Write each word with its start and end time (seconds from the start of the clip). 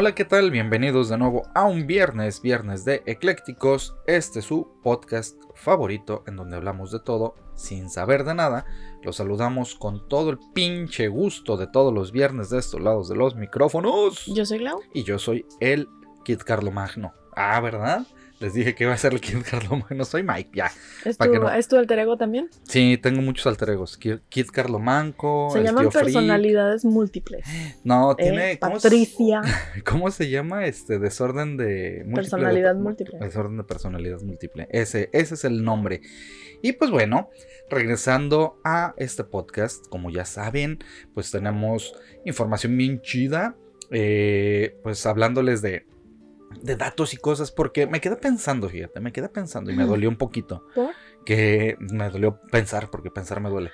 Hola, 0.00 0.14
¿qué 0.14 0.24
tal? 0.24 0.50
Bienvenidos 0.50 1.10
de 1.10 1.18
nuevo 1.18 1.42
a 1.54 1.64
un 1.64 1.86
viernes, 1.86 2.40
viernes 2.40 2.86
de 2.86 3.02
Eclécticos. 3.04 3.98
Este 4.06 4.38
es 4.38 4.46
su 4.46 4.80
podcast 4.82 5.36
favorito 5.54 6.24
en 6.26 6.36
donde 6.36 6.56
hablamos 6.56 6.90
de 6.90 7.00
todo 7.00 7.34
sin 7.54 7.90
saber 7.90 8.24
de 8.24 8.34
nada. 8.34 8.64
Los 9.02 9.16
saludamos 9.16 9.74
con 9.74 10.08
todo 10.08 10.30
el 10.30 10.38
pinche 10.54 11.08
gusto 11.08 11.58
de 11.58 11.66
todos 11.66 11.92
los 11.92 12.12
viernes 12.12 12.48
de 12.48 12.60
estos 12.60 12.80
lados 12.80 13.10
de 13.10 13.16
los 13.16 13.36
micrófonos. 13.36 14.24
Yo 14.24 14.46
soy 14.46 14.60
Lau. 14.60 14.80
Y 14.94 15.04
yo 15.04 15.18
soy 15.18 15.44
el 15.60 15.86
Kid 16.24 16.38
Carlo 16.46 16.70
Magno. 16.70 17.12
Ah, 17.36 17.60
¿verdad? 17.60 18.06
Les 18.40 18.54
dije 18.54 18.74
que 18.74 18.84
iba 18.84 18.94
a 18.94 18.96
ser 18.96 19.12
el 19.12 19.20
Kid 19.20 19.42
Carlomagno. 19.48 20.02
Soy 20.06 20.22
Mike, 20.22 20.50
ya. 20.54 20.72
¿Es 21.04 21.68
tu, 21.68 21.76
alter 21.76 21.98
ego 21.98 22.16
también? 22.16 22.48
Sí, 22.62 22.98
tengo 23.00 23.20
muchos 23.20 23.46
alter 23.46 23.68
egos. 23.68 23.98
Kid, 23.98 24.46
Carlomanco. 24.50 25.50
Se 25.52 25.62
llaman 25.62 25.90
personalidades 25.90 26.86
múltiples. 26.86 27.44
No, 27.84 28.16
tiene. 28.16 28.52
Eh, 28.52 28.56
Patricia. 28.56 29.42
¿Cómo 29.84 30.10
se 30.10 30.30
llama? 30.30 30.64
Este 30.64 30.98
desorden 30.98 31.58
de. 31.58 32.06
personalidad 32.14 32.74
múltiple. 32.76 33.18
Desorden 33.18 33.58
de 33.58 33.64
personalidad 33.64 34.22
múltiple. 34.22 34.66
Ese, 34.70 35.10
ese 35.12 35.34
es 35.34 35.44
el 35.44 35.62
nombre. 35.62 36.00
Y 36.62 36.72
pues 36.72 36.90
bueno, 36.90 37.28
regresando 37.68 38.58
a 38.64 38.94
este 38.96 39.22
podcast, 39.22 39.86
como 39.88 40.10
ya 40.10 40.24
saben, 40.24 40.78
pues 41.12 41.30
tenemos 41.30 41.94
información 42.24 42.74
bien 42.74 43.02
chida. 43.02 43.54
Eh, 43.90 44.78
pues 44.82 45.04
hablándoles 45.04 45.62
de 45.62 45.84
de 46.50 46.76
datos 46.76 47.14
y 47.14 47.16
cosas, 47.16 47.52
porque 47.52 47.86
me 47.86 48.00
quedé 48.00 48.16
pensando, 48.16 48.68
fíjate, 48.68 49.00
me 49.00 49.12
quedé 49.12 49.28
pensando 49.28 49.70
y 49.70 49.76
me 49.76 49.84
dolió 49.84 50.08
un 50.08 50.16
poquito. 50.16 50.66
Que 51.24 51.76
me 51.78 52.08
dolió 52.10 52.40
pensar, 52.50 52.90
porque 52.90 53.10
pensar 53.10 53.40
me 53.40 53.50
duele. 53.50 53.70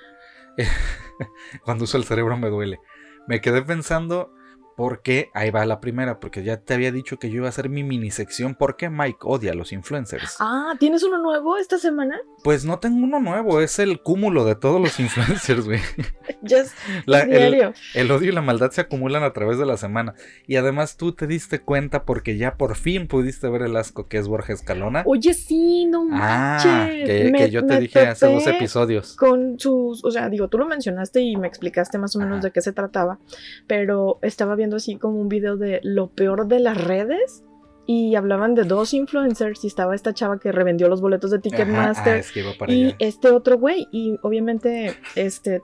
Cuando 1.65 1.85
uso 1.85 1.97
el 1.97 2.05
cerebro 2.05 2.37
me 2.37 2.49
duele. 2.49 2.81
Me 3.27 3.41
quedé 3.41 3.63
pensando 3.63 4.33
porque 4.77 5.31
ahí 5.33 5.51
va 5.51 5.65
la 5.65 5.81
primera, 5.81 6.21
porque 6.21 6.45
ya 6.45 6.59
te 6.59 6.75
había 6.75 6.93
dicho 6.93 7.19
que 7.19 7.31
yo 7.31 7.37
iba 7.37 7.47
a 7.47 7.49
hacer 7.49 7.71
mi 7.71 7.83
mini 7.83 8.11
sección. 8.11 8.55
¿Por 8.55 8.77
qué 8.77 8.91
Mike 8.91 9.19
odia 9.23 9.53
a 9.53 9.55
los 9.55 9.73
influencers? 9.73 10.37
Ah, 10.39 10.75
¿tienes 10.79 11.03
uno 11.03 11.19
nuevo 11.19 11.57
esta 11.57 11.79
semana? 11.79 12.21
Pues 12.45 12.67
no 12.67 12.79
tengo 12.79 13.03
uno 13.03 13.19
nuevo, 13.19 13.61
es 13.61 13.79
el 13.79 14.03
cúmulo 14.03 14.45
de 14.45 14.55
todos 14.55 14.79
los 14.79 15.01
influencers, 15.01 15.65
güey. 15.65 15.81
el, 17.07 17.73
el, 17.95 18.11
odio 18.11 18.29
y 18.29 18.33
la 18.33 18.43
maldad 18.43 18.71
se 18.71 18.83
acumulan 18.83 19.23
a 19.23 19.33
través 19.33 19.59
de 19.59 19.65
la 19.65 19.79
semana. 19.79 20.15
Y 20.47 20.57
además 20.57 20.99
tú 20.99 21.13
te 21.13 21.27
diste 21.27 21.61
cuenta 21.61 22.05
porque 22.05 22.37
ya 22.37 22.57
por 22.57 22.77
fin 22.77 23.09
pudiste 23.09 23.49
ver 23.49 23.63
el 23.63 23.77
asco 23.77 24.09
que 24.09 24.19
es 24.19 24.29
Borges 24.29 24.61
Escalona. 24.61 25.03
Oye, 25.07 25.33
sí, 25.33 25.87
no 25.87 26.07
ah, 26.13 26.59
manches. 26.63 26.71
Ah, 26.71 27.37
que, 27.39 27.51
yo 27.51 27.65
te 27.65 27.81
dije 27.81 28.01
hace 28.01 28.31
dos 28.31 28.47
episodios. 28.47 29.17
Con 29.17 29.59
sus, 29.59 30.05
o 30.05 30.11
sea, 30.11 30.29
digo, 30.29 30.49
tú 30.49 30.59
lo 30.59 30.67
mencionaste 30.67 31.23
y 31.23 31.37
me 31.37 31.49
explicaste 31.49 31.97
más 31.97 32.15
o 32.15 32.19
menos 32.19 32.43
de 32.43 32.51
qué 32.51 32.61
se 32.61 32.73
trataba, 32.73 33.19
pero 33.67 34.19
estaba 34.23 34.55
viendo 34.55 34.66
así 34.75 34.97
como 34.97 35.21
un 35.21 35.29
video 35.29 35.57
de 35.57 35.81
lo 35.85 36.09
peor 36.09 36.49
de 36.49 36.59
las 36.59 36.83
redes 36.83 37.45
y 37.87 38.17
hablaban 38.17 38.55
de 38.55 38.65
dos 38.65 38.93
influencers 38.93 39.63
y 39.65 39.69
estaba 39.69 39.95
esta 39.95 40.13
chava 40.13 40.39
que 40.39 40.51
revendió 40.51 40.89
los 40.89 41.01
boletos 41.01 41.31
de 41.31 41.39
Ticketmaster 41.39 42.25
ah, 42.61 42.65
y 42.67 42.95
este 42.99 43.31
otro 43.31 43.59
güey 43.59 43.87
y 43.93 44.17
obviamente 44.23 44.97
este 45.15 45.63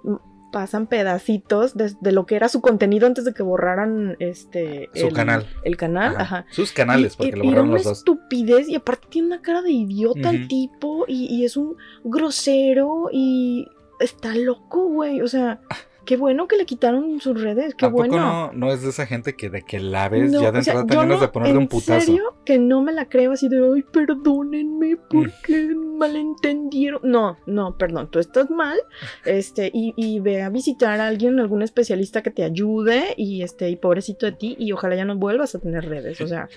pasan 0.53 0.87
pedacitos 0.87 1.75
de, 1.75 2.13
lo 2.13 2.27
que 2.27 2.37
era 2.37 2.49
su 2.49 2.61
contenido 2.61 3.07
antes 3.07 3.25
de 3.25 3.33
que 3.33 3.43
borraran 3.43 4.17
este 4.21 4.91
su 4.95 5.09
canal. 5.09 5.47
el 5.65 5.77
canal 5.77 6.15
ajá. 6.17 6.47
sus 6.51 6.73
canales 6.73 7.17
porque 7.17 7.37
lo 7.37 7.45
borraron 7.45 7.71
los 7.71 7.85
dos. 7.85 7.99
estupidez 7.99 8.69
y 8.69 8.77
aparte 8.77 9.09
tiene 9.09 9.29
una 9.29 9.43
cara 9.43 9.63
de 9.63 9.73
idiota 9.73 10.31
el 10.31 10.47
tipo 10.47 11.07
y, 11.09 11.27
y 11.35 11.45
es 11.45 11.57
un 11.57 11.77
grosero 12.05 13.09
y 13.11 13.67
está 13.99 14.35
loco 14.35 14.85
güey 14.89 15.23
o 15.23 15.27
sea 15.27 15.61
Qué 16.05 16.17
bueno 16.17 16.49
que 16.49 16.57
le 16.57 16.67
quitaron 16.67 17.21
sus 17.21 17.41
redes, 17.41 17.75
qué 17.75 17.87
bueno. 17.87 18.17
No, 18.17 18.53
no 18.53 18.73
es 18.73 18.83
de 18.83 18.91
esa 18.91 19.07
gente 19.07 19.35
que 19.37 19.51
de 19.51 19.63
que 19.63 19.79
la 19.79 20.09
ves 20.09 20.33
ya 20.33 20.51
de 20.51 20.59
entrada 20.59 20.85
te 20.85 20.97
de 20.97 21.29
ponerle 21.29 21.59
un 21.59 21.69
putazo. 21.69 21.95
¿En 21.95 22.01
serio? 22.01 22.37
Que 22.45 22.59
no 22.59 22.83
me 22.83 22.93
la 22.93 23.09
creo 23.09 23.33
así 23.33 23.49
de, 23.49 23.59
ay, 23.59 23.83
perdónenme 23.83 24.97
porque 24.97 25.69
mm. 25.75 25.99
malentendieron. 25.99 27.01
No, 27.05 27.39
no, 27.47 27.77
perdón, 27.77 28.11
tú 28.11 28.19
estás 28.19 28.51
mal. 28.51 28.79
Este, 29.25 29.71
y, 29.73 29.95
y, 29.97 30.21
ve 30.21 30.43
a 30.43 30.49
visitar 30.49 31.01
a 31.01 31.07
alguien, 31.07 31.39
algún 31.39 31.63
especialista 31.63 32.23
que 32.23 32.31
te 32.31 32.43
ayude 32.43 33.15
y 33.17 33.43
este, 33.43 33.71
y 33.71 33.77
pobrecito 33.77 34.27
de 34.27 34.33
ti, 34.33 34.57
y 34.59 34.73
ojalá 34.73 34.97
ya 34.97 35.05
no 35.05 35.17
vuelvas 35.17 35.55
a 35.55 35.59
tener 35.59 35.89
redes. 35.89 36.21
O 36.21 36.27
sea, 36.27 36.49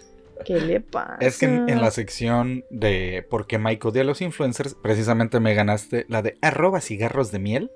¿Qué 0.44 0.60
le 0.60 0.82
pasa? 0.82 1.18
Es 1.22 1.40
que 1.40 1.46
en, 1.46 1.82
la 1.82 1.92
sección 1.92 2.66
de 2.70 3.26
por 3.30 3.48
qué 3.48 3.58
Mike 3.58 3.88
odia 3.88 4.02
a 4.02 4.06
los 4.06 4.22
influencers, 4.22 4.76
precisamente 4.76 5.40
me 5.40 5.54
ganaste 5.54 6.06
la 6.10 6.22
de 6.22 6.38
arroba 6.42 6.82
cigarros 6.82 7.32
de 7.32 7.40
miel. 7.40 7.72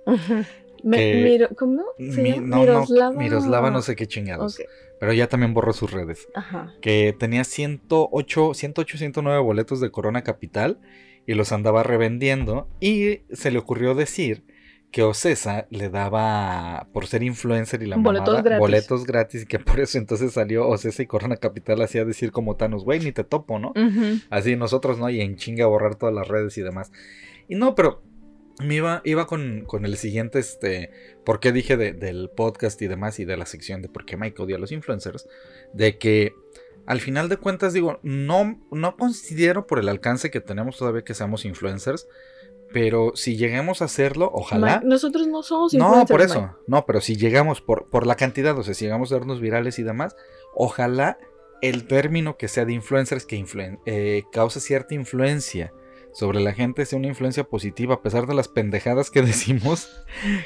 ¿Cómo? 1.58 1.84
Miroslava. 1.98 3.14
No, 3.14 3.20
Miroslava 3.20 3.72
no 3.72 3.82
sé 3.82 3.96
qué 3.96 4.08
chingados. 4.08 4.60
Pero 5.00 5.14
ya 5.14 5.28
también 5.28 5.54
borró 5.54 5.72
sus 5.74 5.92
redes. 5.92 6.28
Ajá. 6.36 6.74
Que 6.82 7.16
tenía 7.18 7.44
108, 7.44 8.54
108, 8.54 8.98
109 8.98 9.42
boletos 9.42 9.80
de 9.80 9.92
Corona 9.92 10.24
Capital 10.24 10.80
y 11.26 11.36
los 11.36 11.52
andaba 11.52 11.84
revendiendo. 11.84 12.68
Y 12.82 13.22
se 13.32 13.52
le 13.52 13.60
ocurrió 13.60 13.96
decir 13.96 14.44
que 14.92 15.04
Ocesa 15.04 15.68
le 15.70 15.90
daba, 15.90 16.88
por 16.94 17.06
ser 17.08 17.24
influencer 17.24 17.84
y 17.84 17.86
la 17.86 17.98
boletos 17.98 18.42
gratis. 18.44 18.60
boletos 18.60 19.06
gratis, 19.06 19.44
y 19.44 19.46
que 19.46 19.60
por 19.60 19.80
eso 19.80 19.98
entonces 20.00 20.34
salió 20.34 20.68
Ocesa 20.68 21.04
y 21.04 21.06
Corona 21.06 21.38
Capital 21.38 21.82
hacía 21.82 22.06
decir 22.06 22.32
como 22.32 22.56
Thanos, 22.56 22.84
güey, 22.84 23.00
ni 23.00 23.12
te 23.12 23.24
topo, 23.24 23.60
¿no? 23.60 23.72
Así 24.30 24.56
nosotros, 24.56 24.98
¿no? 24.98 25.10
Y 25.10 25.22
en 25.22 25.36
chinga 25.36 25.68
borrar 25.68 25.96
todas 25.96 26.16
las 26.16 26.28
redes 26.28 26.58
y 26.58 26.62
demás. 26.62 26.92
Y 27.48 27.56
no, 27.56 27.76
pero 27.76 28.02
me 28.60 28.76
iba, 28.76 29.02
iba 29.06 29.28
con, 29.28 29.66
el 29.84 29.98
siguiente, 29.98 30.40
este, 30.40 30.92
por 31.26 31.40
qué 31.40 31.52
dije 31.52 31.78
del 31.78 32.30
podcast 32.30 32.82
y 32.82 32.88
demás 32.88 33.20
y 33.20 33.26
de 33.26 33.38
la 33.38 33.46
sección 33.46 33.82
de 33.82 33.90
por 33.90 34.06
qué 34.06 34.18
Mike 34.18 34.42
odia 34.42 34.58
a 34.58 34.60
los 34.60 34.72
influencers, 34.72 35.28
de 35.74 35.98
que 35.98 36.34
al 36.86 37.00
final 37.00 37.30
de 37.30 37.38
cuentas 37.38 37.74
digo, 37.74 38.00
no, 38.04 38.60
no 38.72 38.98
considero 38.98 39.68
por 39.68 39.80
el 39.80 39.90
alcance 39.90 40.32
que 40.32 40.42
tenemos 40.42 40.78
todavía 40.78 41.04
que 41.04 41.14
seamos 41.14 41.46
influencers, 41.46 42.08
pero 42.72 43.14
si 43.16 43.38
lleguemos 43.38 43.82
a 43.82 43.86
hacerlo, 43.86 44.30
ojalá. 44.34 44.82
nosotros 44.84 45.28
no 45.28 45.42
somos 45.42 45.74
influencers. 45.74 46.10
No, 46.10 46.14
por 46.14 46.22
eso, 46.22 46.58
no, 46.68 46.86
pero 46.86 47.02
si 47.02 47.16
llegamos 47.16 47.62
por, 47.62 47.90
por 47.90 48.06
la 48.06 48.16
cantidad, 48.16 48.58
o 48.58 48.64
sea, 48.64 48.74
si 48.74 48.86
llegamos 48.86 49.12
a 49.12 49.16
darnos 49.16 49.40
virales 49.40 49.80
y 49.80 49.84
demás, 49.84 50.16
ojalá 50.54 51.18
el 51.62 51.88
término 51.88 52.38
que 52.38 52.48
sea 52.48 52.66
de 52.66 52.74
influencers 52.74 53.26
que 53.26 53.44
eh, 53.86 54.24
cause 54.32 54.60
cierta 54.60 54.94
influencia 54.94 55.74
sobre 56.12 56.40
la 56.40 56.54
gente 56.54 56.86
sea 56.86 56.98
una 56.98 57.08
influencia 57.08 57.44
positiva, 57.44 57.96
a 57.96 58.02
pesar 58.02 58.26
de 58.28 58.34
las 58.34 58.48
pendejadas 58.48 59.10
que 59.10 59.22
decimos, 59.24 59.90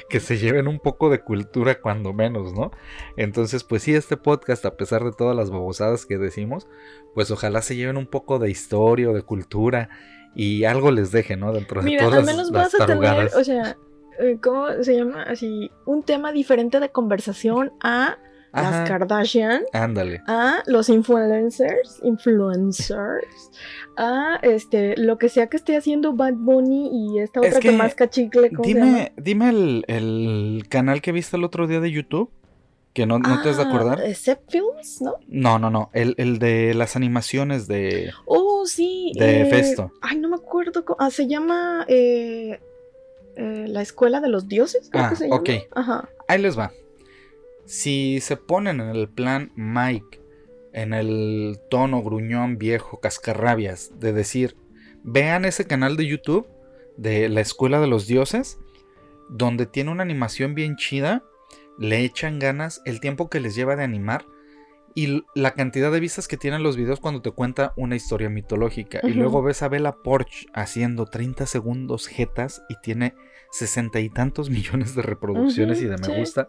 que 0.09 0.19
se 0.19 0.37
lleven 0.37 0.67
un 0.67 0.79
poco 0.79 1.09
de 1.09 1.19
cultura 1.21 1.79
cuando 1.79 2.13
menos, 2.13 2.53
¿no? 2.53 2.71
Entonces, 3.17 3.63
pues 3.63 3.83
sí, 3.83 3.93
este 3.93 4.17
podcast, 4.17 4.65
a 4.65 4.75
pesar 4.75 5.03
de 5.03 5.11
todas 5.11 5.35
las 5.35 5.49
babosadas 5.49 6.05
que 6.05 6.17
decimos, 6.17 6.67
pues 7.13 7.31
ojalá 7.31 7.61
se 7.61 7.75
lleven 7.75 7.97
un 7.97 8.07
poco 8.07 8.39
de 8.39 8.49
historia 8.49 9.09
o 9.09 9.13
de 9.13 9.21
cultura 9.21 9.89
y 10.35 10.63
algo 10.63 10.91
les 10.91 11.11
deje, 11.11 11.37
¿no? 11.37 11.53
Dentro 11.53 11.81
de 11.81 11.85
Mira, 11.85 12.03
todas 12.05 12.19
al 12.19 12.25
menos 12.25 12.51
vas 12.51 12.73
a 12.79 12.85
tener, 12.85 13.31
o 13.35 13.43
sea, 13.43 13.77
eh, 14.19 14.37
¿cómo 14.41 14.67
se 14.81 14.95
llama? 14.95 15.23
Así, 15.23 15.71
un 15.85 16.03
tema 16.03 16.31
diferente 16.31 16.79
de 16.79 16.89
conversación 16.89 17.73
a 17.81 18.17
las 18.61 18.87
Kardashian, 18.87 19.63
ándale, 19.73 20.21
a 20.27 20.61
los 20.67 20.89
influencers, 20.89 21.99
influencers, 22.03 23.51
a 23.97 24.39
este, 24.43 24.95
lo 24.97 25.17
que 25.17 25.29
sea 25.29 25.47
que 25.47 25.57
esté 25.57 25.75
haciendo 25.75 26.13
Bad 26.13 26.35
Bunny 26.35 26.89
y 26.91 27.19
esta 27.19 27.39
otra 27.39 27.59
que, 27.59 27.71
más 27.71 27.95
cachicle. 27.95 28.51
Dime, 28.61 29.13
dime 29.17 29.49
el, 29.49 30.65
canal 30.69 31.01
que 31.01 31.11
viste 31.11 31.37
el 31.37 31.43
otro 31.43 31.67
día 31.67 31.79
de 31.79 31.91
YouTube. 31.91 32.29
Que 32.93 33.07
no, 33.07 33.17
no 33.17 33.41
te 33.41 33.49
has 33.49 33.57
de 33.57 33.63
ah, 33.63 33.67
acordar. 33.69 34.01
Except 34.05 34.51
Films, 34.51 35.01
¿no? 35.01 35.15
No, 35.27 35.57
no, 35.57 35.71
no. 35.71 35.89
El, 35.93 36.37
de 36.37 36.75
las 36.75 36.95
animaciones 36.95 37.67
de. 37.67 38.11
Oh, 38.27 38.67
sí. 38.67 39.13
De 39.15 39.41
eh, 39.41 39.45
Festo. 39.47 39.91
Ay, 39.99 40.19
no 40.19 40.29
me 40.29 40.35
acuerdo. 40.35 40.85
Ah, 40.99 41.09
se 41.09 41.27
llama. 41.27 41.85
Eh, 41.87 42.59
eh, 43.35 43.65
la 43.67 43.81
Escuela 43.81 44.21
de 44.21 44.29
los 44.29 44.47
Dioses, 44.47 44.89
creo 44.91 45.05
ah, 45.05 45.09
que 45.09 45.15
se 45.15 45.23
llama. 45.23 45.37
Ok. 45.37 45.49
Ajá. 45.71 46.07
Ahí 46.27 46.39
les 46.39 46.55
va. 46.55 46.71
Si 47.65 48.19
se 48.21 48.37
ponen 48.37 48.81
en 48.81 48.89
el 48.89 49.09
plan 49.09 49.51
Mike, 49.55 50.21
en 50.73 50.93
el 50.93 51.59
tono 51.69 52.01
gruñón 52.01 52.57
viejo, 52.57 52.99
cascarrabias, 52.99 53.99
de 53.99 54.13
decir, 54.13 54.57
vean 55.03 55.45
ese 55.45 55.65
canal 55.65 55.95
de 55.95 56.07
YouTube 56.07 56.47
de 56.97 57.29
la 57.29 57.41
Escuela 57.41 57.79
de 57.79 57.87
los 57.87 58.07
Dioses, 58.07 58.59
donde 59.29 59.65
tiene 59.65 59.91
una 59.91 60.03
animación 60.03 60.55
bien 60.55 60.75
chida, 60.75 61.23
le 61.77 61.99
echan 62.03 62.39
ganas, 62.39 62.81
el 62.85 62.99
tiempo 62.99 63.29
que 63.29 63.39
les 63.39 63.55
lleva 63.55 63.75
de 63.75 63.83
animar 63.83 64.25
y 64.95 65.23
la 65.33 65.51
cantidad 65.51 65.91
de 65.91 65.99
vistas 65.99 66.27
que 66.27 66.37
tienen 66.37 66.61
los 66.61 66.77
videos 66.77 66.99
cuando 66.99 67.21
te 67.21 67.31
cuenta 67.31 67.73
una 67.75 67.95
historia 67.95 68.29
mitológica. 68.29 68.99
Y 69.03 69.13
luego 69.13 69.41
ves 69.41 69.63
a 69.63 69.69
Bella 69.69 69.93
Porsche 70.03 70.47
haciendo 70.53 71.05
30 71.05 71.47
segundos 71.47 72.07
jetas 72.07 72.61
y 72.69 72.75
tiene 72.81 73.15
sesenta 73.51 73.99
y 73.99 74.09
tantos 74.09 74.49
millones 74.51 74.95
de 74.95 75.01
reproducciones 75.01 75.81
y 75.81 75.85
de 75.85 75.97
me 75.97 76.05
sí. 76.05 76.13
gusta. 76.15 76.47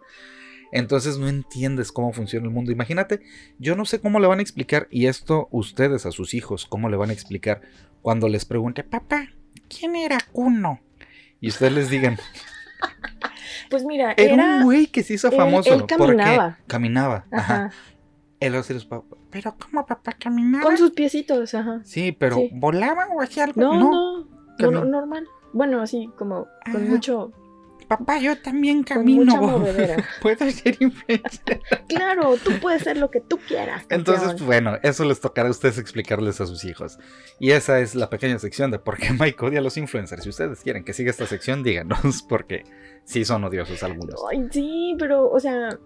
Entonces 0.71 1.17
no 1.17 1.27
entiendes 1.27 1.91
cómo 1.91 2.11
funciona 2.13 2.45
el 2.45 2.51
mundo. 2.53 2.71
Imagínate, 2.71 3.21
yo 3.59 3.75
no 3.75 3.85
sé 3.85 3.99
cómo 3.99 4.19
le 4.19 4.27
van 4.27 4.39
a 4.39 4.41
explicar, 4.41 4.87
y 4.91 5.07
esto 5.07 5.47
ustedes 5.51 6.05
a 6.05 6.11
sus 6.11 6.33
hijos, 6.33 6.65
cómo 6.65 6.89
le 6.89 6.97
van 6.97 7.09
a 7.09 7.13
explicar 7.13 7.61
cuando 8.01 8.27
les 8.27 8.45
pregunte, 8.45 8.83
papá, 8.83 9.27
¿quién 9.69 9.95
era 9.95 10.17
Kuno? 10.31 10.79
Y 11.39 11.49
ustedes 11.49 11.73
les 11.73 11.89
digan, 11.89 12.17
Pues 13.69 13.83
mira, 13.83 14.13
era, 14.17 14.33
era. 14.33 14.43
un 14.57 14.63
güey 14.63 14.87
que 14.87 15.03
se 15.03 15.13
hizo 15.15 15.31
famoso. 15.31 15.73
él 15.73 15.85
caminaba. 15.85 16.49
Porque 16.57 16.67
caminaba. 16.67 17.25
Ajá. 17.31 17.55
Ajá. 17.65 17.71
Él 18.39 18.53
pero 19.31 19.55
¿cómo 19.57 19.85
papá 19.85 20.11
caminaba? 20.13 20.63
Con 20.63 20.77
sus 20.77 20.91
piecitos, 20.91 21.53
ajá. 21.55 21.81
Sí, 21.83 22.11
pero 22.11 22.35
Sí. 22.35 22.49
¿volaba 22.53 23.07
o 23.07 23.21
hacía 23.21 23.45
algo? 23.45 23.61
No, 23.61 23.73
No, 23.79 24.27
no. 24.59 24.71
no, 24.71 24.85
normal. 24.85 25.25
Bueno, 25.53 25.81
así 25.81 26.09
como 26.17 26.47
con 26.71 26.75
Ajá. 26.83 26.85
mucho. 26.91 27.31
Papá, 27.85 28.19
yo 28.19 28.37
también 28.41 28.83
camino. 28.83 29.63
Puedo 30.21 30.49
ser 30.51 30.77
influencer. 30.79 31.61
Claro, 31.87 32.35
tú 32.43 32.51
puedes 32.61 32.83
ser 32.83 32.97
lo 32.97 33.09
que 33.11 33.21
tú 33.21 33.39
quieras. 33.47 33.83
Entonces, 33.89 34.27
campeón. 34.29 34.45
bueno, 34.47 34.77
eso 34.83 35.05
les 35.05 35.19
tocará 35.21 35.47
a 35.47 35.51
ustedes 35.51 35.77
explicarles 35.77 36.41
a 36.41 36.45
sus 36.45 36.65
hijos. 36.65 36.97
Y 37.39 37.51
esa 37.51 37.79
es 37.79 37.95
la 37.95 38.09
pequeña 38.09 38.39
sección 38.39 38.71
de 38.71 38.79
por 38.79 38.97
qué 38.97 39.11
Mike 39.11 39.45
odia 39.45 39.59
a 39.59 39.61
los 39.61 39.77
influencers. 39.77 40.23
Si 40.23 40.29
ustedes 40.29 40.59
quieren 40.61 40.83
que 40.83 40.93
siga 40.93 41.09
esta 41.11 41.25
sección, 41.25 41.63
díganos, 41.63 42.23
porque 42.29 42.63
sí 43.05 43.25
son 43.25 43.43
odiosos 43.43 43.83
algunos. 43.83 44.15
Ay, 44.29 44.47
sí, 44.51 44.95
pero, 44.99 45.29
o 45.29 45.39
sea. 45.39 45.77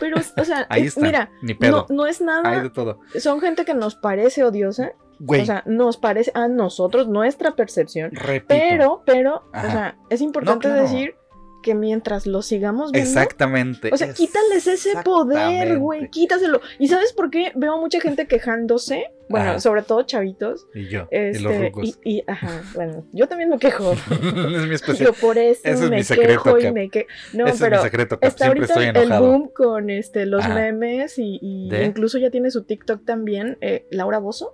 Pero, 0.00 0.16
o 0.36 0.44
sea, 0.44 0.66
Ahí 0.70 0.82
eh, 0.82 0.86
está, 0.86 1.00
mira, 1.00 1.30
ni 1.42 1.54
pedo. 1.54 1.86
no, 1.88 1.96
no 1.96 2.06
es 2.06 2.20
Hay 2.20 2.26
nada. 2.26 2.62
de 2.62 2.70
todo. 2.70 3.00
Son 3.18 3.40
gente 3.40 3.64
que 3.64 3.74
nos 3.74 3.94
parece 3.94 4.44
odiosa. 4.44 4.92
Güey, 5.24 5.42
O 5.42 5.46
sea, 5.46 5.62
nos 5.66 5.98
parece 5.98 6.32
a 6.34 6.48
nosotros, 6.48 7.06
nuestra 7.06 7.54
percepción. 7.54 8.10
repito. 8.12 8.46
Pero, 8.48 9.02
pero, 9.06 9.42
Ajá. 9.52 9.66
o 9.68 9.70
sea, 9.70 9.96
es 10.10 10.20
importante 10.20 10.66
claro. 10.66 10.82
decir 10.82 11.14
que 11.62 11.74
mientras 11.74 12.26
lo 12.26 12.42
sigamos 12.42 12.92
viendo. 12.92 13.08
Exactamente. 13.08 13.90
O 13.92 13.96
sea, 13.96 14.12
quítales 14.12 14.66
ese 14.66 14.92
poder, 15.04 15.78
güey, 15.78 16.10
quítaselo. 16.10 16.60
¿Y 16.78 16.88
sabes 16.88 17.12
por 17.12 17.30
qué? 17.30 17.52
Veo 17.54 17.78
mucha 17.78 18.00
gente 18.00 18.26
quejándose, 18.26 19.12
bueno, 19.28 19.50
Ajá. 19.52 19.60
sobre 19.60 19.82
todo 19.82 20.02
chavitos. 20.02 20.66
Y 20.74 20.88
yo, 20.88 21.08
y 21.10 21.38
los 21.38 21.52
Este, 21.52 21.58
rucos. 21.68 21.98
y, 22.04 22.18
y- 22.18 22.24
ajá, 22.26 22.62
bueno, 22.74 23.06
yo 23.12 23.26
también 23.28 23.48
me 23.48 23.58
quejo. 23.58 23.92
es 24.10 24.88
mi. 24.88 24.96
Yo 24.96 25.12
por 25.14 25.38
eso 25.38 25.60
es 25.64 25.80
me 25.80 25.96
mi 25.96 26.02
secreto, 26.04 26.42
quejo 26.44 26.58
y 26.58 26.72
me 26.72 26.90
quejo. 26.90 27.06
No, 27.32 27.44
pero 27.58 27.76
es 27.76 27.82
mi 27.82 27.84
secreto, 27.84 28.18
está 28.20 28.48
ahorita 28.48 28.66
estoy 28.66 28.86
el 28.86 29.08
boom 29.08 29.48
con 29.54 29.88
este 29.90 30.26
los 30.26 30.44
Ajá. 30.44 30.54
memes 30.54 31.18
y, 31.18 31.38
incluso 31.84 32.18
ya 32.18 32.30
tiene 32.30 32.50
su 32.50 32.64
TikTok 32.64 33.04
también, 33.04 33.56
eh, 33.60 33.86
Laura 33.90 34.18
Bozo, 34.18 34.52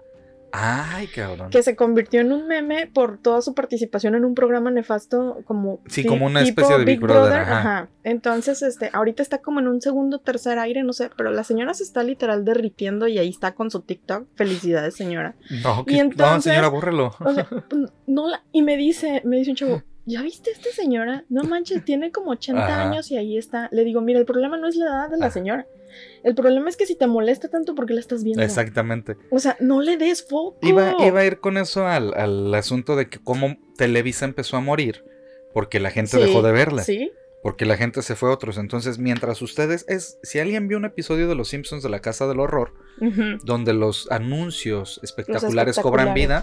Ay, 0.52 1.06
cabrón. 1.08 1.50
que 1.50 1.62
se 1.62 1.76
convirtió 1.76 2.20
en 2.20 2.32
un 2.32 2.46
meme 2.46 2.86
por 2.86 3.18
toda 3.18 3.42
su 3.42 3.54
participación 3.54 4.14
en 4.14 4.24
un 4.24 4.34
programa 4.34 4.70
nefasto 4.70 5.42
como 5.44 5.80
Sí, 5.88 6.04
como 6.04 6.26
una 6.26 6.42
tipo 6.42 6.60
especie 6.62 6.78
de 6.78 6.84
Big 6.84 7.00
Brother, 7.00 7.40
ajá. 7.40 7.88
Entonces, 8.04 8.62
este, 8.62 8.90
ahorita 8.92 9.22
está 9.22 9.38
como 9.38 9.60
en 9.60 9.68
un 9.68 9.80
segundo, 9.82 10.18
tercer 10.20 10.58
aire, 10.58 10.82
no 10.82 10.92
sé, 10.92 11.10
pero 11.16 11.30
la 11.30 11.44
señora 11.44 11.74
se 11.74 11.82
está 11.82 12.02
literal 12.02 12.44
derritiendo 12.44 13.06
y 13.08 13.18
ahí 13.18 13.28
está 13.28 13.54
con 13.54 13.70
su 13.70 13.80
TikTok. 13.80 14.26
Felicidades, 14.34 14.94
señora. 14.96 15.34
No, 15.62 15.82
Y 15.86 15.90
que- 15.92 15.96
no, 15.96 16.10
entonces- 16.10 16.52
señora, 16.52 16.68
bórrelo. 16.68 17.14
O 17.20 17.34
sea, 17.34 17.46
no 18.06 18.28
la, 18.28 18.42
y 18.52 18.62
me 18.62 18.76
dice, 18.76 19.20
me 19.24 19.36
dice 19.36 19.50
un 19.50 19.56
chavo, 19.56 19.82
¿ya 20.06 20.22
viste 20.22 20.50
a 20.50 20.52
esta 20.54 20.70
señora? 20.70 21.24
No 21.28 21.44
manches, 21.44 21.84
tiene 21.84 22.10
como 22.10 22.30
80 22.30 22.64
Ajá. 22.66 22.88
años 22.88 23.10
y 23.10 23.16
ahí 23.18 23.36
está. 23.36 23.68
Le 23.72 23.84
digo, 23.84 24.00
mira, 24.00 24.18
el 24.18 24.24
problema 24.24 24.56
no 24.56 24.66
es 24.68 24.76
la 24.76 24.86
edad 24.86 25.10
de 25.10 25.18
la 25.18 25.30
señora. 25.30 25.66
El 26.22 26.34
problema 26.34 26.68
es 26.68 26.76
que 26.76 26.86
si 26.86 26.94
te 26.96 27.06
molesta 27.06 27.48
tanto 27.48 27.74
porque 27.74 27.94
la 27.94 28.00
estás 28.00 28.24
viendo. 28.24 28.42
Exactamente. 28.42 29.16
O 29.30 29.38
sea, 29.38 29.56
no 29.60 29.80
le 29.80 29.96
des 29.96 30.26
foco. 30.26 30.58
Iba, 30.62 30.94
iba 31.04 31.20
a 31.20 31.24
ir 31.24 31.40
con 31.40 31.56
eso 31.56 31.86
al, 31.86 32.14
al 32.14 32.54
asunto 32.54 32.96
de 32.96 33.08
que 33.08 33.18
cómo 33.18 33.56
Televisa 33.76 34.24
empezó 34.24 34.56
a 34.56 34.60
morir. 34.60 35.04
Porque 35.52 35.80
la 35.80 35.90
gente 35.90 36.16
Sí, 36.16 36.22
dejó 36.22 36.42
de 36.42 36.52
verla. 36.52 36.82
Sí. 36.82 37.10
Porque 37.42 37.64
la 37.64 37.76
gente 37.76 38.02
se 38.02 38.16
fue 38.16 38.30
a 38.30 38.32
otros. 38.32 38.58
Entonces, 38.58 38.98
mientras 38.98 39.40
ustedes 39.42 39.84
es. 39.88 40.18
Si 40.22 40.38
alguien 40.38 40.68
vio 40.68 40.76
un 40.76 40.84
episodio 40.84 41.28
de 41.28 41.34
Los 41.34 41.48
Simpsons 41.48 41.82
de 41.82 41.88
la 41.88 42.00
Casa 42.00 42.26
del 42.26 42.40
Horror, 42.40 42.74
donde 43.44 43.72
los 43.72 44.10
anuncios 44.10 45.00
espectaculares 45.02 45.78
cobran 45.78 46.14
vida, 46.14 46.42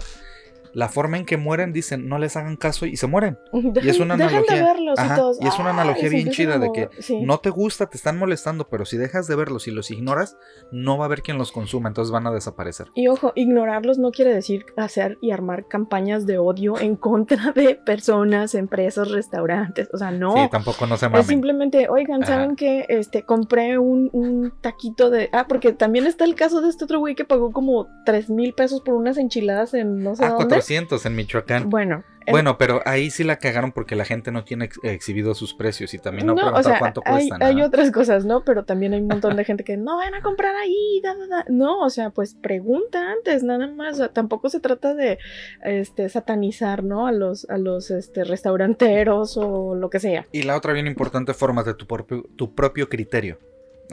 la 0.76 0.90
forma 0.90 1.16
en 1.16 1.24
que 1.24 1.38
mueren 1.38 1.72
dicen 1.72 2.06
no 2.06 2.18
les 2.18 2.36
hagan 2.36 2.56
caso 2.56 2.84
y 2.84 2.96
se 2.98 3.06
mueren. 3.06 3.38
Dejen, 3.52 3.88
es 3.90 3.98
una 3.98 4.12
analogía. 4.14 4.56
de 4.56 4.62
verlos 4.62 4.98
Ajá, 4.98 5.14
y 5.14 5.18
todos. 5.18 5.38
y 5.40 5.46
es 5.46 5.58
una 5.58 5.70
"Ay, 5.70 5.74
analogía 5.74 6.08
bien 6.10 6.30
chida 6.30 6.58
de 6.58 6.70
que 6.72 6.84
mover". 6.86 7.02
Sí. 7.02 7.22
No 7.22 7.38
te 7.38 7.48
gusta, 7.50 7.86
te 7.86 7.96
están 7.96 8.18
molestando, 8.18 8.68
pero 8.68 8.84
si 8.84 8.96
dejas 8.98 9.26
de 9.26 9.36
verlos 9.36 9.66
y 9.68 9.70
los 9.70 9.90
ignoras, 9.90 10.36
no 10.70 10.98
va 10.98 11.04
a 11.04 11.06
haber 11.06 11.22
quien 11.22 11.38
los 11.38 11.50
consuma, 11.50 11.88
entonces 11.88 12.12
van 12.12 12.26
a 12.26 12.30
desaparecer. 12.30 12.88
Y 12.94 13.08
ojo, 13.08 13.32
ignorarlos 13.34 13.98
no 13.98 14.10
quiere 14.10 14.34
decir 14.34 14.66
hacer 14.76 15.16
y 15.22 15.30
armar 15.30 15.66
campañas 15.66 16.26
de 16.26 16.38
odio 16.38 16.78
en 16.78 16.96
contra 16.96 17.52
de 17.52 17.74
personas, 17.76 18.54
empresas, 18.54 19.10
restaurantes. 19.10 19.88
O 19.92 19.98
sea, 19.98 20.10
no. 20.10 20.34
Sí, 20.34 20.48
tampoco 20.50 20.86
no 20.86 20.96
se 20.98 21.06
Es 21.06 21.12
mamen. 21.12 21.26
simplemente, 21.26 21.88
oigan, 21.88 22.22
Ajá. 22.22 22.34
¿saben 22.34 22.56
que 22.56 22.84
Este, 22.88 23.22
compré 23.22 23.78
un, 23.78 24.10
un 24.12 24.52
taquito 24.60 25.08
de. 25.10 25.30
Ah, 25.32 25.46
porque 25.48 25.72
también 25.72 26.06
está 26.06 26.24
el 26.24 26.34
caso 26.34 26.60
de 26.60 26.68
este 26.68 26.84
otro 26.84 26.98
güey 26.98 27.14
que 27.14 27.24
pagó 27.24 27.50
como 27.52 27.86
3 28.04 28.28
mil 28.30 28.52
pesos 28.52 28.82
por 28.82 28.94
unas 28.94 29.16
enchiladas 29.16 29.72
en 29.74 30.02
no 30.02 30.14
sé 30.16 30.24
Ah, 30.24 30.30
dónde. 30.30 30.44
400 30.66 31.06
en 31.06 31.16
Michoacán. 31.16 31.70
Bueno, 31.70 32.02
el- 32.26 32.32
Bueno, 32.32 32.58
pero 32.58 32.82
ahí 32.84 33.10
sí 33.10 33.22
la 33.22 33.36
cagaron 33.38 33.70
porque 33.70 33.94
la 33.94 34.04
gente 34.04 34.32
no 34.32 34.42
tiene 34.44 34.64
ex- 34.64 34.80
exhibido 34.82 35.34
sus 35.34 35.54
precios 35.54 35.94
y 35.94 35.98
también 35.98 36.26
no, 36.26 36.34
no, 36.34 36.40
o 36.40 36.44
preguntó 36.46 36.68
sea, 36.68 36.78
cuánto 36.80 37.02
hay, 37.04 37.28
cuestan. 37.28 37.42
hay 37.42 37.54
¿no? 37.56 37.66
otras 37.66 37.90
cosas, 37.92 38.24
¿no? 38.24 38.42
Pero 38.44 38.64
también 38.64 38.94
hay 38.94 39.00
un 39.00 39.06
montón 39.06 39.36
de 39.36 39.44
gente 39.44 39.62
que 39.62 39.76
no 39.76 39.96
van 39.96 40.14
a 40.14 40.22
comprar 40.22 40.56
ahí, 40.56 41.00
da, 41.04 41.14
da, 41.14 41.26
da". 41.28 41.44
No, 41.48 41.80
o 41.82 41.90
sea, 41.90 42.10
pues 42.10 42.34
pregunta 42.34 43.12
antes, 43.12 43.44
nada 43.44 43.68
más. 43.68 43.94
O 43.94 43.96
sea, 43.98 44.08
tampoco 44.12 44.48
se 44.48 44.58
trata 44.60 44.94
de 44.94 45.18
este 45.62 46.08
satanizar, 46.08 46.82
¿no? 46.82 47.06
A 47.06 47.12
los, 47.12 47.48
a 47.48 47.58
los 47.58 47.90
este, 47.92 48.24
restauranteros 48.24 49.36
o 49.36 49.74
lo 49.76 49.88
que 49.88 50.00
sea. 50.00 50.26
Y 50.32 50.42
la 50.42 50.56
otra 50.56 50.72
bien 50.72 50.88
importante, 50.88 51.32
fórmate 51.32 51.74
tu 51.74 51.86
propio, 51.86 52.24
tu 52.36 52.54
propio 52.54 52.88
criterio. 52.88 53.38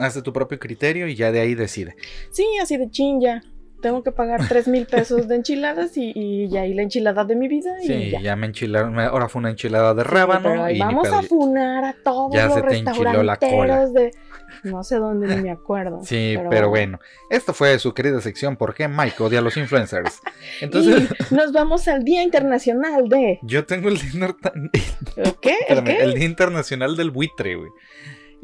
Haz 0.00 0.14
de 0.16 0.22
tu 0.22 0.32
propio 0.32 0.58
criterio 0.58 1.06
y 1.06 1.14
ya 1.14 1.30
de 1.30 1.40
ahí 1.40 1.54
decide. 1.54 1.94
Sí, 2.32 2.44
así 2.60 2.76
de 2.76 2.90
chin 2.90 3.20
ya. 3.20 3.42
Tengo 3.84 4.02
que 4.02 4.12
pagar 4.12 4.40
3 4.48 4.66
mil 4.68 4.86
pesos 4.86 5.28
de 5.28 5.36
enchiladas 5.36 5.94
y, 5.98 6.10
y 6.14 6.48
ya, 6.48 6.64
y 6.64 6.72
la 6.72 6.80
enchilada 6.80 7.22
de 7.26 7.36
mi 7.36 7.48
vida 7.48 7.70
y 7.82 7.86
Sí, 7.86 8.10
ya. 8.12 8.20
ya. 8.20 8.34
me 8.34 8.46
enchilaron. 8.46 8.98
Ahora 8.98 9.28
fue 9.28 9.40
una 9.40 9.50
enchilada 9.50 9.92
de 9.92 10.04
rábano. 10.04 10.64
ahí 10.64 10.76
y 10.76 10.80
vamos 10.80 11.06
a 11.12 11.20
funar 11.20 11.84
a 11.84 11.94
todos 12.02 12.32
Ya 12.32 12.46
los 12.46 12.54
se 12.54 12.60
la 13.12 13.86
de 13.92 14.10
no 14.62 14.82
sé 14.82 14.96
dónde 14.96 15.26
ni 15.36 15.42
me 15.42 15.50
acuerdo. 15.50 16.00
Sí, 16.02 16.38
pero, 16.48 16.70
bueno. 16.70 16.98
Esto 17.28 17.52
fue 17.52 17.78
su 17.78 17.92
querida 17.92 18.22
sección 18.22 18.56
¿Por 18.56 18.74
qué 18.74 18.88
Mike 18.88 19.22
odia 19.22 19.40
a 19.40 19.42
los 19.42 19.56
influencers? 19.58 20.20
Entonces, 20.62 21.10
Y 21.30 21.34
nos 21.34 21.52
vamos 21.52 21.86
al 21.88 22.04
Día 22.04 22.22
Internacional 22.22 23.06
de 23.10 23.38
yo 23.42 23.66
tengo 23.66 23.90
el 23.90 23.98
día, 23.98 24.34
el 26.00 26.14
día 26.14 26.24
internacional 26.24 26.96
del 26.96 27.10
buitre, 27.10 27.56
güey. 27.56 27.70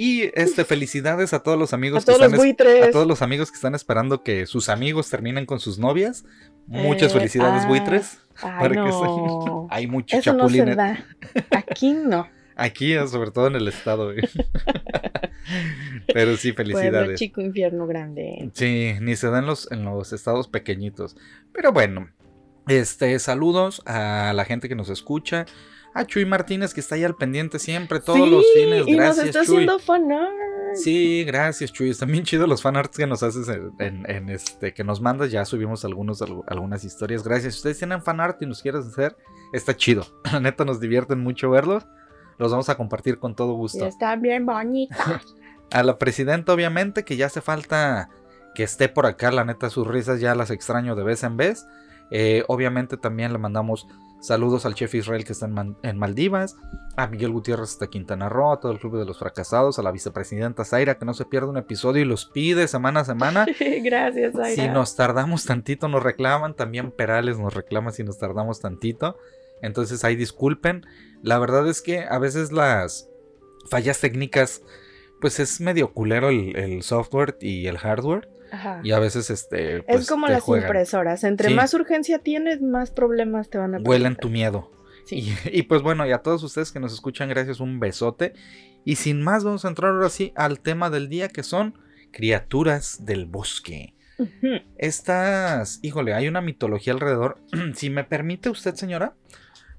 Y 0.02 0.30
este, 0.34 0.64
felicidades 0.64 1.34
a 1.34 1.42
todos 1.42 1.58
los 1.58 1.74
amigos 1.74 2.06
todos 2.06 2.18
que 2.18 2.24
los 2.24 2.32
están 2.32 2.40
es- 2.40 2.56
buitres. 2.56 2.88
a 2.88 2.90
todos 2.90 3.06
los 3.06 3.20
amigos 3.20 3.50
que 3.50 3.56
están 3.56 3.74
esperando 3.74 4.22
que 4.22 4.46
sus 4.46 4.70
amigos 4.70 5.10
terminen 5.10 5.44
con 5.44 5.60
sus 5.60 5.78
novias. 5.78 6.24
Muchas 6.66 7.10
Eh, 7.12 7.18
felicidades, 7.18 7.64
ah, 7.64 7.68
buitres. 7.68 8.18
Ay, 8.42 8.50
para 8.60 8.70
que 8.70 8.76
no. 8.90 9.66
Hay 9.70 9.86
mucho 9.86 10.16
Eso 10.16 10.32
no 10.32 10.48
se 10.48 10.56
chapulines. 10.56 10.98
Aquí 11.50 11.92
no. 11.92 12.26
Aquí, 12.56 12.94
eh, 12.94 13.06
sobre 13.08 13.30
todo 13.30 13.48
en 13.48 13.56
el 13.56 13.68
estado. 13.68 14.12
Pero 16.12 16.36
sí, 16.36 16.52
Pueblo 16.52 16.76
felicidades. 16.78 17.18
chico, 17.18 17.40
infierno 17.40 17.86
grande. 17.86 18.50
Sí, 18.54 18.94
ni 19.00 19.16
se 19.16 19.28
da 19.28 19.40
en 19.40 19.46
los, 19.46 19.70
en 19.70 19.84
los 19.84 20.12
estados 20.14 20.48
pequeñitos. 20.48 21.16
Pero 21.52 21.72
bueno, 21.72 22.08
este, 22.68 23.18
saludos 23.18 23.82
a 23.86 24.32
la 24.34 24.44
gente 24.44 24.68
que 24.68 24.74
nos 24.74 24.88
escucha. 24.88 25.46
A 25.94 26.04
Chuy 26.06 26.24
Martínez, 26.24 26.72
que 26.72 26.80
está 26.80 26.94
ahí 26.94 27.04
al 27.04 27.16
pendiente 27.16 27.58
siempre, 27.58 27.98
todos 28.00 28.18
Sí, 28.20 28.30
los 28.30 28.44
fines. 28.54 28.86
Y 28.86 28.92
nos 28.92 29.00
Gracias, 29.16 29.26
está 29.26 29.44
Chuy. 29.44 29.54
haciendo 29.56 29.78
fanart. 29.80 30.30
Sí, 30.74 31.24
gracias, 31.24 31.72
Chuy. 31.72 31.90
Están 31.90 32.12
bien 32.12 32.22
chidos 32.24 32.48
los 32.48 32.62
fanarts 32.62 32.96
que 32.96 33.06
nos 33.08 33.24
haces 33.24 33.48
en, 33.48 33.72
en- 33.80 34.08
en 34.08 34.28
este, 34.28 34.72
que 34.72 34.84
nos 34.84 35.00
mandas. 35.00 35.32
Ya 35.32 35.44
subimos 35.44 35.84
algunos, 35.84 36.22
algu- 36.22 36.44
algunas 36.46 36.84
historias. 36.84 37.24
Gracias. 37.24 37.54
Si 37.54 37.58
ustedes 37.58 37.78
tienen 37.78 38.02
fanart 38.02 38.40
y 38.40 38.46
nos 38.46 38.62
quieren 38.62 38.80
hacer, 38.82 39.16
está 39.52 39.76
chido. 39.76 40.06
La 40.32 40.38
neta 40.38 40.64
nos 40.64 40.78
divierten 40.78 41.18
mucho 41.20 41.50
verlos. 41.50 41.84
Los 42.38 42.52
vamos 42.52 42.68
a 42.68 42.76
compartir 42.76 43.18
con 43.18 43.34
todo 43.34 43.52
Y 43.54 43.56
gusto. 43.56 43.84
está 43.86 44.14
bien 44.16 44.46
bonita. 44.46 45.20
A 45.72 45.82
la 45.82 45.98
presidenta, 45.98 46.52
obviamente, 46.52 47.04
que 47.04 47.16
ya 47.16 47.26
hace 47.26 47.40
falta 47.40 48.08
que 48.54 48.62
esté 48.62 48.88
por 48.88 49.06
acá. 49.06 49.30
La 49.32 49.44
neta, 49.44 49.70
sus 49.70 49.86
risas 49.86 50.20
ya 50.20 50.34
las 50.36 50.50
extraño 50.50 50.94
de 50.94 51.02
vez 51.04 51.22
en 51.24 51.36
vez. 51.36 51.66
Eh, 52.12 52.44
obviamente 52.48 52.96
también 52.96 53.32
le 53.32 53.38
mandamos 53.38 53.86
saludos 54.20 54.66
al 54.66 54.74
chef 54.74 54.94
Israel 54.94 55.24
que 55.24 55.32
está 55.32 55.46
en, 55.46 55.52
Man- 55.52 55.76
en 55.82 55.98
Maldivas, 55.98 56.56
a 56.96 57.06
Miguel 57.06 57.30
Gutiérrez 57.32 57.70
hasta 57.70 57.86
Quintana 57.88 58.28
Roo, 58.28 58.52
a 58.52 58.60
todo 58.60 58.72
el 58.72 58.78
Club 58.78 58.98
de 58.98 59.04
los 59.04 59.18
Fracasados, 59.18 59.78
a 59.78 59.82
la 59.82 59.92
vicepresidenta 59.92 60.64
Zaira 60.64 60.98
que 60.98 61.04
no 61.04 61.14
se 61.14 61.24
pierde 61.24 61.48
un 61.48 61.56
episodio 61.56 62.02
y 62.02 62.04
los 62.04 62.26
pide 62.26 62.68
semana 62.68 63.00
a 63.00 63.04
semana. 63.04 63.46
Gracias, 63.82 64.34
Zaira. 64.34 64.62
Si 64.62 64.68
nos 64.68 64.96
tardamos 64.96 65.44
tantito 65.44 65.88
nos 65.88 66.02
reclaman, 66.02 66.54
también 66.54 66.90
Perales 66.90 67.38
nos 67.38 67.54
reclama 67.54 67.90
si 67.92 68.04
nos 68.04 68.18
tardamos 68.18 68.60
tantito. 68.60 69.16
Entonces 69.62 70.04
ahí 70.04 70.16
disculpen. 70.16 70.84
La 71.22 71.38
verdad 71.38 71.68
es 71.68 71.82
que 71.82 72.00
a 72.04 72.18
veces 72.18 72.52
las, 72.52 73.08
fallas 73.70 74.00
técnicas, 74.00 74.62
pues 75.20 75.38
es 75.38 75.60
medio 75.60 75.92
culero 75.92 76.28
el, 76.30 76.56
el 76.56 76.82
software 76.82 77.36
y 77.40 77.66
el 77.66 77.78
hardware. 77.78 78.28
Ajá. 78.52 78.80
Y 78.82 78.92
a 78.92 78.98
veces 78.98 79.30
este. 79.30 79.78
es 79.78 79.84
pues, 79.86 80.08
como 80.08 80.26
te 80.26 80.32
las 80.32 80.42
juegan. 80.42 80.66
impresoras. 80.66 81.24
Entre 81.24 81.48
Sí. 81.48 81.54
más 81.54 81.72
urgencia 81.74 82.18
tienes, 82.18 82.60
más 82.62 82.90
problemas 82.90 83.48
te 83.50 83.58
van 83.58 83.74
a 83.74 83.78
Huelen 83.78 84.14
presentar. 84.14 84.20
tu 84.20 84.28
miedo. 84.30 84.70
Sí. 85.06 85.16
Y, 85.16 85.34
y 85.58 85.62
pues 85.62 85.82
bueno, 85.82 86.06
y 86.06 86.12
a 86.12 86.18
todos 86.18 86.42
ustedes 86.42 86.72
que 86.72 86.80
nos 86.80 86.92
escuchan, 86.92 87.28
gracias, 87.28 87.60
un 87.60 87.80
besote. 87.80 88.34
Y 88.84 88.96
sin 88.96 89.22
más, 89.22 89.44
vamos 89.44 89.64
a 89.64 89.68
entrar 89.68 89.92
ahora 89.92 90.08
sí 90.08 90.32
al 90.36 90.60
tema 90.60 90.88
del 90.90 91.08
día 91.08 91.28
que 91.28 91.42
son 91.42 91.78
criaturas 92.12 93.04
del 93.04 93.26
bosque. 93.26 93.94
Ujú. 94.18 94.60
Estas, 94.76 95.78
híjole, 95.82 96.14
hay 96.14 96.28
una 96.28 96.40
mitología 96.40 96.92
alrededor. 96.92 97.38
si 97.74 97.90
me 97.90 98.04
permite 98.04 98.50
usted, 98.50 98.74
señora, 98.74 99.14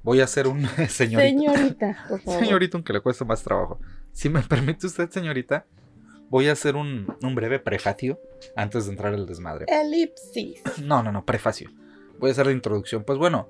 voy 0.04 0.22
a 0.22 0.24
hacer 0.26 0.48
un 0.48 0.66
señorita. 0.90 1.22
Señorita, 1.30 2.06
por 2.10 2.22
favor. 2.22 2.40
Señorita, 2.44 2.78
aunque 2.78 2.94
le 2.94 3.02
cueste 3.02 3.26
más 3.26 3.44
trabajo. 3.44 3.80
Si 4.14 4.30
me 4.30 4.42
permite 4.42 4.88
usted, 4.88 5.10
señorita, 5.10 5.66
voy 6.32 6.48
a 6.48 6.54
hacer 6.54 6.78
un, 6.78 7.14
un 7.22 7.36
breve 7.36 7.60
prefacio 7.60 8.20
antes 8.56 8.86
de 8.86 8.92
entrar 8.92 9.14
al 9.14 9.28
desmadre. 9.28 9.66
Elipsis. 9.68 10.64
No, 10.82 11.04
no, 11.04 11.12
no, 11.12 11.26
prefacio. 11.26 11.70
Voy 12.18 12.30
a 12.30 12.32
hacer 12.32 12.46
la 12.46 12.54
introducción. 12.54 13.04
Pues 13.04 13.20
bueno, 13.20 13.50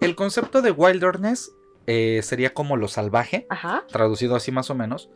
el 0.00 0.16
concepto 0.16 0.60
de 0.60 0.72
wilderness 0.72 1.52
eh, 1.86 2.20
sería 2.22 2.52
como 2.52 2.76
lo 2.76 2.88
salvaje, 2.88 3.46
Ajá. 3.48 3.84
traducido 3.88 4.34
así 4.34 4.50
más 4.50 4.68
o 4.68 4.74
menos. 4.74 5.10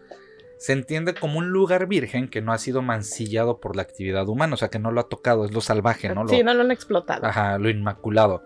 Se 0.59 0.73
entiende 0.73 1.13
como 1.13 1.41
un 1.41 1.49
lugar 1.51 1.89
virgen 1.89 2.29
que 2.29 2.41
no 2.41 2.53
ha 2.53 2.59
sido 2.59 2.83
mancillado 2.83 3.59
por 3.59 3.75
la 3.75 3.83
actividad 3.83 4.29
humana, 4.29 4.55
o 4.55 4.57
sea 4.57 4.69
que 4.69 4.79
no 4.79 4.93
lo 4.93 5.01
ha 5.01 5.09
tocado, 5.09 5.45
es 5.45 5.53
lo 5.53 5.61
salvaje, 5.61 6.09
¿no? 6.15 6.23
Lo, 6.23 6.29
Sí, 6.29 6.45
no 6.45 6.55
lo 6.55 6.63
han 6.63 6.71
explotado. 6.71 7.27
Ajá, 7.27 7.59
lo 7.59 7.69
inmaculado. 7.69 8.45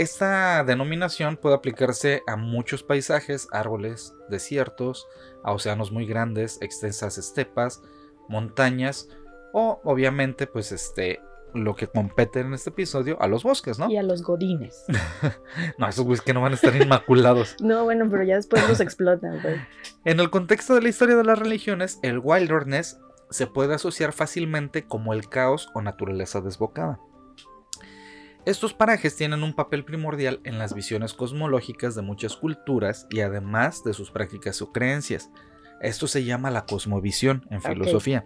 Esta 0.00 0.64
denominación 0.64 1.36
puede 1.36 1.56
aplicarse 1.56 2.22
a 2.26 2.36
muchos 2.36 2.82
paisajes, 2.82 3.48
árboles, 3.52 4.14
desiertos, 4.30 5.06
a 5.44 5.52
océanos 5.52 5.92
muy 5.92 6.06
grandes, 6.06 6.56
extensas 6.62 7.18
estepas, 7.18 7.82
montañas 8.26 9.10
o 9.52 9.78
obviamente 9.84 10.46
pues 10.46 10.72
este 10.72 11.20
lo 11.52 11.76
que 11.76 11.86
compete 11.86 12.40
en 12.40 12.54
este 12.54 12.70
episodio 12.70 13.20
a 13.20 13.28
los 13.28 13.42
bosques, 13.42 13.78
¿no? 13.78 13.90
Y 13.90 13.98
a 13.98 14.02
los 14.02 14.22
godines. 14.22 14.86
No, 15.76 15.86
esos 15.86 16.06
güeyes 16.06 16.22
que 16.22 16.32
no 16.32 16.40
van 16.40 16.52
a 16.52 16.54
estar 16.54 16.74
inmaculados. 16.74 17.56
No, 17.60 17.84
bueno, 17.84 18.06
pero 18.10 18.22
ya 18.22 18.36
después 18.36 18.66
los 18.66 18.80
explotan, 18.80 19.42
güey. 19.42 19.56
En 20.06 20.18
el 20.18 20.30
contexto 20.30 20.74
de 20.74 20.80
la 20.80 20.88
historia 20.88 21.16
de 21.16 21.24
las 21.24 21.38
religiones, 21.38 21.98
el 22.02 22.20
wilderness 22.20 22.98
se 23.28 23.46
puede 23.46 23.74
asociar 23.74 24.14
fácilmente 24.14 24.86
como 24.86 25.12
el 25.12 25.28
caos 25.28 25.68
o 25.74 25.82
naturaleza 25.82 26.40
desbocada. 26.40 26.98
Estos 28.46 28.72
parajes 28.72 29.16
tienen 29.16 29.42
un 29.42 29.52
papel 29.52 29.84
primordial 29.84 30.40
en 30.44 30.58
las 30.58 30.74
visiones 30.74 31.12
cosmológicas 31.12 31.94
de 31.94 32.02
muchas 32.02 32.36
culturas 32.36 33.06
y 33.10 33.20
además 33.20 33.84
de 33.84 33.92
sus 33.92 34.10
prácticas 34.10 34.62
o 34.62 34.72
creencias. 34.72 35.30
Esto 35.82 36.06
se 36.06 36.24
llama 36.24 36.50
la 36.50 36.64
cosmovisión 36.64 37.46
en 37.50 37.60
filosofía. 37.60 38.24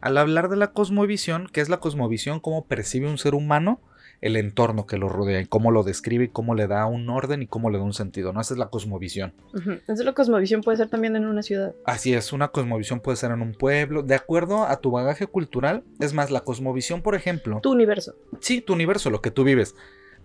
Al 0.00 0.18
hablar 0.18 0.48
de 0.48 0.56
la 0.56 0.72
cosmovisión, 0.72 1.48
¿qué 1.52 1.60
es 1.60 1.68
la 1.68 1.80
cosmovisión? 1.80 2.38
¿Cómo 2.38 2.66
percibe 2.66 3.08
un 3.08 3.18
ser 3.18 3.34
humano 3.34 3.80
el 4.20 4.36
entorno 4.36 4.86
que 4.86 4.98
lo 4.98 5.08
rodea? 5.08 5.40
y 5.40 5.46
¿Cómo 5.46 5.70
lo 5.70 5.82
describe? 5.82 6.24
y 6.24 6.28
¿Cómo 6.28 6.54
le 6.54 6.66
da 6.66 6.86
un 6.86 7.08
orden 7.08 7.42
y 7.42 7.46
cómo 7.46 7.70
le 7.70 7.78
da 7.78 7.84
un 7.84 7.92
sentido? 7.94 8.32
¿no? 8.32 8.40
Esa 8.40 8.54
es 8.54 8.58
la 8.58 8.68
cosmovisión. 8.68 9.32
Ujú. 9.54 9.70
Entonces 9.72 10.04
la 10.04 10.12
cosmovisión 10.12 10.60
puede 10.62 10.76
ser 10.78 10.88
también 10.88 11.14
en 11.16 11.26
una 11.26 11.42
ciudad. 11.42 11.74
Así 11.84 12.14
es, 12.14 12.32
una 12.32 12.48
cosmovisión 12.48 13.00
puede 13.00 13.16
ser 13.16 13.30
en 13.30 13.42
un 13.42 13.52
pueblo, 13.54 14.02
de 14.02 14.14
acuerdo 14.14 14.64
a 14.64 14.76
tu 14.80 14.90
bagaje 14.90 15.26
cultural. 15.26 15.82
Es 16.00 16.14
más, 16.14 16.30
la 16.30 16.40
cosmovisión, 16.40 17.02
por 17.02 17.14
ejemplo, 17.14 17.60
Tu 17.62 17.70
universo. 17.70 18.14
sí, 18.40 18.60
tu 18.60 18.72
universo, 18.72 19.10
lo 19.10 19.20
que 19.22 19.30
tú 19.30 19.44
vives. 19.44 19.74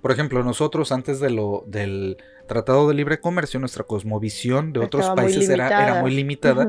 Por 0.02 0.12
ejemplo, 0.12 0.44
nosotros 0.44 0.92
antes 0.92 1.22
de 1.22 1.30
lo, 1.30 1.64
del 1.66 2.18
Tratado 2.48 2.90
de 2.90 2.94
Libre 2.94 3.22
Comercio, 3.22 3.58
nuestra 3.62 3.86
cosmovisión 3.86 4.74
de 4.74 4.82
otros 4.82 5.08
muy 5.08 5.16
países 5.16 5.48
era, 5.50 5.68
era 5.68 6.02
muy 6.02 6.12
limitada. 6.12 6.68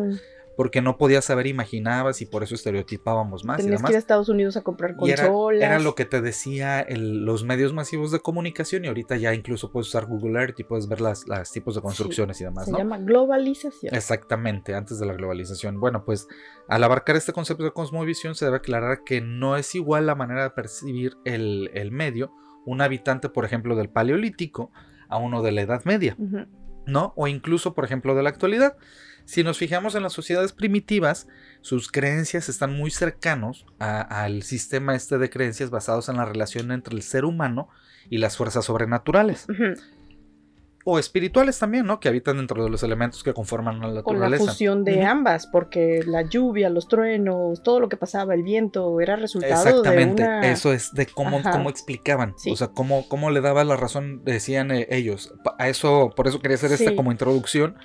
Porque 0.57 0.81
no 0.83 0.97
podías 0.99 1.25
saber, 1.25 1.47
imaginabas 1.47 2.21
y 2.23 2.27
por 2.27 2.43
eso 2.43 2.55
estereotipábamos 2.55 3.45
más 3.45 3.59
y 3.59 3.63
Tenías 3.63 3.81
demás. 3.81 3.89
que 3.91 3.93
ir 3.95 3.97
a 3.97 3.99
Estados 3.99 4.29
Unidos 4.29 4.57
a 4.57 4.63
comprar 4.63 4.91
era, 5.05 5.27
consolas. 5.27 5.63
era 5.63 5.79
lo 5.81 5.95
que 5.95 6.05
te 6.05 6.21
decía 6.21 6.81
el- 6.81 7.25
los 7.25 7.45
medios 7.45 7.73
masivos 7.73 8.13
de 8.13 8.21
comunicación 8.21 8.85
y 8.85 8.89
ahorita 8.89 9.17
ya 9.17 9.35
incluso 9.35 9.73
puedes 9.73 9.89
usar 9.89 10.07
Google 10.07 10.39
Earth 10.41 10.61
y 10.61 10.65
puedes 10.65 10.87
ver 10.89 11.01
las, 11.01 11.27
las 11.27 11.51
tipos 11.51 11.75
de 11.75 11.81
construcciones 11.81 12.41
y 12.41 12.45
demás, 12.45 12.67
Se 12.67 12.73
¿no? 12.73 12.79
llama 12.79 12.99
globalización. 12.99 13.95
Exactamente, 13.95 14.75
antes 14.75 14.99
de 14.99 15.07
la 15.07 15.15
globalización. 15.15 15.81
Bueno, 15.81 16.05
pues 16.05 16.29
al 16.69 16.85
abarcar 16.85 17.17
este 17.17 17.33
concepto 17.33 17.65
de 17.65 17.73
cosmovisión 17.73 18.35
se 18.35 18.45
debe 18.45 18.59
aclarar 18.59 19.03
que 19.05 19.21
no 19.21 19.57
es 19.57 19.75
igual 19.75 20.07
la 20.07 20.15
manera 20.15 20.45
de 20.45 20.51
percibir 20.51 21.17
el, 21.25 21.71
el 21.75 21.91
medio 21.91 22.33
un 22.67 22.81
habitante, 22.81 23.29
por 23.29 23.45
ejemplo, 23.45 23.77
del 23.77 23.91
Paleolítico 23.91 24.71
a 25.09 25.19
uno 25.19 25.43
de 25.43 25.53
la 25.53 25.61
Edad 25.63 25.85
Media. 25.85 26.17
¿no? 26.87 27.13
O 27.17 27.29
incluso, 27.29 27.75
por 27.75 27.85
ejemplo, 27.85 28.15
de 28.15 28.23
la 28.23 28.29
actualidad. 28.31 28.77
Si 29.25 29.43
nos 29.43 29.59
fijamos 29.59 29.95
en 29.95 30.03
las 30.03 30.13
sociedades 30.13 30.53
primitivas, 30.53 31.29
sus 31.63 31.91
creencias 31.91 32.49
están 32.49 32.77
muy 32.77 32.91
cercanos 32.91 33.65
al 33.79 34.43
sistema 34.43 34.95
este 34.95 35.19
de 35.19 35.31
creencias 35.31 35.71
basados 35.71 36.09
en 36.09 36.17
la 36.17 36.25
relación 36.25 36.71
entre 36.73 36.95
el 36.95 37.03
ser 37.03 37.25
humano 37.25 37.69
y 38.11 38.19
las 38.19 38.37
fuerzas 38.37 38.67
sobrenaturales. 38.67 39.47
O 40.87 40.99
espirituales 40.99 41.59
también, 41.59 41.87
¿no? 41.87 41.99
Que 41.99 42.11
habitan 42.11 42.37
dentro 42.37 42.63
de 42.63 42.69
los 42.69 42.83
elementos 42.83 43.23
que 43.23 43.33
conforman 43.33 43.81
la 43.81 44.03
Con 44.03 44.17
la 44.21 44.29
naturaleza. 44.29 44.45
fusión 44.53 44.85
de 44.85 45.03
ambas, 45.03 45.47
porque 45.47 46.03
la 46.07 46.21
lluvia, 46.21 46.69
los 46.69 46.89
truenos, 46.89 47.63
todo 47.63 47.81
lo 47.81 47.89
que 47.89 47.97
pasaba, 47.97 48.35
el 48.35 48.43
viento, 48.43 49.01
era 49.01 49.17
resultado 49.17 49.67
Exactamente, 49.67 50.23
de 50.23 50.29
una... 50.29 50.53
eso 50.53 50.75
es 50.75 50.93
de 50.93 51.07
cómo, 51.07 51.41
cómo 51.43 51.71
explicaban, 51.71 52.35
Sí. 52.37 52.51
o 52.51 52.57
sea, 52.57 52.69
cómo, 52.69 53.09
cómo 53.09 53.31
le 53.31 53.41
daba 53.41 53.65
la 53.65 53.77
razón, 53.79 54.23
decían 54.25 54.71
eh, 54.73 54.87
ellos. 54.91 55.33
A 55.59 55.71
eso, 55.71 56.13
por 56.15 56.29
eso 56.29 56.41
quería 56.41 56.57
hacer 56.57 56.71
esta 56.73 56.95
como 56.95 57.11
introducción 57.13 57.79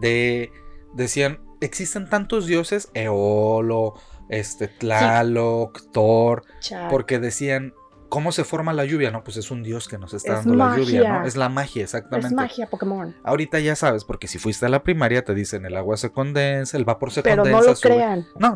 de, 0.00 0.50
decían, 0.94 1.40
existen 1.60 2.08
tantos 2.08 2.46
dioses, 2.46 2.90
Eolo, 2.94 3.94
este, 4.28 4.68
Tlaloc, 4.68 5.80
Thor, 5.92 6.42
porque 6.90 7.18
decían, 7.18 7.74
¿cómo 8.08 8.30
se 8.32 8.44
forma 8.44 8.72
la 8.72 8.84
lluvia? 8.84 9.10
No, 9.10 9.24
pues 9.24 9.36
es 9.38 9.50
un 9.50 9.62
dios 9.62 9.88
que 9.88 9.96
nos 9.98 10.12
está 10.14 10.38
Es 10.40 10.44
dando 10.44 10.54
la 10.54 10.76
lluvia. 10.76 11.20
¿no? 11.20 11.26
Es 11.26 11.36
la 11.36 11.48
magia, 11.48 11.82
exactamente. 11.82 12.26
es 12.28 12.32
magia 12.34 12.66
Pokémon. 12.68 13.14
Ahorita 13.24 13.58
ya 13.60 13.74
sabes, 13.76 14.04
porque 14.04 14.28
si 14.28 14.38
fuiste 14.38 14.66
a 14.66 14.68
la 14.68 14.82
primaria 14.82 15.24
te 15.24 15.34
dicen 15.34 15.64
el 15.66 15.76
agua 15.76 15.96
se 15.96 16.10
condensa, 16.12 16.76
el 16.76 16.84
vapor 16.84 17.10
se 17.10 17.22
Pero 17.22 17.42
condensa. 17.42 17.60
no 17.60 17.66
lo 17.66 17.74
sube". 17.76 17.88
crean, 17.94 18.26
No, 18.38 18.54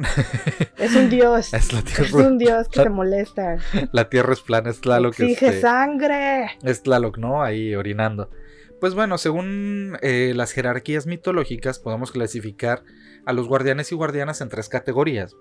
es 0.79 0.95
un 0.95 1.09
dios. 1.11 1.53
es 1.55 1.73
la 1.73 1.79
Es 1.81 1.85
tierra. 1.87 2.27
un 2.29 2.39
dios 2.39 2.69
que 2.69 2.79
la- 2.79 2.85
se 2.85 2.91
molesta. 2.91 3.57
La 3.93 4.09
tierra 4.11 4.33
es 4.35 4.41
plana, 4.41 4.71
es 4.71 4.81
Tlaloc. 4.81 5.13
Exige 5.19 5.47
este, 5.49 5.61
sangre. 5.63 6.51
es 6.63 6.83
Tlaloc, 6.83 7.17
¿no? 7.19 7.43
Ahí 7.43 7.75
orinando. 7.75 8.31
Pues 8.81 8.95
bueno, 8.95 9.17
según 9.19 9.97
eh, 10.03 10.33
las 10.37 10.53
jerarquías 10.53 11.07
mitológicas, 11.07 11.79
podemos 11.79 12.11
clasificar 12.13 12.83
a 13.25 13.33
los 13.33 13.49
guardianes 13.49 13.91
y 13.93 13.95
guardianas 13.95 14.41
en 14.41 14.49
tres 14.49 14.69
categorías. 14.69 15.35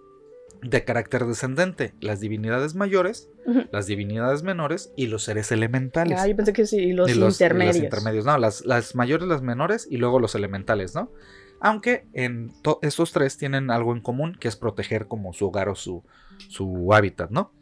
De 0.62 0.84
carácter 0.86 1.26
descendente, 1.26 1.94
las 2.00 2.22
divinidades 2.22 2.76
mayores, 2.76 3.30
las 3.72 3.86
divinidades 3.88 4.42
menores 4.42 4.92
y 4.96 5.08
los 5.08 5.24
seres 5.24 5.52
elementales. 5.52 6.18
Ah, 6.20 6.28
yo 6.28 6.36
pensé 6.36 6.54
que 6.54 6.66
sí, 6.66 6.94
los, 6.94 7.10
Y 7.12 7.14
los- 7.14 7.40
y 7.40 7.44
intermedios. 7.44 7.76
los 7.76 7.84
intermedios, 7.84 8.26
no, 8.26 8.38
las, 8.38 8.66
las 8.66 8.96
mayores, 8.96 9.28
las 9.28 9.42
menores 9.42 9.86
y 9.90 9.98
luego 9.98 10.20
los 10.20 10.34
elementales, 10.34 10.96
¿no? 10.96 11.12
Aunque 11.60 12.08
en 12.14 12.52
to- 12.64 12.80
estos 12.82 13.12
tres 13.12 13.38
tienen 13.38 13.70
algo 13.70 13.94
en 13.94 14.02
común, 14.02 14.38
que 14.40 14.48
es 14.48 14.56
proteger 14.56 15.08
como 15.08 15.34
su 15.34 15.46
hogar 15.48 15.70
o 15.70 15.76
su, 15.76 16.04
su 16.50 16.94
hábitat, 16.94 17.30
¿no? 17.32 17.54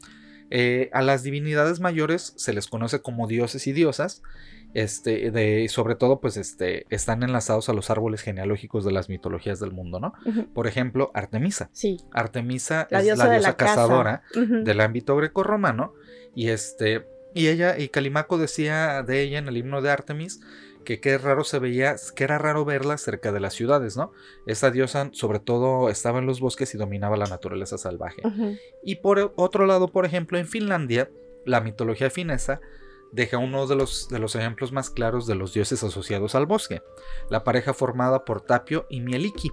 Eh, 0.49 0.89
a 0.93 1.01
las 1.01 1.23
divinidades 1.23 1.79
mayores 1.79 2.33
se 2.37 2.53
les 2.53 2.67
conoce 2.67 3.01
como 3.01 3.27
dioses 3.27 3.65
y 3.67 3.73
diosas, 3.73 4.21
este, 4.73 5.31
de, 5.31 5.67
sobre 5.69 5.95
todo, 5.95 6.19
pues, 6.19 6.37
este, 6.37 6.85
están 6.89 7.23
enlazados 7.23 7.69
a 7.69 7.73
los 7.73 7.89
árboles 7.89 8.21
genealógicos 8.21 8.85
de 8.85 8.91
las 8.91 9.09
mitologías 9.09 9.59
del 9.59 9.71
mundo, 9.71 9.99
¿no? 9.99 10.13
Por 10.53 10.67
ejemplo, 10.67 11.11
Artemisa. 11.13 11.69
Sí, 11.73 11.97
Artemisa 12.11 12.87
la 12.89 12.99
es 12.99 13.05
diosa 13.05 13.25
la 13.25 13.31
diosa 13.31 13.49
la 13.49 13.57
cazadora 13.57 14.23
del 14.33 14.81
ámbito 14.81 15.15
grecorromano 15.15 15.93
y 16.35 16.49
este 16.49 17.05
y 17.35 17.47
ella 17.47 17.77
y 17.77 17.89
Calimaco 17.89 18.37
decía 18.37 19.03
de 19.03 19.21
ella 19.21 19.39
en 19.39 19.47
el 19.47 19.57
himno 19.57 19.81
de 19.81 19.89
Artemis 19.89 20.39
que 20.83 20.99
qué 20.99 21.17
raro 21.17 21.43
se 21.43 21.59
veía, 21.59 21.95
que 22.15 22.23
era 22.23 22.37
raro 22.37 22.65
verla 22.65 22.97
cerca 22.97 23.31
de 23.31 23.39
las 23.39 23.53
ciudades, 23.53 23.97
¿no? 23.97 24.11
Esta 24.45 24.69
diosa 24.69 25.09
sobre 25.13 25.39
todo 25.39 25.89
estaba 25.89 26.19
en 26.19 26.25
los 26.25 26.39
bosques 26.39 26.73
y 26.75 26.77
dominaba 26.77 27.17
la 27.17 27.25
naturaleza 27.25 27.77
salvaje. 27.77 28.21
Y 28.83 28.95
por 28.95 29.33
otro 29.35 29.65
lado, 29.65 29.87
por 29.87 30.05
ejemplo, 30.05 30.37
en 30.37 30.45
Finlandia, 30.45 31.09
la 31.45 31.61
mitología 31.61 32.09
finesa 32.09 32.59
deja 33.13 33.37
uno 33.37 33.67
de 33.67 33.75
los, 33.75 34.09
de 34.09 34.19
los 34.19 34.35
ejemplos 34.35 34.71
más 34.71 34.89
claros 34.89 35.27
de 35.27 35.35
los 35.35 35.53
dioses 35.53 35.83
asociados 35.83 36.35
al 36.35 36.47
bosque, 36.47 36.81
la 37.29 37.43
pareja 37.43 37.73
formada 37.73 38.25
por 38.25 38.41
Tapio 38.41 38.85
y 38.89 39.01
Mieliki. 39.01 39.51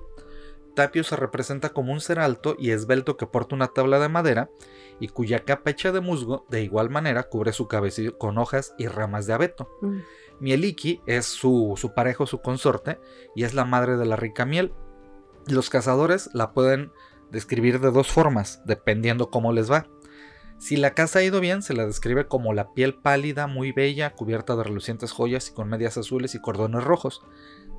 Tapio 0.74 1.04
se 1.04 1.16
representa 1.16 1.70
como 1.70 1.92
un 1.92 2.00
ser 2.00 2.18
alto 2.18 2.56
y 2.58 2.70
esbelto 2.70 3.16
que 3.16 3.26
porta 3.26 3.54
una 3.54 3.68
tabla 3.68 3.98
de 3.98 4.08
madera 4.08 4.50
y 4.98 5.08
cuya 5.08 5.44
capa 5.44 5.70
hecha 5.70 5.92
de 5.92 6.00
musgo 6.00 6.46
de 6.48 6.62
igual 6.62 6.90
manera 6.90 7.24
cubre 7.24 7.52
su 7.52 7.68
cabeza 7.68 8.02
con 8.18 8.38
hojas 8.38 8.74
y 8.78 8.86
ramas 8.86 9.26
de 9.26 9.34
abeto. 9.34 9.68
Mm. 9.82 9.98
Mieliki 10.40 11.02
es 11.06 11.26
su, 11.26 11.74
su 11.76 11.92
pareja 11.92 12.24
o 12.24 12.26
su 12.26 12.40
consorte 12.40 12.98
y 13.36 13.44
es 13.44 13.52
la 13.52 13.66
madre 13.66 13.98
de 13.98 14.06
la 14.06 14.16
rica 14.16 14.46
miel. 14.46 14.72
Los 15.46 15.68
cazadores 15.68 16.30
la 16.32 16.52
pueden 16.52 16.92
describir 17.30 17.80
de 17.80 17.90
dos 17.90 18.10
formas, 18.10 18.62
dependiendo 18.64 19.30
cómo 19.30 19.52
les 19.52 19.70
va. 19.70 19.86
Si 20.60 20.76
la 20.76 20.92
caza 20.92 21.18
ha 21.18 21.22
ido 21.22 21.40
bien, 21.40 21.62
se 21.62 21.72
la 21.74 21.86
describe 21.86 22.26
como 22.28 22.52
la 22.52 22.72
piel 22.74 22.94
pálida, 22.94 23.46
muy 23.46 23.72
bella, 23.72 24.10
cubierta 24.10 24.54
de 24.56 24.62
relucientes 24.64 25.10
joyas 25.10 25.48
y 25.48 25.52
con 25.54 25.68
medias 25.68 25.96
azules 25.96 26.34
y 26.34 26.40
cordones 26.40 26.84
rojos. 26.84 27.22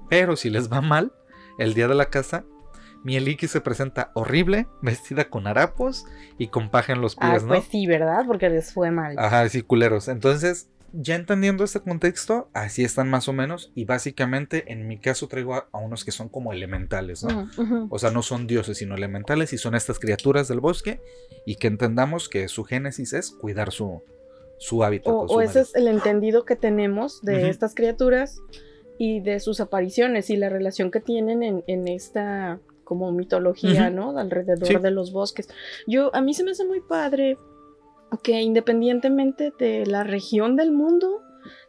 Pero 0.09 0.35
si 0.35 0.49
les 0.49 0.69
va 0.71 0.81
mal, 0.81 1.13
el 1.59 1.75
día 1.75 1.87
de 1.87 1.93
la 1.95 2.07
casa, 2.07 2.43
Mieliki 3.03 3.47
se 3.47 3.61
presenta 3.61 4.11
horrible, 4.15 4.67
vestida 4.81 5.29
con 5.29 5.45
harapos 5.47 6.05
y 6.39 6.47
con 6.47 6.69
paja 6.71 6.93
en 6.93 7.01
los 7.01 7.15
Ah, 7.19 7.31
pies, 7.31 7.43
¿no? 7.43 7.49
pues 7.53 7.65
sí, 7.71 7.85
¿verdad? 7.85 8.23
Porque 8.27 8.49
les 8.49 8.73
fue 8.73 8.89
mal. 8.91 9.15
Ajá, 9.17 9.47
sí, 9.49 9.61
culeros. 9.61 10.07
Entonces, 10.07 10.67
ya 10.93 11.15
entendiendo 11.15 11.63
este 11.63 11.79
contexto, 11.79 12.49
así 12.53 12.83
están 12.83 13.09
más 13.09 13.27
o 13.27 13.33
menos. 13.33 13.71
Y 13.75 13.85
básicamente, 13.85 14.71
en 14.71 14.87
mi 14.87 14.97
caso, 14.99 15.27
traigo 15.27 15.55
a, 15.55 15.67
a 15.71 15.77
unos 15.79 16.03
que 16.05 16.11
son 16.11 16.29
como 16.29 16.51
elementales, 16.53 17.23
¿no? 17.23 17.43
Ujú, 17.57 17.61
ujú. 17.61 17.87
O 17.89 17.99
sea, 17.99 18.11
no 18.11 18.21
son 18.21 18.47
dioses, 18.47 18.77
sino 18.77 18.95
elementales 18.95 19.53
y 19.53 19.57
son 19.57 19.75
estas 19.75 19.99
criaturas 19.99 20.47
del 20.47 20.59
bosque. 20.59 21.01
Y 21.45 21.55
que 21.55 21.67
entendamos 21.67 22.29
que 22.29 22.47
su 22.47 22.63
génesis 22.63 23.13
es 23.13 23.31
cuidar 23.31 23.71
su, 23.71 24.03
su 24.57 24.83
hábitat. 24.83 25.13
O, 25.13 25.27
su 25.27 25.33
o 25.35 25.41
ese 25.41 25.61
es 25.61 25.75
el 25.75 25.87
entendido 25.87 26.45
que 26.45 26.55
tenemos 26.55 27.21
de 27.21 27.37
Ujú. 27.37 27.45
estas 27.47 27.73
criaturas 27.75 28.39
y 28.97 29.19
de 29.21 29.39
sus 29.39 29.59
apariciones 29.61 30.29
y 30.29 30.35
la 30.37 30.49
relación 30.49 30.91
que 30.91 30.99
tienen 30.99 31.41
en, 31.43 31.63
en 31.67 31.87
esta 31.87 32.59
como 32.83 33.11
mitología, 33.13 33.87
Ujú. 33.87 33.95
¿no? 33.95 34.19
Alrededor 34.19 34.67
Sí. 34.67 34.75
de 34.75 34.91
los 34.91 35.13
bosques. 35.13 35.47
Yo, 35.87 36.13
a 36.13 36.21
mí 36.21 36.33
se 36.33 36.43
me 36.43 36.51
hace 36.51 36.65
muy 36.65 36.81
padre 36.81 37.37
que 38.17 38.41
independientemente 38.41 39.53
de 39.57 39.85
la 39.85 40.03
región 40.03 40.55
del 40.55 40.71
mundo, 40.71 41.21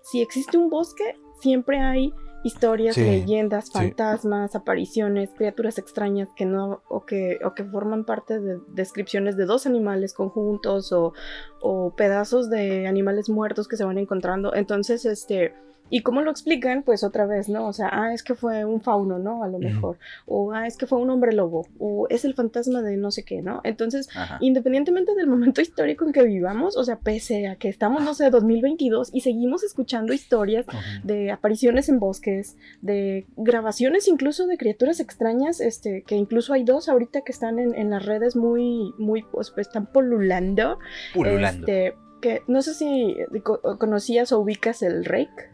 si 0.02 0.20
existe 0.20 0.58
un 0.58 0.70
bosque, 0.70 1.16
siempre 1.40 1.80
hay 1.80 2.12
historias, 2.44 2.96
Sí, 2.96 3.02
leyendas, 3.02 3.66
sí. 3.66 3.72
fantasmas, 3.72 4.56
apariciones, 4.56 5.30
criaturas 5.36 5.78
extrañas 5.78 6.28
que 6.34 6.44
no, 6.44 6.82
o 6.88 7.04
que, 7.06 7.38
o 7.44 7.54
que 7.54 7.64
forman 7.64 8.04
parte 8.04 8.40
de 8.40 8.58
descripciones 8.68 9.36
de 9.36 9.44
dos 9.44 9.66
animales 9.66 10.12
conjuntos 10.12 10.92
o, 10.92 11.12
o 11.60 11.94
pedazos 11.94 12.50
de 12.50 12.86
animales 12.86 13.28
muertos 13.28 13.68
que 13.68 13.76
se 13.76 13.84
van 13.84 13.98
encontrando. 13.98 14.54
Entonces, 14.54 15.04
este, 15.04 15.54
¿y 15.90 16.00
cómo 16.00 16.22
lo 16.22 16.30
explican? 16.30 16.82
Pues 16.82 17.04
otra 17.04 17.26
vez, 17.26 17.48
¿no? 17.48 17.66
O 17.66 17.72
sea, 17.72 17.88
ah, 17.92 18.14
es 18.14 18.22
que 18.22 18.34
fue 18.34 18.64
un 18.64 18.80
fauno, 18.80 19.18
¿no? 19.18 19.42
A 19.44 19.48
lo 19.48 19.58
mejor. 19.58 19.98
O 20.26 20.52
ah, 20.52 20.66
es 20.66 20.76
que 20.76 20.86
fue 20.86 20.98
un 20.98 21.10
hombre 21.10 21.32
lobo. 21.32 21.66
O 21.78 22.06
es 22.08 22.24
el 22.24 22.34
fantasma 22.34 22.80
de 22.82 22.96
no 22.96 23.10
sé 23.10 23.24
qué, 23.24 23.42
¿no? 23.42 23.60
Entonces, 23.64 24.08
Ajá. 24.16 24.38
independientemente 24.40 25.14
del 25.14 25.26
momento 25.26 25.60
histórico 25.62 26.04
en 26.06 26.12
que 26.12 26.22
vivamos, 26.22 26.76
o 26.76 26.84
sea, 26.84 26.96
pese 26.96 27.46
a 27.48 27.56
que 27.56 27.68
estamos, 27.68 28.02
no 28.02 28.14
sé, 28.14 28.30
2022 28.30 29.10
y 29.12 29.20
seguimos 29.20 29.62
escuchando 29.64 30.12
historias 30.12 30.66
de 31.04 31.30
apariciones 31.30 31.88
en 31.88 31.98
bosques, 31.98 32.56
de 32.80 33.26
grabaciones 33.36 34.08
incluso 34.08 34.46
de 34.46 34.56
criaturas 34.56 35.00
extrañas, 35.00 35.60
este, 35.60 36.02
que 36.06 36.14
incluso 36.16 36.52
hay 36.54 36.64
dos 36.64 36.88
ahorita 36.88 37.20
que 37.22 37.32
están 37.32 37.58
en, 37.58 37.74
en 37.74 37.90
las 37.90 38.06
redes 38.06 38.34
muy, 38.36 38.92
muy, 38.98 39.22
pues, 39.30 39.50
pues, 39.50 39.66
están 39.66 39.86
polulando. 39.86 40.78
Pululando. 41.14 41.66
Este, 41.66 41.94
que 42.20 42.42
no 42.46 42.62
sé 42.62 42.72
si 42.74 43.16
co- 43.42 43.60
conocías 43.78 44.32
o 44.32 44.38
ubicas 44.38 44.82
el 44.82 45.04
rake. 45.04 45.50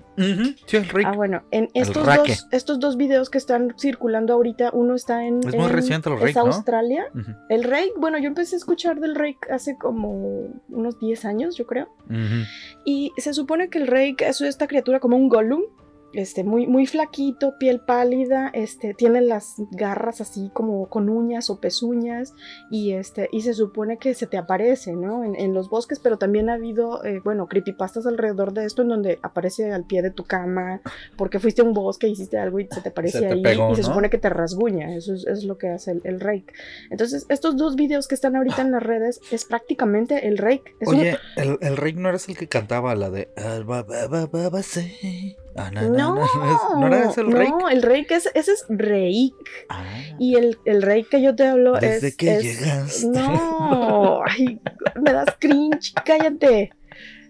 Sí, 0.67 0.79
Rick. 0.79 1.07
Ah, 1.07 1.13
bueno, 1.13 1.43
en 1.51 1.69
estos 1.75 2.05
dos, 2.05 2.49
estos 2.53 2.81
dos 2.81 2.97
videos 2.97 3.31
que 3.31 3.39
están 3.39 3.75
circulando 3.79 4.35
ahorita, 4.35 4.71
uno 4.73 4.95
está 4.95 5.25
en, 5.25 5.39
Es 5.47 5.55
muy 5.55 5.67
en- 5.67 5.73
reciente 5.73 6.09
el 6.11 6.17
es 6.17 6.21
rake, 6.23 6.35
¿no? 6.35 6.47
Australia. 6.47 7.07
El 7.49 7.65
rake, 7.65 7.93
bueno, 7.97 8.19
yo 8.19 8.27
empecé 8.29 8.57
a 8.57 8.59
escuchar 8.59 9.01
del 9.01 9.15
rake 9.15 9.39
hace 9.51 9.77
como 9.79 10.49
unos 10.69 10.99
10 10.99 11.25
años, 11.25 11.57
yo 11.57 11.67
creo. 11.67 11.89
Y 12.85 13.13
se 13.19 13.33
supone 13.35 13.69
que 13.71 13.79
el 13.79 13.87
rake 13.87 14.27
es 14.29 14.41
esta 14.41 14.67
criatura 14.67 15.01
como 15.01 15.17
un 15.17 15.29
golem, 15.29 15.61
este, 16.13 16.43
muy, 16.45 16.67
muy 16.67 16.87
flaquito, 16.87 17.55
piel 17.59 17.81
pálida, 17.81 18.51
este, 18.55 18.95
tiene 18.95 19.21
las 19.21 19.55
garras 19.73 20.21
así 20.21 20.51
como 20.55 20.89
con 20.89 21.09
uñas 21.09 21.51
o 21.51 21.61
pezuñas, 21.61 22.35
y 22.71 22.93
este, 22.93 23.29
y 23.33 23.43
se 23.43 23.55
supone 23.55 23.99
que 23.99 24.15
se 24.15 24.27
te 24.27 24.37
aparece, 24.39 24.93
¿no? 24.95 25.25
En, 25.25 25.35
en 25.37 25.55
los 25.55 25.69
bosques, 25.69 25.99
pero 25.99 26.17
también 26.19 26.49
ha 26.51 26.55
habido, 26.55 27.05
eh, 27.05 27.21
bueno, 27.25 27.47
creepypastas 27.47 28.07
alrededor 28.07 28.53
de 28.53 28.65
esto, 28.65 28.83
en 28.83 28.89
donde 28.89 29.19
aparece 29.23 29.73
al 29.73 29.85
pie 29.85 30.03
de 30.03 30.11
tu 30.11 30.25
cama, 30.25 30.81
porque 31.17 31.39
fuiste 31.41 31.63
a 31.63 31.65
un 31.65 31.73
bosque, 31.75 32.09
hiciste 32.09 32.39
algo 32.39 32.59
y 32.61 32.69
se 32.71 32.81
te 32.81 32.89
aparece 32.89 33.19
Se 33.21 33.27
te 33.27 33.33
ahí, 33.35 33.43
pegó, 33.43 33.73
y 33.73 33.77
se 33.77 33.83
¿no? 33.83 33.89
supone 33.89 34.11
que 34.11 34.19
te 34.19 34.29
rasguña, 34.31 34.95
eso 34.95 35.15
es, 35.15 35.27
es 35.27 35.45
lo 35.45 35.59
que 35.59 35.69
hace 35.69 35.93
el, 35.93 36.01
el 36.05 36.21
rake. 36.21 36.53
Entonces, 36.91 37.27
estos 37.29 37.57
dos 37.57 37.77
videos 37.77 38.09
que 38.09 38.15
están 38.15 38.35
ahorita 38.37 38.63
en 38.63 38.73
las 38.73 38.83
redes 38.83 39.21
es 39.31 39.45
prácticamente 39.45 40.27
el 40.27 40.39
rake. 40.39 40.75
Es 40.81 40.89
un- 40.89 40.95
Oye, 41.01 41.17
el, 41.37 41.59
el 41.61 41.77
Rick 41.77 41.97
no 41.97 42.09
eres 42.09 42.29
el 42.29 42.37
que 42.37 42.49
cantaba 42.49 42.95
la 42.95 43.11
de. 43.11 43.29
"Ah. 45.57 45.65
Ah, 45.67 45.71
na, 45.73 45.83
na, 45.83 45.89
No, 45.89 46.15
na". 46.15 46.27
¿No 46.79 46.87
era 46.87 47.11
ese 47.11 47.21
el 47.23 47.33
Rick? 47.33 47.51
No, 47.51 47.69
el 47.69 47.83
rey 47.83 48.05
que 48.07 48.15
es, 48.17 48.31
ese 48.35 48.53
es 48.53 48.65
Reik. 48.69 49.35
Ah, 49.69 49.83
Y 50.19 50.37
el, 50.37 50.59
el 50.65 50.83
rey 50.83 51.05
que 51.05 51.21
yo 51.23 51.35
te 51.35 51.47
hablo 51.47 51.75
Desde 51.75 52.09
es. 52.09 52.17
que 52.17 52.37
es- 52.37 52.43
llegaste. 52.43 53.07
No, 53.09 54.21
ay, 54.27 54.61
me 55.01 55.13
das 55.13 55.35
cringe, 55.39 55.93
cállate. 56.05 56.71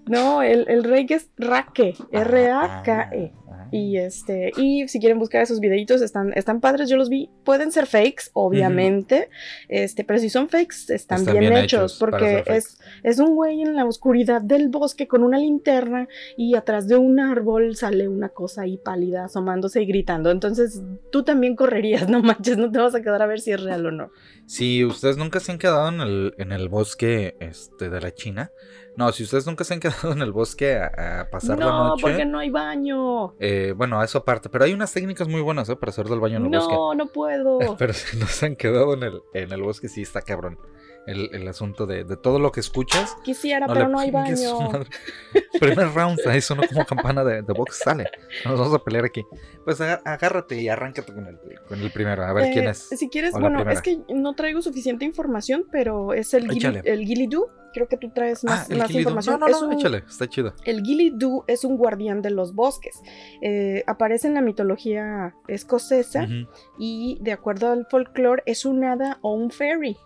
No, 0.06 0.42
el, 0.42 0.66
el 0.68 0.84
rey 0.84 1.04
que 1.06 1.14
es 1.14 1.28
Raque, 1.36 1.94
R-A-K-E. 2.12 3.32
Y 3.70 3.96
este, 3.98 4.52
y 4.56 4.86
si 4.88 5.00
quieren 5.00 5.18
buscar 5.18 5.42
esos 5.42 5.60
videitos, 5.60 6.02
están, 6.02 6.32
están 6.34 6.60
padres, 6.60 6.88
yo 6.88 6.96
los 6.96 7.08
vi. 7.08 7.30
Pueden 7.44 7.72
ser 7.72 7.86
fakes, 7.86 8.24
obviamente. 8.32 9.28
Este, 9.68 10.04
pero 10.04 10.18
si 10.18 10.30
son 10.30 10.48
fakes, 10.48 10.76
están, 10.88 11.20
Están 11.20 11.38
bien, 11.38 11.50
bien 11.52 11.64
hechos. 11.64 11.96
porque 11.98 12.42
es, 12.46 12.78
es 13.02 13.18
un 13.18 13.34
güey 13.34 13.62
en 13.62 13.76
la 13.76 13.84
oscuridad 13.84 14.40
del 14.40 14.68
bosque 14.68 15.06
con 15.08 15.22
una 15.22 15.38
linterna 15.38 16.08
y 16.36 16.54
atrás 16.54 16.88
de 16.88 16.96
un 16.96 17.20
árbol 17.20 17.76
sale 17.76 18.08
una 18.08 18.28
cosa 18.30 18.62
ahí 18.62 18.78
pálida 18.78 19.24
asomándose 19.24 19.82
y 19.82 19.86
gritando. 19.86 20.30
Entonces 20.30 20.82
tú 21.12 21.22
también 21.24 21.56
correrías, 21.56 22.08
no 22.08 22.22
manches, 22.22 22.56
no 22.56 22.70
te 22.70 22.78
vas 22.78 22.94
a 22.94 23.02
quedar 23.02 23.22
a 23.22 23.26
ver 23.26 23.40
si 23.40 23.52
es 23.52 23.62
real 23.62 23.86
o 23.86 23.90
no. 23.90 24.10
Si 24.46 24.84
ustedes 24.84 25.16
nunca 25.18 25.40
se 25.40 25.52
han 25.52 25.58
quedado 25.58 25.88
en 25.88 26.00
el, 26.00 26.34
en 26.38 26.52
el 26.52 26.68
bosque 26.68 27.36
este, 27.40 27.90
de 27.90 28.00
la 28.00 28.12
China. 28.14 28.50
No, 28.96 29.12
si 29.12 29.22
ustedes 29.22 29.46
nunca 29.46 29.62
se 29.62 29.74
han 29.74 29.80
quedado 29.80 30.10
en 30.12 30.22
el 30.22 30.32
bosque 30.32 30.74
a, 30.74 31.20
a 31.20 31.30
pasar 31.30 31.56
la 31.60 31.66
No, 31.66 31.88
noche. 31.90 32.02
porque 32.02 32.24
no 32.24 32.40
hay 32.40 32.50
baño. 32.50 33.34
eh, 33.38 33.47
bueno, 33.76 34.02
eso 34.02 34.18
aparte. 34.18 34.48
Pero 34.48 34.64
hay 34.64 34.72
unas 34.72 34.92
técnicas 34.92 35.28
muy 35.28 35.40
buenas 35.40 35.68
¿eh? 35.68 35.76
para 35.76 35.90
hacer 35.90 36.06
del 36.06 36.20
baño 36.20 36.38
en 36.38 36.44
el 36.44 36.50
bosque. 36.50 36.74
No, 36.74 36.94
no 36.94 37.06
puedo. 37.06 37.58
Pero 37.78 37.92
si 37.92 38.16
no 38.16 38.26
se 38.26 38.46
han 38.46 38.56
quedado 38.56 38.94
en 38.94 39.02
el, 39.02 39.22
en 39.34 39.52
el 39.52 39.62
bosque, 39.62 39.88
sí 39.88 40.02
está 40.02 40.22
cabrón. 40.22 40.58
El, 41.06 41.30
el 41.34 41.48
asunto 41.48 41.86
de, 41.86 42.04
de 42.04 42.16
todo 42.18 42.38
lo 42.38 42.52
que 42.52 42.60
escuchas. 42.60 43.16
Quisiera, 43.24 43.66
no 43.66 43.72
pero 43.72 43.88
no 43.88 43.98
hay 43.98 44.10
baño. 44.10 44.58
Primer 45.60 45.88
round, 45.94 46.18
ahí 46.26 46.40
sonó 46.42 46.62
como 46.68 46.84
campana 46.84 47.24
de, 47.24 47.40
de 47.42 47.52
box. 47.54 47.78
Sale. 47.82 48.04
Nos 48.44 48.58
vamos 48.58 48.74
a 48.74 48.78
pelear 48.84 49.04
aquí. 49.06 49.24
Pues 49.64 49.80
agárrate 49.80 50.60
y 50.60 50.68
arráncate 50.68 51.12
con 51.14 51.26
el, 51.26 51.38
con 51.66 51.80
el 51.80 51.90
primero. 51.90 52.24
A 52.24 52.32
ver 52.34 52.44
Eh, 52.44 52.50
quién 52.52 52.68
es. 52.68 52.88
Si 52.90 53.08
quieres, 53.08 53.32
bueno, 53.32 53.68
es 53.70 53.80
que 53.80 54.00
no 54.14 54.34
traigo 54.34 54.60
suficiente 54.60 55.04
información, 55.06 55.64
pero 55.72 56.12
es 56.12 56.34
el 56.34 56.42
Gilly, 56.50 56.58
Échale. 56.58 56.82
el 56.84 57.06
Gilly 57.06 57.26
Doo. 57.26 57.48
Creo 57.72 57.86
que 57.86 57.98
tú 57.98 58.10
traes 58.10 58.42
Ah, 58.44 58.48
más, 58.50 58.70
el 58.70 58.78
más 58.78 58.90
información. 58.90 59.38
No, 59.40 59.46
no, 59.46 59.54
Es 59.54 59.60
no, 59.62 59.68
un- 59.68 59.72
échale. 59.74 59.98
Está 60.08 60.26
chido. 60.26 60.54
El 60.64 60.82
Gilly 60.82 61.10
Doo 61.14 61.44
es 61.46 61.64
un 61.64 61.76
guardián 61.76 62.22
de 62.22 62.30
los 62.30 62.54
bosques. 62.54 63.00
Eh, 63.42 63.84
aparece 63.86 64.26
en 64.26 64.34
la 64.34 64.40
mitología 64.40 65.34
escocesa 65.48 66.24
Ujú. 66.24 66.48
y, 66.78 67.18
de 67.20 67.32
acuerdo 67.32 67.70
al 67.70 67.86
folclore, 67.90 68.42
es 68.46 68.64
un 68.64 68.84
hada 68.84 69.18
o 69.22 69.32
un 69.34 69.50
fairy. 69.50 69.96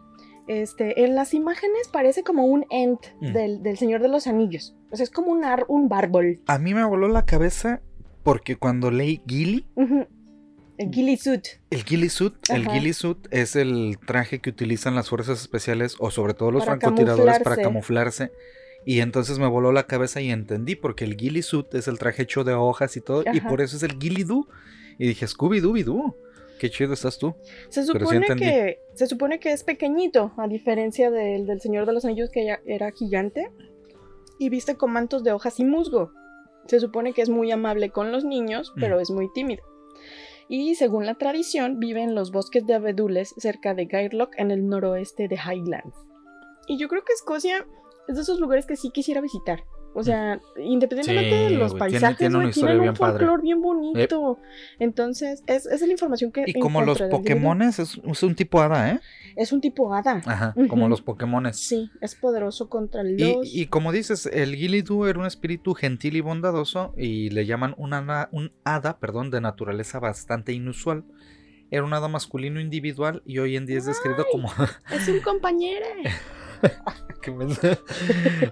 Este, 0.48 1.05
en 1.05 1.14
las 1.14 1.35
imágenes 1.35 1.88
parece 1.92 2.22
como 2.24 2.46
un 2.46 2.66
ent 2.70 3.00
Mm. 3.20 3.33
del, 3.33 3.62
del 3.62 3.78
Señor 3.78 4.02
de 4.02 4.09
los 4.09 4.26
Anillos. 4.26 4.74
O 4.90 4.96
sea, 4.96 5.05
es 5.05 5.11
como 5.11 5.31
un, 5.31 5.44
ar, 5.44 5.64
un 5.68 5.88
bárbol. 5.88 6.40
A 6.46 6.59
mí 6.59 6.74
me 6.74 6.85
voló 6.85 7.09
la 7.09 7.24
cabeza 7.24 7.81
porque 8.22 8.57
cuando 8.57 8.90
leí 8.90 9.22
Gilly. 9.26 9.66
El 10.78 10.90
Gilly 10.90 11.16
Suit. 11.16 11.44
el 11.70 11.85
Gilly 11.85 12.09
Suit, 12.09 12.35
el. 12.50 12.68
Gilly 12.68 12.92
Suit 12.92 13.28
es 13.31 13.55
el 13.57 13.98
traje 14.05 14.40
que 14.40 14.50
utilizan 14.50 14.94
las 14.94 15.09
fuerzas 15.11 15.40
especiales 15.40 15.96
o 16.00 16.11
sobre 16.11 16.35
todo 16.35 16.50
los 16.50 16.64
Para 16.64 16.78
francotiradores 16.81 17.38
para 17.40 17.57
camuflarse. 17.57 18.33
Y 18.85 18.98
entonces 19.00 19.38
me 19.38 19.46
voló 19.46 19.70
la 19.70 19.87
cabeza 19.87 20.20
y 20.20 20.31
entendí 20.31 20.74
porque 20.74 21.05
el 21.05 21.16
Gilly 21.16 21.42
Suit 21.42 21.72
es 21.74 21.87
el 21.87 21.98
traje 21.98 22.22
hecho 22.22 22.42
de 22.42 22.55
hojas 22.55 22.96
y 22.96 23.00
todo 23.00 23.22
y 23.33 23.40
por 23.42 23.61
eso 23.61 23.76
es 23.76 23.85
el 23.85 23.96
Gilly 24.00 24.24
Doo. 24.24 24.48
Y 24.98 25.07
dije, 25.07 25.26
Scooby 25.26 25.61
Dooby 25.61 25.85
Doo. 25.85 26.16
Qué 26.62 26.70
chido 26.70 26.92
estás 26.92 27.18
tú. 27.18 27.35
Se 27.70 27.83
sí 27.83 27.88
supone 27.88 28.25
que 28.37 28.79
se 28.94 29.09
supone 29.09 29.40
que 29.40 29.51
es 29.51 29.64
pequeñito, 29.64 30.33
a 30.37 30.46
diferencia 30.46 31.11
del, 31.11 31.44
del 31.44 31.61
Señor 31.61 31.87
de 31.87 31.92
los 31.92 32.05
Anillos 32.05 32.31
que 32.31 32.44
ya 32.46 32.61
era 32.64 32.92
gigante 32.92 33.51
y 34.38 34.48
viste 34.48 34.77
con 34.77 34.92
mantos 34.92 35.25
de 35.25 35.33
hojas 35.33 35.59
y 35.59 35.64
musgo. 35.64 36.12
Se 36.68 36.79
supone 36.79 37.14
que 37.14 37.22
es 37.22 37.31
muy 37.31 37.51
amable 37.51 37.90
con 37.90 38.12
los 38.12 38.25
niños, 38.25 38.72
Mm. 38.77 38.81
pero 38.81 39.01
es 39.01 39.11
muy 39.11 39.29
tímido. 39.33 39.64
Y 40.48 40.77
según 40.77 41.05
la 41.05 41.16
tradición, 41.16 41.81
vive 41.81 42.01
en 42.01 42.14
los 42.14 42.31
bosques 42.31 42.64
de 42.64 42.75
abedules 42.75 43.35
cerca 43.38 43.75
de 43.75 43.87
Gairloch 43.87 44.31
en 44.37 44.53
el 44.53 44.68
noroeste 44.68 45.27
de 45.27 45.35
Highlands. 45.35 45.96
Y 46.68 46.79
yo 46.79 46.87
creo 46.87 47.03
que 47.03 47.12
Escocia 47.12 47.66
es 48.07 48.14
de 48.14 48.22
esos 48.22 48.38
lugares 48.38 48.66
que 48.66 48.77
sí 48.77 48.90
quisiera 48.90 49.20
visitar. 49.20 49.64
O 49.94 50.02
sea, 50.02 50.40
independientemente 50.57 51.48
Sí, 51.48 51.52
de 51.55 51.59
los 51.59 51.72
tiene- 51.72 51.78
paisajes, 51.78 52.16
tiene 52.18 52.50
tienen 52.50 52.81
un 52.88 52.96
folclore 52.96 53.42
bien 53.42 53.61
bonito. 53.61 54.38
Entonces, 54.78 55.42
es, 55.46 55.66
esa 55.66 55.74
es 55.74 55.83
la 55.83 55.92
información 55.92 56.33
que 56.33 56.44
Y 56.46 56.55
como 56.55 56.81
los. 56.83 57.00
Pokémones, 57.02 57.78
es, 57.78 58.00
es 58.05 58.22
un 58.22 58.35
tipo 58.35 58.61
hada, 58.62 58.90
¿eh? 58.90 59.00
Es 59.37 59.52
un 59.52 59.61
tipo 59.61 59.94
hada. 59.94 60.22
Ajá, 60.24 60.55
como 60.68 60.88
los 60.88 61.02
Pokémones. 61.02 61.59
Sí, 61.59 61.90
es 62.00 62.14
poderoso 62.14 62.68
contra 62.68 63.02
Y, 63.02 63.16
los. 63.35 63.55
y 63.55 63.66
como 63.66 63.92
dices, 63.92 64.26
el 64.26 64.57
Gilidú 64.57 65.05
era 65.07 65.18
un 65.18 65.26
espíritu 65.26 65.74
gentil 65.74 66.16
y 66.16 66.20
bondadoso 66.20 66.94
y 66.96 67.31
le 67.31 67.44
llaman 67.46 67.74
un 67.76 67.92
hada, 67.94 68.28
un 68.33 68.52
hada 68.64 68.98
perdón, 68.98 69.31
de 69.31 69.40
naturaleza 69.40 69.98
bastante 70.00 70.52
inusual. 70.52 71.05
Era 71.70 71.85
un 71.85 71.94
hada 71.94 72.09
masculino 72.09 72.61
individual 72.61 73.22
y 73.24 73.38
hoy 73.38 73.57
en 73.57 73.64
día 73.64 73.78
es 73.78 73.87
descrito 73.87 74.26
como... 74.31 74.50
Es 74.90 75.09
un 75.09 75.20
compañero. 75.20 75.87
que 77.22 77.31
me- 77.31 77.44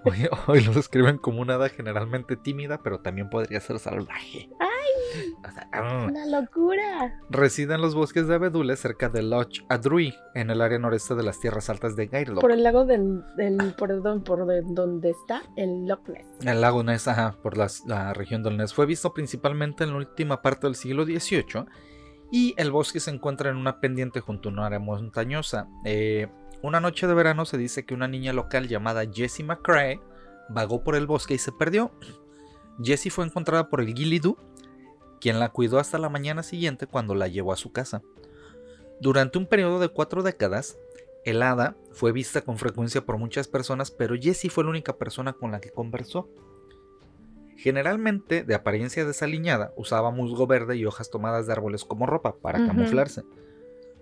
hoy, 0.04 0.28
hoy 0.46 0.60
lo 0.62 0.72
describen 0.72 1.18
como 1.18 1.40
un 1.40 1.50
hada 1.50 1.68
generalmente 1.68 2.36
tímida, 2.36 2.80
pero 2.82 3.00
también 3.00 3.28
podría 3.30 3.60
ser 3.60 3.78
salvaje. 3.78 4.48
O 5.46 5.50
sea, 5.50 5.68
ah. 5.72 6.06
¡Una 6.08 6.26
locura! 6.26 7.18
Reside 7.30 7.74
en 7.74 7.80
los 7.80 7.94
bosques 7.94 8.28
de 8.28 8.34
abedules 8.36 8.78
cerca 8.78 9.08
de 9.08 9.22
Loch 9.22 9.64
Adrui, 9.68 10.14
en 10.34 10.50
el 10.50 10.60
área 10.60 10.78
noreste 10.78 11.14
de 11.14 11.22
las 11.22 11.40
tierras 11.40 11.68
altas 11.70 11.96
de 11.96 12.06
Gairloch. 12.06 12.40
Por 12.40 12.52
el 12.52 12.62
lago 12.62 12.84
del, 12.84 13.22
del 13.36 13.74
por, 13.76 13.90
el 13.90 14.02
don- 14.02 14.22
por 14.22 14.46
de- 14.46 14.62
donde 14.62 15.10
está 15.10 15.42
el 15.56 15.86
Loch 15.86 16.06
Ness. 16.08 16.26
El 16.44 16.60
lago 16.60 16.82
Ness, 16.84 17.08
ajá, 17.08 17.36
por 17.42 17.56
las- 17.56 17.84
la 17.86 18.12
región 18.14 18.42
del 18.42 18.56
Ness, 18.56 18.72
fue 18.74 18.86
visto 18.86 19.12
principalmente 19.12 19.84
en 19.84 19.90
la 19.90 19.96
última 19.96 20.42
parte 20.42 20.66
del 20.66 20.76
siglo 20.76 21.04
XVIII 21.04 21.64
y 22.30 22.54
el 22.58 22.70
bosque 22.70 23.00
se 23.00 23.10
encuentra 23.10 23.50
en 23.50 23.56
una 23.56 23.80
pendiente 23.80 24.20
junto 24.20 24.48
a 24.48 24.52
una 24.52 24.66
área 24.66 24.78
montañosa. 24.78 25.66
Eh, 25.84 26.28
una 26.62 26.80
noche 26.80 27.06
de 27.06 27.14
verano 27.14 27.44
se 27.44 27.58
dice 27.58 27.84
que 27.84 27.94
una 27.94 28.08
niña 28.08 28.32
local 28.32 28.68
llamada 28.68 29.04
Jessie 29.10 29.44
McCrae 29.44 30.00
vagó 30.48 30.82
por 30.82 30.94
el 30.94 31.06
bosque 31.06 31.34
y 31.34 31.38
se 31.38 31.52
perdió. 31.52 31.92
Jessie 32.82 33.10
fue 33.10 33.24
encontrada 33.24 33.68
por 33.68 33.80
el 33.80 33.94
Gillidu, 33.94 34.36
quien 35.20 35.38
la 35.38 35.50
cuidó 35.50 35.78
hasta 35.78 35.98
la 35.98 36.08
mañana 36.08 36.42
siguiente 36.42 36.86
cuando 36.86 37.14
la 37.14 37.28
llevó 37.28 37.52
a 37.52 37.56
su 37.56 37.72
casa. 37.72 38.02
Durante 39.00 39.38
un 39.38 39.46
periodo 39.46 39.78
de 39.78 39.88
cuatro 39.88 40.22
décadas, 40.22 40.78
el 41.24 41.42
hada 41.42 41.76
fue 41.92 42.12
vista 42.12 42.42
con 42.42 42.58
frecuencia 42.58 43.04
por 43.04 43.18
muchas 43.18 43.48
personas, 43.48 43.90
pero 43.90 44.14
Jessie 44.18 44.50
fue 44.50 44.64
la 44.64 44.70
única 44.70 44.96
persona 44.96 45.32
con 45.32 45.52
la 45.52 45.60
que 45.60 45.70
conversó. 45.70 46.28
Generalmente, 47.56 48.42
de 48.42 48.54
apariencia 48.54 49.04
desaliñada, 49.04 49.72
usaba 49.76 50.10
musgo 50.10 50.46
verde 50.46 50.76
y 50.76 50.86
hojas 50.86 51.10
tomadas 51.10 51.46
de 51.46 51.52
árboles 51.52 51.84
como 51.84 52.06
ropa 52.06 52.36
para 52.36 52.66
camuflarse. 52.66 53.22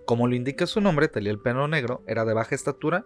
Como 0.09 0.27
lo 0.27 0.33
indica 0.33 0.65
su 0.65 0.81
nombre, 0.81 1.07
tenía 1.07 1.29
el 1.29 1.37
pelo 1.37 1.67
negro, 1.67 2.03
era 2.07 2.25
de 2.25 2.33
baja 2.33 2.55
estatura 2.55 3.05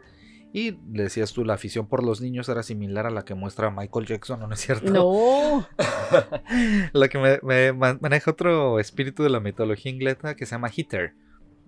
y 0.54 0.78
le 0.94 1.04
decías 1.04 1.34
tú, 1.34 1.44
la 1.44 1.56
afición 1.56 1.86
por 1.86 2.02
los 2.02 2.22
niños 2.22 2.48
era 2.48 2.64
similar 2.64 3.06
a 3.06 3.10
la 3.10 3.26
que 3.26 3.34
muestra 3.34 3.70
Michael 3.72 4.06
Jackson, 4.06 4.40
¿no, 4.40 4.48
¿No 4.48 4.54
es 4.54 4.62
cierto? 4.62 4.90
No. 4.90 5.68
la 6.94 7.10
que 7.10 7.18
me, 7.18 7.40
me 7.44 7.74
man- 7.74 8.00
maneja 8.02 8.32
otro 8.32 8.80
espíritu 8.80 9.22
de 9.22 9.32
la 9.32 9.42
mitología 9.42 9.92
inglesa 9.92 10.38
que 10.38 10.46
se 10.46 10.56
llama 10.56 10.72
Hitler. 10.74 11.14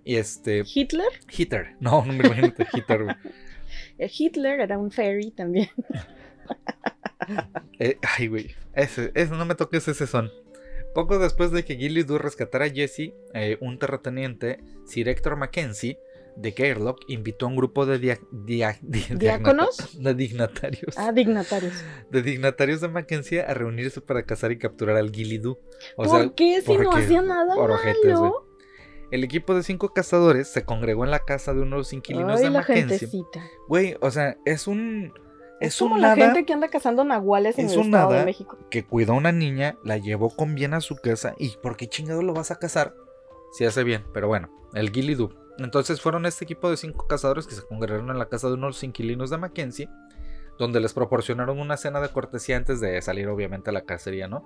Y 0.06 0.16
este, 0.16 0.64
Hitler. 0.74 1.10
Hitler, 1.30 1.76
no, 1.82 2.06
no 2.06 2.14
me 2.14 2.26
imagínate, 2.26 2.66
Hitler. 2.72 3.18
Eh, 3.98 4.10
Hitler 4.18 4.62
era 4.62 4.78
un 4.78 4.90
fairy 4.90 5.32
también. 5.32 5.70
Eh, 7.80 7.98
ay, 8.18 8.28
güey. 8.28 8.56
Ese, 8.74 9.12
ese, 9.16 9.36
no 9.36 9.46
me 9.46 9.56
toques 9.56 9.86
ese 9.90 10.08
son. 10.08 10.32
Poco 10.96 11.20
después 11.20 11.52
de 11.52 11.64
que 11.64 11.76
Gillidu 11.76 12.18
rescatara 12.18 12.66
a 12.66 12.70
Jesse, 12.70 13.14
eh, 13.36 13.58
un 13.62 13.78
terrateniente, 13.78 14.60
Sir 14.86 15.08
Hector 15.10 15.36
Mackenzie, 15.36 16.00
de 16.38 16.52
Gairloch, 16.52 16.98
invitó 17.08 17.46
a 17.46 17.50
un 17.50 17.56
grupo 17.56 17.86
de, 17.86 18.00
dia- 18.00 18.20
dia- 18.32 18.78
di- 18.82 19.06
¿Diáconos? 19.12 20.02
de 20.02 20.14
dignatarios. 20.16 20.98
Ah, 20.98 21.12
dignatarios. 21.12 21.74
De 22.12 22.22
dignatarios 22.24 22.82
de 22.82 22.88
Mackenzie 22.88 23.42
a 23.42 23.54
reunirse 23.54 24.02
para 24.02 24.24
cazar 24.26 24.52
y 24.52 24.58
capturar 24.58 24.98
al 24.98 25.12
Gillidu. 25.12 25.60
O 25.98 26.04
¿Por 26.04 26.08
sea, 26.10 26.32
qué 26.36 26.62
si 26.62 26.78
no 26.78 26.92
hacía 26.92 27.22
nada 27.22 27.56
por 27.56 27.72
ojetes, 27.72 28.02
güey. 28.04 28.14
malo? 28.32 28.46
el 29.12 29.24
equipo 29.24 29.54
de 29.54 29.64
cinco 29.64 29.94
cazadores 29.94 30.48
se 30.52 30.66
congregó 30.66 31.06
en 31.06 31.12
la 31.12 31.20
casa 31.20 31.54
de 31.54 31.62
unos 31.62 31.94
inquilinos 31.94 32.38
Ay, 32.38 32.46
de 32.46 32.50
la 32.50 32.60
Mackenzie. 32.60 32.98
gentecita. 33.00 33.46
Güey, 33.70 33.96
o 34.02 34.10
sea, 34.12 34.36
es 34.46 34.68
un. 34.68 35.14
Es, 35.66 35.74
Es, 35.74 35.80
como 35.80 35.96
un 35.96 36.02
la 36.02 36.16
gente 36.16 36.46
que 36.46 36.54
anda 36.54 36.68
cazando 36.70 37.04
nahuales 37.04 37.58
en 37.58 37.66
es 37.68 37.74
el 37.74 37.80
un 37.80 37.86
Estado 37.86 38.10
de 38.10 38.16
hada 38.18 38.26
México. 38.26 38.58
que 38.70 38.86
cuidó 38.86 39.14
a 39.14 39.18
una 39.18 39.32
niña, 39.32 39.78
la 39.84 39.98
llevó 39.98 40.30
con 40.30 40.56
bien 40.56 40.74
a 40.74 40.82
su 40.82 40.96
casa. 40.96 41.36
¿Y 41.38 41.56
por 41.58 41.78
qué 41.78 41.88
chingado 41.88 42.22
lo 42.22 42.34
vas 42.34 42.52
a 42.52 42.60
cazar? 42.60 42.94
Si 43.52 43.66
hace 43.66 43.84
bien, 43.84 44.04
pero 44.14 44.28
bueno, 44.28 44.50
el 44.74 44.92
Gillidu. 44.92 45.30
Entonces 45.58 46.02
fueron 46.02 46.26
este 46.26 46.44
equipo 46.44 46.70
de 46.70 46.78
cinco 46.78 47.08
cazadores 47.08 47.48
que 47.48 47.56
se 47.56 47.66
congregaron 47.66 48.10
en 48.10 48.20
la 48.20 48.28
casa 48.28 48.48
de 48.48 48.56
unos 48.56 48.84
inquilinos 48.84 49.30
de 49.30 49.38
Mackenzie, 49.38 49.90
donde 50.58 50.80
les 50.82 50.94
proporcionaron 50.94 51.60
una 51.60 51.78
cena 51.78 52.02
de 52.02 52.10
cortesía 52.10 52.58
antes 52.58 52.80
de 52.82 53.02
salir, 53.02 53.28
obviamente, 53.30 53.70
a 53.70 53.74
la 53.74 53.86
cacería, 53.86 54.28
¿no? 54.28 54.44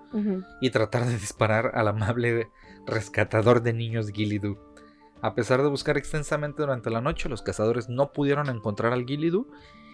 Y 0.61 0.69
tratar 0.69 1.05
de 1.05 1.13
disparar 1.13 1.71
al 1.73 1.87
amable 1.87 2.49
rescatador 2.85 3.61
de 3.61 3.73
niños 3.73 4.11
Gillidu. 4.11 4.57
A 5.21 5.35
pesar 5.35 5.61
de 5.63 5.69
buscar 5.69 5.97
extensamente 5.97 6.61
durante 6.61 6.89
la 6.89 7.01
noche, 7.01 7.27
los 7.27 7.41
cazadores 7.41 7.89
no 7.89 8.13
pudieron 8.13 8.49
encontrar 8.49 8.93
al 8.93 9.05
Gillidu 9.05 9.47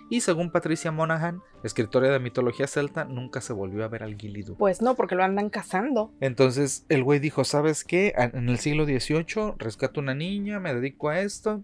y 0.09 0.21
según 0.21 0.51
Patricia 0.51 0.91
Monaghan, 0.91 1.41
escritora 1.63 2.09
de 2.09 2.19
mitología 2.19 2.67
celta, 2.67 3.05
nunca 3.05 3.41
se 3.41 3.53
volvió 3.53 3.83
a 3.83 3.87
ver 3.87 4.03
al 4.03 4.15
Gillidu. 4.15 4.55
Pues 4.55 4.81
no, 4.81 4.95
porque 4.95 5.15
lo 5.15 5.23
andan 5.23 5.49
cazando. 5.49 6.13
Entonces 6.19 6.85
el 6.89 7.03
güey 7.03 7.19
dijo, 7.19 7.43
¿sabes 7.43 7.83
qué? 7.83 8.13
En 8.15 8.49
el 8.49 8.59
siglo 8.59 8.85
XVIII 8.85 9.55
rescato 9.57 9.99
una 9.99 10.13
niña, 10.13 10.59
me 10.59 10.73
dedico 10.73 11.09
a 11.09 11.21
esto, 11.21 11.63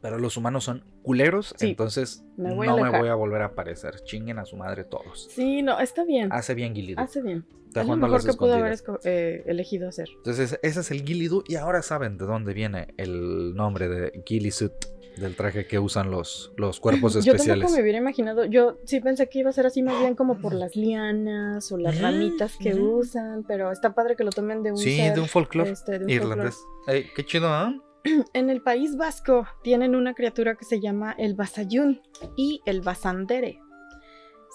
pero 0.00 0.18
los 0.18 0.36
humanos 0.36 0.64
son 0.64 0.84
culeros, 1.02 1.54
Sí, 1.58 1.70
entonces 1.70 2.24
me 2.36 2.50
no 2.50 2.76
me 2.78 2.90
voy 2.98 3.08
a 3.08 3.14
volver 3.14 3.42
a 3.42 3.46
aparecer. 3.46 4.00
Chinguen 4.04 4.38
a 4.38 4.44
su 4.44 4.56
madre 4.56 4.84
todos. 4.84 5.28
Sí, 5.30 5.62
no, 5.62 5.78
está 5.78 6.04
bien. 6.04 6.32
Hace 6.32 6.54
bien 6.54 6.74
Gillidu. 6.74 7.00
Hace 7.00 7.22
bien. 7.22 7.44
Está 7.68 7.82
es 7.82 7.86
lo 7.86 7.96
mejor 7.96 8.24
que 8.24 8.32
pudo 8.32 8.54
haber 8.54 8.76
eh, 9.04 9.44
elegido 9.46 9.88
hacer. 9.88 10.08
Entonces, 10.16 10.58
ese 10.62 10.80
es 10.80 10.90
el 10.90 11.04
Gillidu. 11.04 11.44
Y 11.46 11.54
ahora 11.54 11.82
saben 11.82 12.18
de 12.18 12.24
dónde 12.24 12.52
viene 12.52 12.88
el 12.96 13.54
nombre 13.54 13.88
de 13.88 14.22
Gillisuit, 14.26 14.72
del 15.16 15.36
traje 15.36 15.66
que 15.66 15.78
usan 15.78 16.10
los, 16.10 16.52
los 16.56 16.80
cuerpos 16.80 17.14
Yo 17.14 17.18
especiales. 17.32 17.60
tampoco 17.60 17.74
me 17.76 17.82
hubiera 17.82 17.98
imaginado. 17.98 18.44
Yo 18.44 18.78
sí 18.84 19.00
pensé 19.00 19.28
que 19.28 19.40
iba 19.40 19.50
a 19.50 19.52
ser 19.52 19.66
así 19.66 19.82
más 19.82 19.98
bien 20.00 20.14
como 20.14 20.38
por 20.38 20.54
las 20.54 20.76
lianas 20.76 21.70
o 21.72 21.76
las 21.78 21.94
Ujú, 21.96 22.02
ramitas 22.04 22.56
que 22.56 22.74
usan, 22.74 23.44
pero 23.46 23.70
está 23.72 23.94
padre 23.94 24.16
que 24.16 24.24
lo 24.24 24.30
tomen 24.30 24.62
de 24.62 24.70
un 24.72 24.78
Sí, 24.78 24.96
ser, 24.96 25.14
de 25.14 25.20
un 25.20 25.28
folclore 25.28 25.70
este, 25.70 25.98
de 25.98 26.04
un 26.04 26.10
irlandés. 26.10 26.58
Qué 26.86 27.24
chido, 27.24 27.48
¿ah? 27.48 27.74
En 28.32 28.48
el 28.48 28.62
País 28.62 28.96
Vasco 28.96 29.46
tienen 29.62 29.94
una 29.94 30.14
criatura 30.14 30.54
que 30.54 30.64
se 30.64 30.80
llama 30.80 31.14
el 31.18 31.34
Basayún 31.34 32.00
y 32.36 32.62
el 32.64 32.80
Basandere. 32.80 33.58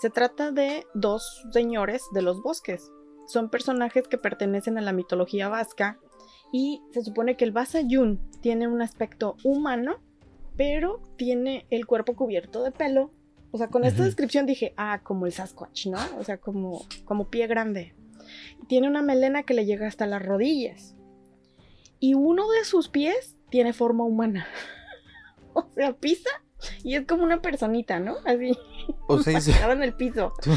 Se 0.01 0.09
trata 0.09 0.51
de 0.51 0.85
dos 0.93 1.43
señores 1.51 2.03
de 2.11 2.21
los 2.21 2.41
bosques. 2.41 2.91
Son 3.27 3.49
personajes 3.49 4.07
que 4.07 4.17
pertenecen 4.17 4.77
a 4.77 4.81
la 4.81 4.93
mitología 4.93 5.47
vasca 5.47 5.99
y 6.51 6.81
se 6.91 7.03
supone 7.03 7.37
que 7.37 7.45
el 7.45 7.51
Basayún 7.51 8.19
tiene 8.41 8.67
un 8.67 8.81
aspecto 8.81 9.35
humano, 9.43 10.01
pero 10.57 11.01
tiene 11.17 11.65
el 11.69 11.85
cuerpo 11.85 12.15
cubierto 12.15 12.63
de 12.63 12.71
pelo. 12.71 13.11
O 13.51 13.57
sea, 13.57 13.67
con 13.69 13.85
esta 13.85 14.03
descripción 14.03 14.45
dije, 14.45 14.73
ah, 14.75 14.99
como 15.01 15.25
el 15.25 15.31
Sasquatch, 15.31 15.87
¿no? 15.87 15.99
O 16.19 16.23
sea, 16.23 16.37
como, 16.37 16.85
como 17.05 17.29
pie 17.29 17.47
grande. 17.47 17.93
Tiene 18.67 18.87
una 18.87 19.01
melena 19.01 19.43
que 19.43 19.53
le 19.53 19.65
llega 19.65 19.87
hasta 19.87 20.07
las 20.07 20.25
rodillas. 20.25 20.95
Y 21.99 22.15
uno 22.15 22.49
de 22.49 22.65
sus 22.65 22.89
pies 22.89 23.37
tiene 23.49 23.71
forma 23.71 24.03
humana. 24.03 24.47
o 25.53 25.69
sea, 25.73 25.93
pisa 25.93 26.29
y 26.83 26.95
es 26.95 27.05
como 27.05 27.23
una 27.23 27.41
personita, 27.41 27.99
¿no? 27.99 28.15
Así, 28.25 28.57
O 29.07 29.19
sea, 29.19 29.39
parada 29.53 29.73
en 29.73 29.83
el 29.83 29.93
piso. 29.93 30.33
tú, 30.41 30.51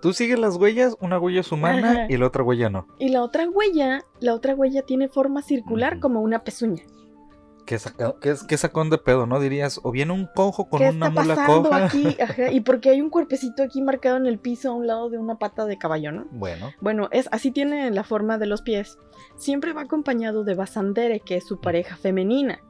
tú 0.00 0.12
sigues 0.12 0.38
las 0.38 0.56
huellas, 0.56 0.96
una 1.00 1.18
huella 1.18 1.40
es 1.40 1.50
humana 1.52 1.90
Ajá. 1.92 2.06
y 2.08 2.16
la 2.16 2.26
otra 2.26 2.42
huella 2.42 2.70
no. 2.70 2.86
Y 2.98 3.08
la 3.08 3.22
otra 3.22 3.48
huella, 3.48 4.04
la 4.20 4.34
otra 4.34 4.54
huella 4.54 4.82
tiene 4.82 5.08
forma 5.08 5.42
circular 5.42 5.98
como 5.98 6.20
una 6.20 6.44
pezuña. 6.44 6.84
¿Qué, 7.66 7.78
saca- 7.78 8.14
qué, 8.20 8.34
qué 8.48 8.56
sacón 8.56 8.90
de 8.90 8.98
pedo, 8.98 9.26
no? 9.26 9.38
Dirías, 9.40 9.80
o 9.82 9.90
viene 9.92 10.12
un 10.12 10.26
cojo 10.34 10.68
con 10.68 10.80
¿Qué 10.80 10.90
una 10.90 11.08
está 11.08 11.20
mula 11.22 11.34
pasando 11.36 11.68
coja. 11.70 11.86
aquí? 11.86 12.16
Ajá, 12.20 12.50
y 12.50 12.60
porque 12.60 12.90
hay 12.90 13.00
un 13.00 13.10
cuerpecito 13.10 13.62
aquí 13.62 13.80
marcado 13.82 14.16
en 14.16 14.26
el 14.26 14.38
piso 14.38 14.70
a 14.70 14.74
un 14.74 14.86
lado 14.86 15.10
de 15.10 15.18
una 15.18 15.36
pata 15.38 15.64
de 15.66 15.78
caballo, 15.78 16.10
¿no? 16.12 16.26
Bueno, 16.32 16.72
Bueno, 16.80 17.08
es 17.12 17.28
así 17.32 17.50
tiene 17.52 17.90
la 17.90 18.04
forma 18.04 18.38
de 18.38 18.46
los 18.46 18.62
pies. 18.62 18.98
Siempre 19.36 19.72
va 19.72 19.82
acompañado 19.82 20.44
de 20.44 20.54
Basandere, 20.54 21.20
que 21.20 21.36
es 21.36 21.46
su 21.46 21.60
pareja 21.60 21.96
femenina. 21.96 22.60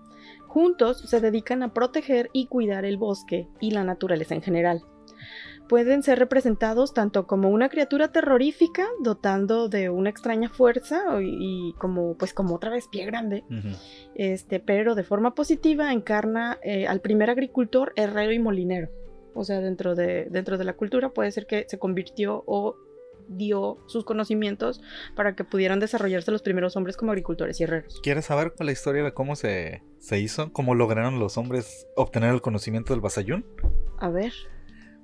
Juntos 0.47 0.99
se 1.01 1.21
dedican 1.21 1.63
a 1.63 1.73
proteger 1.73 2.29
y 2.35 2.47
cuidar 2.47 2.85
el 2.85 2.99
bosque 2.99 3.49
y 3.61 3.71
la 3.71 3.85
naturaleza 3.85 4.35
en 4.35 4.43
general. 4.43 4.85
Pueden 5.69 6.03
ser 6.03 6.19
representados 6.19 6.93
tanto 6.93 7.27
como 7.27 7.49
una 7.49 7.69
criatura 7.69 8.13
terrorífica, 8.13 8.87
dotando 9.01 9.69
de 9.69 9.89
una 9.89 10.11
extraña 10.11 10.49
fuerza 10.49 11.03
y 11.23 11.75
como 11.79 12.15
pues 12.17 12.35
como 12.35 12.55
otra 12.55 12.71
vez 12.71 12.89
pie 12.89 13.07
grande, 13.07 13.45
este, 14.15 14.61
pero 14.61 14.95
de 14.95 15.05
forma 15.05 15.35
positiva 15.35 15.93
encarna 15.93 16.59
eh, 16.63 16.87
al 16.87 17.01
primer 17.01 17.31
agricultor, 17.31 17.93
herrero 17.97 18.33
y 18.33 18.39
molinero. 18.39 18.91
O 19.35 19.45
sea, 19.45 19.61
dentro 19.61 19.95
de, 19.95 20.27
dentro 20.31 20.59
de 20.59 20.65
la 20.65 20.75
cultura 20.75 21.11
puede 21.11 21.31
ser 21.31 21.47
que 21.47 21.65
se 21.69 21.79
convirtió 21.79 22.45
o 22.47 22.77
dio 23.29 23.79
sus 23.87 24.05
conocimientos 24.05 24.81
para 25.15 25.35
que 25.35 25.45
pudieran 25.45 25.81
desarrollarse 25.81 26.31
los 26.31 26.43
primeros 26.43 26.77
hombres 26.77 26.97
como 26.97 27.13
agricultores 27.13 27.61
y 27.61 27.65
herreros. 27.65 28.01
¿quieres 28.03 28.27
saber 28.27 28.53
la 28.59 28.73
historia 28.73 29.03
de 29.03 29.13
cómo 29.13 29.37
se, 29.37 29.83
se 29.99 30.19
hizo? 30.19 30.53
¿Cómo 30.53 30.75
lograron 30.75 31.19
los 31.19 31.39
hombres 31.39 31.87
obtener 31.97 32.35
el 32.35 32.43
conocimiento 32.43 32.93
del 32.93 33.01
basayún? 33.01 33.45
A 33.99 34.11
ver. 34.11 34.33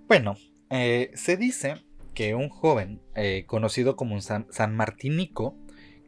Bueno, 0.09 0.37
eh, 0.71 1.11
se 1.13 1.37
dice 1.37 1.85
que 2.15 2.35
un 2.35 2.49
joven 2.49 3.03
eh, 3.15 3.45
conocido 3.47 3.95
como 3.95 4.19
San, 4.23 4.47
Martinico, 4.75 5.55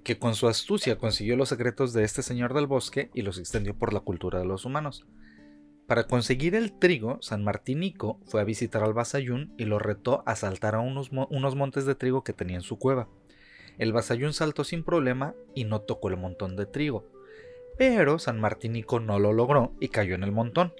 que 0.02 0.18
con 0.18 0.34
su 0.34 0.48
astucia 0.48 0.96
consiguió 0.96 1.36
los 1.36 1.50
secretos 1.50 1.92
de 1.92 2.04
este 2.04 2.22
señor 2.22 2.54
del 2.54 2.66
bosque 2.66 3.10
y 3.12 3.20
los 3.20 3.38
extendió 3.38 3.74
por 3.74 3.92
la 3.92 4.00
cultura 4.00 4.38
de 4.38 4.46
los 4.46 4.64
humanos. 4.64 5.04
Para 5.86 6.04
conseguir 6.04 6.54
el 6.54 6.72
trigo, 6.72 7.18
San 7.20 7.44
Martinico 7.44 8.18
fue 8.24 8.40
a 8.40 8.44
visitar 8.44 8.82
al 8.82 8.94
Basayún 8.94 9.52
y 9.58 9.66
lo 9.66 9.78
retó 9.78 10.22
a 10.24 10.34
saltar 10.34 10.76
a 10.76 10.80
unos 10.80 11.12
montes 11.54 11.84
de 11.84 11.94
trigo 11.94 12.24
que 12.24 12.32
tenía 12.32 12.56
en 12.56 12.62
su 12.62 12.78
cueva. 12.78 13.06
El 13.76 13.92
Basayún 13.92 14.32
saltó 14.32 14.64
sin 14.64 14.82
problema 14.82 15.34
y 15.54 15.64
no 15.64 15.82
tocó 15.82 16.08
el 16.08 16.16
montón 16.16 16.56
de 16.56 16.64
trigo. 16.64 17.04
Pero 17.76 18.18
San 18.18 18.40
Martinico 18.40 18.98
no 18.98 19.18
lo 19.18 19.34
logró 19.34 19.74
y 19.78 19.88
cayó 19.88 20.14
en 20.14 20.24
el 20.24 20.32
montón 20.32 20.72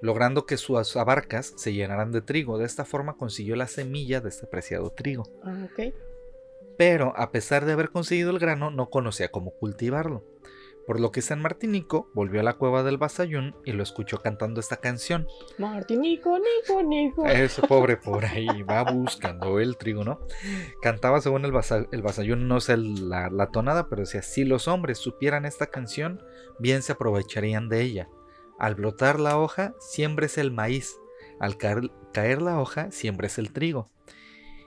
logrando 0.00 0.46
que 0.46 0.56
sus 0.56 0.96
abarcas 0.96 1.52
se 1.56 1.72
llenaran 1.72 2.12
de 2.12 2.22
trigo. 2.22 2.58
De 2.58 2.66
esta 2.66 2.84
forma 2.84 3.16
consiguió 3.16 3.56
la 3.56 3.66
semilla 3.66 4.20
de 4.20 4.28
este 4.28 4.46
preciado 4.46 4.90
trigo. 4.90 5.24
Ah, 5.44 5.68
pero 6.76 7.14
a 7.16 7.30
pesar 7.32 7.64
de 7.64 7.72
haber 7.72 7.90
conseguido 7.90 8.30
el 8.30 8.38
grano 8.38 8.70
no 8.70 8.90
conocía 8.90 9.30
cómo 9.30 9.52
cultivarlo. 9.52 10.24
Por 10.86 11.00
lo 11.00 11.10
que 11.10 11.20
San 11.20 11.42
Martinico 11.42 12.08
volvió 12.14 12.38
a 12.38 12.44
la 12.44 12.52
cueva 12.52 12.84
del 12.84 12.96
Basayún 12.96 13.56
y 13.64 13.72
lo 13.72 13.82
escuchó 13.82 14.18
cantando 14.18 14.60
esta 14.60 14.76
canción. 14.76 15.26
Martinico, 15.58 16.38
Nico, 16.38 16.82
Nico. 16.84 17.26
Ese 17.26 17.62
pobre 17.62 17.96
por 18.04 18.24
ahí 18.24 18.62
va 18.62 18.84
buscando 18.84 19.58
el 19.58 19.76
trigo, 19.76 20.04
¿no? 20.04 20.20
Cantaba 20.80 21.20
según 21.20 21.44
el, 21.44 21.50
basa, 21.50 21.86
el 21.90 22.02
Basayún, 22.02 22.46
no 22.46 22.60
sé 22.60 22.76
la, 22.76 23.30
la 23.30 23.48
tonada, 23.48 23.88
pero 23.88 24.02
decía, 24.02 24.22
si 24.22 24.44
los 24.44 24.68
hombres 24.68 24.98
supieran 24.98 25.44
esta 25.44 25.66
canción, 25.66 26.22
bien 26.60 26.82
se 26.82 26.92
aprovecharían 26.92 27.68
de 27.68 27.82
ella. 27.82 28.08
Al 28.58 28.74
brotar 28.74 29.20
la 29.20 29.38
hoja, 29.38 29.74
siembres 29.80 30.38
el 30.38 30.50
maíz. 30.50 30.96
Al 31.40 31.56
caer, 31.58 32.42
la 32.42 32.60
hoja, 32.60 32.90
siembres 32.90 33.38
el 33.38 33.52
trigo. 33.52 33.90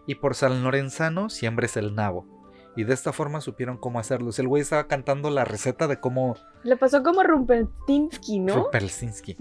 Y 0.08 0.16
por 0.16 0.36
San 0.36 0.64
Lorenzano, 0.64 1.30
siembres 1.30 1.78
el 1.78 1.96
nabo 1.96 2.39
y 2.76 2.84
de 2.84 2.94
esta 2.94 3.12
forma 3.12 3.42
supieron 3.42 3.78
cómo 3.78 4.00
hacerlo. 4.00 4.32
El 4.38 4.48
güey 4.48 4.62
estaba 4.62 4.88
cantando 4.88 5.30
la 5.30 5.44
receta 5.44 5.88
de 5.88 6.00
cómo. 6.00 6.36
Le 6.64 6.78
pasó 6.78 7.04
como 7.04 7.24
Rumpelstinsky, 7.24 8.40
¿no? 8.40 8.56
Rumpelstinsky. 8.56 9.38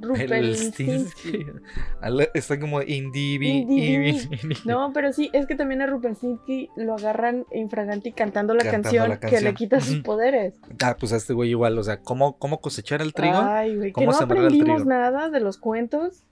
Rumpelstinsky. 0.00 1.46
Está 2.34 2.60
como 2.60 2.82
Indivi. 2.82 3.64
No, 4.64 4.92
pero 4.92 5.12
sí, 5.12 5.30
es 5.32 5.46
que 5.46 5.54
también 5.54 5.82
a 5.82 5.86
Rumpelstinsky 5.86 6.70
lo 6.76 6.94
agarran 6.94 7.46
infraganti 7.52 8.12
cantando 8.12 8.54
la, 8.54 8.70
canción, 8.70 9.18
que 9.18 9.40
le 9.40 9.54
quita 9.54 9.80
sus 9.80 10.00
poderes. 10.00 10.54
Ah, 10.82 10.96
pues 10.98 11.12
a 11.12 11.16
este 11.16 11.32
güey 11.32 11.50
igual, 11.50 11.78
o 11.78 11.82
sea, 11.82 12.00
¿cómo, 12.00 12.38
cómo 12.38 12.60
cosechar 12.60 13.00
el 13.02 13.12
trigo? 13.14 13.36
Ay, 13.36 13.76
güey, 13.76 13.92
que 13.92 14.04
no 14.04 14.12
aprendimos 14.12 14.84
nada 14.84 15.30
de 15.30 15.40
los 15.40 15.58
cuentos. 15.58 16.24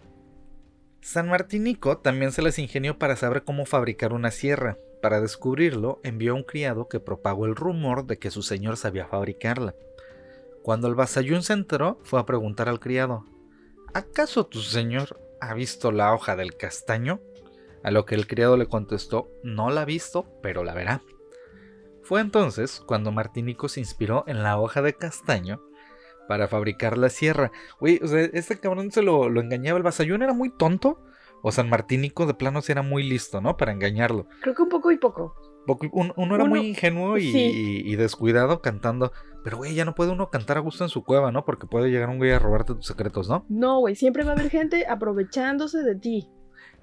San 1.00 1.28
Martinico 1.28 1.98
también 1.98 2.32
se 2.32 2.42
les 2.42 2.58
ingenió 2.58 2.98
para 2.98 3.16
saber 3.16 3.42
cómo 3.42 3.66
fabricar 3.66 4.12
una 4.12 4.30
sierra. 4.30 4.76
Para 5.02 5.20
descubrirlo, 5.20 5.98
envió 6.04 6.32
a 6.32 6.36
un 6.36 6.44
criado 6.44 6.88
que 6.88 7.00
propagó 7.00 7.46
el 7.46 7.56
rumor 7.56 8.06
de 8.06 8.20
que 8.20 8.30
su 8.30 8.42
señor 8.42 8.76
sabía 8.76 9.08
fabricarla. 9.08 9.74
Cuando 10.62 10.86
el 10.86 10.94
vasallún 10.94 11.42
se 11.42 11.54
enteró, 11.54 11.98
fue 12.04 12.20
a 12.20 12.24
preguntar 12.24 12.68
al 12.68 12.78
criado: 12.78 13.26
¿Acaso 13.94 14.46
tu 14.46 14.60
señor 14.60 15.20
ha 15.40 15.54
visto 15.54 15.90
la 15.90 16.14
hoja 16.14 16.36
del 16.36 16.56
castaño? 16.56 17.20
A 17.82 17.90
lo 17.90 18.06
que 18.06 18.14
el 18.14 18.28
criado 18.28 18.56
le 18.56 18.66
contestó: 18.66 19.28
No 19.42 19.70
la 19.70 19.82
ha 19.82 19.84
visto, 19.84 20.24
pero 20.40 20.62
la 20.62 20.72
verá. 20.72 21.02
Fue 22.04 22.20
entonces 22.20 22.80
cuando 22.86 23.10
Martinico 23.10 23.68
se 23.68 23.80
inspiró 23.80 24.22
en 24.28 24.44
la 24.44 24.60
hoja 24.60 24.82
de 24.82 24.94
castaño 24.94 25.60
para 26.28 26.46
fabricar 26.46 26.96
la 26.96 27.08
sierra. 27.08 27.50
Uy, 27.80 27.98
o 28.04 28.06
sea, 28.06 28.20
este 28.32 28.60
cabrón 28.60 28.92
se 28.92 29.02
lo, 29.02 29.28
lo 29.28 29.40
engañaba. 29.40 29.78
El 29.78 29.82
vasallón 29.82 30.22
era 30.22 30.32
muy 30.32 30.50
tonto 30.50 31.02
o 31.42 31.52
San 31.52 31.68
Martínico 31.68 32.26
de 32.26 32.34
plano 32.34 32.60
era 32.66 32.82
muy 32.82 33.02
listo, 33.02 33.40
¿no? 33.40 33.56
Para 33.56 33.72
engañarlo. 33.72 34.26
Creo 34.40 34.54
que 34.54 34.62
un 34.62 34.68
poco 34.68 34.92
y 34.92 34.96
poco. 34.96 35.34
uno, 35.66 36.34
era 36.34 36.44
muy 36.44 36.68
ingenuo 36.68 37.18
y, 37.18 37.96
descuidado 37.96 38.62
cantando. 38.62 39.12
Pero, 39.44 39.56
güey, 39.56 39.74
ya 39.74 39.84
no 39.84 39.94
puede 39.94 40.12
uno 40.12 40.30
cantar 40.30 40.56
a 40.56 40.60
gusto 40.60 40.84
en 40.84 40.90
su 40.90 41.02
cueva, 41.02 41.32
¿no? 41.32 41.44
Porque 41.44 41.66
puede 41.66 41.90
llegar 41.90 42.08
un 42.08 42.18
güey 42.18 42.30
a 42.30 42.38
robarte 42.38 42.74
tus 42.74 42.86
secretos, 42.86 43.28
¿no? 43.28 43.44
No, 43.48 43.80
güey, 43.80 43.96
siempre 43.96 44.22
va 44.22 44.30
a 44.30 44.34
haber 44.34 44.50
gente 44.50 44.86
aprovechándose 44.86 45.82
de 45.82 45.96
ti. 45.96 46.28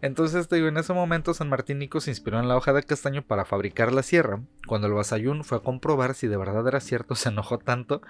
Entonces, 0.01 0.47
te 0.47 0.55
digo, 0.55 0.67
en 0.67 0.77
ese 0.77 0.93
momento 0.93 1.33
San 1.33 1.49
Martínico 1.49 1.99
se 1.99 2.11
inspiró 2.11 2.39
en 2.39 2.47
la 2.47 2.55
hoja 2.55 2.71
de 2.71 2.83
castaño 2.83 3.21
para 3.21 3.45
fabricar 3.45 3.91
la 3.91 4.03
sierra. 4.03 4.41
Cuando 4.65 4.87
el 4.87 4.93
vasallún 4.93 5.43
fue 5.43 5.57
a 5.57 5.61
comprobar 5.61 6.15
si 6.15 6.27
de 6.27 6.37
verdad 6.37 6.67
era 6.67 6.79
cierto, 6.79 7.15
se 7.15 7.29
enojó 7.29 7.59
tanto 7.59 8.01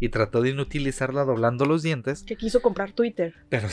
y 0.00 0.10
trató 0.10 0.42
de 0.42 0.50
inutilizarla 0.50 1.24
doblando 1.24 1.64
los 1.64 1.82
dientes. 1.82 2.24
Que 2.24 2.36
quiso 2.36 2.62
comprar 2.62 2.92
Twitter. 2.92 3.34
Pero 3.48 3.68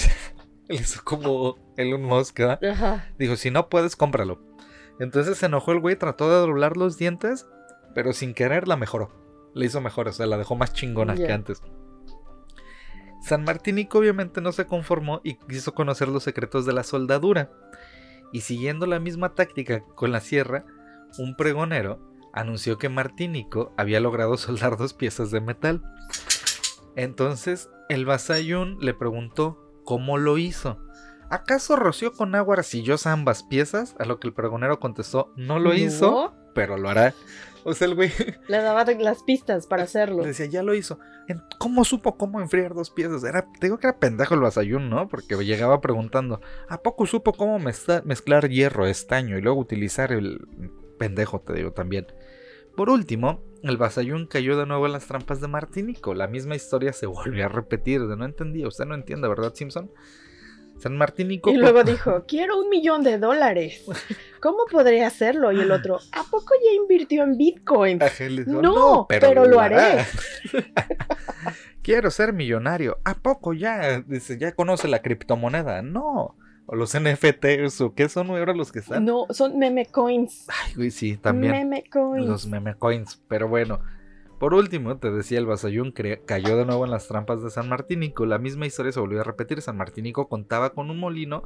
le 0.76 0.82
hizo 0.82 1.04
como 1.04 1.58
Elon 1.78 2.04
Musk, 2.04 2.40
Ajá. 2.42 3.06
Dijo, 3.18 3.36
si 3.36 3.52
no 3.52 3.70
puedes, 3.70 3.96
cómpralo. 3.96 4.42
Entonces 5.00 5.38
se 5.38 5.48
enojó 5.48 5.72
el 5.72 5.80
güey, 5.80 5.96
trató 5.96 6.30
de 6.30 6.38
doblar 6.38 6.78
los 6.78 6.98
dientes, 6.98 7.48
pero 7.96 8.14
sin 8.14 8.34
querer 8.34 8.68
la 8.68 8.78
mejoró. 8.78 9.12
Le 9.54 9.66
hizo 9.66 9.82
mejor, 9.82 10.08
o 10.08 10.14
sea, 10.14 10.28
la 10.28 10.38
dejó 10.38 10.56
más 10.56 10.74
chingona 10.74 11.16
que 11.16 11.32
antes. 11.32 11.62
San 13.22 13.44
Martínico 13.44 14.00
obviamente 14.00 14.42
no 14.42 14.52
se 14.52 14.66
conformó 14.66 15.22
y 15.24 15.36
quiso 15.36 15.74
conocer 15.74 16.08
los 16.08 16.24
secretos 16.24 16.66
de 16.66 16.74
la 16.74 16.84
soldadura. 16.84 17.52
Y 18.32 18.42
siguiendo 18.42 18.86
la 18.86 19.00
misma 19.00 19.36
táctica 19.36 19.84
con 19.96 20.12
la 20.12 20.22
sierra, 20.22 20.66
un 21.18 21.36
pregonero 21.36 22.00
anunció 22.34 22.78
que 22.78 22.90
Martínico 22.90 23.74
había 23.78 24.00
logrado 24.00 24.38
soldar 24.38 24.78
dos 24.78 24.94
piezas 24.94 25.32
de 25.32 25.42
metal. 25.42 25.84
Entonces 26.96 27.70
el 27.90 28.06
vasallón 28.06 28.78
le 28.80 28.94
preguntó 28.94 29.71
¿Cómo 29.92 30.18
lo 30.18 30.38
hizo? 30.38 30.78
¿Acaso 31.30 31.76
roció 31.76 32.14
con 32.14 32.34
agua 32.34 32.56
arcillosa 32.56 33.12
ambas 33.12 33.44
piezas? 33.44 33.94
A 34.00 34.06
lo 34.06 34.22
que 34.22 34.28
el 34.30 34.34
pregonero 34.34 34.80
contestó, 34.80 35.34
no 35.36 35.60
lo 35.60 35.74
hizo, 35.74 36.34
pero 36.56 36.78
lo 36.78 36.88
hará. 36.90 37.14
O 37.66 37.74
sea, 37.74 37.90
el 37.90 37.96
güey. 37.96 38.10
Le 38.48 38.62
daba 38.62 38.86
las 38.86 39.22
pistas 39.24 39.68
para 39.68 39.84
hacerlo. 39.84 40.22
Le 40.22 40.30
decía, 40.30 40.46
ya 40.46 40.64
lo 40.64 40.76
hizo. 40.76 40.98
¿Cómo 41.58 41.84
supo 41.84 42.16
cómo 42.16 42.40
enfriar 42.40 42.74
dos 42.74 42.90
piezas? 42.90 43.26
Era, 43.26 43.42
te 43.42 43.68
digo 43.68 43.80
que 43.80 43.88
era 43.88 44.00
pendejo 44.00 44.34
el 44.34 44.40
vasayún, 44.40 44.90
¿no? 44.90 45.10
Porque 45.10 45.36
llegaba 45.44 45.82
preguntando, 45.82 46.40
¿a 46.70 46.78
poco 46.82 47.06
supo 47.06 47.34
cómo 47.34 47.60
mezclar 47.60 48.48
hierro, 48.48 48.88
estaño 48.88 49.38
y 49.38 49.42
luego 49.42 49.60
utilizar 49.60 50.14
el 50.14 50.48
pendejo, 51.00 51.42
te 51.42 51.52
digo 51.52 51.74
también? 51.74 52.08
Por 52.78 52.90
último, 52.90 53.44
el 53.64 53.78
Basayún 53.78 54.26
cayó 54.28 54.58
de 54.58 54.66
nuevo 54.66 54.86
en 54.86 54.92
las 54.92 55.08
trampas 55.08 55.42
de 55.42 55.48
Martínico. 55.48 56.14
La 56.14 56.28
misma 56.28 56.56
historia 56.56 56.94
se 56.94 57.06
volvió 57.08 57.46
a 57.46 57.50
repetir. 57.50 58.08
De 58.08 58.16
no 58.16 58.26
entendía, 58.26 58.68
usted 58.68 58.86
no 58.86 58.96
entiende, 58.96 59.28
¿verdad, 59.28 59.54
Simpson? 59.54 59.92
San 60.80 60.98
Martínico. 60.98 61.52
Y 61.52 61.58
luego 61.58 61.84
dijo, 61.84 62.24
quiero 62.28 62.60
un 62.60 62.70
millón 62.70 63.04
de 63.04 63.20
dólares. 63.20 63.84
¿Cómo 64.42 64.66
podría 64.70 65.08
hacerlo? 65.08 65.52
Y 65.52 65.60
el 65.60 65.72
otro, 65.72 66.00
¿a 66.12 66.24
poco 66.24 66.56
ya 66.64 66.74
invirtió 66.74 67.24
en 67.24 67.38
Bitcoin? 67.38 68.00
no, 68.48 69.06
pero, 69.08 69.46
lo 69.46 69.60
haré. 69.60 70.06
quiero 71.84 72.10
ser 72.10 72.34
millonario. 72.34 72.98
¿A 73.04 73.14
poco 73.14 73.54
ya? 73.54 74.02
Dice, 74.02 74.40
ya 74.40 74.54
conoce 74.54 74.88
la 74.88 75.04
criptomoneda. 75.04 75.84
No. 75.84 76.36
O 76.72 76.76
los 76.76 76.94
NFTs, 76.98 77.82
o 77.82 77.94
qué 77.94 78.08
son 78.08 78.30
ahora 78.30 78.54
los 78.54 78.72
que 78.72 78.80
están. 78.80 79.04
No, 79.04 79.28
son 79.30 79.60
meme 79.60 79.86
coins. 79.86 80.48
Ay, 80.48 80.74
güey, 80.76 80.90
sí, 80.90 81.18
también. 81.18 81.52
Meme 81.52 81.84
coins. 81.92 82.26
Los 82.26 82.48
meme 82.48 82.76
coins. 82.76 83.22
Pero 83.28 83.48
bueno. 83.48 83.82
Por 84.40 84.56
último, 84.56 84.98
te 84.98 85.12
decía, 85.12 85.38
el 85.38 85.46
Basayún 85.46 85.94
cayó 86.26 86.58
de 86.58 86.66
nuevo 86.66 86.84
en 86.84 86.90
las 86.90 87.08
trampas 87.08 87.44
de 87.44 87.52
San 87.52 87.70
Martínico. 87.70 88.26
La 88.26 88.40
misma 88.40 88.66
historia 88.66 88.92
se 88.92 89.00
volvió 89.00 89.22
a 89.22 89.24
repetir. 89.24 89.62
San 89.62 89.78
Martínico 89.78 90.28
contaba 90.30 90.74
con 90.74 90.90
un 90.90 90.98
molino 90.98 91.44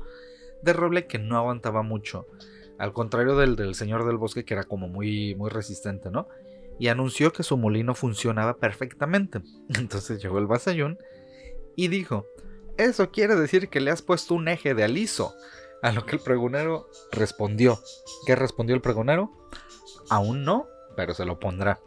de 0.61 0.71
roble 0.71 1.05
que 1.05 1.19
no 1.19 1.35
aguantaba 1.35 1.81
mucho. 1.81 2.25
Al 2.77 2.93
contrario 2.93 3.35
del, 3.35 3.57
del 3.57 3.75
señor 3.75 4.05
del 4.05 4.15
bosque, 4.15 4.45
que 4.45 4.53
era 4.53 4.63
como 4.63 4.87
muy, 4.87 5.35
muy 5.35 5.49
resistente, 5.49 6.09
¿no? 6.09 6.29
Y 6.79 6.87
anunció 6.87 7.33
que 7.33 7.43
su 7.43 7.57
molino 7.57 7.95
funcionaba 7.95 8.59
perfectamente. 8.59 9.41
Entonces 9.77 10.21
llegó 10.23 10.37
el 10.37 10.47
Basayún 10.47 10.97
y 11.75 11.89
dijo: 11.89 12.27
eso 12.77 13.11
quiere 13.11 13.35
decir 13.35 13.69
que 13.69 13.79
le 13.79 13.91
has 13.91 14.01
puesto 14.01 14.33
un 14.33 14.47
eje 14.47 14.73
de 14.73 14.83
aliso. 14.83 15.33
A 15.81 15.91
lo 15.91 16.05
que 16.05 16.15
el 16.15 16.21
pregonero 16.21 16.89
respondió. 17.11 17.79
¿Qué 18.25 18.35
respondió 18.35 18.75
el 18.75 18.81
pregonero? 18.81 19.31
Aún 20.09 20.43
no, 20.43 20.67
pero 20.95 21.13
se 21.13 21.25
lo 21.25 21.39
pondrá. 21.39 21.79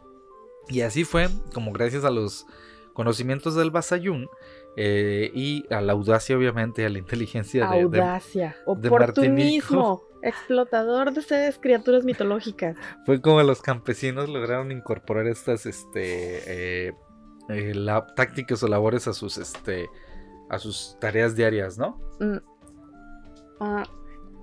Y 0.69 0.81
así 0.81 1.03
fue 1.03 1.27
como 1.53 1.73
gracias 1.73 2.05
a 2.05 2.09
los 2.09 2.45
conocimientos 2.93 3.55
del 3.55 3.71
Basayún 3.71 4.29
eh, 4.77 5.31
y 5.33 5.65
a 5.73 5.81
la 5.81 5.93
audacia, 5.93 6.37
obviamente, 6.37 6.85
a 6.85 6.89
la 6.89 6.99
inteligencia 6.99 7.67
de. 7.67 7.81
Audacia, 7.81 8.55
oportunismo, 8.65 10.03
explotador 10.21 11.11
de 11.11 11.21
seres 11.21 11.57
criaturas 11.59 12.03
mitológicas. 12.03 12.77
Fue 13.05 13.21
como 13.21 13.41
los 13.43 13.61
campesinos 13.61 14.29
lograron 14.29 14.71
incorporar 14.71 15.27
estas 15.27 15.65
este, 15.65 16.87
eh, 16.87 16.93
eh, 17.49 17.73
tácticas 18.15 18.61
o 18.63 18.67
labores 18.67 19.07
a 19.07 19.13
sus 19.13 19.37
este, 19.37 19.87
a 20.49 20.59
sus 20.59 20.97
tareas 20.99 21.35
diarias, 21.35 21.77
¿no? 21.77 21.99
Mm. 22.19 22.37
Ah, 23.59 23.83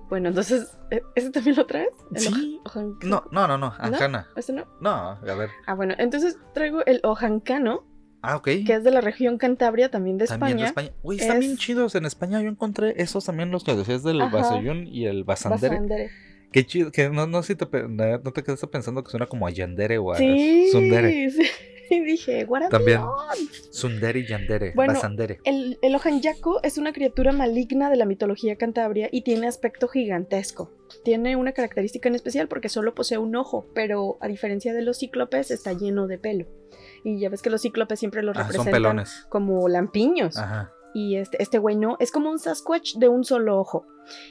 bueno, 0.09 0.29
entonces, 0.29 0.77
¿e-, 0.89 1.01
¿ese 1.15 1.31
también 1.31 1.55
lo 1.55 1.65
traes? 1.65 1.89
Sí. 2.15 2.61
no, 3.03 3.25
no, 3.31 3.47
no, 3.47 3.57
no, 3.57 3.73
Ancana. 3.77 4.27
¿Este 4.35 4.53
no? 4.53 4.65
No, 4.79 4.89
a 4.89 5.19
ver. 5.21 5.49
Ah, 5.65 5.73
bueno, 5.73 5.95
entonces 5.97 6.37
traigo 6.53 6.85
el 6.85 7.01
Ojancano. 7.03 7.85
Ah, 8.21 8.35
ok. 8.37 8.45
Que 8.65 8.75
es 8.75 8.83
de 8.83 8.91
la 8.91 9.01
región 9.01 9.37
Cantabria, 9.37 9.91
también 9.91 10.17
de 10.17 10.25
también 10.25 10.59
España. 10.59 10.63
De 10.63 10.69
España. 10.69 11.01
Uy, 11.03 11.17
están 11.17 11.39
bien 11.39 11.57
chidos. 11.57 11.95
En 11.95 12.05
España 12.05 12.41
yo 12.41 12.49
encontré 12.49 13.01
esos 13.01 13.25
también, 13.25 13.51
los 13.51 13.63
que 13.63 13.75
decías 13.75 14.03
del 14.03 14.19
Basayún 14.19 14.87
y 14.87 15.05
el 15.05 15.23
Basandere. 15.23 15.75
Basandere. 15.75 16.11
Qué 16.51 16.65
chido, 16.65 16.91
que 16.91 17.09
no, 17.09 17.27
no, 17.27 17.43
si 17.43 17.55
te, 17.55 17.67
no 17.87 18.31
te 18.31 18.43
quedaste 18.43 18.67
pensando 18.67 19.03
que 19.03 19.11
suena 19.11 19.25
como 19.25 19.45
a 19.45 19.51
Yandere 19.51 19.97
o 19.97 20.13
a 20.13 20.17
sí, 20.17 20.69
Sundere. 20.71 21.29
Sí. 21.29 21.43
Y 21.89 21.99
dije, 22.01 22.43
Guardián. 22.45 22.71
También. 22.71 23.01
Sundere 23.71 24.19
y 24.19 24.27
Yandere. 24.27 24.73
Bueno, 24.75 24.99
El, 25.43 25.79
el 25.81 25.95
Ojanyaco 25.95 26.61
es 26.63 26.77
una 26.77 26.93
criatura 26.93 27.31
maligna 27.31 27.89
de 27.89 27.95
la 27.95 28.05
mitología 28.05 28.57
cantabria 28.57 29.09
y 29.11 29.21
tiene 29.21 29.47
aspecto 29.47 29.87
gigantesco. 29.87 30.71
Tiene 31.03 31.35
una 31.35 31.51
característica 31.51 32.09
en 32.09 32.15
especial 32.15 32.47
porque 32.47 32.69
solo 32.69 32.93
posee 32.95 33.17
un 33.17 33.35
ojo, 33.35 33.67
pero 33.73 34.17
a 34.21 34.27
diferencia 34.27 34.73
de 34.73 34.81
los 34.81 34.99
cíclopes 34.99 35.51
está 35.51 35.73
lleno 35.73 36.07
de 36.07 36.17
pelo. 36.17 36.45
Y 37.03 37.19
ya 37.19 37.29
ves 37.29 37.41
que 37.41 37.49
los 37.49 37.61
cíclopes 37.61 37.99
siempre 37.99 38.23
los 38.23 38.35
ah, 38.37 38.43
representan 38.43 39.03
como 39.29 39.67
lampiños. 39.69 40.37
Ajá. 40.37 40.73
Y 40.93 41.17
este, 41.17 41.41
este 41.41 41.59
güey 41.59 41.75
no, 41.75 41.97
es 41.99 42.11
como 42.11 42.31
un 42.31 42.39
Sasquatch 42.39 42.95
de 42.95 43.07
un 43.07 43.23
solo 43.23 43.59
ojo, 43.59 43.85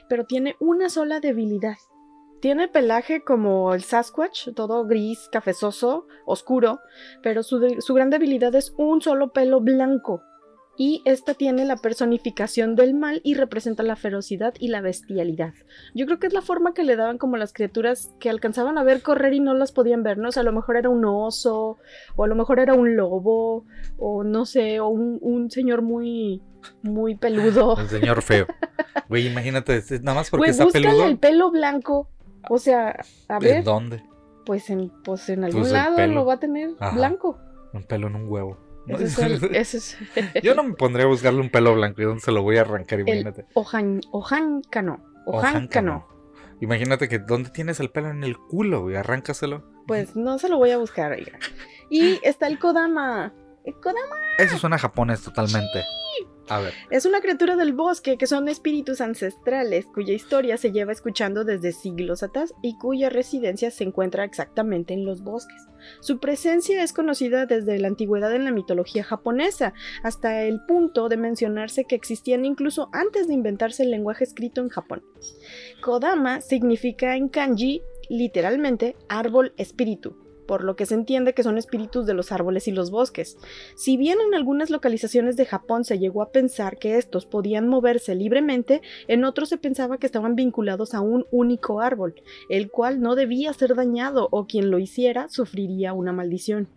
pero 0.09 0.25
tiene 0.25 0.57
una 0.59 0.88
sola 0.88 1.21
debilidad 1.21 1.77
Tiene 2.40 2.68
pelaje 2.68 3.22
como 3.22 3.72
el 3.75 3.83
Sasquatch, 3.83 4.51
todo 4.55 4.87
gris, 4.87 5.29
cafezoso, 5.33 6.07
oscuro, 6.27 6.81
pero 7.22 7.42
su, 7.42 7.77
su 7.81 7.94
gran 7.94 8.11
debilidad 8.11 8.55
es 8.55 8.75
un 8.77 9.01
solo 9.01 9.33
pelo 9.33 9.61
blanco. 9.61 10.22
Y 10.79 11.01
esta 11.07 11.33
tiene 11.33 11.64
la 11.64 11.77
personificación 11.79 12.77
del 12.77 12.92
mal 12.92 13.22
y 13.25 13.33
representa 13.35 13.83
la 13.83 13.96
ferocidad 13.96 14.53
y 14.61 14.68
la 14.68 14.83
bestialidad. 14.83 15.55
Yo 15.94 16.05
creo 16.05 16.18
que 16.18 16.27
es 16.27 16.35
la 16.35 16.42
forma 16.42 16.75
que 16.75 16.85
le 16.85 16.96
daban 16.96 17.16
como 17.16 17.38
las 17.38 17.55
criaturas 17.55 18.14
que 18.20 18.29
alcanzaban 18.29 18.77
a 18.77 18.85
ver 18.85 19.01
correr 19.01 19.33
y 19.33 19.40
no 19.40 19.55
las 19.55 19.72
podían 19.72 20.03
ver, 20.03 20.18
¿no? 20.18 20.29
O 20.29 20.33
sea, 20.33 20.42
a 20.42 20.44
lo 20.44 20.53
mejor 20.53 20.77
era 20.77 20.90
un 20.90 21.03
oso, 21.07 21.79
o 22.14 22.25
a 22.25 22.27
lo 22.27 22.35
mejor 22.35 22.61
era 22.61 22.75
un 22.75 22.94
lobo, 22.94 23.64
o 23.96 24.22
no 24.22 24.44
sé, 24.44 24.81
o 24.81 24.88
un, 24.88 25.18
un 25.22 25.51
señor 25.51 25.81
muy, 25.81 26.42
muy 26.83 27.14
peludo. 27.16 27.77
El 27.81 27.88
señor 27.88 28.20
feo. 28.20 28.46
Güey, 29.09 29.29
imagínate, 29.29 29.83
nada 30.03 30.14
más 30.14 30.29
porque 30.29 30.51
Güey, 30.51 30.51
está 30.51 30.66
peludo. 30.66 31.07
el 31.07 31.18
pelo 31.18 31.51
blanco. 31.51 32.11
O 32.49 32.59
sea, 32.59 33.05
a 33.29 33.39
ver, 33.39 33.59
¿En 33.59 33.65
dónde? 33.65 34.03
pues 34.45 34.71
en, 34.71 34.91
pues 35.03 35.29
en 35.29 35.45
algún 35.45 35.63
Pues 35.63 35.73
el 35.73 35.79
lado 35.79 36.07
lo 36.07 36.25
va 36.25 36.35
a 36.35 36.41
tener 36.41 36.71
Ajá. 36.79 36.97
blanco. 36.97 37.39
Un 37.73 37.83
pelo 37.85 38.07
en 38.07 38.17
un 38.17 38.29
huevo. 38.29 38.59
es 38.87 39.19
el, 39.19 39.45
ese 39.55 39.79
es 39.79 39.99
Yo 40.43 40.55
no 40.55 40.63
me 40.63 40.75
pondría 40.75 41.05
a 41.07 41.09
buscarle 41.09 41.41
un 41.41 41.51
pelo 41.51 41.75
blanco 41.75 42.01
y 42.03 42.05
dónde 42.05 42.21
se 42.21 42.33
lo 42.33 42.43
voy 42.43 42.57
a 42.59 42.63
arrancar, 42.63 43.01
imagínate. 43.01 43.47
ojan. 43.55 44.01
Ojáncano. 45.27 46.07
Imagínate 46.61 47.09
que 47.09 47.19
dónde 47.19 47.51
tienes 47.51 47.81
el 47.81 47.91
pelo 47.91 48.11
en 48.11 48.25
el 48.25 48.39
culo, 48.39 48.83
güey, 48.83 48.97
arráncaselo. 48.97 49.65
Pues 49.87 50.17
no 50.17 50.39
se 50.39 50.49
lo 50.49 50.57
voy 50.57 50.71
a 50.71 50.79
buscar, 50.79 51.13
oiga. 51.13 51.39
Y 51.91 52.19
está 52.23 52.47
el 52.47 52.59
Kodama. 52.59 53.35
El 53.66 53.74
Kodama 53.74 54.16
Eso 54.38 54.59
suena 54.59 54.76
a 54.76 54.79
japonés 54.79 55.22
totalmente. 55.22 55.85
A 56.48 56.61
ver. 56.61 56.72
es 56.90 57.05
una 57.07 57.20
criatura 57.20 57.57
del 57.57 57.72
bosque 57.72 58.16
que 58.16 58.29
son 58.29 58.48
espíritus 58.48 59.00
ancestrales 59.00 59.85
cuya 59.87 60.14
historia 60.14 60.57
se 60.57 60.70
lleva 60.70 60.92
escuchando 60.92 61.44
desde 61.44 61.72
siglos 61.72 62.22
atrás 62.22 62.55
y 62.62 62.79
cuya 62.79 63.11
residencia 63.11 63.72
se 63.72 63.83
encuentra 63.83 64.22
exactamente 64.22 64.94
en 64.94 65.05
los 65.05 65.22
bosques. 65.24 65.66
Su 66.00 66.20
presencia 66.20 66.85
es 66.85 66.92
conocida 66.92 67.46
desde 67.46 67.79
la 67.81 67.88
antigüedad 67.88 68.33
en 68.33 68.44
la 68.44 68.52
mitología 68.52 69.02
japonesa, 69.02 69.74
hasta 70.05 70.42
el 70.44 70.61
punto 70.66 71.09
de 71.09 71.16
mencionarse 71.16 71.85
que 71.85 71.96
existían 71.96 72.44
incluso 72.44 72.90
antes 72.92 73.26
de 73.26 73.35
inventarse 73.35 73.83
el 73.83 73.90
lenguaje 73.90 74.22
escrito 74.22 74.61
en 74.61 74.68
Japón. 74.68 75.02
Kodama 75.83 76.40
significa 76.40 77.16
en 77.16 77.29
kanji 77.29 77.83
literalmente 78.09 78.96
árbol 79.09 79.52
espíritu, 79.57 80.16
por 80.47 80.65
lo 80.65 80.77
que 80.77 80.87
se 80.87 80.95
entiende 80.95 81.35
que 81.35 81.43
son 81.43 81.59
espíritus 81.59 82.07
de 82.07 82.15
los 82.15 82.33
árboles 82.33 82.69
y 82.69 82.73
los 82.73 82.91
bosques. 82.91 83.37
Si 83.75 83.97
bien 83.97 84.19
en 84.27 84.35
algunas 84.35 84.71
localizaciones 84.71 85.37
de 85.37 85.47
Japón 85.47 85.85
se 85.85 85.99
llegó 85.99 86.23
a 86.23 86.31
pensar 86.31 86.79
que 86.79 86.97
estos 86.97 87.27
podían 87.27 87.69
moverse 87.69 88.15
libremente, 88.15 88.83
en 89.09 89.25
otros 89.25 89.49
se 89.49 89.59
pensaba 89.59 89.99
que 89.99 90.07
estaban 90.07 90.37
vinculados 90.37 90.95
a 90.95 91.01
un 91.01 91.27
único 91.31 91.81
árbol, 91.81 92.15
el 92.49 92.71
cual 92.71 93.01
no 93.01 93.15
debía 93.15 93.53
ser 93.53 93.75
dañado 93.75 94.29
o 94.31 94.47
quien 94.47 94.71
lo 94.71 94.79
hiciera 94.79 95.29
sufriría 95.29 95.93
una 95.93 96.13
maldición. 96.13 96.69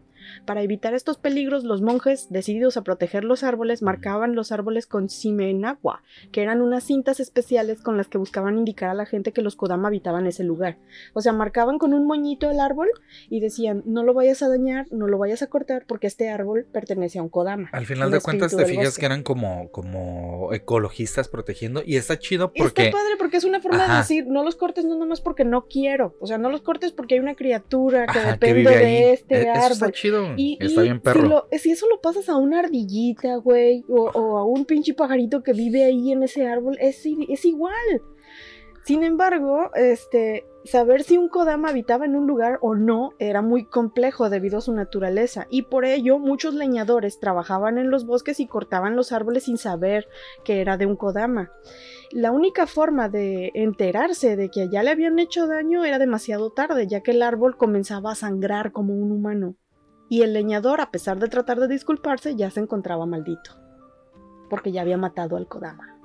Para 0.46 0.62
evitar 0.62 0.94
estos 0.94 1.18
peligros, 1.18 1.64
los 1.64 1.82
monjes, 1.82 2.28
decididos 2.30 2.78
a 2.78 2.84
proteger 2.84 3.24
los 3.24 3.44
árboles, 3.44 3.82
marcaban 3.82 4.36
los 4.36 4.52
árboles 4.52 4.88
con 4.88 5.10
simenagua, 5.10 6.04
que 6.32 6.42
eran 6.42 6.62
unas 6.62 6.84
cintas 6.84 7.20
especiales 7.20 7.82
con 7.82 7.98
las 7.98 8.08
que 8.08 8.18
buscaban 8.18 8.58
indicar 8.58 8.90
a 8.90 8.94
la 8.94 9.06
gente 9.06 9.32
que 9.32 9.42
los 9.42 9.56
Kodama 9.56 9.88
habitaban 9.88 10.28
ese 10.28 10.44
lugar. 10.44 10.78
O 11.14 11.22
sea, 11.22 11.34
marcaban 11.34 11.78
con 11.78 11.94
un 11.94 12.06
moñito 12.06 12.50
el 12.50 12.60
árbol 12.60 12.90
y 13.30 13.40
decían, 13.40 13.84
no 13.86 14.04
lo 14.04 14.14
vayas 14.14 14.42
a 14.44 14.50
dañar, 14.50 14.88
no 14.92 15.08
lo 15.08 15.18
vayas 15.18 15.42
a 15.42 15.48
cortar, 15.48 15.86
porque 15.88 16.08
este 16.08 16.30
árbol 16.30 16.66
pertenece 16.72 17.20
a 17.20 17.24
un 17.24 17.30
Kodama. 17.30 17.70
Al 17.72 17.86
final 17.86 18.12
de 18.12 18.22
cuentas 18.22 18.56
te 18.56 18.66
fijas 18.66 18.98
que 18.98 19.06
eran 19.06 19.24
como, 19.24 19.70
como 19.72 20.54
ecologistas 20.54 21.28
protegiendo 21.28 21.82
y 21.86 21.96
está 21.96 22.18
chido 22.20 22.52
porque... 22.54 22.88
Está 22.88 22.98
padre 22.98 23.14
porque 23.18 23.38
es 23.38 23.44
una 23.44 23.62
forma 23.62 23.84
Ajá. 23.84 23.94
de 23.94 24.00
decir, 24.00 24.28
no 24.28 24.44
los 24.44 24.56
cortes 24.56 24.86
no 24.86 24.98
nomás 24.98 25.22
porque 25.22 25.46
no 25.46 25.68
quiero. 25.68 26.16
O 26.20 26.28
sea, 26.28 26.38
no 26.38 26.50
los 26.50 26.62
cortes 26.62 26.92
porque 26.92 27.16
hay 27.16 27.20
una 27.20 27.36
criatura 27.36 28.06
que 28.08 28.20
Ajá, 28.20 28.32
depende 28.34 28.70
de 28.72 29.14
este 29.14 29.36
E- 29.36 29.42
Eso 29.42 29.52
está 29.52 29.86
árbol. 29.86 29.92
Chido. 30.24 30.34
Y, 30.38 30.58
está 30.62 30.82
y 30.82 30.84
bien 30.86 31.00
perro. 31.02 31.22
Si, 31.22 31.28
lo- 31.28 31.48
si 31.60 31.72
eso 31.72 31.88
lo 31.88 32.02
pasas 32.02 32.30
a 32.30 32.38
una 32.38 32.60
ardillita, 32.60 33.36
güey, 33.38 33.84
o, 33.90 34.10
o 34.14 34.38
a 34.38 34.46
un 34.46 34.66
pinche 34.66 34.94
pajarito 34.94 35.44
que 35.44 35.54
vive 35.54 35.84
ahí 35.84 36.12
en 36.12 36.24
ese 36.24 36.48
árbol, 36.48 36.78
es, 36.80 37.04
es 37.06 37.46
igual. 37.46 37.74
Sin 38.86 39.04
embargo, 39.04 39.70
este, 39.76 40.46
saber 40.64 41.04
si 41.04 41.18
un 41.18 41.28
Kodama 41.30 41.70
habitaba 41.70 42.06
en 42.06 42.16
un 42.16 42.26
lugar 42.26 42.58
o 42.62 42.76
no 42.76 43.12
era 43.20 43.42
muy 43.42 43.66
complejo 43.66 44.30
debido 44.30 44.58
a 44.58 44.62
su 44.62 44.74
naturaleza, 44.74 45.46
y 45.52 45.64
por 45.64 45.86
ello 45.86 46.18
muchos 46.18 46.56
leñadores 46.56 47.20
trabajaban 47.20 47.78
en 47.78 47.92
los 47.92 48.06
bosques 48.06 48.40
y 48.40 48.48
cortaban 48.48 48.96
los 48.96 49.12
árboles 49.12 49.44
sin 49.44 49.58
saber 49.58 50.08
que 50.44 50.62
era 50.62 50.78
de 50.78 50.86
un 50.88 50.96
Kodama. 50.96 51.52
La 52.12 52.32
única 52.32 52.66
forma 52.66 53.10
de 53.10 53.52
enterarse 53.54 54.36
de 54.36 54.50
que 54.50 54.62
allá 54.62 54.82
le 54.82 54.90
habían 54.90 55.20
hecho 55.20 55.46
daño 55.46 55.86
era 55.86 56.00
demasiado 56.00 56.50
tarde, 56.52 56.88
ya 56.88 57.02
que 57.02 57.12
el 57.12 57.22
árbol 57.22 57.58
comenzaba 57.58 58.14
a 58.14 58.16
sangrar 58.16 58.72
como 58.72 58.96
un 58.96 59.12
humano. 59.12 59.56
Y 60.10 60.24
el 60.24 60.34
leñador, 60.34 60.82
a 60.82 60.92
pesar 60.92 61.20
de 61.20 61.28
tratar 61.28 61.60
de 61.60 61.68
disculparse, 61.68 62.36
ya 62.36 62.50
se 62.50 62.60
encontraba 62.60 63.06
maldito. 63.06 63.52
Porque 64.50 64.72
ya 64.72 64.82
había 64.82 64.98
matado 64.98 65.38
al 65.38 65.48
Kodama. 65.48 65.96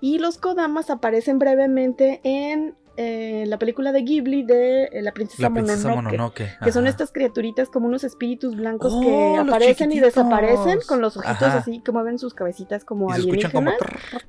Y 0.00 0.18
los 0.18 0.38
Kodamas 0.38 0.90
aparecen 0.90 1.38
brevemente 1.38 2.20
en 2.24 2.76
eh, 2.96 3.44
la 3.48 3.58
película 3.58 3.90
de 3.92 4.02
Ghibli 4.02 4.44
de 4.44 4.84
eh, 4.84 5.02
La 5.02 5.12
Princesa, 5.12 5.42
La 5.42 5.50
princesa 5.50 5.88
Mononoke. 5.88 6.12
Mononoke. 6.12 6.58
Que 6.62 6.72
son 6.72 6.86
estas 6.86 7.10
criaturitas 7.10 7.68
como 7.68 7.86
unos 7.88 8.04
espíritus 8.04 8.54
blancos 8.56 8.92
Oh, 8.94 9.00
que 9.00 9.34
los 9.36 9.48
aparecen 9.48 9.90
y 9.92 9.98
desaparecen 10.00 10.78
con 10.86 11.00
los 11.00 11.16
ojitos 11.16 11.42
Ajá. 11.42 11.58
así 11.58 11.80
que 11.80 11.90
mueven 11.90 12.18
sus 12.18 12.34
cabecitas 12.34 12.84
como 12.84 13.06
Y 13.06 13.06
como... 13.08 13.14
alienígenas. 13.14 13.74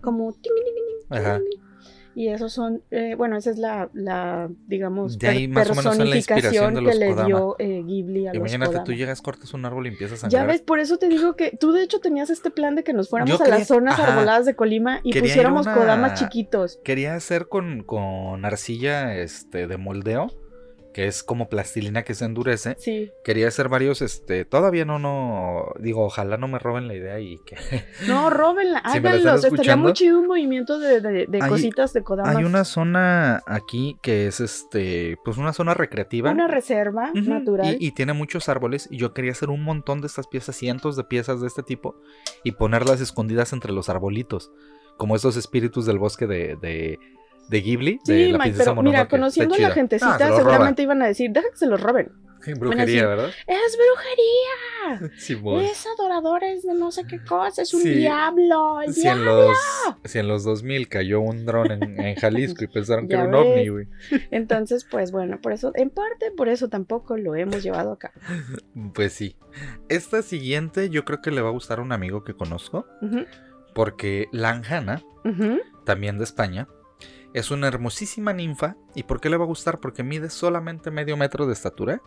Como, 0.01 0.33
ting, 0.33 0.51
Ajá. 1.09 1.39
Y 2.17 2.29
esos 2.29 2.53
son, 2.53 2.81
eh, 2.91 3.15
bueno, 3.17 3.35
esa 3.35 3.49
es 3.51 3.57
la, 3.57 3.89
la 3.93 4.49
digamos, 4.67 5.19
De 5.19 5.27
ahí 5.27 5.47
más 5.49 5.69
o 5.69 5.75
menos 5.75 5.83
la 5.83 5.91
personificación 6.05 6.75
que 6.75 6.93
le 6.95 7.13
dio 7.25 7.55
eh, 7.59 7.83
Ghibli 7.85 8.27
a 8.27 8.33
los 8.33 8.37
Imagínate, 8.37 8.79
tú 8.85 8.93
llegas, 8.93 9.21
cortas 9.21 9.53
un 9.53 9.65
árbol 9.65 9.85
y 9.87 9.89
empiezas 9.89 10.23
a 10.23 10.27
Ya 10.29 10.39
sangrar. 10.39 10.47
ves, 10.55 10.61
por 10.61 10.79
eso 10.79 10.97
te 10.97 11.09
digo 11.09 11.35
que 11.35 11.51
tú 11.59 11.73
de 11.73 11.83
hecho 11.83 11.99
tenías 11.99 12.29
este 12.29 12.51
plan 12.51 12.75
de 12.75 12.85
que 12.85 12.93
nos 12.93 13.09
fuéramos 13.09 13.29
Yo 13.31 13.35
a 13.35 13.45
quería- 13.45 13.59
las 13.59 13.67
zonas 13.67 13.99
ajá. 13.99 14.13
arboladas 14.13 14.45
de 14.45 14.55
Colima 14.55 15.01
y 15.03 15.19
pusiéramos 15.19 15.65
una- 15.65 15.75
Kodamas 15.75 16.17
chiquitos. 16.17 16.79
Quería 16.85 17.15
hacer 17.15 17.49
con, 17.49 17.83
con 17.83 18.45
arcilla 18.45 19.15
este, 19.17 19.67
de 19.67 19.75
moldeo, 19.77 20.31
que 20.95 21.07
es 21.07 21.23
como 21.23 21.49
plastilina 21.49 22.03
que 22.03 22.13
se 22.13 22.23
endurece. 22.23 22.77
Sí. 22.79 23.11
Quería 23.25 23.49
hacer 23.49 23.67
varios, 23.67 24.01
este, 24.01 24.45
todavía 24.45 24.85
no, 24.85 24.97
no, 24.97 25.65
digo, 25.77 26.05
ojalá 26.05 26.37
no 26.37 26.47
me 26.47 26.57
roben 26.57 26.87
la 26.87 26.93
idea 26.95 27.19
y 27.19 27.37
que... 27.45 27.57
No, 28.07 28.29
róbenla, 28.29 28.81
Si 28.93 28.99
háganlos. 28.99 29.43
Estaría 29.43 29.75
muy 29.75 29.91
chido 29.91 30.19
un 30.21 30.27
movimiento 30.27 30.79
de, 30.79 31.01
de- 31.01 31.25
de 31.27 31.39
Hay- 31.43 31.49
cositas 31.49 31.91
de 31.91 32.01
Kodamas. 32.01 32.37
Hay 32.37 32.45
una 32.45 32.63
zona 32.63 33.43
aquí 33.45 33.97
que 34.01 34.27
es, 34.27 34.39
este, 34.39 35.17
pues 35.25 35.35
una 35.35 35.51
zona 35.51 35.73
recreativa. 35.73 36.31
Una 36.31 36.47
reserva 36.47 37.11
natural. 37.13 37.75
Y, 37.77 37.87
y 37.87 37.91
tiene 37.91 38.13
muchos 38.13 38.47
árboles 38.47 38.87
y 38.89 38.95
yo 38.95 39.13
quería 39.13 39.33
hacer 39.33 39.49
un 39.49 39.63
montón 39.63 39.99
de 39.99 40.07
estas 40.07 40.27
piezas, 40.27 40.55
cientos 40.55 40.95
de 40.95 41.03
piezas 41.03 41.41
de 41.41 41.47
este 41.47 41.61
tipo 41.61 41.97
y 42.45 42.53
ponerlas 42.53 43.01
escondidas 43.01 43.51
entre 43.51 43.73
los 43.73 43.89
arbolitos, 43.89 44.49
como 44.95 45.17
esos 45.17 45.35
espíritus 45.35 45.85
del 45.85 45.99
bosque 45.99 46.25
de, 46.25 46.55
de, 46.61 46.99
de 47.49 47.61
Ghibli, 47.61 47.99
de 48.05 48.25
Sí, 48.25 48.31
la 48.31 48.37
Mike, 48.39 48.55
pero 48.57 48.71
mira, 48.75 48.83
Mononoke. 48.83 49.09
Conociendo 49.09 49.55
a 49.55 49.59
la 49.59 49.71
gentecita, 49.71 50.15
Ah, 50.15 50.29
se 50.29 50.35
seguramente 50.37 50.81
iban 50.81 51.01
a 51.01 51.07
decir, 51.07 51.31
deja 51.31 51.49
que 51.51 51.57
se 51.57 51.67
los 51.67 51.79
roben. 51.81 52.11
Brujería, 52.59 52.85
decir, 52.85 53.05
¿verdad? 53.07 53.29
¡Es 53.47 53.75
brujería! 53.75 55.11
Simón. 55.17 55.61
Es 55.63 55.83
adoradores 55.97 56.61
de 56.63 56.75
no 56.75 56.91
sé 56.91 57.05
qué 57.07 57.19
cosa, 57.23 57.63
es 57.63 57.73
un 57.73 57.81
Sí. 57.81 57.89
diablo. 57.95 58.81
Si 58.91 58.99
en, 59.07 59.15
diablo". 59.23 59.47
los, 59.47 59.57
si 60.03 60.19
en 60.19 60.27
los 60.27 60.43
2000 60.43 60.87
cayó 60.87 61.21
un 61.21 61.43
dron 61.47 61.71
en, 61.71 61.99
en 61.99 62.15
Jalisco 62.17 62.63
y 62.63 62.67
pensaron 62.67 63.07
que 63.07 63.15
era 63.15 63.23
un 63.23 63.33
ovni, 63.33 63.67
güey. 63.69 63.87
Entonces, 64.31 64.85
pues 64.85 65.11
bueno, 65.11 65.39
por 65.41 65.53
eso, 65.53 65.71
en 65.73 65.89
parte, 65.89 66.29
por 66.37 66.47
eso 66.47 66.69
tampoco 66.69 67.17
lo 67.17 67.33
hemos 67.33 67.63
llevado 67.63 67.93
a 67.93 67.97
cabo. 67.97 68.13
Pues 68.93 69.13
sí. 69.13 69.35
Esta 69.89 70.21
siguiente 70.21 70.91
yo 70.91 71.03
creo 71.03 71.23
que 71.23 71.31
le 71.31 71.41
va 71.41 71.49
a 71.49 71.53
gustar 71.53 71.79
a 71.79 71.81
un 71.81 71.91
amigo 71.93 72.23
que 72.23 72.35
conozco, 72.35 72.85
porque 73.73 74.27
Lanjana, 74.31 75.01
también 75.83 76.19
de 76.19 76.23
España, 76.25 76.67
es 77.37 77.51
una 77.51 77.67
hermosísima 77.67 78.33
ninfa. 78.33 78.75
¿Y 78.95 79.03
por 79.03 79.19
qué 79.21 79.29
le 79.29 79.37
va 79.37 79.43
a 79.43 79.47
gustar? 79.47 79.79
Porque 79.79 80.03
mide 80.03 80.29
solamente 80.29 80.89
medio 80.91 81.17
metro 81.17 81.45
de 81.45 81.53
estatura. 81.53 82.01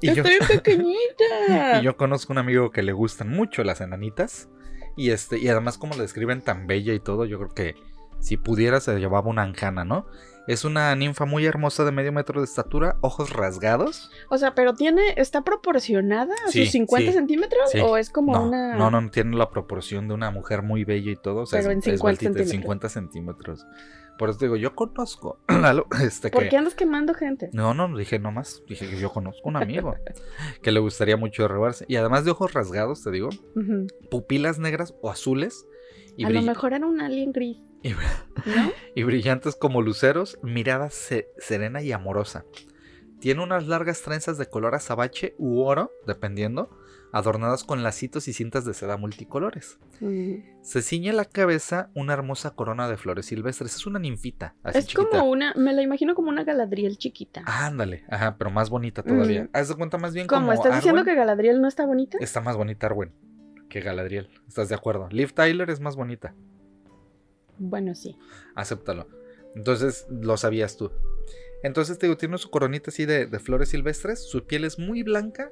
Y 0.00 0.12
yo, 0.14 0.22
Estoy 0.22 0.38
pequeñita. 0.58 1.80
y 1.80 1.84
yo 1.84 1.96
conozco 1.96 2.32
un 2.32 2.38
amigo 2.38 2.70
que 2.70 2.82
le 2.82 2.92
gustan 2.92 3.30
mucho 3.30 3.64
las 3.64 3.80
enanitas. 3.80 4.48
Y 4.96 5.10
este, 5.10 5.38
y 5.38 5.48
además 5.48 5.78
como 5.78 5.94
la 5.94 6.02
describen 6.02 6.40
tan 6.42 6.66
bella 6.66 6.92
y 6.92 7.00
todo, 7.00 7.24
yo 7.24 7.38
creo 7.38 7.50
que 7.54 7.74
si 8.20 8.36
pudiera 8.36 8.80
se 8.80 8.98
llevaba 8.98 9.28
una 9.30 9.42
anjana, 9.42 9.84
¿no? 9.84 10.06
Es 10.48 10.64
una 10.64 10.96
ninfa 10.96 11.26
muy 11.26 11.44
hermosa 11.44 11.84
de 11.84 11.92
medio 11.92 12.10
metro 12.10 12.40
de 12.40 12.46
estatura, 12.46 12.96
ojos 13.02 13.30
rasgados. 13.30 14.10
O 14.30 14.38
sea, 14.38 14.54
pero 14.54 14.72
tiene, 14.74 15.02
¿está 15.16 15.42
proporcionada 15.42 16.34
a 16.46 16.50
Sí, 16.50 16.62
sus 16.64 16.72
50 16.72 17.10
sí, 17.12 17.16
centímetros? 17.16 17.70
sí. 17.70 17.80
¿O 17.80 17.96
es 17.98 18.08
como 18.08 18.32
no, 18.32 18.44
una.? 18.48 18.74
no, 18.74 18.90
no, 18.90 19.10
tiene 19.10 19.36
la 19.36 19.50
proporción 19.50 20.08
de 20.08 20.14
una 20.14 20.30
mujer 20.30 20.62
muy 20.62 20.84
bella 20.84 21.12
y 21.12 21.16
todo. 21.16 21.42
O 21.42 21.46
sea, 21.46 21.60
Pero 21.60 21.70
es- 21.70 21.74
en 21.86 21.92
es 21.92 22.00
50 22.00 22.04
bajita, 22.04 22.30
de 22.30 22.46
centímetros. 22.46 22.50
50 22.50 22.88
centímetros. 22.88 23.66
Por 24.18 24.30
eso 24.30 24.38
digo, 24.40 24.56
yo 24.56 24.74
conozco. 24.74 25.38
Lalo, 25.48 25.86
este, 26.02 26.30
¿Por 26.30 26.42
que- 26.42 26.48
qué 26.50 26.56
andas 26.56 26.74
quemando 26.74 27.14
gente? 27.14 27.48
No, 27.52 27.72
no, 27.72 27.96
dije 27.96 28.18
nomás. 28.18 28.62
Dije 28.68 28.90
que 28.90 28.98
yo 28.98 29.10
conozco 29.12 29.48
un 29.48 29.56
amigo 29.56 29.94
que 30.62 30.72
le 30.72 30.80
gustaría 30.80 31.16
mucho 31.16 31.46
robarse. 31.48 31.84
Y 31.88 31.96
además 31.96 32.24
de 32.24 32.32
ojos 32.32 32.52
rasgados, 32.52 33.02
te 33.04 33.10
digo, 33.10 33.30
pupilas 34.10 34.58
negras 34.58 34.94
o 35.02 35.10
azules. 35.10 35.66
Y 36.16 36.24
A 36.24 36.30
lo 36.30 36.42
mejor 36.42 36.72
era 36.72 36.86
un 36.86 37.00
alien 37.00 37.32
gris. 37.32 37.58
Y, 37.82 37.90
¿no? 37.90 37.96
y 38.96 39.02
brillantes 39.04 39.54
como 39.54 39.82
luceros, 39.82 40.38
mirada 40.42 40.90
se- 40.90 41.28
serena 41.38 41.80
y 41.82 41.92
amorosa. 41.92 42.44
Tiene 43.20 43.42
unas 43.42 43.66
largas 43.66 44.02
trenzas 44.02 44.38
de 44.38 44.46
color 44.46 44.74
azabache 44.74 45.34
u 45.38 45.60
oro, 45.62 45.90
dependiendo, 46.06 46.70
adornadas 47.12 47.64
con 47.64 47.82
lacitos 47.82 48.28
y 48.28 48.32
cintas 48.32 48.64
de 48.64 48.74
seda 48.74 48.96
multicolores. 48.96 49.78
Mm. 50.00 50.62
Se 50.62 50.82
ciñe 50.82 51.12
la 51.12 51.24
cabeza 51.24 51.90
una 51.94 52.12
hermosa 52.12 52.50
corona 52.50 52.88
de 52.88 52.96
flores 52.96 53.26
silvestres. 53.26 53.74
Es 53.76 53.86
una 53.86 53.98
ninfita, 53.98 54.54
así 54.62 54.78
Es 54.78 54.86
chiquita. 54.86 55.08
como 55.08 55.30
una, 55.30 55.54
me 55.54 55.72
la 55.72 55.82
imagino 55.82 56.14
como 56.14 56.28
una 56.28 56.44
Galadriel 56.44 56.98
chiquita. 56.98 57.42
Ándale, 57.46 58.04
ajá, 58.08 58.36
pero 58.38 58.50
más 58.50 58.70
bonita 58.70 59.02
todavía. 59.02 59.44
Mm. 59.44 59.50
Haz 59.52 59.68
de 59.68 59.74
cuenta 59.74 59.98
más 59.98 60.14
bien 60.14 60.26
como 60.26 60.40
¿Cómo? 60.40 60.52
¿Estás 60.52 60.76
diciendo 60.76 61.04
que 61.04 61.14
Galadriel 61.14 61.60
no 61.60 61.68
está 61.68 61.86
bonita? 61.86 62.18
Está 62.20 62.40
más 62.40 62.56
bonita 62.56 62.86
Arwen 62.86 63.12
que 63.68 63.80
Galadriel. 63.80 64.28
¿Estás 64.48 64.68
de 64.68 64.74
acuerdo? 64.74 65.08
Liv 65.10 65.32
Tyler 65.32 65.70
es 65.70 65.80
más 65.80 65.96
bonita. 65.96 66.34
Bueno, 67.58 67.94
sí. 67.94 68.16
Acéptalo. 68.54 69.06
Entonces, 69.54 70.06
lo 70.10 70.36
sabías 70.36 70.76
tú. 70.76 70.90
Entonces, 71.62 71.98
te 71.98 72.06
digo, 72.06 72.16
tiene 72.16 72.38
su 72.38 72.50
coronita 72.50 72.90
así 72.90 73.04
de, 73.04 73.26
de 73.26 73.38
flores 73.38 73.70
silvestres. 73.70 74.22
Su 74.22 74.44
piel 74.46 74.64
es 74.64 74.78
muy 74.78 75.02
blanca 75.02 75.50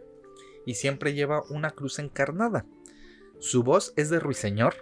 y 0.66 0.74
siempre 0.74 1.14
lleva 1.14 1.42
una 1.48 1.70
cruz 1.70 1.98
encarnada. 1.98 2.66
Su 3.38 3.62
voz 3.62 3.94
es 3.96 4.10
de 4.10 4.20
ruiseñor 4.20 4.74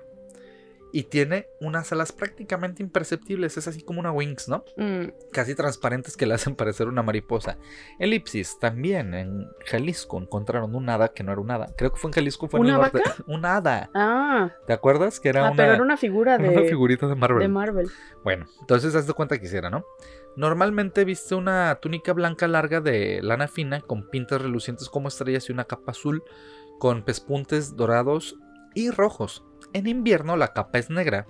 y 0.95 1.03
tiene 1.03 1.49
unas 1.61 1.91
alas 1.91 2.13
prácticamente 2.13 2.81
imperceptibles. 2.81 3.57
Es 3.57 3.67
así 3.67 3.83
como 3.83 3.99
una 3.99 4.13
wings, 4.13 4.49
¿no? 4.49 4.65
Mm. 4.77 5.07
Casi 5.33 5.57
transparentes 5.57 6.17
que 6.17 6.25
le 6.25 6.35
hacen 6.35 6.55
parecer 6.55 6.87
una 6.87 7.03
mariposa. 7.03 7.59
Elipsis, 7.99 8.61
también 8.61 9.13
en 9.13 9.49
Jalisco 9.67 10.21
encontraron 10.21 10.73
un 10.77 10.89
hada 10.89 11.09
que 11.09 11.25
no 11.25 11.33
era 11.33 11.41
un 11.41 11.51
hada. 11.51 11.67
Creo 11.77 11.93
que 11.93 11.99
fue 11.99 12.11
en 12.11 12.13
Jalisco, 12.13 12.47
fue 12.47 12.61
en 12.61 12.67
¿Una 12.67 12.75
el 12.77 12.81
norte. 12.83 12.99
vaca? 12.99 13.25
Un 13.27 13.45
hada. 13.45 13.91
Ah, 13.93 14.53
¿Te 14.69 14.73
acuerdas? 14.73 15.19
Que 15.19 15.31
era 15.31 15.49
ah, 15.49 15.51
una, 15.51 15.57
pero 15.57 15.73
era 15.73 15.83
una 15.83 15.97
figura 15.97 16.39
de, 16.39 16.49
una 16.49 16.63
figurita 16.63 17.09
de 17.09 17.17
Marvel. 17.17 17.41
de 17.41 17.49
Marvel. 17.49 17.89
Bueno, 18.23 18.47
entonces 18.61 18.95
haz 18.95 19.09
de 19.09 19.15
cuenta 19.15 19.37
que 19.37 19.47
hiciera, 19.47 19.71
¿no? 19.71 19.85
Normalmente 20.37 21.05
viste 21.05 21.35
una 21.35 21.75
túnica 21.83 22.13
blanca 22.13 22.47
larga 22.47 22.81
de 22.81 23.21
lana 23.21 23.49
fina 23.49 23.81
con 23.81 24.11
pintas 24.11 24.41
relucientes 24.41 24.89
como 24.89 25.09
estrellas 25.09 25.49
y 25.49 25.53
una 25.53 25.65
capa 25.65 25.91
azul 25.91 26.23
con 26.79 27.03
pespuntes 27.03 27.75
dorados 27.75 28.37
y 28.75 28.91
rojos. 28.91 29.45
En 29.75 29.87
invierno 29.87 30.37
la 30.37 30.53
capa 30.55 30.79
es 30.79 30.89
negra, 30.89 31.27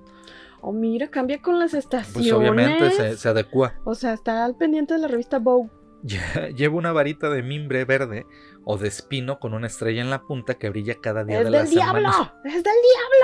Oh, 0.67 0.73
mira, 0.73 1.09
cambia 1.11 1.43
con 1.43 1.59
las 1.59 1.75
estaciones. 1.75 2.15
pues 2.15 2.33
obviamente 2.33 2.91
se, 2.93 3.17
se 3.19 3.29
adecua. 3.29 3.75
O 3.85 3.95
sea, 3.95 4.15
está 4.15 4.47
al 4.47 4.57
pendiente 4.57 4.95
de 4.95 5.01
la 5.01 5.09
revista 5.09 5.39
Vogue. 5.39 5.69
Lle- 6.03 6.55
Lleva 6.57 6.77
una 6.77 6.91
varita 6.93 7.29
de 7.29 7.43
mimbre 7.43 7.85
verde 7.85 8.25
o 8.65 8.79
de 8.79 8.89
espino 8.89 9.39
con 9.41 9.53
una 9.53 9.67
estrella 9.67 10.01
en 10.01 10.09
la 10.09 10.23
punta 10.23 10.55
que 10.55 10.71
brilla 10.71 10.95
cada 11.03 11.23
día 11.25 11.39
¡Es 11.41 11.45
de 11.45 11.51
la 11.51 11.59
del 11.65 11.71
diablo! 11.71 12.11
semana. 12.13 12.35
¡Es 12.45 12.63
del 12.63 12.75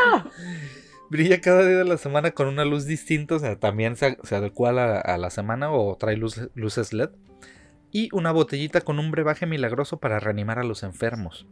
diablo! 0.08 0.30
Brilla 1.08 1.40
cada 1.40 1.64
día 1.64 1.78
de 1.78 1.84
la 1.84 1.96
semana 1.96 2.30
con 2.32 2.46
una 2.46 2.64
luz 2.66 2.84
distinta, 2.84 3.36
o 3.36 3.38
sea, 3.38 3.58
también 3.58 3.96
se, 3.96 4.18
se 4.22 4.36
adecua 4.36 4.68
a 4.68 4.72
la, 4.72 4.98
a 5.00 5.16
la 5.16 5.30
semana 5.30 5.72
o 5.72 5.96
trae 5.96 6.16
luz- 6.16 6.50
luces 6.54 6.92
LED. 6.92 7.08
Y 7.90 8.10
una 8.12 8.32
botellita 8.32 8.82
con 8.82 8.98
un 8.98 9.10
brebaje 9.10 9.46
milagroso 9.46 9.98
para 9.98 10.20
reanimar 10.20 10.58
a 10.58 10.64
los 10.64 10.82
enfermos. 10.82 11.46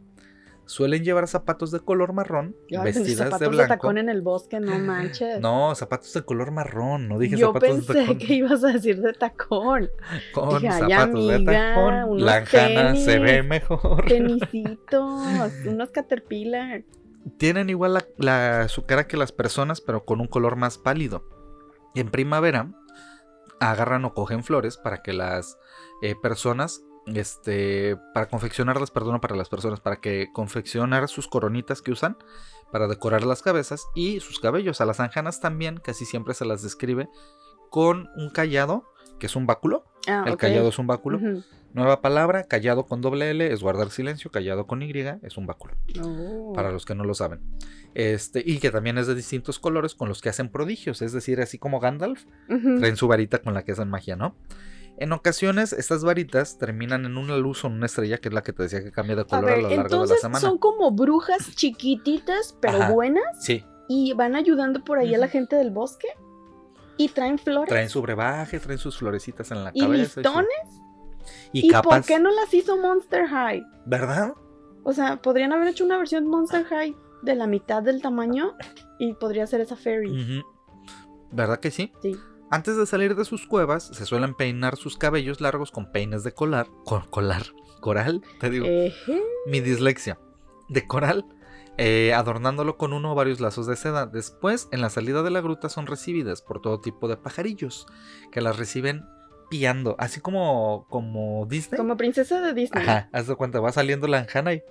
Suelen 0.69 1.03
llevar 1.03 1.27
zapatos 1.27 1.71
de 1.71 1.79
color 1.79 2.13
marrón, 2.13 2.55
Ay, 2.69 2.77
vestidas 2.83 3.17
zapatos 3.17 3.39
de 3.39 3.45
de, 3.45 3.51
blanco. 3.55 3.73
tacón 3.73 3.97
en 3.97 4.07
el 4.07 4.21
bosque, 4.21 4.59
no 4.59 4.77
manches. 4.79 5.41
No, 5.41 5.73
zapatos 5.73 6.13
de 6.13 6.21
color 6.21 6.51
marrón, 6.51 7.07
no 7.09 7.17
dije 7.17 7.37
Yo 7.37 7.47
zapatos 7.47 7.69
pensé 7.69 7.93
de 7.93 7.99
tacón. 8.01 8.17
que 8.19 8.33
ibas 8.35 8.63
a 8.63 8.67
decir 8.67 9.01
de 9.01 9.13
tacón. 9.13 9.89
Con 10.31 10.61
Dije, 10.61 10.71
zapatos 10.71 11.27
de 11.27 11.33
amiga, 11.35 11.73
tacón. 11.73 11.93
unos 12.11 12.21
La 12.21 12.35
Hanna 12.53 12.95
se 12.95 13.17
ve 13.17 13.41
mejor. 13.41 14.05
Tenisitos, 14.05 15.51
unos 15.65 15.89
caterpillar. 15.89 16.83
Tienen 17.37 17.69
igual 17.71 17.95
la, 17.95 18.05
la- 18.17 18.67
su 18.67 18.85
cara 18.85 19.07
que 19.07 19.17
las 19.17 19.31
personas, 19.31 19.81
pero 19.81 20.05
con 20.05 20.21
un 20.21 20.27
color 20.27 20.55
más 20.55 20.77
pálido. 20.77 21.23
Y 21.95 21.99
en 22.01 22.11
primavera 22.11 22.71
agarran 23.59 24.05
o 24.05 24.13
cogen 24.13 24.43
flores 24.43 24.77
para 24.77 25.01
que 25.01 25.13
las 25.13 25.57
eh, 26.03 26.13
personas, 26.21 26.81
este, 27.15 27.97
para 28.13 28.27
confeccionarlas, 28.27 28.91
perdón, 28.91 29.19
para 29.19 29.35
las 29.35 29.49
personas, 29.49 29.79
para 29.79 29.97
que 29.97 30.27
confeccionar 30.33 31.07
sus 31.07 31.27
coronitas 31.27 31.81
que 31.81 31.91
usan 31.91 32.17
para 32.71 32.87
decorar 32.87 33.23
las 33.23 33.41
cabezas 33.41 33.87
y 33.95 34.19
sus 34.19 34.39
cabellos. 34.39 34.79
A 34.81 34.85
las 34.85 34.99
anjanas 34.99 35.39
también 35.39 35.77
casi 35.83 36.05
siempre 36.05 36.33
se 36.33 36.45
las 36.45 36.61
describe 36.61 37.09
con 37.71 38.09
un 38.15 38.29
callado, 38.29 38.83
que 39.19 39.25
es 39.25 39.35
un 39.35 39.45
báculo. 39.47 39.85
Ah, 40.07 40.23
El 40.27 40.37
callado 40.37 40.69
es 40.69 40.79
un 40.79 40.87
báculo. 40.87 41.19
Nueva 41.73 42.01
palabra, 42.01 42.45
callado 42.45 42.85
con 42.87 43.01
doble 43.01 43.29
L 43.29 43.51
es 43.51 43.61
guardar 43.61 43.91
silencio, 43.91 44.31
callado 44.31 44.65
con 44.65 44.81
Y 44.81 44.91
es 45.21 45.37
un 45.37 45.45
báculo 45.45 45.75
Oh. 46.01 46.53
para 46.55 46.71
los 46.71 46.85
que 46.85 46.95
no 46.95 47.03
lo 47.03 47.13
saben. 47.13 47.41
Este, 47.93 48.41
y 48.45 48.57
que 48.59 48.71
también 48.71 48.97
es 48.97 49.07
de 49.07 49.13
distintos 49.15 49.59
colores 49.59 49.93
con 49.95 50.09
los 50.09 50.21
que 50.21 50.29
hacen 50.29 50.49
prodigios, 50.49 51.01
es 51.01 51.11
decir, 51.11 51.41
así 51.41 51.57
como 51.59 51.79
Gandalf, 51.79 52.25
Ujú. 52.49 52.79
traen 52.79 52.95
su 52.97 53.07
varita 53.07 53.39
con 53.39 53.53
la 53.53 53.63
que 53.63 53.71
hacen 53.73 53.89
magia, 53.89 54.15
¿no? 54.15 54.35
En 55.01 55.13
ocasiones, 55.13 55.71
estas 55.71 56.03
varitas 56.03 56.57
terminan 56.57 57.05
en 57.05 57.17
una 57.17 57.37
luz 57.37 57.63
o 57.63 57.67
en 57.67 57.73
una 57.73 57.85
estrella, 57.85 58.17
que 58.17 58.27
es 58.27 58.33
la 58.33 58.43
que 58.43 58.51
te 58.51 58.63
decía 58.63 58.83
que 58.83 58.91
cambia 58.91 59.15
de 59.15 59.21
A 59.21 59.25
color 59.25 59.49
a, 59.49 59.53
ver, 59.55 59.63
lo 59.63 59.69
largo 59.69 59.69
de 59.69 59.77
la 59.77 59.83
entonces 59.83 60.19
semana. 60.21 60.39
son 60.41 60.57
como 60.57 60.91
brujas 60.91 61.55
chiquititas, 61.55 62.55
pero 62.59 62.79
Ajá. 62.83 62.91
buenas, 62.91 63.23
Sí, 63.39 63.63
y 63.87 64.11
van 64.13 64.35
ayudando 64.35 64.83
por 64.83 64.99
ahí 64.99 65.15
a 65.15 65.17
la 65.17 65.27
gente 65.29 65.55
del 65.55 65.71
bosque. 65.71 66.07
Y 66.97 67.07
traen 67.07 67.37
flores. 67.39 67.69
traen 67.69 67.87
su 67.89 68.01
brebaje, 68.01 68.59
traen 68.59 68.77
sus 68.77 68.97
florecitas 68.97 69.49
en 69.51 69.63
la 69.63 69.71
¿Y 69.73 69.79
cabeza. 69.79 70.19
listones? 70.19 70.49
Y, 71.53 71.67
¿Y 71.67 71.69
capas, 71.69 71.99
por 71.99 72.05
qué 72.05 72.19
no 72.19 72.29
las 72.31 72.53
hizo 72.53 72.75
Monster 72.77 73.25
High? 73.27 73.63
¿verdad? 73.85 74.33
O 74.83 74.91
sea, 74.91 75.21
podrían 75.21 75.53
haber 75.53 75.69
hecho 75.69 75.85
una 75.85 75.97
versión 75.97 76.27
Monster 76.27 76.65
High 76.65 76.93
de 77.21 77.35
la 77.35 77.47
mitad 77.47 77.81
del 77.83 78.01
tamaño 78.01 78.53
y 78.99 79.13
podría 79.13 79.47
ser 79.47 79.61
esa 79.61 79.77
fairy. 79.77 80.43
¿Verdad 81.31 81.59
que 81.61 81.71
sí? 81.71 81.93
Sí. 82.01 82.17
Antes 82.51 82.77
de 82.77 82.85
salir 82.85 83.15
de 83.15 83.25
sus 83.25 83.45
cuevas, 83.45 83.83
se 83.83 84.05
suelen 84.05 84.33
peinar 84.33 84.75
sus 84.75 84.97
cabellos 84.97 85.39
largos 85.39 85.71
con 85.71 85.91
peines 85.91 86.23
de 86.23 86.31
colar. 86.31 86.67
Con 86.83 87.01
colar. 87.09 87.43
Coral, 87.79 88.21
te 88.39 88.49
digo. 88.49 88.65
Mi 89.45 89.61
dislexia. 89.61 90.19
De 90.67 90.85
coral, 90.85 91.25
eh, 91.77 92.13
adornándolo 92.13 92.77
con 92.77 92.93
uno 92.93 93.11
o 93.11 93.15
varios 93.15 93.39
lazos 93.39 93.67
de 93.67 93.75
seda. 93.75 94.05
Después, 94.05 94.67
en 94.71 94.81
la 94.81 94.89
salida 94.89 95.23
de 95.23 95.29
la 95.29 95.41
gruta, 95.41 95.69
son 95.69 95.87
recibidas 95.87 96.41
por 96.41 96.61
todo 96.61 96.81
tipo 96.81 97.07
de 97.07 97.17
pajarillos 97.17 97.85
que 98.31 98.41
las 98.41 98.57
reciben 98.57 99.05
piando, 99.49 99.95
así 99.97 100.19
como, 100.19 100.87
como 100.89 101.45
Disney. 101.45 101.77
Como 101.77 101.97
princesa 101.97 102.41
de 102.41 102.53
Disney. 102.53 102.83
Ajá, 102.83 103.09
haz 103.11 103.27
de 103.27 103.35
cuenta, 103.35 103.59
va 103.59 103.71
saliendo 103.71 104.07
la 104.07 104.19
anjana 104.19 104.53
y. 104.53 104.61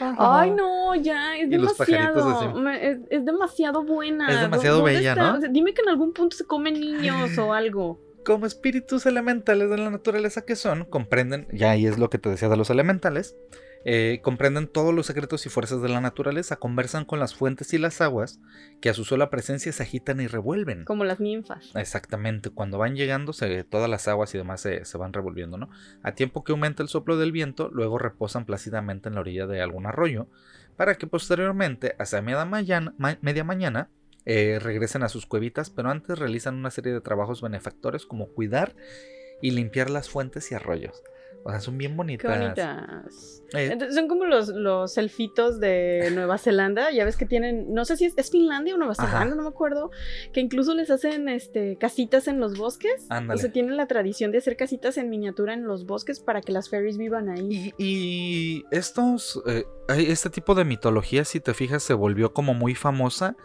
Ay, 0.00 0.50
no, 0.50 0.94
ya, 0.94 1.36
es 1.36 1.46
Y 1.46 1.50
demasiado. 1.50 2.68
Es, 2.70 2.98
es 3.10 3.24
demasiado 3.24 3.82
buena. 3.82 4.28
Es 4.28 4.40
demasiado 4.40 4.78
¿Dónde 4.78 4.94
bella, 4.94 5.12
está? 5.12 5.32
¿no? 5.32 5.38
O 5.38 5.40
sea, 5.40 5.48
dime 5.48 5.74
que 5.74 5.82
en 5.82 5.88
algún 5.88 6.12
punto 6.12 6.36
se 6.36 6.44
comen 6.44 6.80
niños 6.80 7.36
o 7.38 7.52
algo. 7.52 8.00
Como 8.24 8.46
espíritus 8.46 9.06
elementales 9.06 9.70
de 9.70 9.78
la 9.78 9.90
naturaleza 9.90 10.44
que 10.44 10.56
son, 10.56 10.84
comprenden, 10.84 11.46
ya 11.52 11.70
ahí 11.70 11.86
es 11.86 11.98
lo 11.98 12.10
que 12.10 12.18
te 12.18 12.28
decía 12.28 12.48
de 12.48 12.56
los 12.56 12.68
elementales, 12.68 13.36
eh, 13.90 14.20
comprenden 14.22 14.68
todos 14.68 14.92
los 14.92 15.06
secretos 15.06 15.46
y 15.46 15.48
fuerzas 15.48 15.80
de 15.80 15.88
la 15.88 16.02
naturaleza, 16.02 16.56
conversan 16.56 17.06
con 17.06 17.18
las 17.20 17.34
fuentes 17.34 17.72
y 17.72 17.78
las 17.78 18.02
aguas 18.02 18.38
que 18.82 18.90
a 18.90 18.94
su 18.94 19.06
sola 19.06 19.30
presencia 19.30 19.72
se 19.72 19.82
agitan 19.82 20.20
y 20.20 20.26
revuelven. 20.26 20.84
Como 20.84 21.04
las 21.04 21.20
ninfas. 21.20 21.70
Exactamente, 21.74 22.50
cuando 22.50 22.76
van 22.76 22.96
llegando, 22.96 23.32
se- 23.32 23.64
todas 23.64 23.88
las 23.88 24.06
aguas 24.06 24.34
y 24.34 24.38
demás 24.38 24.60
se, 24.60 24.84
se 24.84 24.98
van 24.98 25.14
revolviendo, 25.14 25.56
¿no? 25.56 25.70
A 26.02 26.12
tiempo 26.12 26.44
que 26.44 26.52
aumenta 26.52 26.82
el 26.82 26.90
soplo 26.90 27.16
del 27.16 27.32
viento, 27.32 27.70
luego 27.72 27.98
reposan 27.98 28.44
plácidamente 28.44 29.08
en 29.08 29.14
la 29.14 29.22
orilla 29.22 29.46
de 29.46 29.62
algún 29.62 29.86
arroyo, 29.86 30.26
para 30.76 30.96
que 30.96 31.06
posteriormente, 31.06 31.96
hacia 31.98 32.20
media 32.20 32.44
mañana, 32.44 32.92
ma- 32.98 33.16
media 33.22 33.42
mañana, 33.42 33.88
eh, 34.26 34.58
regresen 34.62 35.02
a 35.02 35.08
sus 35.08 35.24
cuevitas, 35.24 35.70
pero 35.70 35.88
antes 35.88 36.18
realizan 36.18 36.56
una 36.56 36.70
serie 36.70 36.92
de 36.92 37.00
trabajos 37.00 37.40
benefactores 37.40 38.04
como 38.04 38.28
cuidar 38.28 38.76
y 39.40 39.52
limpiar 39.52 39.88
las 39.88 40.10
fuentes 40.10 40.52
y 40.52 40.54
arroyos. 40.56 41.02
O 41.44 41.50
sea, 41.50 41.60
son 41.60 41.78
bien 41.78 41.92
Qué 41.92 41.96
bonitas. 41.96 42.38
bonitas. 42.38 43.42
Eh, 43.54 43.70
Entonces, 43.72 43.94
son 43.94 44.08
como 44.08 44.26
los, 44.26 44.48
los 44.48 44.98
elfitos 44.98 45.60
de 45.60 46.10
Nueva 46.14 46.36
Zelanda. 46.36 46.90
Ya 46.90 47.04
ves 47.04 47.16
que 47.16 47.24
tienen, 47.24 47.72
no 47.72 47.84
sé 47.84 47.96
si 47.96 48.04
es, 48.04 48.14
es 48.18 48.30
Finlandia 48.30 48.74
o 48.74 48.78
Nueva 48.78 48.94
Ajá. 48.98 49.06
Zelanda, 49.06 49.34
no 49.36 49.42
me 49.42 49.48
acuerdo. 49.48 49.90
Que 50.32 50.40
incluso 50.40 50.74
les 50.74 50.90
hacen 50.90 51.28
este, 51.28 51.78
casitas 51.78 52.28
en 52.28 52.40
los 52.40 52.58
bosques. 52.58 53.06
Ándale. 53.08 53.38
O 53.38 53.40
sea, 53.40 53.50
tienen 53.52 53.76
la 53.76 53.86
tradición 53.86 54.30
de 54.32 54.38
hacer 54.38 54.56
casitas 54.56 54.98
en 54.98 55.08
miniatura 55.08 55.54
en 55.54 55.64
los 55.66 55.86
bosques 55.86 56.20
para 56.20 56.42
que 56.42 56.52
las 56.52 56.68
fairies 56.68 56.98
vivan 56.98 57.28
ahí. 57.30 57.72
Y, 57.78 57.84
y 57.84 58.64
estos, 58.70 59.40
eh, 59.46 59.64
este 59.88 60.28
tipo 60.30 60.54
de 60.54 60.64
mitología, 60.64 61.24
si 61.24 61.40
te 61.40 61.54
fijas, 61.54 61.82
se 61.82 61.94
volvió 61.94 62.34
como 62.34 62.52
muy 62.52 62.74
famosa 62.74 63.36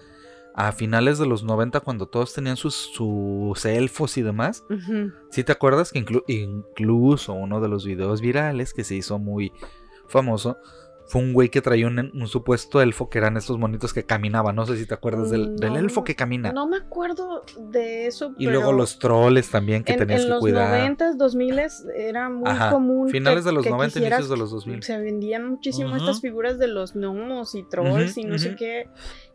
a 0.56 0.72
finales 0.72 1.18
de 1.18 1.26
los 1.26 1.44
90 1.44 1.80
cuando 1.80 2.06
todos 2.08 2.34
tenían 2.34 2.58
sus, 2.58 2.76
sus 2.76 3.66
elfos 3.66 4.18
y 4.18 4.22
demás. 4.22 4.64
Si 5.32 5.44
te 5.44 5.52
acuerdas 5.52 5.92
que 5.92 6.04
inclu- 6.06 6.24
incluso 6.28 7.34
uno 7.34 7.60
de 7.60 7.68
los 7.70 7.86
videos 7.86 8.22
virales 8.22 8.74
que 8.74 8.84
se 8.84 8.96
hizo 8.96 9.18
muy 9.20 9.52
famoso 10.08 10.58
fue 11.14 11.22
un 11.22 11.32
güey 11.34 11.50
que 11.50 11.62
traía 11.62 11.86
un, 11.86 12.00
un 12.14 12.28
supuesto 12.28 12.82
elfo 12.82 13.08
que 13.08 13.20
eran 13.20 13.38
estos 13.38 13.60
monitos 13.60 13.94
que 13.94 14.04
caminaban. 14.04 14.56
No 14.56 14.66
sé 14.66 14.78
si 14.78 14.88
te 14.88 14.96
acuerdas 14.96 15.30
del, 15.30 15.58
del 15.58 15.74
No, 15.74 15.80
elfo 15.80 16.04
que 16.04 16.16
camina. 16.16 16.52
No 16.52 16.68
me 16.68 16.78
acuerdo 16.78 17.44
de 17.70 18.08
eso. 18.08 18.34
y 18.40 18.46
pero 18.48 18.58
luego 18.60 18.72
los 18.74 18.98
troles 18.98 19.50
también 19.52 19.84
que 19.84 19.94
en, 19.94 20.00
tenías 20.00 20.22
en 20.22 20.26
que 20.26 20.30
los 20.32 20.40
cuidar. 20.40 20.90
90s, 20.98 21.16
2000 21.18 21.62
era 21.96 22.30
muy 22.30 22.50
Ajá, 22.50 22.72
común. 22.72 23.10
Finales 23.10 23.44
que- 23.44 23.50
de 23.50 23.54
los 23.56 23.64
que 23.64 23.70
90, 23.70 23.94
quisieras- 24.00 24.20
inicios 24.22 24.30
de 24.32 24.38
los 24.38 24.52
2000. 24.52 24.82
Se 24.84 24.98
vendían 24.98 25.48
muchísimo 25.48 25.96
estas 25.96 26.20
figuras 26.20 26.58
de 26.58 26.68
los 26.68 26.94
gnomos 26.96 27.54
y 27.54 27.64
trolls 27.64 28.18
y 28.18 28.24
no 28.24 28.40
sé 28.40 28.56
qué. 28.56 28.88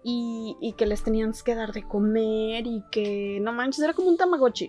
Y, 0.02 0.56
y 0.60 0.72
que 0.72 0.86
les 0.86 1.02
tenían 1.04 1.32
que 1.44 1.54
dar 1.54 1.72
de 1.72 1.82
comer 1.84 2.66
y 2.66 2.82
que 2.90 3.38
no 3.40 3.52
manches, 3.52 3.84
era 3.84 3.92
como 3.92 4.08
un 4.08 4.16
tamagotchi. 4.16 4.68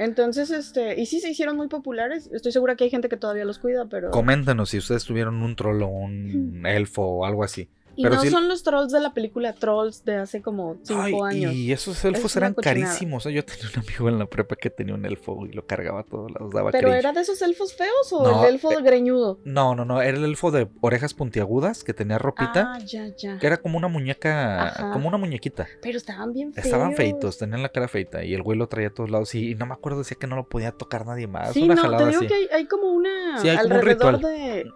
Entonces, 0.00 0.50
este, 0.50 0.98
y 0.98 1.04
sí 1.04 1.20
se 1.20 1.28
hicieron 1.28 1.58
muy 1.58 1.68
populares. 1.68 2.30
Estoy 2.32 2.52
segura 2.52 2.74
que 2.74 2.84
hay 2.84 2.90
gente 2.90 3.10
que 3.10 3.18
todavía 3.18 3.44
los 3.44 3.58
cuida, 3.58 3.84
pero. 3.84 4.10
Coméntanos 4.10 4.70
si 4.70 4.78
ustedes 4.78 5.04
tuvieron 5.04 5.42
un 5.42 5.54
troll 5.56 5.82
o 5.82 5.88
un 5.88 6.64
elfo 6.64 7.02
o 7.02 7.26
algo 7.26 7.44
así. 7.44 7.68
Y 7.96 8.02
pero 8.04 8.16
no 8.16 8.24
son 8.24 8.48
los 8.48 8.62
trolls 8.62 8.92
de 8.92 9.00
la 9.00 9.12
película 9.12 9.52
Trolls 9.54 10.04
de 10.04 10.16
hace 10.16 10.40
como 10.42 10.76
cinco 10.82 11.24
Ay, 11.24 11.36
años. 11.44 11.52
Y 11.54 11.72
esos 11.72 11.98
Es 11.98 12.04
elfos 12.04 12.36
eran 12.36 12.54
carísimos. 12.54 13.26
¿eh? 13.26 13.32
Yo 13.32 13.44
tenía 13.44 13.64
un 13.74 13.80
amigo 13.82 14.08
en 14.08 14.18
la 14.18 14.26
prepa 14.26 14.56
que 14.56 14.70
tenía 14.70 14.94
un 14.94 15.04
elfo 15.04 15.46
y 15.46 15.52
lo 15.52 15.66
cargaba 15.66 16.00
a 16.00 16.04
todos 16.04 16.30
lados, 16.30 16.52
daba 16.52 16.70
¿Pero 16.70 16.88
cringe. 16.88 16.98
era 17.00 17.12
de 17.12 17.20
esos 17.20 17.40
elfos 17.42 17.74
feos 17.74 18.12
o 18.12 18.22
No, 18.22 18.44
el 18.44 18.54
elfo 18.54 18.72
eh, 18.72 18.82
greñudo? 18.82 19.38
No, 19.44 19.74
no, 19.74 19.84
no, 19.84 20.00
era 20.02 20.16
el 20.16 20.24
elfo 20.24 20.50
de 20.50 20.68
orejas 20.80 21.14
puntiagudas 21.14 21.84
que 21.84 21.92
tenía 21.94 22.18
ropita, 22.18 22.72
Ah, 22.74 22.78
ya, 22.84 23.08
ya. 23.16 23.38
que 23.38 23.46
era 23.46 23.56
como 23.58 23.76
una 23.78 23.88
muñeca, 23.88 24.68
Ajá. 24.68 24.90
como 24.92 25.08
una 25.08 25.18
muñequita. 25.18 25.66
Pero 25.82 25.98
estaban 25.98 26.32
bien 26.32 26.52
feos. 26.52 26.64
Estaban 26.66 26.94
feitos, 26.94 27.38
tenían 27.38 27.62
la 27.62 27.68
cara 27.70 27.88
feita 27.88 28.24
y 28.24 28.34
el 28.34 28.42
güey 28.42 28.56
lo 28.58 28.68
traía 28.68 28.88
a 28.88 28.94
todos 28.94 29.10
lados 29.10 29.34
y, 29.34 29.50
y 29.50 29.54
no 29.54 29.66
me 29.66 29.74
acuerdo, 29.74 29.98
decía 29.98 30.16
que 30.20 30.26
no 30.26 30.36
lo 30.36 30.48
podía 30.48 30.72
tocar 30.72 31.06
nadie 31.06 31.26
más. 31.26 31.52
Sí, 31.52 31.62
una 31.64 31.74
no, 31.74 31.82
jalada 31.82 32.04
te 32.04 32.10
digo 32.10 32.20
así. 32.20 32.28
que 32.28 32.34
hay, 32.34 32.48
hay 32.52 32.66
como 32.66 32.92
una. 32.92 33.40
Sí, 33.40 33.48
hay 33.48 33.56
como 33.58 33.66
un 33.68 33.72
alrededor 33.80 34.14
ritual. 34.14 34.20
de. 34.34 34.70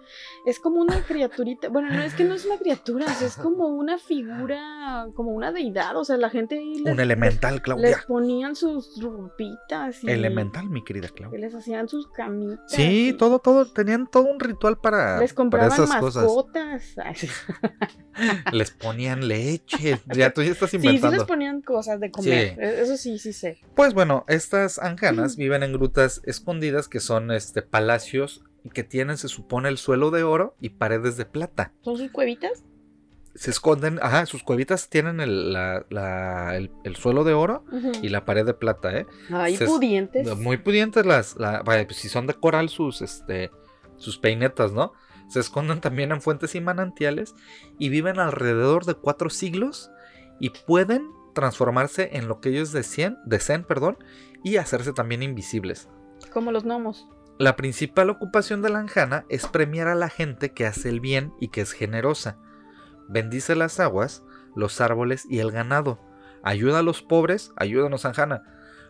Es 0.46 0.58
como 0.60 0.80
una 0.80 1.02
criaturita. 1.04 1.68
Bueno, 1.68 1.90
no 1.90 2.02
es 2.02 2.12
que 2.14 2.24
no 2.24 2.34
es 2.34 2.44
una 2.44 2.58
criatura, 2.58 3.03
es 3.22 3.36
como 3.36 3.68
una 3.68 3.98
figura, 3.98 5.06
como 5.14 5.32
una 5.32 5.52
deidad. 5.52 5.96
O 5.96 6.04
sea, 6.04 6.16
la 6.16 6.30
gente 6.30 6.56
les, 6.56 6.92
Un 6.92 7.00
elemental, 7.00 7.54
les 7.54 7.62
Claudia. 7.62 8.04
ponían 8.06 8.54
sus 8.56 9.00
ropitas 9.02 10.02
y. 10.04 10.10
Elemental, 10.10 10.68
mi 10.70 10.82
querida 10.84 11.08
Claudia. 11.08 11.38
les 11.38 11.54
hacían 11.54 11.88
sus 11.88 12.08
camitas. 12.08 12.60
Sí, 12.68 13.08
y 13.10 13.12
todo, 13.14 13.38
todo, 13.38 13.66
tenían 13.66 14.06
todo 14.10 14.24
un 14.24 14.40
ritual 14.40 14.78
para, 14.78 15.18
Les 15.20 15.32
para 15.32 15.36
compraban 15.36 15.72
esas 15.72 15.96
cosas. 15.96 16.24
mascotas. 16.24 16.94
Sí. 17.16 17.28
Les 18.52 18.70
ponían 18.70 19.26
leche. 19.26 20.00
Ya 20.14 20.30
tú 20.32 20.42
ya 20.42 20.52
estás 20.52 20.70
Sí, 20.70 20.78
sí 20.78 20.86
inventando. 20.86 21.16
les 21.18 21.26
ponían 21.26 21.62
cosas 21.62 21.98
de 22.00 22.10
comer. 22.12 22.54
Sí. 22.54 22.60
E- 22.60 22.80
Eso 22.82 22.96
sí, 22.96 23.18
sí 23.18 23.32
sé. 23.32 23.58
Pues 23.74 23.92
bueno, 23.94 24.24
estas 24.28 24.78
anjanas 24.78 25.36
viven 25.36 25.62
en 25.64 25.72
grutas 25.72 26.20
escondidas 26.24 26.86
que 26.88 27.00
son 27.00 27.32
este 27.32 27.62
palacios 27.62 28.44
y 28.62 28.70
que 28.70 28.84
tienen, 28.84 29.16
se 29.18 29.28
supone, 29.28 29.68
el 29.68 29.78
suelo 29.78 30.10
de 30.10 30.22
oro 30.22 30.54
y 30.60 30.70
paredes 30.70 31.16
de 31.16 31.24
plata. 31.26 31.72
¿Son 31.82 31.96
sus 31.98 32.10
cuevitas? 32.12 32.62
Se 33.34 33.50
esconden, 33.50 33.98
ajá, 34.00 34.26
sus 34.26 34.42
cuevitas 34.44 34.88
tienen 34.88 35.20
el, 35.20 35.52
la- 35.52 35.84
la- 35.90 36.56
el- 36.56 36.70
el 36.84 36.94
suelo 36.96 37.24
de 37.24 37.32
oro 37.34 37.64
y 38.02 38.08
la 38.08 38.24
pared 38.24 38.46
de 38.46 38.54
plata, 38.54 38.96
¿eh? 38.96 39.06
Ay, 39.30 39.56
se- 39.56 39.66
pudientes. 39.66 40.36
Muy 40.38 40.56
pudientes 40.58 41.04
las, 41.04 41.36
la- 41.36 41.62
vaya, 41.62 41.84
pues 41.86 41.98
si 41.98 42.08
son 42.08 42.26
de 42.28 42.34
coral 42.34 42.68
sus, 42.68 43.02
este, 43.02 43.50
sus 43.96 44.18
peinetas, 44.18 44.72
¿no? 44.72 44.92
Se 45.28 45.40
esconden 45.40 45.80
también 45.80 46.12
en 46.12 46.20
fuentes 46.20 46.54
y 46.54 46.60
manantiales 46.60 47.34
y 47.78 47.88
viven 47.88 48.20
alrededor 48.20 48.84
de 48.84 48.94
cuatro 48.94 49.30
siglos 49.30 49.90
y 50.38 50.50
pueden 50.50 51.08
transformarse 51.34 52.10
en 52.16 52.28
lo 52.28 52.40
que 52.40 52.50
ellos 52.50 52.70
deseen, 52.70 53.16
deseen 53.24 53.64
perdón, 53.64 53.96
y 54.44 54.56
hacerse 54.58 54.92
también 54.92 55.22
invisibles. 55.24 55.88
Como 56.32 56.52
los 56.52 56.62
gnomos. 56.64 57.08
La 57.38 57.56
principal 57.56 58.10
ocupación 58.10 58.62
de 58.62 58.70
la 58.70 58.78
anjana 58.78 59.24
es 59.28 59.48
premiar 59.48 59.88
a 59.88 59.96
la 59.96 60.08
gente 60.08 60.52
que 60.52 60.66
hace 60.66 60.88
el 60.88 61.00
bien 61.00 61.32
y 61.40 61.48
que 61.48 61.62
es 61.62 61.72
generosa. 61.72 62.38
Bendice 63.08 63.54
las 63.54 63.80
aguas, 63.80 64.22
los 64.54 64.80
árboles 64.80 65.26
y 65.28 65.40
el 65.40 65.50
ganado. 65.50 66.00
Ayuda 66.42 66.80
a 66.80 66.82
los 66.82 67.02
pobres, 67.02 67.52
ayúdanos 67.56 68.04
anjana. 68.04 68.42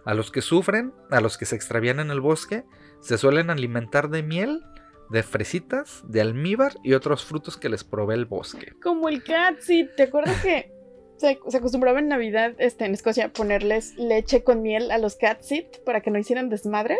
A 0.04 0.14
los 0.14 0.30
que 0.30 0.42
sufren, 0.42 0.92
a 1.10 1.20
los 1.20 1.38
que 1.38 1.46
se 1.46 1.56
extravían 1.56 2.00
en 2.00 2.10
el 2.10 2.20
bosque, 2.20 2.64
se 3.00 3.16
suelen 3.16 3.50
alimentar 3.50 4.10
de 4.10 4.22
miel, 4.22 4.62
de 5.10 5.22
fresitas, 5.22 6.02
de 6.08 6.20
almíbar 6.20 6.74
y 6.82 6.94
otros 6.94 7.24
frutos 7.24 7.56
que 7.56 7.68
les 7.68 7.84
provee 7.84 8.14
el 8.14 8.26
bosque. 8.26 8.72
Como 8.82 9.08
el 9.08 9.22
catsit. 9.22 9.94
¿Te 9.96 10.04
acuerdas 10.04 10.42
que 10.42 10.72
se, 11.16 11.38
se 11.46 11.56
acostumbraba 11.56 12.00
en 12.00 12.08
Navidad 12.08 12.54
este, 12.58 12.84
en 12.84 12.94
Escocia 12.94 13.32
ponerles 13.32 13.94
leche 13.96 14.42
con 14.42 14.62
miel 14.62 14.90
a 14.90 14.98
los 14.98 15.16
catsit 15.16 15.78
para 15.84 16.00
que 16.00 16.10
no 16.10 16.18
hicieran 16.18 16.48
desmadre? 16.48 16.98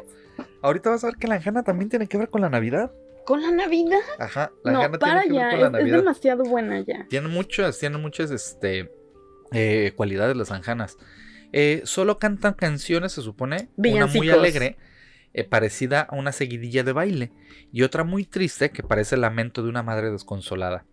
Ahorita 0.63 0.91
vas 0.91 1.05
a 1.05 1.09
ver 1.09 1.17
que 1.17 1.27
la 1.27 1.35
anjana 1.37 1.63
también 1.63 1.89
tiene 1.89 2.07
que 2.07 2.19
ver 2.19 2.29
con 2.29 2.41
la 2.41 2.49
Navidad. 2.49 2.93
¿Con 3.25 3.43
la 3.43 3.51
Navidad? 3.51 4.01
Ajá, 4.19 4.53
la 4.65 4.73
no, 4.89 4.99
para 4.99 5.23
tiene 5.23 5.39
que 5.39 5.45
ver 5.45 5.53
ya. 5.53 5.65
con 5.65 5.73
la 5.73 5.81
Es, 5.81 5.93
demasiado 5.93 6.45
buena 6.45 6.81
ya. 6.81 7.07
Tienen 7.09 7.31
muchas, 7.31 7.79
tienen 7.79 8.01
muchas 8.01 8.31
este, 8.31 8.91
eh, 9.53 9.93
cualidades 9.97 10.37
las 10.37 10.51
anjanas. 10.51 10.99
Eh, 11.53 11.83
solo 11.85 12.19
cantan 12.19 12.55
canciones, 12.55 13.13
se 13.13 13.23
supone, 13.23 13.69
una 13.77 14.07
muy 14.07 14.29
alegre, 14.31 14.77
eh, 15.33 15.45
parecida 15.45 16.01
a 16.03 16.17
una 16.17 16.33
seguidilla 16.33 16.83
de 16.83 16.93
baile, 16.93 17.33
y 17.73 17.83
otra 17.83 18.05
muy 18.05 18.25
triste 18.25 18.71
que 18.71 18.83
parece 18.83 19.15
el 19.15 19.21
lamento 19.21 19.63
de 19.63 19.69
una 19.69 19.83
madre 19.83 20.11
desconsolada. 20.11 20.85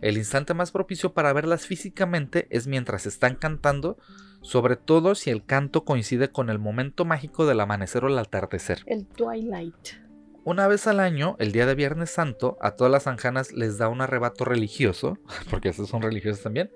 El 0.00 0.16
instante 0.16 0.54
más 0.54 0.70
propicio 0.70 1.12
para 1.12 1.32
verlas 1.32 1.66
físicamente 1.66 2.46
es 2.50 2.66
mientras 2.66 3.04
están 3.04 3.34
cantando, 3.34 3.98
sobre 4.42 4.76
todo 4.76 5.14
si 5.14 5.30
el 5.30 5.44
canto 5.44 5.84
coincide 5.84 6.30
con 6.30 6.50
el 6.50 6.58
momento 6.58 7.04
mágico 7.04 7.46
del 7.46 7.60
amanecer 7.60 8.04
o 8.04 8.08
el 8.08 8.18
atardecer. 8.18 8.82
El 8.86 9.06
Twilight. 9.06 10.07
Una 10.48 10.66
vez 10.66 10.86
al 10.86 10.98
año, 10.98 11.36
el 11.40 11.52
día 11.52 11.66
de 11.66 11.74
Viernes 11.74 12.08
Santo, 12.08 12.56
a 12.62 12.70
todas 12.70 12.90
las 12.90 13.06
anjanas 13.06 13.52
les 13.52 13.76
da 13.76 13.90
un 13.90 14.00
arrebato 14.00 14.46
religioso, 14.46 15.18
porque 15.50 15.68
estos 15.68 15.90
son 15.90 16.00
religiosos 16.00 16.42
también, 16.42 16.72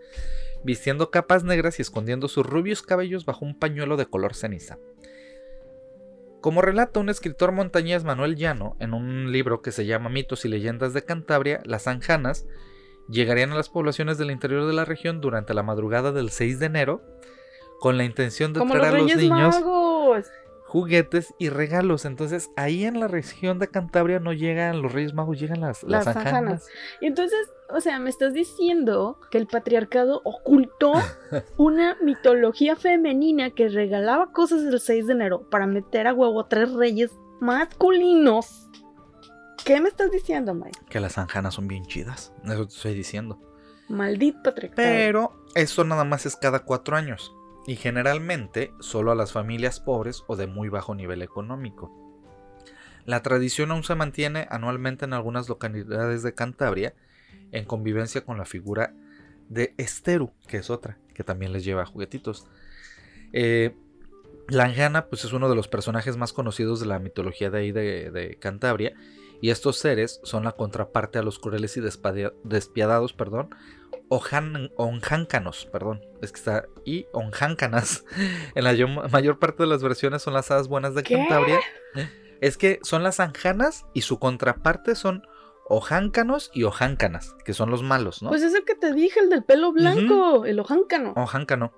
vistiendo 0.63 1.11
capas 1.11 1.43
negras 1.43 1.79
y 1.79 1.83
escondiendo 1.83 2.29
sus 2.29 2.45
rubios 2.45 2.83
cabellos 2.83 3.25
bajo 3.25 3.47
un 3.47 3.59
pañuelo 3.59 3.97
de 3.97 4.05
color 4.05 4.35
ceniza. 4.35 4.77
Como 6.43 6.61
relata 6.61 7.01
un 7.01 7.09
escritor 7.09 7.53
montañés 7.53 8.05
Manuel 8.05 8.37
Llano 8.37 8.77
en 8.79 8.93
un 8.93 9.33
libro 9.33 9.63
que 9.63 9.73
se 9.73 9.87
llama 9.87 10.11
Mitos 10.11 10.45
y 10.45 10.49
Leyendas 10.49 10.93
de 10.93 11.07
Cantabria, 11.07 11.63
las 11.65 11.87
anjanas 11.87 12.45
llegarían 13.09 13.53
a 13.53 13.57
las 13.57 13.71
poblaciones 13.71 14.19
del 14.19 14.33
interior 14.33 14.67
de 14.67 14.75
la 14.75 14.85
región 14.85 15.23
durante 15.23 15.55
la 15.55 15.63
madrugada 15.63 16.13
del 16.13 16.29
6 16.29 16.59
de 16.59 16.67
enero 16.67 17.01
con 17.81 17.97
la 17.97 18.05
intención 18.05 18.53
de 18.53 18.59
Como 18.59 18.75
los 18.75 18.83
traer 18.83 18.97
a 18.97 18.99
los 18.99 19.17
niños 19.17 19.61
Magos. 19.61 20.27
Juguetes 20.73 21.35
y 21.39 21.51
regalos. 21.51 22.07
Entonces, 22.07 22.51
ahí 22.57 22.85
en 22.87 22.99
la 22.99 23.07
región 23.07 23.59
de 23.59 23.69
Cantabria 23.69 24.21
no 24.21 24.33
llegan 24.33 24.81
los 24.81 24.91
Reyes 24.91 25.13
Magos, 25.13 25.39
llegan 25.39 25.61
las, 25.61 25.83
las, 25.83 26.07
Las 26.07 26.17
anjanas. 26.17 26.33
anjanas. 26.33 26.69
Y 27.03 27.07
entonces, 27.09 27.51
o 27.69 27.83
sea, 27.83 27.99
me 27.99 28.09
estás 28.09 28.33
diciendo 28.33 29.21
que 29.31 29.37
el 29.37 29.47
patriarcado 29.47 30.23
ocultó 30.25 30.95
una 31.59 31.99
mitología 32.03 32.75
femenina 32.75 33.51
que 33.51 33.69
regalaba 33.69 34.33
cosas 34.33 34.63
el 34.63 34.81
6 34.81 35.09
de 35.09 35.13
enero 35.13 35.47
para 35.51 35.67
meter 35.67 36.07
a 36.07 36.15
huevo 36.15 36.41
a 36.41 36.49
tres 36.49 36.73
reyes 36.73 37.11
masculinos. 37.43 38.71
¿Qué 39.67 39.79
me 39.79 39.91
estás 39.91 40.11
diciendo, 40.11 40.55
Mike? 40.55 40.81
Que 40.89 41.01
las 41.01 41.19
anjanas 41.19 41.53
son 41.53 41.69
bien 41.69 41.85
chidas. 41.85 42.33
Eso 42.45 42.67
te 42.67 42.75
estoy 42.75 42.95
diciendo. 42.95 43.39
Maldito 43.89 44.41
patriarcado. 44.43 44.89
Pero 44.89 45.33
eso 45.55 45.85
nada 45.85 46.05
más 46.05 46.25
es 46.25 46.35
cada 46.35 46.61
cuatro 46.61 46.97
años. 46.97 47.31
Y 47.67 47.77
generalmente 47.77 48.73
solo 48.81 49.13
a 49.13 49.15
las 49.15 49.33
familias 49.33 49.81
pobres 49.81 50.25
o 50.27 50.37
de 50.37 50.47
muy 50.47 50.69
bajo 50.69 50.95
nivel 50.95 51.23
económico. 51.23 51.91
La 53.05 53.23
tradición 53.23 53.71
aún 53.71 53.85
se 53.85 53.95
mantiene 53.95 54.47
anualmente 54.51 55.05
en 55.05 55.13
algunas 55.13 55.49
localidades 55.49 56.23
de 56.23 56.35
Cantabria 56.35 56.95
en 57.51 57.65
convivencia 57.65 58.25
con 58.25 58.39
la 58.39 58.45
figura 58.45 58.95
de 59.49 59.75
Esteru, 59.77 60.33
que 60.47 60.59
es 60.59 60.71
otra, 60.71 60.99
que 61.15 61.25
también 61.25 61.53
les 61.53 61.65
lleva 61.65 61.85
juguetitos. 61.85 62.47
Eh, 63.33 63.75
la 64.49 64.65
Anjana, 64.65 65.07
pues 65.07 65.25
es 65.25 65.33
uno 65.33 65.49
de 65.49 65.55
los 65.55 65.69
personajes 65.69 66.17
más 66.17 66.33
conocidos 66.33 66.81
de 66.81 66.87
la 66.87 66.99
mitología 66.99 67.51
de 67.51 67.59
ahí 67.59 67.73
de, 67.73 68.37
Cantabria, 68.41 68.95
y 69.41 69.51
estos 69.51 69.79
seres 69.79 70.21
son 70.23 70.45
la 70.45 70.53
contraparte 70.53 71.19
a 71.19 71.23
los 71.23 71.39
crueles 71.39 71.77
y 71.77 71.81
despiadados, 71.81 73.13
perdón, 73.13 73.51
ojan- 74.13 74.71
onjáncanos, 74.77 75.67
perdón, 75.73 76.03
es 76.21 76.33
que 76.33 76.39
está, 76.39 76.67
y 76.85 77.07
onjáncanas. 77.13 78.05
En 78.55 78.65
la 78.65 78.75
yo- 78.75 78.87
mayor 78.89 79.39
parte 79.39 79.63
de 79.63 79.69
las 79.69 79.83
versiones 79.83 80.23
son 80.23 80.35
las 80.35 80.51
hadas 80.51 80.69
buenas 80.69 80.95
de 80.95 81.03
¿Qué? 81.03 81.15
Cantabria. 81.17 81.61
Es 82.41 82.59
que 82.59 82.79
son 82.83 83.03
las 83.03 83.21
anjanas 83.21 83.87
y 83.95 84.03
su 84.03 84.19
contraparte 84.19 84.95
son 84.97 85.23
ojáncanos 85.69 86.51
y 86.53 86.65
ojáncanas, 86.65 87.35
que 87.45 87.55
son 87.55 87.71
los 87.71 87.83
malos, 87.83 88.23
¿no? 88.23 88.29
Pues 88.29 88.43
es 88.43 88.53
el 88.55 88.65
que 88.65 88.75
te 88.75 88.93
dije, 88.93 89.21
el 89.21 89.31
del 89.31 89.45
pelo 89.45 89.73
blanco, 89.73 90.45
el 90.45 90.59
ojáncano. 90.61 91.15
Ojáncano. 91.17 91.73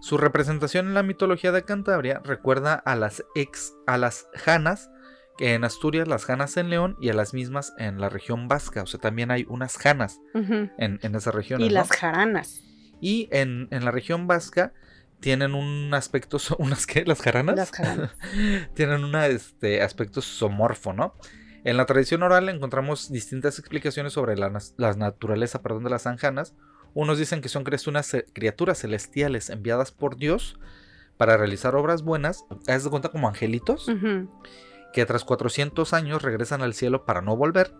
Su 0.00 0.16
representación 0.16 0.86
en 0.86 0.94
la 0.94 1.02
mitología 1.02 1.52
de 1.52 1.64
Cantabria 1.64 2.20
recuerda 2.24 2.74
a 2.74 2.94
las 2.96 3.24
ex 3.34 3.74
a 3.86 3.98
las 3.98 4.28
janas 4.34 4.88
que 5.36 5.54
en 5.54 5.64
Asturias, 5.64 6.08
las 6.08 6.24
janas 6.24 6.56
en 6.56 6.70
León 6.70 6.96
y 7.00 7.10
a 7.10 7.14
las 7.14 7.34
mismas 7.34 7.74
en 7.78 8.00
la 8.00 8.08
región 8.08 8.48
vasca. 8.48 8.82
O 8.82 8.86
sea, 8.86 9.00
también 9.00 9.30
hay 9.30 9.46
unas 9.48 9.76
janas 9.76 10.20
en, 10.34 10.70
en 10.78 11.14
esa 11.14 11.30
región. 11.30 11.60
Y 11.60 11.70
las 11.70 11.90
jaranas. 11.90 12.62
Y 13.00 13.28
en, 13.30 13.68
en 13.70 13.84
la 13.84 13.90
región 13.90 14.26
vasca 14.26 14.72
tienen 15.20 15.54
un 15.54 15.92
aspecto, 15.94 16.38
¿unas 16.58 16.86
qué? 16.86 17.04
¿Las 17.04 17.20
jaranas? 17.20 17.56
Las 17.56 17.70
jaranas. 17.70 18.16
tienen 18.74 19.04
un 19.04 19.14
este, 19.16 19.82
aspecto 19.82 20.20
somorfo, 20.22 20.92
¿no? 20.92 21.14
En 21.64 21.76
la 21.76 21.86
tradición 21.86 22.22
oral 22.22 22.48
encontramos 22.48 23.10
distintas 23.10 23.58
explicaciones 23.58 24.12
sobre 24.12 24.36
la, 24.36 24.56
la 24.76 24.94
naturaleza 24.94 25.62
perdón, 25.62 25.84
de 25.84 25.90
las 25.90 26.02
zanjanas. 26.02 26.54
Unos 26.94 27.18
dicen 27.18 27.40
que 27.40 27.48
son 27.48 27.64
criaturas, 27.64 28.16
criaturas 28.32 28.78
celestiales 28.78 29.50
enviadas 29.50 29.90
por 29.90 30.16
Dios 30.16 30.58
para 31.16 31.36
realizar 31.36 31.74
obras 31.74 32.02
buenas, 32.02 32.44
haz 32.68 32.84
de 32.84 32.90
cuenta 32.90 33.08
como 33.08 33.28
angelitos, 33.28 33.88
Ujú. 33.88 34.30
Que 34.92 35.06
tras 35.06 35.24
400 35.24 35.92
años 35.92 36.22
regresan 36.22 36.62
al 36.62 36.74
cielo 36.74 37.04
para 37.04 37.22
no 37.22 37.36
volver. 37.36 37.74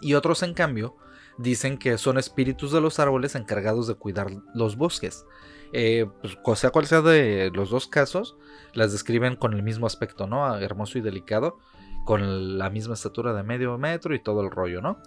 Y 0.00 0.14
otros, 0.14 0.42
en 0.42 0.54
cambio, 0.54 0.96
dicen 1.38 1.78
que 1.78 1.98
son 1.98 2.18
espíritus 2.18 2.72
de 2.72 2.80
los 2.80 2.98
árboles 2.98 3.34
encargados 3.34 3.86
de 3.86 3.94
cuidar 3.94 4.28
los 4.54 4.76
bosques. 4.76 5.24
Eh, 5.72 6.06
pues, 6.20 6.58
sea 6.58 6.70
cual 6.70 6.86
sea 6.86 7.00
de 7.00 7.50
los 7.54 7.70
dos 7.70 7.86
casos, 7.86 8.36
las 8.74 8.92
describen 8.92 9.36
con 9.36 9.52
el 9.54 9.62
mismo 9.62 9.86
aspecto, 9.86 10.26
¿no? 10.26 10.56
Hermoso 10.58 10.98
y 10.98 11.00
delicado, 11.00 11.58
con 12.04 12.58
la 12.58 12.70
misma 12.70 12.94
estatura 12.94 13.32
de 13.32 13.42
medio 13.42 13.78
metro 13.78 14.14
y 14.14 14.22
todo 14.22 14.42
el 14.42 14.50
rollo, 14.50 14.80
¿no? 14.80 14.98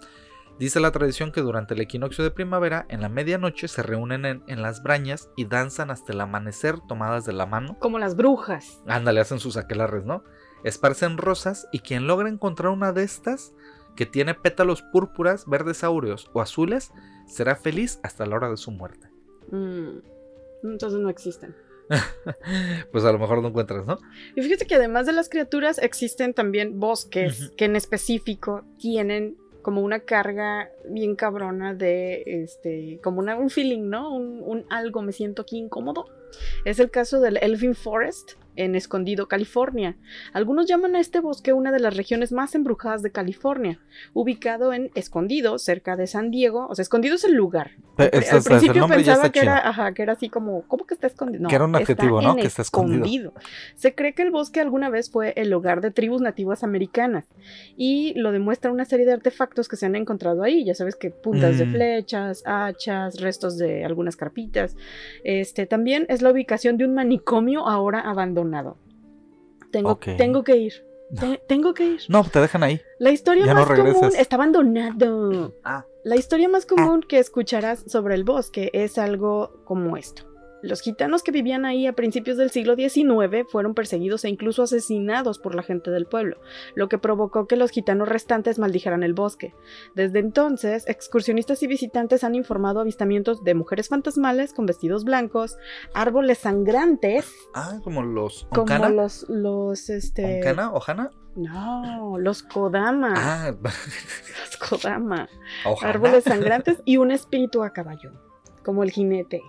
Dice 0.58 0.78
la 0.78 0.92
tradición 0.92 1.32
que 1.32 1.40
durante 1.40 1.74
el 1.74 1.80
equinoccio 1.80 2.22
de 2.22 2.30
primavera, 2.30 2.86
en 2.88 3.00
la 3.00 3.08
medianoche, 3.08 3.66
se 3.66 3.82
reúnen 3.82 4.24
en, 4.24 4.44
en 4.46 4.62
las 4.62 4.82
brañas 4.82 5.28
y 5.36 5.46
danzan 5.46 5.90
hasta 5.90 6.12
el 6.12 6.20
amanecer 6.20 6.78
tomadas 6.80 7.24
de 7.24 7.32
la 7.32 7.44
mano 7.44 7.76
Como 7.80 7.98
las 7.98 8.14
brujas. 8.14 8.80
Ándale, 8.86 9.20
hacen 9.20 9.40
sus 9.40 9.56
aquelarres, 9.56 10.04
¿no? 10.04 10.22
Esparcen 10.64 11.18
rosas 11.18 11.68
y 11.72 11.80
quien 11.80 12.06
logra 12.06 12.28
encontrar 12.28 12.72
una 12.72 12.92
de 12.92 13.04
estas, 13.04 13.52
que 13.96 14.06
tiene 14.06 14.34
pétalos 14.34 14.82
púrpuras, 14.82 15.46
verdes 15.46 15.84
áureos 15.84 16.30
o 16.32 16.40
azules, 16.40 16.90
será 17.26 17.54
feliz 17.54 18.00
hasta 18.02 18.26
la 18.26 18.36
hora 18.36 18.50
de 18.50 18.56
su 18.56 18.70
muerte. 18.70 19.08
Mm. 19.50 19.98
Entonces 20.64 20.98
no 20.98 21.10
existen. 21.10 21.54
pues 22.92 23.04
a 23.04 23.12
lo 23.12 23.18
mejor 23.18 23.42
no 23.42 23.48
encuentras, 23.48 23.86
¿no? 23.86 23.98
Y 24.34 24.42
fíjate 24.42 24.66
que 24.66 24.74
además 24.74 25.06
de 25.06 25.12
las 25.12 25.28
criaturas 25.28 25.78
existen 25.78 26.32
también 26.32 26.80
bosques 26.80 27.52
que 27.56 27.66
en 27.66 27.76
específico 27.76 28.64
tienen 28.78 29.36
como 29.62 29.82
una 29.82 30.00
carga 30.00 30.70
bien 30.88 31.16
cabrona 31.16 31.74
de 31.74 32.22
este, 32.26 33.00
como 33.02 33.20
una- 33.20 33.36
un 33.36 33.50
feeling, 33.50 33.88
¿no? 33.88 34.14
Un, 34.14 34.40
un 34.42 34.64
algo, 34.70 35.02
me 35.02 35.12
siento 35.12 35.42
aquí 35.42 35.58
incómodo. 35.58 36.06
Es 36.64 36.80
el 36.80 36.90
caso 36.90 37.20
del 37.20 37.36
Elfin 37.36 37.74
Forest 37.76 38.32
en 38.56 38.74
Escondido, 38.76 39.26
California. 39.28 39.96
Algunos 40.32 40.66
llaman 40.66 40.94
a 40.94 41.00
este 41.00 41.18
bosque 41.20 41.52
una 41.52 41.72
de 41.72 41.80
las 41.80 41.96
regiones 41.96 42.30
más 42.32 42.54
embrujadas 42.54 43.02
de 43.02 43.10
California, 43.10 43.80
ubicado 44.14 44.72
en 44.72 44.90
Escondido, 44.94 45.58
cerca 45.58 45.96
de 45.96 46.06
San 46.06 46.30
Diego. 46.30 46.66
O 46.68 46.74
sea, 46.74 46.82
Escondido 46.84 47.14
es 47.16 47.24
el 47.24 47.34
lugar. 47.34 47.72
Al, 47.96 48.10
pri- 48.10 48.18
al 48.18 48.42
principio 48.44 48.72
pensaba 48.96 49.22
que 49.32 49.40
era, 49.40 49.68
ajá, 49.68 49.94
que 49.94 50.02
era 50.02 50.12
así 50.14 50.28
como, 50.28 50.62
¿cómo 50.68 50.86
que 50.86 50.94
está 50.94 51.06
escondido? 51.08 51.42
No, 51.44 51.48
Que 51.48 51.54
era 51.56 51.64
un 51.64 51.72
adjetivo, 51.82 52.20
¿no? 52.22 52.34
Que 52.42 52.46
está 52.48 52.62
escondido. 52.62 53.32
Se 53.76 53.94
cree 53.94 54.14
que 54.14 54.22
el 54.22 54.30
bosque 54.32 54.60
alguna 54.60 54.88
vez 54.90 55.10
fue 55.10 55.32
el 55.36 55.52
hogar 55.52 55.80
de 55.80 55.90
tribus 55.92 56.20
nativas 56.20 56.62
americanas 56.64 57.26
y 57.76 58.14
lo 58.14 58.30
demuestra 58.32 58.70
una 58.72 58.84
serie 58.84 59.06
de 59.06 59.12
artefactos 59.12 59.68
que 59.68 59.76
se 59.76 59.86
han 59.86 59.94
encontrado 59.96 60.42
ahí. 60.44 60.64
Ya 60.64 60.73
sabes 60.74 60.96
que 60.96 61.10
puntas 61.10 61.58
de 61.58 61.66
Mm. 61.66 61.72
flechas, 61.72 62.42
hachas, 62.46 63.20
restos 63.20 63.56
de 63.58 63.84
algunas 63.84 64.16
carpitas. 64.16 64.76
Este 65.24 65.66
también 65.66 66.06
es 66.08 66.22
la 66.22 66.30
ubicación 66.30 66.76
de 66.76 66.84
un 66.84 66.94
manicomio 66.94 67.66
ahora 67.66 68.00
abandonado. 68.00 68.76
Tengo, 69.70 69.98
que 69.98 70.56
ir. 70.56 70.72
Te- 71.18 71.40
tengo 71.48 71.74
que 71.74 71.84
ir. 71.84 72.00
No, 72.08 72.22
te 72.24 72.40
dejan 72.40 72.62
ahí. 72.62 72.80
La 72.98 73.10
historia 73.10 73.44
Ya 73.46 73.54
no 73.54 73.66
más 73.66 73.78
común 73.78 74.10
está 74.16 74.36
abandonado. 74.36 75.54
Ah. 75.64 75.84
La 76.04 76.16
historia 76.16 76.48
más 76.48 76.64
común 76.66 77.02
que 77.02 77.18
escucharás 77.18 77.82
sobre 77.86 78.14
el 78.14 78.24
bosque 78.24 78.70
es 78.72 78.98
algo 78.98 79.62
como 79.64 79.96
esto. 79.96 80.24
Los 80.64 80.80
gitanos 80.80 81.22
que 81.22 81.30
vivían 81.30 81.66
ahí 81.66 81.86
a 81.86 81.92
principios 81.92 82.38
del 82.38 82.50
siglo 82.50 82.74
XIX 82.74 83.46
fueron 83.46 83.74
perseguidos 83.74 84.24
e 84.24 84.30
incluso 84.30 84.62
asesinados 84.62 85.38
por 85.38 85.54
la 85.54 85.62
gente 85.62 85.90
del 85.90 86.06
pueblo, 86.06 86.38
lo 86.74 86.88
que 86.88 86.96
provocó 86.96 87.46
que 87.46 87.56
los 87.56 87.70
gitanos 87.70 88.08
restantes 88.08 88.58
maldijeran 88.58 89.02
el 89.02 89.12
bosque. 89.12 89.54
Desde 89.94 90.20
entonces, 90.20 90.88
excursionistas 90.88 91.62
y 91.62 91.66
visitantes 91.66 92.24
han 92.24 92.34
informado 92.34 92.80
avistamientos 92.80 93.44
de 93.44 93.54
mujeres 93.54 93.88
fantasmales 93.90 94.54
con 94.54 94.64
vestidos 94.64 95.04
blancos, 95.04 95.58
árboles 95.92 96.38
sangrantes, 96.38 97.30
Ah, 97.54 97.78
como 97.84 98.02
los 98.02 98.46
como 98.50 98.88
los, 98.88 99.26
los, 99.28 99.90
este... 99.90 100.38
¿Oncana? 100.38 100.72
¿Ojana? 100.72 101.10
No, 101.36 102.16
los 102.18 102.42
Kodama. 102.42 103.14
Ah, 103.16 103.54
Los 103.62 104.56
Kodama. 104.56 105.28
Ojana. 105.66 105.90
árboles 105.92 106.24
sangrantes 106.24 106.80
y 106.86 106.96
un 106.96 107.10
espíritu 107.10 107.62
a 107.62 107.70
caballo, 107.70 108.12
como 108.64 108.82
el 108.82 108.90
jinete. 108.90 109.42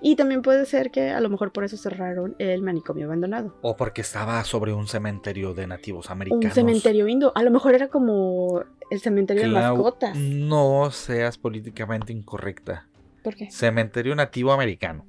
Y 0.00 0.16
también 0.16 0.42
puede 0.42 0.66
ser 0.66 0.90
que 0.90 1.10
a 1.10 1.20
lo 1.20 1.28
mejor 1.28 1.52
por 1.52 1.64
eso 1.64 1.76
cerraron 1.76 2.34
el 2.38 2.62
manicomio 2.62 3.06
abandonado. 3.06 3.54
O 3.62 3.76
porque 3.76 4.00
estaba 4.00 4.42
sobre 4.44 4.72
un 4.72 4.86
cementerio 4.86 5.54
de 5.54 5.66
nativos 5.66 6.10
americanos. 6.10 6.44
Un 6.44 6.50
cementerio 6.50 7.08
indio. 7.08 7.32
A 7.34 7.42
lo 7.42 7.50
mejor 7.50 7.74
era 7.74 7.88
como 7.88 8.62
el 8.90 9.00
cementerio 9.00 9.42
de 9.44 9.48
mascotas. 9.48 10.16
No 10.16 10.90
seas 10.90 11.38
políticamente 11.38 12.12
incorrecta. 12.12 12.86
¿Por 13.22 13.34
qué? 13.34 13.50
Cementerio 13.50 14.14
nativo 14.14 14.52
americano. 14.52 15.04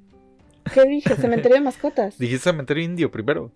¿Qué 0.72 0.84
dije? 0.84 1.16
Cementerio 1.16 1.56
de 1.56 1.64
mascotas. 1.64 2.18
Dijiste 2.18 2.50
cementerio 2.50 2.84
indio 2.84 3.10
primero. 3.10 3.50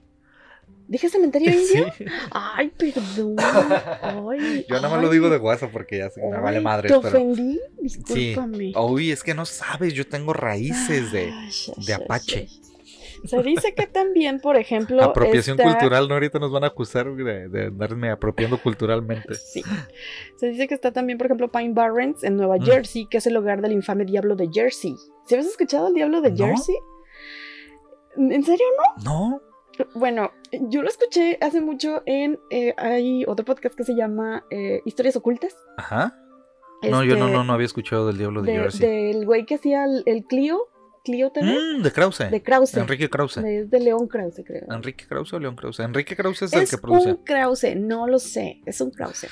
¿Dije 0.87 1.09
cementerio 1.09 1.51
indio? 1.53 1.93
Sí. 1.97 2.05
Ay, 2.30 2.70
perdón. 2.76 3.37
Ay, 3.39 4.64
Yo 4.68 4.74
nada 4.76 4.89
más 4.89 4.99
ay. 4.99 5.05
lo 5.05 5.11
digo 5.11 5.30
de 5.30 5.39
guasa 5.39 5.68
porque 5.70 5.99
ya 5.99 6.11
que 6.11 6.20
me 6.20 6.39
vale 6.41 6.61
madre. 6.61 6.89
¿Te 6.89 6.95
pero... 6.97 7.09
ofendí? 7.09 7.61
Discúlpame. 7.80 8.72
Uy, 8.76 9.11
es 9.11 9.22
que 9.22 9.35
no 9.35 9.47
sabes, 9.47 9.95
yo 9.95 10.07
tengo 10.07 10.32
raíces 10.32 11.11
de 11.12 11.30
Ay, 11.32 11.51
ay, 11.76 11.85
de 11.87 11.95
Apache. 11.95 12.49
Se 13.24 13.43
dice 13.43 13.72
que 13.72 13.87
también, 13.87 14.39
por 14.39 14.59
ejemplo. 14.59 15.03
apropiación 15.03 15.59
está- 15.59 15.70
cultural, 15.72 16.07
¿no? 16.09 16.14
Ahorita 16.14 16.39
nos 16.39 16.53
van 16.53 16.64
a 16.64 16.66
acusar 16.66 17.11
de, 17.14 17.49
de 17.49 17.66
andarme 17.68 18.11
apropiando 18.11 18.61
culturalmente. 18.61 19.35
Sí. 19.35 19.62
Se 20.37 20.49
dice 20.49 20.68
que 20.68 20.74
está 20.74 20.93
también, 20.93 21.16
por 21.16 21.28
ejemplo, 21.28 21.51
Pine 21.51 21.72
Barrens 21.72 22.22
en 22.22 22.37
Nueva 22.37 22.59
Mm. 22.59 22.64
Jersey, 22.64 23.07
que 23.07 23.16
es 23.16 23.26
el 23.26 23.35
hogar 23.39 23.62
del 23.62 23.72
infame 23.72 24.05
Diablo 24.05 24.37
de 24.37 24.51
Jersey. 24.53 24.95
¿Se 25.26 25.37
habías 25.37 25.51
escuchado 25.51 25.89
el 25.89 25.95
Diablo 25.95 26.20
de 26.20 26.32
No. 26.32 26.37
Jersey? 26.49 26.74
¿En 28.16 28.45
serio 28.45 28.66
No, 29.03 29.30
no? 29.30 29.41
Bueno, 29.95 30.31
yo 30.53 30.83
lo 30.83 30.89
escuché 30.89 31.39
hace 31.41 31.61
mucho 31.61 32.03
en. 32.07 32.39
eh, 32.51 32.75
hay 32.77 33.25
otro 33.27 33.45
podcast 33.45 33.75
que 33.77 33.85
se 33.85 33.95
llama 33.95 34.45
eh, 34.51 34.81
Historias 34.85 35.16
Ocultas. 35.16 35.55
ajá. 35.77 36.18
No, 36.83 37.03
yo 37.03 37.16
no, 37.16 37.25
Este, 37.27 37.37
no, 37.39 37.45
no 37.45 37.53
había 37.55 37.64
escuchado 37.64 38.07
del 38.09 38.18
Diablo 38.18 38.43
de, 38.43 38.53
de- 38.53 38.59
Jersey. 38.59 38.81
Del 39.14 39.25
güey 39.25 39.47
que 39.47 39.55
hacía 39.55 39.85
el, 39.87 40.03
el 40.05 40.25
Clio, 40.27 40.68
Clio 41.03 41.31
TV, 41.33 41.47
Mm, 41.79 41.83
de 41.83 41.91
Krause. 41.93 42.31
de 42.31 42.43
Krause. 42.43 42.75
Enrique 42.77 43.09
Krause. 43.09 43.37
De- 43.43 43.61
Es 43.61 43.70
de 43.70 43.81
León 43.81 44.07
Krause, 44.07 44.43
creo. 44.47 44.64
Enrique 44.70 45.07
Krause 45.07 45.33
o 45.33 45.39
León 45.41 45.57
Krause. 45.57 45.81
Enrique 45.81 46.14
Krause 46.14 46.43
es, 46.43 46.53
el 46.53 46.62
Es 46.64 46.70
que 46.70 46.77
produce. 46.79 47.09
un 47.12 47.25
Krause, 47.25 47.75
no 47.77 48.07
lo 48.07 48.18
sé, 48.18 48.61
es 48.66 48.81
un 48.83 48.91
Krause. 48.91 49.29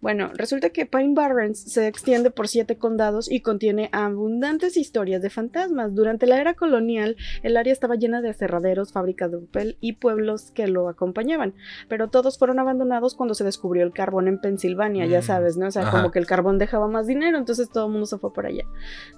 Bueno, 0.00 0.30
resulta 0.34 0.70
que 0.70 0.86
Pine 0.86 1.14
Barrens 1.14 1.58
se 1.60 1.86
extiende 1.86 2.30
por 2.30 2.48
siete 2.48 2.76
condados 2.76 3.30
y 3.30 3.40
contiene 3.40 3.88
abundantes 3.92 4.76
historias 4.76 5.22
de 5.22 5.30
fantasmas. 5.30 5.94
Durante 5.94 6.26
la 6.26 6.40
era 6.40 6.54
colonial, 6.54 7.16
el 7.42 7.56
área 7.56 7.72
estaba 7.72 7.96
llena 7.96 8.20
de 8.22 8.30
aserraderos, 8.30 8.92
fábricas 8.92 9.30
de 9.30 9.38
papel 9.38 9.76
y 9.80 9.94
pueblos 9.94 10.50
que 10.52 10.66
lo 10.66 10.88
acompañaban, 10.88 11.54
pero 11.88 12.08
todos 12.08 12.38
fueron 12.38 12.58
abandonados 12.58 13.14
cuando 13.14 13.34
se 13.34 13.44
descubrió 13.44 13.84
el 13.84 13.92
carbón 13.92 14.28
en 14.28 14.40
Pensilvania, 14.40 15.06
ya 15.06 15.20
Mm, 15.20 15.22
sabes, 15.22 15.56
¿no? 15.56 15.66
O 15.66 15.70
sea, 15.70 15.82
ajá. 15.82 15.90
como 15.90 16.10
que 16.10 16.18
el 16.18 16.26
carbón 16.26 16.58
dejaba 16.58 16.88
más 16.88 17.06
dinero, 17.06 17.38
entonces 17.38 17.68
todo 17.70 17.86
el 17.86 17.92
mundo 17.92 18.06
se 18.06 18.18
fue 18.18 18.32
por 18.32 18.46
allá. 18.46 18.64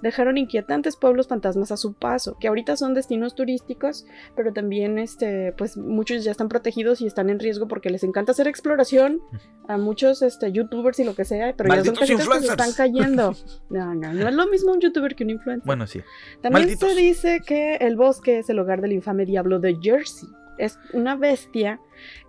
Dejaron 0.01 0.37
inquietantes 0.37 0.95
pueblos 0.95 1.27
fantasmas 1.27 1.71
a 1.71 1.77
su 1.77 1.93
paso, 1.93 2.37
que 2.39 2.47
ahorita 2.47 2.75
son 2.77 2.93
destinos 2.93 3.35
turísticos, 3.35 4.05
pero 4.35 4.53
también 4.53 4.97
este 4.99 5.53
pues 5.57 5.77
muchos 5.77 6.23
ya 6.23 6.31
están 6.31 6.49
protegidos 6.49 7.01
y 7.01 7.07
están 7.07 7.29
en 7.29 7.39
riesgo 7.39 7.67
porque 7.67 7.89
les 7.89 8.03
encanta 8.03 8.31
hacer 8.31 8.47
exploración 8.47 9.21
a 9.67 9.77
muchos 9.77 10.21
este 10.21 10.40
youtubers 10.47 10.99
y 10.99 11.03
lo 11.03 11.15
que 11.15 11.25
sea 11.25 11.53
pero 11.55 11.69
¡Malditos 11.69 12.07
ya 12.07 12.17
son 12.17 12.17
casitas 12.17 12.39
que 12.39 12.45
se 12.45 12.51
están 12.51 12.73
cayendo 12.73 13.35
no 13.69 13.93
no 13.95 14.13
no 14.13 14.27
es 14.29 14.35
lo 14.35 14.47
mismo 14.47 14.71
un 14.71 14.79
youtuber 14.79 15.15
que 15.15 15.23
un 15.23 15.31
influencer 15.31 15.65
Bueno, 15.65 15.87
sí. 15.87 16.01
también 16.41 16.65
malditos. 16.65 16.89
se 16.93 16.95
dice 16.99 17.41
que 17.45 17.75
el 17.75 17.95
bosque 17.95 18.39
es 18.39 18.49
el 18.49 18.59
hogar 18.59 18.81
del 18.81 18.93
infame 18.93 19.25
diablo 19.25 19.59
de 19.59 19.77
Jersey 19.81 20.29
es 20.57 20.77
una 20.93 21.15
bestia 21.15 21.79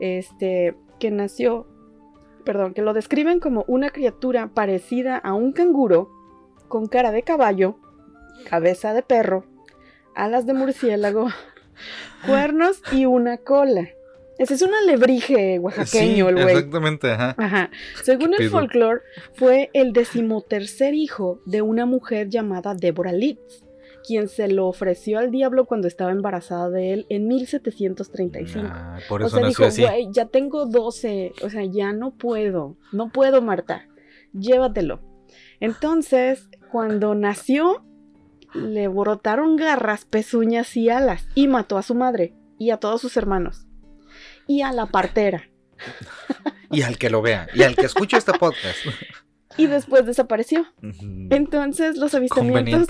este 0.00 0.74
que 0.98 1.10
nació 1.10 1.66
perdón 2.44 2.74
que 2.74 2.82
lo 2.82 2.92
describen 2.94 3.40
como 3.40 3.64
una 3.68 3.90
criatura 3.90 4.48
parecida 4.48 5.16
a 5.16 5.34
un 5.34 5.52
canguro 5.52 6.10
con 6.68 6.86
cara 6.86 7.10
de 7.12 7.22
caballo 7.22 7.78
cabeza 8.48 8.94
de 8.94 9.02
perro 9.02 9.44
alas 10.14 10.44
de 10.44 10.52
murciélago, 10.52 11.28
cuernos 12.26 12.82
y 12.92 13.06
una 13.06 13.38
cola. 13.38 13.88
Ese 14.38 14.54
es 14.54 14.62
un 14.62 14.74
alebrije 14.74 15.58
oaxaqueño, 15.58 16.14
Sí, 16.14 16.20
el 16.20 16.34
güey. 16.34 16.56
Exactamente, 16.56 17.10
ajá. 17.10 17.34
Ajá. 17.38 17.70
Según 18.02 18.32
¿Qué 18.36 18.44
el 18.44 18.50
folclore, 18.50 19.02
fue 19.34 19.70
el 19.74 19.92
decimotercer 19.92 20.94
hijo 20.94 21.40
de 21.44 21.62
una 21.62 21.86
mujer 21.86 22.28
llamada 22.28 22.74
Deborah 22.74 23.12
Litz, 23.12 23.64
quien 24.06 24.28
se 24.28 24.48
lo 24.48 24.66
ofreció 24.66 25.18
al 25.18 25.30
diablo 25.30 25.66
cuando 25.66 25.86
estaba 25.86 26.10
embarazada 26.10 26.70
de 26.70 26.92
él 26.92 27.06
en 27.08 27.28
1735. 27.28 28.66
Ah, 28.68 28.98
por 29.08 29.22
o 29.22 29.26
eso 29.26 29.36
sea, 29.36 29.44
nació 29.46 29.66
dijo, 29.66 29.68
así. 29.68 29.82
güey, 29.82 30.08
ya 30.12 30.26
tengo 30.26 30.66
12, 30.66 31.32
o 31.42 31.50
sea, 31.50 31.64
ya 31.64 31.92
no 31.92 32.12
puedo, 32.12 32.76
no 32.90 33.12
puedo, 33.12 33.42
Marta, 33.42 33.86
llévatelo. 34.32 35.00
Entonces, 35.60 36.48
cuando 36.72 37.14
nació, 37.14 37.84
le 38.54 38.88
brotaron 38.88 39.56
garras, 39.56 40.04
pezuñas 40.04 40.76
y 40.76 40.88
alas 40.88 41.28
y 41.34 41.48
mató 41.48 41.78
a 41.78 41.82
su 41.82 41.94
madre 41.94 42.34
y 42.58 42.70
a 42.70 42.78
todos 42.78 43.00
sus 43.00 43.16
hermanos 43.16 43.66
y 44.52 44.60
a 44.60 44.70
la 44.70 44.86
partera. 44.86 45.48
Y 46.70 46.82
al 46.82 46.98
que 46.98 47.08
lo 47.08 47.22
vea, 47.22 47.48
y 47.54 47.62
al 47.62 47.74
que 47.74 47.86
escuche 47.86 48.18
este 48.18 48.32
podcast. 48.34 48.78
y 49.56 49.66
después 49.66 50.06
desapareció. 50.06 50.66
Entonces 51.30 51.96
los 51.96 52.14
avistamientos, 52.14 52.88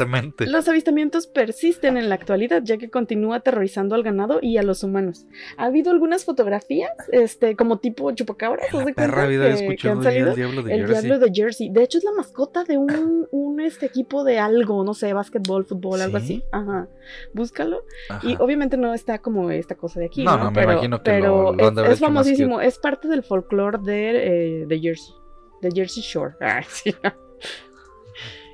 los 0.48 0.68
avistamientos 0.68 1.26
persisten 1.26 1.96
en 1.96 2.08
la 2.08 2.14
actualidad, 2.14 2.62
ya 2.64 2.76
que 2.78 2.90
continúa 2.90 3.36
aterrorizando 3.36 3.94
al 3.94 4.02
ganado 4.02 4.38
y 4.42 4.56
a 4.58 4.62
los 4.62 4.82
humanos. 4.82 5.26
Ha 5.56 5.64
habido 5.66 5.90
algunas 5.90 6.24
fotografías, 6.24 6.90
este, 7.10 7.56
como 7.56 7.78
tipo 7.78 8.10
chupacabras, 8.12 8.66
que- 8.70 9.88
han 9.88 10.02
salido. 10.02 10.30
el 10.30 10.36
diablo 10.36 10.62
de 10.62 10.74
El 10.74 10.86
Jersey. 10.86 11.02
diablo 11.08 11.24
de 11.26 11.32
Jersey. 11.34 11.70
De 11.70 11.82
hecho, 11.82 11.98
es 11.98 12.04
la 12.04 12.12
mascota 12.12 12.64
de 12.64 12.78
un, 12.78 13.26
un 13.30 13.60
este 13.60 13.86
equipo 13.86 14.24
de 14.24 14.38
algo, 14.38 14.84
no 14.84 14.94
sé, 14.94 15.12
básquetbol, 15.12 15.64
fútbol, 15.66 16.00
algo 16.00 16.18
¿Sí? 16.18 16.24
así. 16.24 16.44
Ajá. 16.52 16.88
Búscalo. 17.32 17.84
Ajá. 18.08 18.26
Y 18.28 18.36
obviamente 18.38 18.76
no 18.76 18.94
está 18.94 19.18
como 19.18 19.50
esta 19.50 19.74
cosa 19.74 20.00
de 20.00 20.06
aquí. 20.06 20.24
No, 20.24 20.36
No, 20.36 20.44
no, 20.44 20.50
me 20.50 20.54
pero, 20.60 20.72
imagino 20.72 20.98
que 21.02 21.10
pero 21.10 21.52
lo- 21.52 21.72
lo 21.72 21.84
es, 21.86 21.92
es 21.94 22.00
famosísimo. 22.00 22.60
Es 22.60 22.78
parte 22.78 23.08
del 23.08 23.22
folclore 23.22 23.78
de, 23.82 24.62
eh, 24.62 24.66
de 24.66 24.80
Jersey. 24.80 25.14
De 25.62 25.70
Jersey 25.70 26.02
Shore. 26.02 26.34
Sí. 26.68 26.94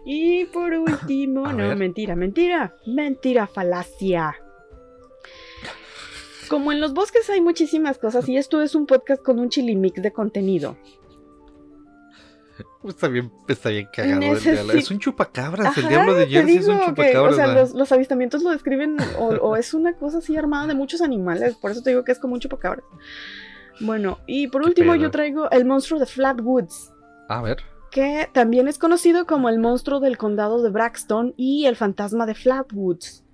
Y 0.06 0.44
por 0.46 0.72
último, 0.72 1.44
A 1.46 1.52
no, 1.52 1.68
ver. 1.68 1.76
mentira, 1.76 2.14
mentira. 2.16 2.74
Mentira, 2.86 3.46
falacia. 3.46 4.36
Como 6.48 6.72
en 6.72 6.80
los 6.80 6.94
bosques 6.94 7.28
hay 7.28 7.40
muchísimas 7.42 7.98
cosas 7.98 8.26
y 8.28 8.36
esto 8.38 8.62
es 8.62 8.74
un 8.74 8.86
podcast 8.86 9.22
con 9.22 9.38
un 9.38 9.50
chilimix 9.50 10.00
de 10.00 10.12
contenido. 10.12 10.76
Está 12.88 13.08
bien, 13.08 13.30
está 13.48 13.68
bien 13.70 13.88
cagado. 13.92 14.22
el 14.22 14.40
diablo. 14.40 14.72
Es 14.72 14.90
un 14.90 14.98
chupacabras. 14.98 15.76
el 15.76 15.84
Ajá, 15.84 15.88
diablo 15.90 16.14
de 16.14 16.26
Jersey 16.28 16.56
es 16.56 16.68
un 16.68 16.78
que, 16.78 16.86
chupacabras. 16.86 17.32
o 17.32 17.36
sea, 17.36 17.46
los, 17.48 17.74
los 17.74 17.92
avistamientos 17.92 18.42
lo 18.42 18.50
describen 18.50 18.96
o, 19.18 19.26
o 19.28 19.56
es 19.56 19.74
una 19.74 19.94
cosa 19.96 20.18
así 20.18 20.36
armada 20.36 20.68
de 20.68 20.74
muchos 20.74 21.02
animales, 21.02 21.56
por 21.56 21.72
eso 21.72 21.82
te 21.82 21.90
digo 21.90 22.04
que 22.04 22.12
es 22.12 22.18
como 22.18 22.34
un 22.34 22.40
chupacabras. 22.40 22.84
Bueno, 23.80 24.18
y 24.26 24.46
por 24.48 24.62
Qué 24.62 24.68
último 24.68 24.92
pedo. 24.92 25.02
yo 25.02 25.10
traigo 25.10 25.50
el 25.50 25.64
monstruo 25.66 25.98
de 26.00 26.06
Flatwoods, 26.06 26.92
A 27.28 27.42
ver. 27.42 27.58
que 27.90 28.28
también 28.32 28.68
es 28.68 28.78
conocido 28.78 29.26
como 29.26 29.48
el 29.48 29.58
monstruo 29.58 30.00
del 30.00 30.18
condado 30.18 30.62
de 30.62 30.70
Braxton 30.70 31.34
y 31.36 31.66
el 31.66 31.76
fantasma 31.76 32.26
de 32.26 32.34
Flatwoods. 32.34 33.24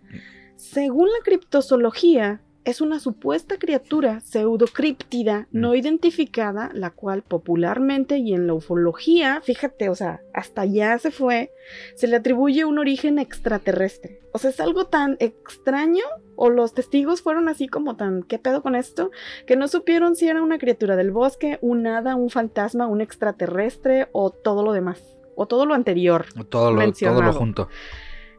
Según 0.56 1.08
la 1.08 1.24
criptozoología, 1.24 2.40
es 2.64 2.80
una 2.80 2.98
supuesta 2.98 3.58
criatura 3.58 4.20
pseudocríptida 4.20 5.48
Mm. 5.50 5.60
no 5.60 5.74
identificada, 5.74 6.70
la 6.72 6.90
cual 6.90 7.22
popularmente 7.22 8.18
y 8.18 8.32
en 8.32 8.46
la 8.46 8.54
ufología, 8.54 9.40
fíjate, 9.42 9.88
o 9.88 9.94
sea, 9.94 10.20
hasta 10.32 10.62
allá 10.62 10.98
se 10.98 11.10
fue, 11.10 11.52
se 11.94 12.06
le 12.06 12.16
atribuye 12.16 12.64
un 12.64 12.78
origen 12.78 13.18
extraterrestre. 13.18 14.20
O 14.32 14.38
sea, 14.38 14.50
es 14.50 14.60
algo 14.60 14.86
tan 14.86 15.16
extraño, 15.20 16.04
o 16.36 16.50
los 16.50 16.74
testigos 16.74 17.22
fueron 17.22 17.48
así 17.48 17.68
como 17.68 17.96
tan, 17.96 18.22
¿qué 18.22 18.38
pedo 18.38 18.62
con 18.62 18.74
esto? 18.74 19.10
Que 19.46 19.56
no 19.56 19.68
supieron 19.68 20.16
si 20.16 20.28
era 20.28 20.42
una 20.42 20.58
criatura 20.58 20.96
del 20.96 21.10
bosque, 21.10 21.58
un 21.60 21.86
hada, 21.86 22.16
un 22.16 22.30
fantasma, 22.30 22.86
un 22.86 23.00
extraterrestre 23.00 24.08
o 24.12 24.30
todo 24.30 24.62
lo 24.62 24.72
demás, 24.72 25.02
o 25.36 25.46
todo 25.46 25.66
lo 25.66 25.74
anterior. 25.74 26.26
Todo 26.48 26.72
lo, 26.72 26.92
todo 26.92 27.22
lo 27.22 27.32
junto. 27.32 27.68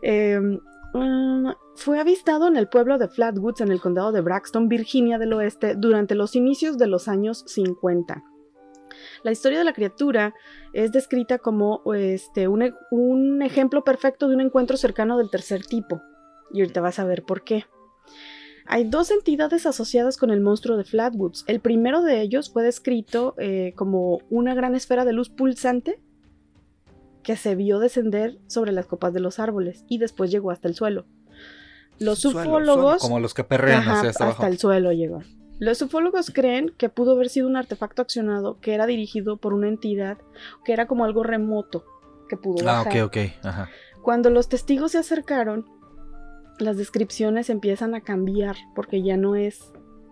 Eh, 0.01 0.39
mm, 0.95 1.51
fue 1.75 1.99
avistado 1.99 2.47
en 2.47 2.57
el 2.57 2.67
pueblo 2.67 2.97
de 2.97 3.07
Flatwoods, 3.07 3.61
en 3.61 3.71
el 3.71 3.81
condado 3.81 4.11
de 4.11 4.21
Braxton, 4.21 4.67
Virginia 4.67 5.17
del 5.17 5.33
Oeste, 5.33 5.75
durante 5.75 6.15
los 6.15 6.35
inicios 6.35 6.77
de 6.77 6.87
los 6.87 7.07
años 7.07 7.43
50. 7.47 8.23
La 9.23 9.31
historia 9.31 9.59
de 9.59 9.65
la 9.65 9.73
criatura 9.73 10.33
es 10.73 10.91
descrita 10.91 11.39
como 11.39 11.81
este, 11.93 12.47
un, 12.47 12.61
e- 12.61 12.73
un 12.91 13.41
ejemplo 13.41 13.83
perfecto 13.83 14.27
de 14.27 14.35
un 14.35 14.41
encuentro 14.41 14.77
cercano 14.77 15.17
del 15.17 15.29
tercer 15.29 15.65
tipo. 15.65 16.01
Y 16.51 16.61
ahorita 16.61 16.81
vas 16.81 16.99
a 16.99 17.05
ver 17.05 17.23
por 17.23 17.43
qué. 17.43 17.65
Hay 18.67 18.85
dos 18.85 19.11
entidades 19.11 19.65
asociadas 19.65 20.17
con 20.17 20.31
el 20.31 20.41
monstruo 20.41 20.77
de 20.77 20.83
Flatwoods. 20.85 21.43
El 21.47 21.59
primero 21.59 22.01
de 22.01 22.21
ellos 22.21 22.51
fue 22.51 22.63
descrito 22.63 23.35
eh, 23.37 23.73
como 23.75 24.19
una 24.29 24.55
gran 24.55 24.75
esfera 24.75 25.05
de 25.05 25.13
luz 25.13 25.29
pulsante 25.29 25.99
que 27.25 27.35
se 27.35 27.55
vio 27.55 27.79
descender 27.79 28.37
sobre 28.47 28.71
las 28.71 28.85
copas 28.85 29.11
de 29.13 29.19
los 29.19 29.39
árboles 29.39 29.83
y 29.89 29.97
después 29.97 30.31
llegó 30.31 30.51
hasta 30.51 30.67
el 30.67 30.75
suelo. 30.75 31.05
Los 31.99 32.23
ufólogos 32.23 33.01
Como 33.01 33.19
los 33.19 33.33
que 33.33 33.43
perrean 33.43 33.79
Ajá, 33.81 34.07
hacia 34.07 34.27
hasta 34.27 34.47
el 34.47 34.57
suelo 34.59 34.91
llegó. 34.91 35.21
Los 35.59 35.81
ufólogos 35.81 36.29
creen 36.31 36.71
que 36.77 36.89
pudo 36.89 37.13
haber 37.13 37.29
sido 37.29 37.47
un 37.47 37.55
artefacto 37.55 38.01
accionado 38.01 38.59
que 38.59 38.73
era 38.73 38.85
dirigido 38.85 39.37
por 39.37 39.53
una 39.53 39.67
entidad 39.69 40.17
que 40.63 40.73
era 40.73 40.85
como 40.87 41.03
algo 41.05 41.23
remoto 41.23 41.83
que 42.29 42.37
pudo 42.37 42.61
Ah, 42.69 42.83
bajar. 42.83 43.01
ok, 43.03 43.07
ok. 43.07 43.17
Ajá. 43.43 43.69
Cuando 44.03 44.29
los 44.29 44.47
testigos 44.49 44.91
se 44.91 44.99
acercaron, 44.99 45.65
las 46.59 46.77
descripciones 46.77 47.49
empiezan 47.49 47.95
a 47.95 48.01
cambiar 48.01 48.55
porque 48.75 49.01
ya 49.01 49.17
no 49.17 49.35
es 49.35 49.71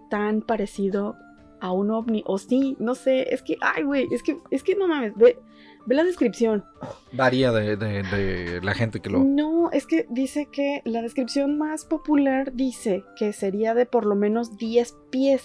tan 0.10 0.42
parecido 0.42 1.16
a 1.60 1.72
un 1.72 1.92
ovni. 1.92 2.24
O 2.26 2.38
sí, 2.38 2.76
no 2.80 2.96
sé, 2.96 3.34
es 3.34 3.42
que, 3.44 3.58
ay, 3.62 3.84
güey, 3.84 4.08
es 4.12 4.24
que, 4.24 4.38
es 4.52 4.64
que 4.64 4.76
no 4.76 4.88
mames, 4.88 5.14
ve, 5.16 5.38
ve 5.86 5.96
la 5.96 6.04
descripción. 6.04 6.64
Varía 7.12 7.52
de, 7.52 7.76
de- 7.76 8.04
de 8.04 8.62
la 8.62 8.74
gente 8.74 9.00
que 9.00 9.10
lo. 9.10 9.20
No, 9.20 9.70
es 9.72 9.86
que 9.86 10.06
dice 10.10 10.48
que 10.52 10.82
la 10.86 11.02
descripción 11.02 11.58
más 11.58 11.86
popular 11.86 12.54
dice 12.54 13.04
que 13.18 13.34
sería 13.34 13.74
de 13.74 13.86
por 13.86 14.06
lo 14.06 14.16
menos 14.16 14.58
10 14.58 14.96
pies. 15.10 15.44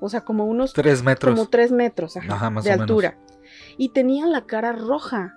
O 0.00 0.08
sea, 0.08 0.22
como 0.22 0.44
unos 0.44 0.72
Tres 0.74 1.02
metros. 1.02 1.34
como 1.34 1.48
3 1.48 1.72
metros 1.72 2.16
ajá, 2.16 2.34
Ajá, 2.34 2.50
más 2.50 2.64
de 2.64 2.70
o 2.70 2.72
menos. 2.74 2.82
altura. 2.90 3.18
Y 3.78 3.90
tenía 3.90 4.26
la 4.26 4.46
cara 4.46 4.72
roja, 4.72 5.34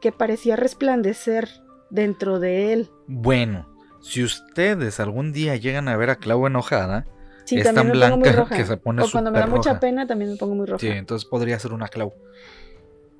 que 0.00 0.10
parecía 0.12 0.56
resplandecer 0.56 1.48
dentro 1.90 2.38
de 2.40 2.72
él. 2.72 2.90
Bueno, 3.06 3.68
si 4.00 4.24
ustedes 4.24 4.98
algún 4.98 5.32
día 5.32 5.54
llegan 5.56 5.88
a 5.88 5.96
ver 5.96 6.10
a 6.10 6.16
Clau 6.16 6.46
enojada, 6.46 7.06
Sí, 7.44 7.58
es 7.58 7.72
tan 7.74 7.88
muy 7.88 7.96
blanca 7.96 8.32
roja. 8.32 8.56
que 8.56 8.64
se 8.64 8.76
pone 8.76 9.02
o 9.02 9.10
cuando 9.10 9.30
me 9.32 9.38
da 9.40 9.46
mucha 9.46 9.78
pena 9.80 10.06
también 10.06 10.30
me 10.30 10.36
pongo 10.36 10.54
muy 10.54 10.66
roja. 10.66 10.78
sí, 10.80 10.88
entonces 10.88 11.28
podría 11.28 11.58
ser 11.58 11.72
una 11.72 11.88
Clau. 11.88 12.12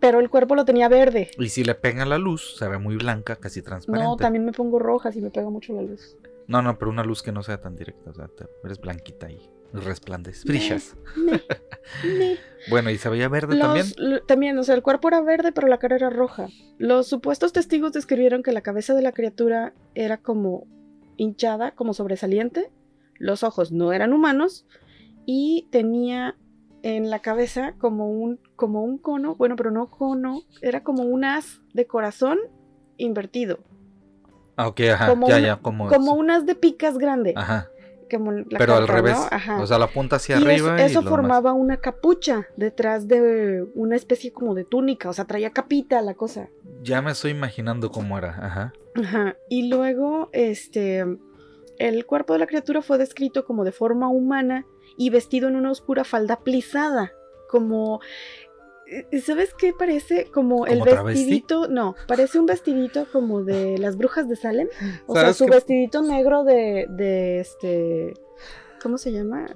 Pero 0.02 0.20
el 0.20 0.28
cuerpo 0.28 0.54
lo 0.54 0.66
tenía 0.66 0.88
verde. 0.90 1.30
Y 1.38 1.48
si 1.48 1.64
le 1.64 1.74
pega 1.74 2.04
la 2.04 2.18
luz, 2.18 2.56
se 2.58 2.68
ve 2.68 2.76
muy 2.76 2.96
blanca, 2.96 3.36
casi 3.36 3.62
transparente. 3.62 4.04
No, 4.06 4.16
también 4.16 4.44
me 4.44 4.52
pongo 4.52 4.78
roja 4.78 5.10
si 5.12 5.22
me 5.22 5.30
pega 5.30 5.48
mucho 5.48 5.72
la 5.72 5.80
luz. 5.82 6.18
No, 6.48 6.60
no, 6.60 6.76
pero 6.76 6.90
una 6.90 7.04
luz 7.04 7.22
que 7.22 7.32
no 7.32 7.42
sea 7.42 7.60
tan 7.60 7.76
directa. 7.76 8.10
O 8.10 8.14
sea, 8.14 8.26
te- 8.28 8.46
eres 8.64 8.78
blanquita 8.80 9.30
y 9.30 9.38
resplandes. 9.72 10.44
Brillas. 10.44 10.96
Me, 11.16 11.32
me. 11.32 12.36
Bueno, 12.70 12.90
y 12.90 12.98
se 12.98 13.08
veía 13.08 13.28
verde 13.28 13.56
Los- 13.56 13.94
también. 13.94 14.20
también, 14.26 14.58
o 14.58 14.62
sea, 14.62 14.74
el 14.76 14.82
cuerpo 14.82 15.08
era 15.08 15.20
verde, 15.20 15.50
pero 15.52 15.66
la 15.68 15.78
cara 15.78 15.96
era 15.96 16.10
roja. 16.10 16.46
Los 16.78 17.08
supuestos 17.08 17.52
testigos 17.52 17.92
describieron 17.92 18.42
que 18.44 18.52
la 18.52 18.60
cabeza 18.60 18.94
de 18.94 19.02
la 19.02 19.10
criatura 19.12 19.72
era 19.96 20.18
como 20.18 20.66
hinchada, 21.16 21.72
como 21.72 21.92
sobresaliente. 21.94 22.70
Los 23.18 23.42
ojos 23.42 23.72
no 23.72 23.92
eran 23.92 24.12
humanos 24.12 24.66
y 25.26 25.68
tenía 25.72 26.36
en 26.84 27.10
la 27.10 27.20
cabeza 27.20 27.74
como 27.78 28.10
un, 28.10 28.40
como 28.62 28.84
un 28.84 28.96
cono, 28.96 29.34
bueno, 29.34 29.56
pero 29.56 29.72
no 29.72 29.90
cono, 29.90 30.42
era 30.60 30.84
como 30.84 31.02
un 31.02 31.24
as 31.24 31.60
de 31.74 31.84
corazón 31.88 32.38
invertido, 32.96 33.58
Ah, 34.56 34.68
ok, 34.68 34.80
ajá. 34.92 35.08
como 35.08 35.28
ya, 35.28 35.40
ya, 35.40 35.56
como. 35.56 35.88
como 35.88 36.12
un 36.14 36.30
as 36.30 36.46
de 36.46 36.54
picas 36.54 36.96
grande. 36.96 37.32
Ajá. 37.34 37.68
como 38.08 38.30
la 38.30 38.58
Pero 38.58 38.76
al 38.76 38.86
revés. 38.86 39.18
Ajá. 39.32 39.60
O 39.60 39.66
sea, 39.66 39.78
la 39.80 39.88
punta 39.88 40.16
hacia 40.16 40.38
y 40.38 40.44
arriba. 40.44 40.80
eso 40.80 41.02
formaba 41.02 41.52
una 41.54 41.78
capucha 41.78 42.46
detrás 42.56 43.08
de 43.08 43.66
una 43.74 43.96
especie 43.96 44.32
como 44.32 44.54
de 44.54 44.62
túnica, 44.64 45.08
o 45.08 45.12
sea, 45.12 45.24
traía 45.24 45.50
capita 45.50 46.00
la 46.02 46.14
cosa. 46.14 46.48
Ya 46.84 47.02
me 47.02 47.10
estoy 47.10 47.32
imaginando 47.32 47.90
cómo 47.90 48.16
era. 48.16 48.36
Ajá. 48.40 48.72
Ajá. 48.94 49.36
Y 49.48 49.68
luego, 49.68 50.28
este, 50.32 51.04
el 51.78 52.06
cuerpo 52.06 52.34
de 52.34 52.38
la 52.38 52.46
criatura 52.46 52.80
fue 52.82 52.96
descrito 52.98 53.44
como 53.44 53.64
de 53.64 53.72
forma 53.72 54.08
humana 54.08 54.66
y 54.96 55.10
vestido 55.10 55.48
en 55.48 55.56
una 55.56 55.72
oscura 55.72 56.04
falda 56.04 56.36
plisada, 56.44 57.10
como, 57.48 58.00
¿sabes 59.24 59.54
qué 59.54 59.72
parece? 59.72 60.26
Como 60.32 60.66
el 60.66 60.82
vestidito, 60.82 61.68
no, 61.68 61.94
parece 62.06 62.38
un 62.38 62.46
vestidito 62.46 63.06
como 63.12 63.42
de 63.42 63.78
las 63.78 63.96
brujas 63.96 64.28
de 64.28 64.36
Salem, 64.36 64.68
o 65.06 65.14
sea, 65.14 65.22
¿Sabes 65.22 65.36
su 65.36 65.46
vestidito 65.46 66.02
negro 66.02 66.44
de, 66.44 66.86
de 66.88 67.40
este, 67.40 68.14
¿cómo 68.82 68.98
se 68.98 69.12
llama? 69.12 69.46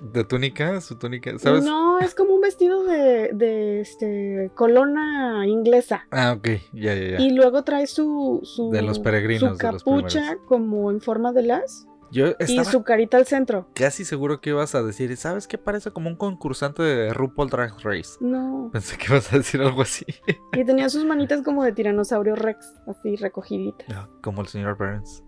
De 0.00 0.24
túnica, 0.24 0.80
su 0.80 0.96
túnica. 0.96 1.38
¿Sabes? 1.38 1.62
No, 1.62 1.98
es 1.98 2.14
como 2.14 2.34
un 2.34 2.40
vestido 2.40 2.84
de, 2.84 3.30
de 3.34 3.82
este, 3.82 4.50
colona 4.54 5.46
inglesa. 5.46 6.06
Ah, 6.10 6.32
ok. 6.38 6.48
Ya, 6.72 6.94
ya, 6.94 7.18
ya. 7.18 7.20
Y 7.20 7.32
luego 7.32 7.64
trae 7.64 7.86
su, 7.86 8.40
su, 8.42 8.70
De 8.70 8.80
los 8.80 8.98
peregrinos, 8.98 9.58
su 9.58 9.58
de 9.58 9.72
los 9.72 9.84
capucha 9.84 10.38
como 10.46 10.90
en 10.90 11.02
forma 11.02 11.32
de 11.32 11.42
las 11.42 11.86
Yo 12.10 12.34
y 12.46 12.64
su 12.64 12.82
carita 12.82 13.16
al 13.16 13.26
centro. 13.26 13.68
casi 13.74 14.04
seguro 14.04 14.40
que 14.40 14.50
ibas 14.50 14.74
a 14.74 14.82
decir, 14.82 15.16
¿sabes 15.16 15.46
qué? 15.46 15.58
Parece 15.58 15.90
como 15.90 16.08
un 16.08 16.16
concursante 16.16 16.82
de 16.82 17.12
RuPaul 17.12 17.48
Drag 17.50 17.78
Race. 17.82 18.18
No. 18.20 18.70
Pensé 18.72 18.96
que 18.98 19.06
ibas 19.06 19.32
a 19.32 19.38
decir 19.38 19.60
algo 19.60 19.82
así. 19.82 20.04
Y 20.52 20.64
tenía 20.64 20.88
sus 20.88 21.04
manitas 21.04 21.42
como 21.42 21.64
de 21.64 21.72
tiranosaurio 21.72 22.34
rex, 22.34 22.74
así 22.86 23.16
recogiditas. 23.16 23.86
como 24.22 24.42
el 24.42 24.48
señor 24.48 24.76
Burns. 24.76 25.22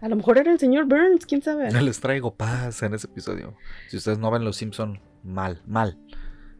A 0.00 0.08
lo 0.08 0.16
mejor 0.16 0.38
era 0.38 0.50
el 0.50 0.58
señor 0.58 0.86
Burns, 0.86 1.26
quién 1.26 1.42
sabe. 1.42 1.70
No 1.70 1.80
les 1.80 2.00
traigo 2.00 2.34
paz 2.34 2.82
en 2.82 2.94
ese 2.94 3.06
episodio. 3.06 3.54
Si 3.88 3.96
ustedes 3.98 4.18
no 4.18 4.30
ven 4.30 4.44
Los 4.44 4.56
Simpson, 4.56 5.00
mal, 5.22 5.62
mal. 5.66 5.98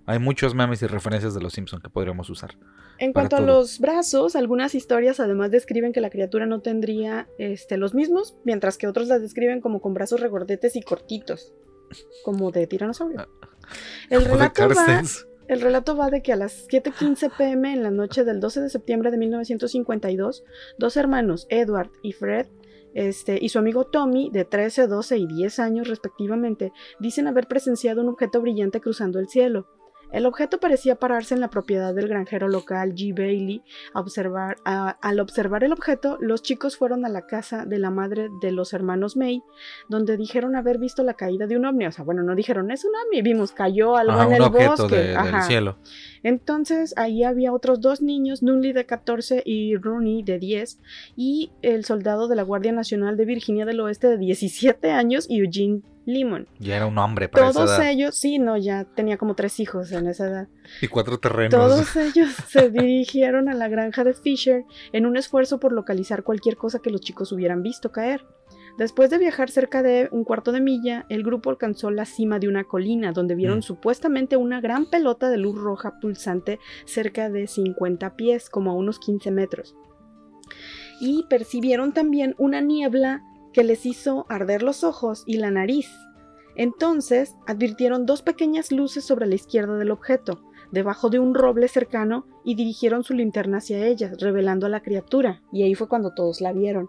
Hay 0.07 0.19
muchos 0.19 0.55
memes 0.55 0.83
y 0.83 0.87
referencias 0.87 1.35
de 1.35 1.41
Los 1.41 1.55
Simpson 1.55 1.81
que 1.81 1.89
podríamos 1.89 2.29
usar. 2.31 2.57
En 3.01 3.15
cuanto 3.15 3.37
a 3.37 3.41
los 3.41 3.79
brazos, 3.79 4.37
algunas 4.37 4.75
historias 4.75 5.21
además 5.21 5.51
describen 5.51 5.93
que 5.93 6.03
la 6.03 6.11
criatura 6.11 6.45
no 6.45 6.61
tendría 6.61 7.29
este, 7.39 7.79
los 7.79 7.95
mismos, 7.95 8.37
mientras 8.45 8.77
que 8.77 8.87
otros 8.87 9.09
las 9.09 9.23
describen 9.23 9.63
como 9.63 9.81
con 9.81 9.95
brazos 9.95 10.21
regordetes 10.21 10.77
y 10.77 10.83
cortitos, 10.83 11.55
como 12.23 12.51
de 12.51 12.67
tiranosaurio. 12.67 13.21
Ah. 13.21 13.49
El 14.11 14.27
relato, 14.27 14.69
va, 14.69 15.03
el 15.49 15.61
relato 15.63 15.97
va 15.97 16.11
de 16.11 16.23
que 16.23 16.35
a 16.35 16.37
las 16.37 16.69
7:15 16.69 17.31
pm 17.39 17.73
en 17.73 17.83
la 17.83 17.91
noche 17.91 18.25
del 18.25 18.39
12 18.39 18.61
de 18.61 18.69
septiembre 18.69 19.11
de 19.11 19.17
1952, 19.17 20.45
dos 20.79 20.97
hermanos, 20.99 21.47
Edward 21.49 21.91
y 22.03 22.13
Fred, 22.13 22.49
este, 22.93 23.39
y 23.41 23.49
su 23.49 23.59
amigo 23.59 23.87
Tommy, 23.87 24.31
de 24.31 24.45
13, 24.45 24.89
12 24.89 25.17
y 25.17 25.27
10 25.27 25.59
años 25.59 25.89
respectivamente, 25.89 26.73
dicen 26.99 27.29
haber 27.29 27.47
presenciado 27.47 28.03
un 28.03 28.09
objeto 28.09 28.43
brillante 28.43 28.81
cruzando 28.81 29.19
el 29.19 29.29
cielo. 29.29 29.69
El 30.13 30.27
objeto 30.27 30.59
parecía 30.59 30.97
pararse 30.97 31.35
en 31.35 31.41
la 31.41 31.51
propiedad 31.51 31.95
del 31.95 32.09
granjero 32.09 32.49
local 32.49 32.95
G. 32.95 33.15
Bailey. 33.17 33.63
A 33.95 34.01
observar, 34.01 34.57
a- 34.65 34.91
al 35.01 35.21
observar 35.21 35.63
el 35.65 35.73
objeto, 35.73 36.19
los 36.21 36.43
chicos 36.43 36.77
fueron 36.77 37.05
a 37.05 37.09
la 37.09 37.27
casa 37.27 37.65
de 37.65 37.79
la 37.79 37.91
madre 37.91 38.29
de 38.43 38.51
los 38.53 38.73
hermanos 38.73 39.17
May, 39.17 39.43
donde 39.89 40.17
dijeron 40.17 40.57
haber 40.57 40.79
visto 40.79 41.03
la 41.05 41.15
caída 41.15 41.47
de 41.47 41.57
un 41.57 41.65
ovni. 41.65 41.87
O 41.87 41.93
sea, 41.93 42.05
bueno, 42.05 42.23
no 42.23 42.35
dijeron 42.35 42.71
es 42.71 42.85
un 42.85 42.93
ovni, 43.07 43.23
vimos, 43.23 43.53
cayó 43.53 43.97
algo 43.97 44.13
Ajá, 44.13 44.27
en 44.37 44.43
el 44.43 44.49
bosque. 44.51 44.97
de- 44.97 45.03
del 45.09 45.17
Ajá. 45.17 45.43
cielo. 45.43 45.79
Entonces 46.23 46.93
ahí 46.97 47.25
había 47.25 47.53
otros 47.53 47.81
dos 47.81 48.03
niños, 48.03 48.43
Nunley 48.43 48.73
de 48.73 48.87
14 48.87 49.43
y 49.45 49.77
Rooney 49.77 50.23
de 50.23 50.39
10, 50.39 50.81
y 51.17 51.51
el 51.63 51.85
soldado 51.85 52.29
de 52.29 52.37
la 52.37 52.43
Guardia 52.43 52.73
Nacional 52.73 53.17
de 53.17 53.25
Virginia 53.25 53.65
del 53.65 53.81
Oeste 53.81 54.09
de 54.09 54.19
17 54.19 54.91
años, 54.91 55.27
Eugene 55.31 55.81
Lemon. 56.13 56.47
Ya 56.59 56.77
era 56.77 56.87
un 56.87 56.99
hombre 56.99 57.29
para 57.29 57.51
Todos 57.53 57.71
esa 57.71 57.83
edad. 57.83 57.91
ellos, 57.93 58.15
sí, 58.17 58.39
no, 58.39 58.57
ya 58.57 58.85
tenía 58.85 59.17
como 59.17 59.35
tres 59.35 59.59
hijos 59.61 59.91
en 59.93 60.07
esa 60.07 60.27
edad. 60.27 60.49
Y 60.81 60.89
cuatro 60.89 61.19
terrenos. 61.19 61.51
Todos 61.51 61.97
ellos 61.97 62.31
se 62.49 62.71
dirigieron 62.71 63.49
a 63.49 63.55
la 63.55 63.69
granja 63.69 64.05
de 64.05 64.15
Fisher 64.15 64.65
en 64.93 65.07
un 65.07 65.17
esfuerzo 65.17 65.59
por 65.61 65.73
localizar 65.73 66.23
cualquier 66.23 66.57
cosa 66.57 66.81
que 66.81 66.91
los 66.91 67.01
chicos 67.01 67.33
hubieran 67.33 67.63
visto 67.63 67.91
caer. 67.93 68.25
Después 68.79 69.11
de 69.11 69.19
viajar 69.19 69.51
cerca 69.51 69.83
de 69.83 70.09
un 70.11 70.25
cuarto 70.25 70.53
de 70.53 70.61
milla, 70.61 71.05
el 71.11 71.23
grupo 71.23 71.51
alcanzó 71.51 71.91
la 71.91 72.05
cima 72.07 72.39
de 72.39 72.49
una 72.49 72.65
colina 72.65 73.13
donde 73.13 73.35
vieron 73.35 73.59
Mm. 73.59 73.63
supuestamente 73.63 74.37
una 74.37 74.61
gran 74.61 74.89
pelota 74.89 75.29
de 75.29 75.37
luz 75.37 75.57
roja 75.59 75.99
pulsante 76.01 76.59
cerca 76.87 77.29
de 77.29 77.47
50 77.47 78.17
pies, 78.17 78.49
como 78.49 78.71
a 78.71 78.75
unos 78.75 78.99
15 78.99 79.31
metros. 79.33 79.75
Y 81.01 81.25
percibieron 81.29 81.93
también 81.93 82.35
una 82.39 82.61
niebla 82.61 83.23
que 83.53 83.65
les 83.65 83.87
hizo 83.87 84.27
arder 84.29 84.63
los 84.63 84.85
ojos 84.85 85.23
y 85.27 85.39
la 85.39 85.51
nariz. 85.51 85.91
Entonces 86.57 87.37
advirtieron 87.47 88.07
dos 88.07 88.23
pequeñas 88.23 88.73
luces 88.73 89.05
sobre 89.05 89.27
la 89.27 89.35
izquierda 89.35 89.77
del 89.77 89.91
objeto, 89.91 90.43
debajo 90.73 91.11
de 91.11 91.19
un 91.19 91.35
roble 91.35 91.69
cercano, 91.69 92.27
y 92.45 92.55
dirigieron 92.55 93.05
su 93.05 93.15
linterna 93.15 93.59
hacia 93.59 93.87
ellas, 93.87 94.21
revelando 94.21 94.67
a 94.67 94.71
la 94.71 94.83
criatura, 94.83 95.43
y 95.53 95.63
ahí 95.63 95.75
fue 95.75 95.89
cuando 95.89 96.15
todos 96.15 96.41
la 96.41 96.53
vieron. 96.53 96.89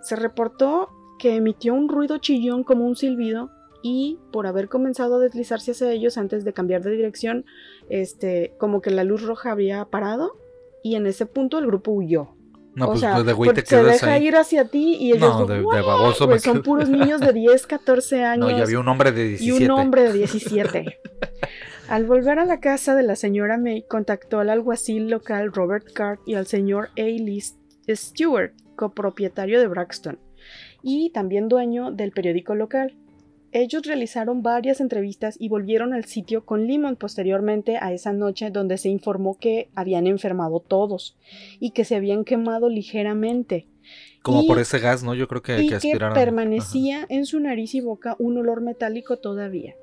Se 0.00 0.16
reportó 0.16 0.88
que 1.18 1.34
emitió 1.36 1.74
un 1.74 1.88
ruido 1.88 2.18
chillón 2.18 2.64
como 2.64 2.86
un 2.86 2.96
silbido 2.96 3.50
y 3.82 4.18
por 4.32 4.46
haber 4.46 4.68
comenzado 4.68 5.16
a 5.16 5.18
deslizarse 5.18 5.72
hacia 5.72 5.92
ellos 5.92 6.18
antes 6.18 6.44
de 6.44 6.52
cambiar 6.52 6.82
de 6.82 6.92
dirección, 6.92 7.44
este, 7.88 8.54
como 8.58 8.80
que 8.80 8.90
la 8.90 9.04
luz 9.04 9.22
roja 9.22 9.52
había 9.52 9.84
parado 9.84 10.36
y 10.82 10.94
en 10.94 11.06
ese 11.06 11.26
punto 11.26 11.58
el 11.58 11.66
grupo 11.66 11.92
huyó. 11.92 12.37
No, 12.78 12.86
o 12.86 12.88
pues, 12.88 13.00
sea, 13.00 13.14
pues, 13.14 13.26
de 13.26 13.32
güey 13.32 13.48
te 13.50 13.54
porque 13.56 13.68
se 13.68 13.76
quedas 13.76 14.00
deja 14.00 14.12
ahí. 14.12 14.26
ir 14.28 14.36
hacia 14.36 14.64
ti 14.68 14.96
y 15.00 15.12
ellos 15.12 15.20
No, 15.20 15.46
de, 15.46 15.56
de 15.56 15.62
baboso 15.82 16.26
Pues 16.26 16.42
son 16.42 16.62
puros 16.62 16.88
niños 16.90 17.20
de 17.20 17.32
10, 17.32 17.66
14 17.66 18.24
años 18.24 18.50
No, 18.50 18.56
ya 18.56 18.62
había 18.62 18.78
un 18.80 18.88
hombre 18.88 19.12
de 19.12 19.24
y 19.26 19.28
17. 19.30 19.64
un 19.64 19.70
hombre 19.72 20.02
de 20.04 20.12
17. 20.18 20.98
Al 21.88 22.04
volver 22.04 22.38
a 22.38 22.44
la 22.44 22.60
casa 22.60 22.94
de 22.94 23.02
la 23.02 23.16
señora 23.16 23.56
May, 23.58 23.82
contactó 23.88 24.40
al 24.40 24.50
alguacil 24.50 25.08
local 25.08 25.52
Robert 25.52 25.86
Card 25.92 26.18
y 26.26 26.34
al 26.34 26.46
señor 26.46 26.90
A. 26.98 27.02
Lee 27.02 27.42
Stewart, 27.88 28.52
copropietario 28.76 29.58
de 29.58 29.66
Braxton, 29.68 30.18
y 30.82 31.10
también 31.10 31.48
dueño 31.48 31.90
del 31.90 32.12
periódico 32.12 32.54
local. 32.54 32.94
Ellos 33.52 33.82
realizaron 33.86 34.42
varias 34.42 34.80
entrevistas 34.80 35.36
y 35.38 35.48
volvieron 35.48 35.94
al 35.94 36.04
sitio 36.04 36.44
con 36.44 36.66
Limon 36.66 36.96
posteriormente 36.96 37.78
a 37.80 37.92
esa 37.92 38.12
noche 38.12 38.50
donde 38.50 38.76
se 38.76 38.90
informó 38.90 39.38
que 39.38 39.68
habían 39.74 40.06
enfermado 40.06 40.60
todos 40.60 41.16
y 41.58 41.70
que 41.70 41.84
se 41.84 41.96
habían 41.96 42.24
quemado 42.24 42.68
ligeramente 42.68 43.66
Como 44.22 44.42
y- 44.42 44.46
por 44.46 44.58
ese 44.58 44.78
gas, 44.78 45.02
¿no? 45.02 45.14
Yo 45.14 45.28
creo 45.28 45.42
que, 45.42 45.62
y 45.62 45.68
que 45.70 45.78
que 45.78 45.98
permanecía 45.98 47.06
en 47.08 47.24
su 47.24 47.40
nariz 47.40 47.74
y 47.74 47.80
boca 47.80 48.16
un 48.18 48.36
olor 48.36 48.60
metálico 48.60 49.16
todavía. 49.16 49.74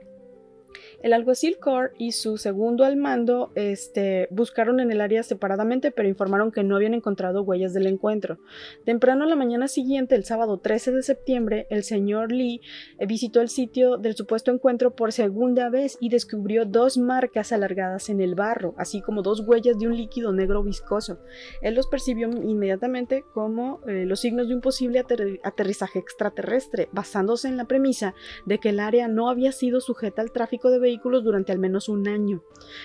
El 1.06 1.14
alguacil 1.14 1.60
Core 1.60 1.92
y 2.00 2.14
su 2.14 2.40
segundo 2.40 2.84
al 2.84 2.98
mando 2.98 3.52
este, 3.54 4.28
buscaron 4.32 4.80
en 4.80 4.92
el 4.92 5.02
área 5.02 5.22
separadamente, 5.22 5.92
pero 5.92 6.10
informaron 6.10 6.52
que 6.52 6.64
no 6.64 6.76
habían 6.76 6.96
encontrado 6.96 7.44
huellas 7.44 7.76
del 7.76 7.86
encuentro. 7.86 8.40
Temprano 8.86 9.28
la 9.28 9.36
mañana 9.36 9.68
siguiente, 9.68 10.16
el 10.16 10.24
sábado 10.24 10.58
13 10.58 10.94
de 10.94 11.04
septiembre, 11.04 11.68
el 11.70 11.84
señor 11.84 12.32
Lee 12.32 12.60
eh, 12.98 13.06
visitó 13.06 13.40
el 13.42 13.50
sitio 13.50 13.98
del 13.98 14.16
supuesto 14.16 14.50
encuentro 14.50 14.96
por 14.96 15.12
segunda 15.12 15.70
vez 15.70 15.96
y 16.02 16.10
descubrió 16.10 16.66
dos 16.66 16.98
marcas 16.98 17.52
alargadas 17.52 18.10
en 18.10 18.20
el 18.20 18.34
barro, 18.34 18.74
así 18.76 19.04
como 19.04 19.22
dos 19.22 19.42
huellas 19.42 19.78
de 19.78 19.86
un 19.86 19.96
líquido 19.96 20.34
negro 20.34 20.64
viscoso. 20.64 21.20
Él 21.62 21.76
los 21.76 21.86
percibió 21.86 22.32
inmediatamente 22.32 23.24
como 23.32 23.80
eh, 23.88 24.06
los 24.08 24.22
signos 24.22 24.48
de 24.48 24.56
un 24.56 24.62
posible 24.62 25.06
ater- 25.06 25.40
aterrizaje 25.44 26.00
extraterrestre, 26.00 26.90
basándose 26.94 27.48
en 27.48 27.58
la 27.58 27.66
premisa 27.66 28.16
de 28.48 28.58
que 28.58 28.70
el 28.70 28.80
área 28.80 29.08
no 29.08 29.30
había 29.30 29.52
sido 29.52 29.82
sujeta 29.82 30.24
al 30.24 30.32
tráfico 30.32 30.72
de 30.72 30.80
vehículos 30.80 30.95
durante 31.22 31.52
al 31.52 31.60
menos 31.60 31.90
un 31.90 32.08
año. 32.08 32.44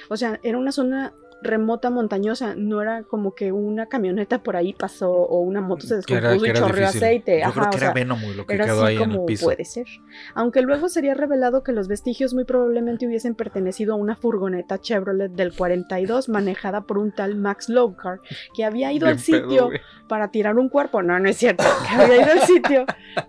O 0.08 0.16
sea, 0.16 0.40
era 0.42 0.58
una 0.58 0.72
zona 0.72 1.14
remota 1.42 1.90
montañosa, 1.90 2.54
no 2.56 2.82
era 2.82 3.02
como 3.04 3.34
que 3.34 3.52
una 3.52 3.86
camioneta 3.86 4.42
por 4.42 4.56
ahí 4.56 4.72
pasó 4.74 5.10
o 5.10 5.40
una 5.40 5.60
moto 5.60 5.86
se 5.86 5.96
descompuso 5.96 6.46
y 6.46 6.52
chorreó 6.52 6.86
aceite. 6.88 7.40
Yo 7.40 7.46
Ajá, 7.46 7.52
creo 7.54 7.66
o 7.66 7.70
que 7.70 7.78
sea, 7.78 7.86
era 7.88 7.94
Venom 7.94 8.18
lo 8.36 8.46
que 8.46 8.56
quedó 8.58 8.84
así 8.84 8.86
ahí 8.88 8.96
en 8.96 9.00
como 9.08 9.20
el 9.20 9.24
piso. 9.26 9.46
puede 9.46 9.64
ser. 9.64 9.86
Aunque 10.34 10.62
luego 10.62 10.88
sería 10.88 11.14
revelado 11.14 11.62
que 11.62 11.72
los 11.72 11.88
vestigios 11.88 12.34
muy 12.34 12.44
probablemente 12.44 13.06
hubiesen 13.06 13.34
pertenecido 13.34 13.94
a 13.94 13.96
una 13.96 14.16
furgoneta 14.16 14.78
Chevrolet 14.78 15.32
del 15.32 15.54
42 15.54 16.28
manejada 16.28 16.82
por 16.82 16.98
un 16.98 17.12
tal 17.12 17.36
Max 17.36 17.68
Lowcar 17.68 18.20
que 18.54 18.64
había 18.64 18.92
ido 18.92 19.06
Bien 19.06 19.16
al 19.16 19.22
sitio 19.22 19.70
para 20.08 20.30
tirar 20.30 20.58
un 20.58 20.68
cuerpo. 20.68 21.02
No, 21.02 21.18
no 21.18 21.28
es 21.28 21.36
cierto. 21.36 21.64
Que 21.88 22.02
había 22.02 22.16
ido 22.22 22.32
al 22.32 22.40
sitio 22.42 22.84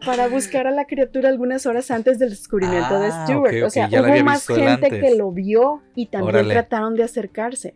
para 0.06 0.28
buscar 0.28 0.68
a 0.68 0.72
la 0.72 0.86
criatura 0.86 1.30
algunas 1.30 1.66
horas 1.66 1.90
antes 1.92 2.20
del 2.20 2.30
descubrimiento 2.32 3.00
de 3.00 3.08
Ah, 3.08 3.24
Stewart. 3.26 3.64
o 3.64 3.70
sea, 3.70 3.88
hubo 3.92 4.24
más 4.24 4.46
gente 4.46 4.68
antes. 4.88 4.90
que 5.02 5.16
lo 5.16 5.32
vio 5.32 5.82
y 5.96 6.08
también 6.08 6.36
Órale. 6.36 6.54
trataron 6.54 6.96
de 6.96 7.04
acercarse. 7.04 7.76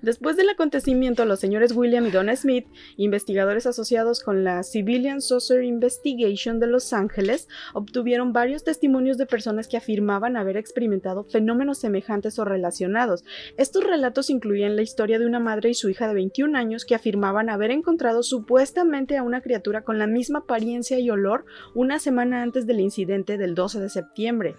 Después 0.00 0.36
del 0.36 0.48
acontecimiento, 0.48 1.24
los 1.24 1.40
señores 1.40 1.72
William 1.72 2.06
y 2.06 2.10
Donna 2.10 2.36
Smith, 2.36 2.66
investigadores 2.96 3.66
asociados 3.66 4.22
con 4.22 4.44
la 4.44 4.62
Civilian 4.62 5.20
Saucer 5.20 5.62
Investigation 5.64 6.60
de 6.60 6.66
Los 6.66 6.92
Ángeles, 6.92 7.48
obtuvieron 7.74 8.32
varios 8.32 8.64
testimonios 8.64 9.18
de 9.18 9.26
personas 9.26 9.68
que 9.68 9.76
afirmaban 9.76 10.36
haber 10.36 10.56
experimentado 10.56 11.24
fenómenos 11.24 11.78
semejantes 11.78 12.38
o 12.38 12.44
relacionados. 12.44 13.24
Estos 13.56 13.84
relatos 13.84 14.30
incluían 14.30 14.76
la 14.76 14.82
historia 14.82 15.18
de 15.18 15.26
una 15.26 15.40
madre 15.40 15.70
y 15.70 15.74
su 15.74 15.88
hija 15.88 16.08
de 16.08 16.14
21 16.14 16.56
años 16.58 16.84
que 16.84 16.94
afirmaban 16.94 17.48
haber 17.48 17.70
encontrado 17.70 18.22
supuestamente 18.22 19.16
a 19.16 19.22
una 19.22 19.40
criatura 19.40 19.82
con 19.82 19.98
la 19.98 20.06
misma 20.06 20.40
apariencia 20.40 20.98
y 20.98 21.10
olor 21.10 21.44
una 21.74 21.98
semana 21.98 22.42
antes 22.42 22.66
del 22.66 22.80
incidente 22.80 23.38
del 23.38 23.54
12 23.54 23.80
de 23.80 23.88
septiembre. 23.88 24.56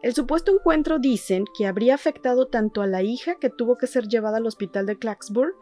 El 0.00 0.14
supuesto 0.14 0.52
encuentro 0.52 0.98
dicen 0.98 1.44
que 1.56 1.66
habría 1.66 1.94
afectado 1.94 2.46
tanto 2.46 2.82
a 2.82 2.86
la 2.86 3.02
hija 3.02 3.34
que 3.40 3.50
tuvo 3.50 3.76
que 3.76 3.88
ser 3.88 4.06
llevada 4.06 4.36
al 4.36 4.46
hospital 4.46 4.86
de 4.86 4.96
Clarksburg 4.96 5.54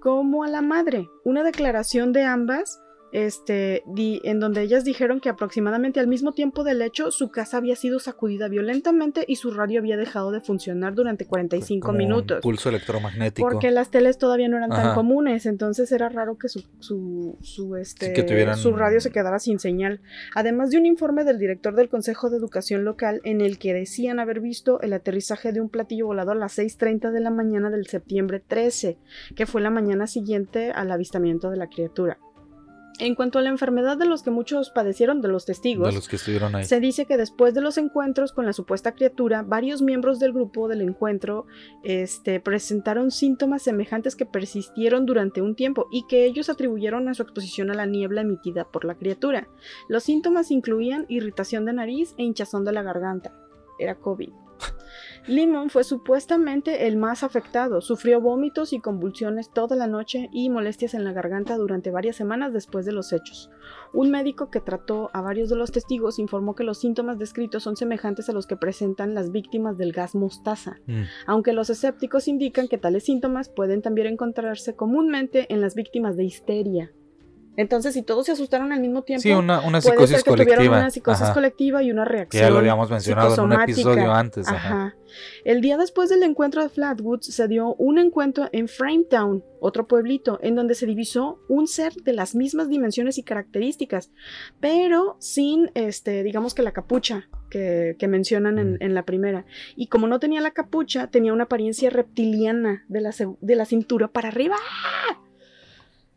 como 0.00 0.42
a 0.42 0.48
la 0.48 0.62
madre. 0.62 1.08
Una 1.24 1.42
declaración 1.42 2.12
de 2.12 2.24
ambas 2.24 2.80
este, 3.12 3.82
di- 3.86 4.20
en 4.24 4.40
donde 4.40 4.62
ellas 4.62 4.84
dijeron 4.84 5.20
que 5.20 5.28
aproximadamente 5.28 6.00
al 6.00 6.06
mismo 6.08 6.32
tiempo 6.32 6.64
del 6.64 6.82
hecho 6.82 7.10
su 7.10 7.30
casa 7.30 7.56
había 7.56 7.76
sido 7.76 7.98
sacudida 8.00 8.48
violentamente 8.48 9.24
y 9.26 9.36
su 9.36 9.50
radio 9.50 9.80
había 9.80 9.96
dejado 9.96 10.30
de 10.30 10.40
funcionar 10.40 10.94
durante 10.94 11.26
45 11.26 11.86
Como 11.86 11.92
un 11.96 12.04
minutos. 12.04 12.40
Pulso 12.42 12.68
electromagnético. 12.68 13.48
Porque 13.48 13.70
las 13.70 13.90
teles 13.90 14.18
todavía 14.18 14.48
no 14.48 14.56
eran 14.56 14.70
tan 14.70 14.94
comunes, 14.94 15.46
entonces 15.46 15.90
era 15.92 16.08
raro 16.08 16.36
que 16.38 16.48
su, 16.48 16.64
su, 16.80 17.36
su, 17.40 17.76
este, 17.76 18.12
que 18.12 18.22
tuvieran- 18.22 18.56
su 18.56 18.72
radio 18.74 19.00
se 19.00 19.10
quedara 19.10 19.38
sin 19.38 19.58
señal. 19.58 20.00
Además 20.34 20.70
de 20.70 20.78
un 20.78 20.86
informe 20.86 21.24
del 21.24 21.38
director 21.38 21.74
del 21.74 21.88
Consejo 21.88 22.30
de 22.30 22.36
Educación 22.36 22.84
Local 22.84 23.20
en 23.24 23.40
el 23.40 23.58
que 23.58 23.72
decían 23.74 24.18
haber 24.20 24.40
visto 24.40 24.80
el 24.80 24.92
aterrizaje 24.92 25.52
de 25.52 25.60
un 25.60 25.68
platillo 25.68 26.06
volador 26.06 26.36
a 26.36 26.40
las 26.40 26.58
6.30 26.58 27.10
de 27.12 27.20
la 27.20 27.30
mañana 27.30 27.70
del 27.70 27.86
septiembre 27.86 28.40
13, 28.46 28.98
que 29.34 29.46
fue 29.46 29.60
la 29.60 29.70
mañana 29.70 30.06
siguiente 30.06 30.70
al 30.70 30.90
avistamiento 30.90 31.50
de 31.50 31.56
la 31.56 31.68
criatura. 31.68 32.18
En 32.98 33.14
cuanto 33.14 33.38
a 33.38 33.42
la 33.42 33.50
enfermedad 33.50 33.96
de 33.96 34.06
los 34.06 34.22
que 34.22 34.30
muchos 34.30 34.70
padecieron 34.70 35.20
de 35.20 35.28
los 35.28 35.46
testigos, 35.46 35.88
de 35.88 35.94
los 35.94 36.08
que 36.08 36.16
estuvieron 36.16 36.54
ahí. 36.56 36.64
se 36.64 36.80
dice 36.80 37.06
que 37.06 37.16
después 37.16 37.54
de 37.54 37.60
los 37.60 37.78
encuentros 37.78 38.32
con 38.32 38.44
la 38.44 38.52
supuesta 38.52 38.92
criatura, 38.92 39.42
varios 39.42 39.82
miembros 39.82 40.18
del 40.18 40.32
grupo 40.32 40.66
del 40.68 40.82
encuentro 40.82 41.46
este, 41.84 42.40
presentaron 42.40 43.10
síntomas 43.10 43.62
semejantes 43.62 44.16
que 44.16 44.26
persistieron 44.26 45.06
durante 45.06 45.42
un 45.42 45.54
tiempo 45.54 45.86
y 45.92 46.06
que 46.08 46.24
ellos 46.24 46.48
atribuyeron 46.48 47.08
a 47.08 47.14
su 47.14 47.22
exposición 47.22 47.70
a 47.70 47.74
la 47.74 47.86
niebla 47.86 48.22
emitida 48.22 48.64
por 48.64 48.84
la 48.84 48.96
criatura. 48.96 49.48
Los 49.88 50.02
síntomas 50.02 50.50
incluían 50.50 51.06
irritación 51.08 51.64
de 51.64 51.74
nariz 51.74 52.14
e 52.18 52.24
hinchazón 52.24 52.64
de 52.64 52.72
la 52.72 52.82
garganta. 52.82 53.32
Era 53.78 53.94
COVID. 53.94 54.47
Limon 55.26 55.70
fue 55.70 55.84
supuestamente 55.84 56.86
el 56.86 56.96
más 56.96 57.22
afectado. 57.22 57.80
Sufrió 57.80 58.20
vómitos 58.20 58.72
y 58.72 58.80
convulsiones 58.80 59.50
toda 59.50 59.76
la 59.76 59.86
noche 59.86 60.28
y 60.32 60.48
molestias 60.50 60.94
en 60.94 61.04
la 61.04 61.12
garganta 61.12 61.56
durante 61.56 61.90
varias 61.90 62.16
semanas 62.16 62.52
después 62.52 62.86
de 62.86 62.92
los 62.92 63.12
hechos. 63.12 63.50
Un 63.92 64.10
médico 64.10 64.50
que 64.50 64.60
trató 64.60 65.10
a 65.12 65.20
varios 65.20 65.48
de 65.48 65.56
los 65.56 65.72
testigos 65.72 66.18
informó 66.18 66.54
que 66.54 66.64
los 66.64 66.78
síntomas 66.78 67.18
descritos 67.18 67.62
son 67.62 67.76
semejantes 67.76 68.28
a 68.28 68.32
los 68.32 68.46
que 68.46 68.56
presentan 68.56 69.14
las 69.14 69.30
víctimas 69.30 69.76
del 69.76 69.92
gas 69.92 70.14
mostaza, 70.14 70.78
Mm. 70.86 71.02
aunque 71.26 71.52
los 71.52 71.70
escépticos 71.70 72.28
indican 72.28 72.68
que 72.68 72.78
tales 72.78 73.04
síntomas 73.04 73.48
pueden 73.48 73.82
también 73.82 74.06
encontrarse 74.06 74.76
comúnmente 74.76 75.52
en 75.52 75.60
las 75.60 75.74
víctimas 75.74 76.16
de 76.16 76.24
histeria. 76.24 76.92
Entonces, 77.58 77.92
si 77.92 78.02
todos 78.02 78.24
se 78.26 78.32
asustaron 78.32 78.72
al 78.72 78.80
mismo 78.80 79.02
tiempo, 79.02 79.20
Sí, 79.22 79.32
una, 79.32 79.58
una 79.60 79.80
puede 79.80 79.82
ser 79.82 79.92
psicosis 79.92 80.16
que 80.24 80.30
tuvieron 80.30 80.46
colectiva. 80.54 80.78
una 80.78 80.90
psicosis 80.90 81.22
Ajá. 81.24 81.34
colectiva 81.34 81.82
y 81.82 81.90
una 81.90 82.04
reacción. 82.04 82.42
ya 82.42 82.50
lo 82.50 82.58
habíamos 82.58 82.88
mencionado 82.88 83.34
en 83.34 83.40
un 83.40 83.52
episodio 83.60 84.12
antes. 84.12 84.46
Ajá. 84.48 84.56
Ajá. 84.68 84.94
El 85.44 85.60
día 85.60 85.76
después 85.76 86.08
del 86.10 86.22
encuentro 86.22 86.62
de 86.62 86.68
Flatwoods 86.68 87.26
se 87.34 87.48
dio 87.48 87.74
un 87.74 87.98
encuentro 87.98 88.48
en 88.52 88.68
Frametown, 88.68 89.42
otro 89.60 89.86
pueblito, 89.88 90.38
en 90.42 90.54
donde 90.54 90.74
se 90.76 90.86
divisó 90.86 91.40
un 91.48 91.66
ser 91.66 91.94
de 91.94 92.12
las 92.12 92.34
mismas 92.34 92.68
dimensiones 92.68 93.18
y 93.18 93.22
características, 93.24 94.10
pero 94.60 95.16
sin, 95.18 95.70
este, 95.74 96.22
digamos 96.22 96.54
que 96.54 96.62
la 96.62 96.72
capucha 96.72 97.28
que, 97.50 97.96
que 97.98 98.06
mencionan 98.06 98.58
en, 98.58 98.72
Mm. 98.74 98.76
en 98.80 98.94
la 98.94 99.02
primera. 99.04 99.46
Y 99.74 99.88
como 99.88 100.06
no 100.06 100.20
tenía 100.20 100.40
la 100.42 100.52
capucha, 100.52 101.08
tenía 101.08 101.32
una 101.32 101.44
apariencia 101.44 101.90
reptiliana 101.90 102.84
de 102.88 103.00
la, 103.00 103.12
de 103.40 103.56
la 103.56 103.64
cintura 103.64 104.08
para 104.08 104.28
arriba. 104.28 104.56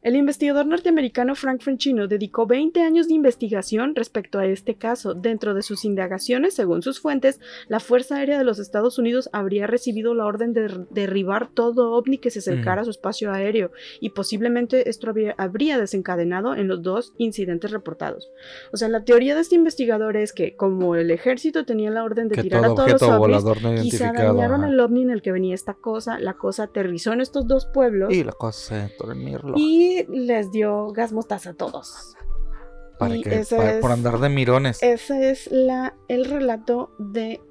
El 0.03 0.15
investigador 0.15 0.65
norteamericano 0.65 1.35
Frank 1.35 1.61
Franchino 1.61 2.07
dedicó 2.07 2.47
20 2.47 2.81
años 2.81 3.07
de 3.07 3.13
investigación 3.13 3.93
respecto 3.95 4.39
a 4.39 4.47
este 4.47 4.75
caso. 4.75 5.13
Dentro 5.13 5.53
de 5.53 5.61
sus 5.61 5.85
indagaciones, 5.85 6.55
según 6.55 6.81
sus 6.81 6.99
fuentes, 6.99 7.39
la 7.67 7.79
Fuerza 7.79 8.15
Aérea 8.15 8.39
de 8.39 8.43
los 8.43 8.57
Estados 8.57 8.97
Unidos 8.97 9.29
habría 9.31 9.67
recibido 9.67 10.15
la 10.15 10.25
orden 10.25 10.53
de 10.53 10.61
der- 10.61 10.87
derribar 10.89 11.49
todo 11.53 11.91
ovni 11.91 12.17
que 12.17 12.31
se 12.31 12.39
acercara 12.39 12.81
a 12.81 12.83
su 12.85 12.89
espacio 12.89 13.31
aéreo 13.31 13.71
y 13.99 14.09
posiblemente 14.09 14.89
esto 14.89 15.07
habría, 15.37 15.77
desencadenado 15.77 16.55
en 16.55 16.67
los 16.67 16.81
dos 16.81 17.13
incidentes 17.19 17.69
reportados. 17.69 18.27
O 18.73 18.77
sea, 18.77 18.87
la 18.89 19.03
teoría 19.03 19.35
de 19.35 19.41
este 19.41 19.53
investigador 19.55 20.17
es 20.17 20.33
que 20.33 20.55
como 20.55 20.95
el 20.95 21.11
ejército 21.11 21.63
tenía 21.65 21.91
la 21.91 22.03
orden 22.03 22.27
de 22.27 22.35
Que 22.37 22.41
tirar 22.43 22.61
todo 22.63 22.71
a 22.71 22.75
todos 22.75 22.89
los 22.91 23.03
ovnis, 23.03 23.61
no 23.61 23.81
quizá 23.83 24.11
dañaron 24.13 24.63
el 24.63 24.79
ovni 24.79 25.03
en 25.03 25.11
el 25.11 25.21
que 25.21 25.31
venía 25.31 25.53
esta 25.53 25.75
cosa, 25.75 26.19
la 26.19 26.33
cosa 26.33 26.63
aterrizó 26.63 27.13
en 27.13 27.21
estos 27.21 27.47
dos 27.47 27.67
pueblos 27.67 28.11
Y 28.11 28.23
la 28.23 28.31
cosa 28.31 28.87
se 28.89 28.95
dormirlo. 28.97 29.53
y 29.57 29.90
les 30.09 30.51
dio 30.51 30.87
gas 30.91 31.11
mostaza 31.13 31.51
a 31.51 31.53
todos. 31.53 32.15
Para 32.99 33.15
y 33.15 33.23
que, 33.23 33.39
es- 33.39 33.53
por 33.81 33.91
andar 33.91 34.19
de 34.19 34.29
mirones. 34.29 34.81
Ese 34.83 35.31
es 35.31 35.49
la, 35.51 35.95
el 36.07 36.25
relato 36.25 36.91
de 36.99 37.41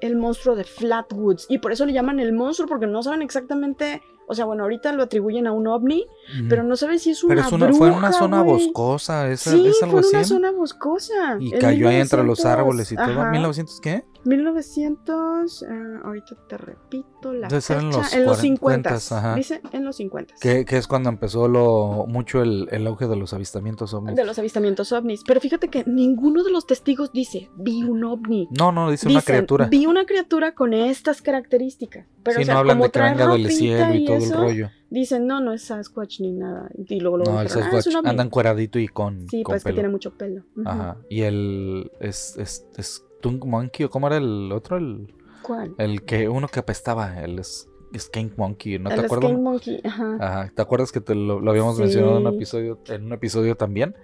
el 0.00 0.16
monstruo 0.16 0.54
de 0.54 0.64
Flatwoods. 0.64 1.46
Y 1.48 1.58
por 1.58 1.72
eso 1.72 1.86
le 1.86 1.92
llaman 1.92 2.20
el 2.20 2.32
monstruo, 2.32 2.68
porque 2.68 2.86
no 2.86 3.02
saben 3.02 3.22
exactamente. 3.22 4.02
O 4.26 4.34
sea, 4.34 4.44
bueno, 4.46 4.62
ahorita 4.62 4.92
lo 4.92 5.02
atribuyen 5.02 5.46
a 5.46 5.52
un 5.52 5.66
ovni, 5.66 6.06
pero 6.48 6.62
no 6.62 6.76
saben 6.76 6.98
si 6.98 7.10
es 7.10 7.22
una 7.24 7.34
Pero 7.34 7.46
es 7.46 7.52
una, 7.52 7.72
fue 7.74 7.88
en 7.88 7.94
una 7.94 8.08
bruja, 8.08 8.18
zona 8.18 8.42
boscosa. 8.42 9.28
¿Es, 9.30 9.40
Sí, 9.40 9.66
es 9.66 9.82
algo 9.82 9.98
fue 9.98 10.00
en 10.02 10.08
una 10.14 10.20
así? 10.20 10.28
zona 10.30 10.50
boscosa. 10.52 11.36
Y 11.40 11.50
cayó 11.52 11.88
ahí 11.88 11.96
entre 11.96 12.18
los 12.24 12.38
1900, 12.38 12.44
árboles 12.46 12.92
y 12.92 12.96
todo. 12.96 13.04
ajá, 13.20 13.32
¿1900 13.32 13.80
qué? 13.80 14.04
1900, 14.24 15.62
eh, 15.62 15.66
ahorita 16.04 16.36
te 16.48 16.56
repito 16.56 17.32
la 17.32 17.48
Debe 17.48 17.60
ser 17.60 17.78
en 17.78 17.86
fecha. 17.92 17.98
los 17.98 18.12
en 18.14 18.24
los 18.24 18.38
40s, 18.38 18.40
50. 18.42 18.94
ajá. 19.18 19.34
Dice 19.34 19.60
en 19.72 19.84
los 19.84 19.96
50. 19.96 20.34
Que, 20.40 20.64
que 20.64 20.76
es 20.76 20.86
cuando 20.86 21.08
empezó 21.08 21.48
lo 21.48 22.06
mucho 22.08 22.42
el, 22.42 22.68
el 22.70 22.86
auge 22.86 23.06
de 23.06 23.16
los 23.16 23.32
avistamientos 23.34 23.94
ovnis. 23.94 24.16
De 24.16 24.24
los 24.24 24.38
avistamientos 24.38 24.92
ovnis. 24.92 25.22
Pero 25.26 25.40
fíjate 25.40 25.68
que 25.68 25.84
ninguno 25.86 26.42
de 26.44 26.50
los 26.50 26.66
testigos 26.66 27.12
dice, 27.12 27.50
vi 27.56 27.82
un 27.82 28.04
ovni. 28.04 28.48
No, 28.58 28.72
no, 28.72 28.90
dice 28.90 29.06
una 29.08 29.20
Dicen, 29.20 29.34
criatura. 29.36 29.66
Vi 29.66 29.86
una 29.86 30.06
criatura 30.06 30.54
con 30.54 30.74
estas 30.74 31.22
características. 31.22 32.06
Pero, 32.22 32.36
sí, 32.36 32.42
o 32.42 32.44
sea, 32.46 32.54
no 32.54 32.60
hablan 32.60 32.76
como 32.78 32.84
de 32.86 32.90
que 32.90 33.00
venga 33.00 33.26
del 33.28 33.50
cielo 33.50 33.94
y, 33.94 33.98
y 33.98 34.06
todo 34.06 34.16
eso, 34.16 34.34
el 34.34 34.40
rollo. 34.40 34.70
Dicen, 34.90 35.26
no, 35.26 35.40
no 35.40 35.52
es 35.52 35.64
Sasquatch 35.64 36.20
ni 36.20 36.32
nada. 36.32 36.68
Y 36.88 37.00
luego 37.00 37.18
luego 37.18 37.32
No, 37.32 37.40
el 37.40 37.46
dijeron, 37.48 37.64
"Ah, 37.64 37.66
es 37.78 37.84
Sasquatch 37.84 37.86
un 37.94 37.96
ovni". 38.00 38.10
anda 38.10 38.22
encueradito 38.24 38.78
y 38.78 38.88
con, 38.88 39.28
Sí, 39.28 39.42
con 39.42 39.52
pues 39.52 39.62
que 39.64 39.68
pelo. 39.68 39.74
tiene 39.76 39.88
mucho 39.90 40.12
pelo. 40.16 40.44
Ajá. 40.64 40.96
Y 41.10 41.22
el. 41.22 41.90
Es, 42.00 42.36
es, 42.38 42.66
es 42.76 43.04
Tunk 43.24 43.46
Monkey, 43.46 43.86
¿o 43.86 43.90
cómo 43.90 44.06
era 44.06 44.18
el 44.18 44.52
otro? 44.52 44.76
El, 44.76 45.14
¿Cuál? 45.40 45.74
el 45.78 46.02
que 46.04 46.28
uno 46.28 46.46
que 46.46 46.60
apestaba, 46.60 47.22
el 47.22 47.38
es- 47.38 47.70
Skink 47.96 48.36
Monkey, 48.36 48.78
¿no 48.78 48.90
te 48.90 49.00
acuerdas? 49.00 49.32
Monkey. 49.32 49.80
Ajá. 49.82 50.16
Ajá, 50.20 50.52
¿te 50.54 50.60
acuerdas 50.60 50.92
que 50.92 51.00
te 51.00 51.14
lo, 51.14 51.40
lo 51.40 51.50
habíamos 51.50 51.78
mencionado 51.78 52.18
en 52.18 52.26
un 52.26 52.34
episodio, 52.34 52.78
en 52.88 53.04
un 53.06 53.12
episodio 53.14 53.56
también? 53.56 53.94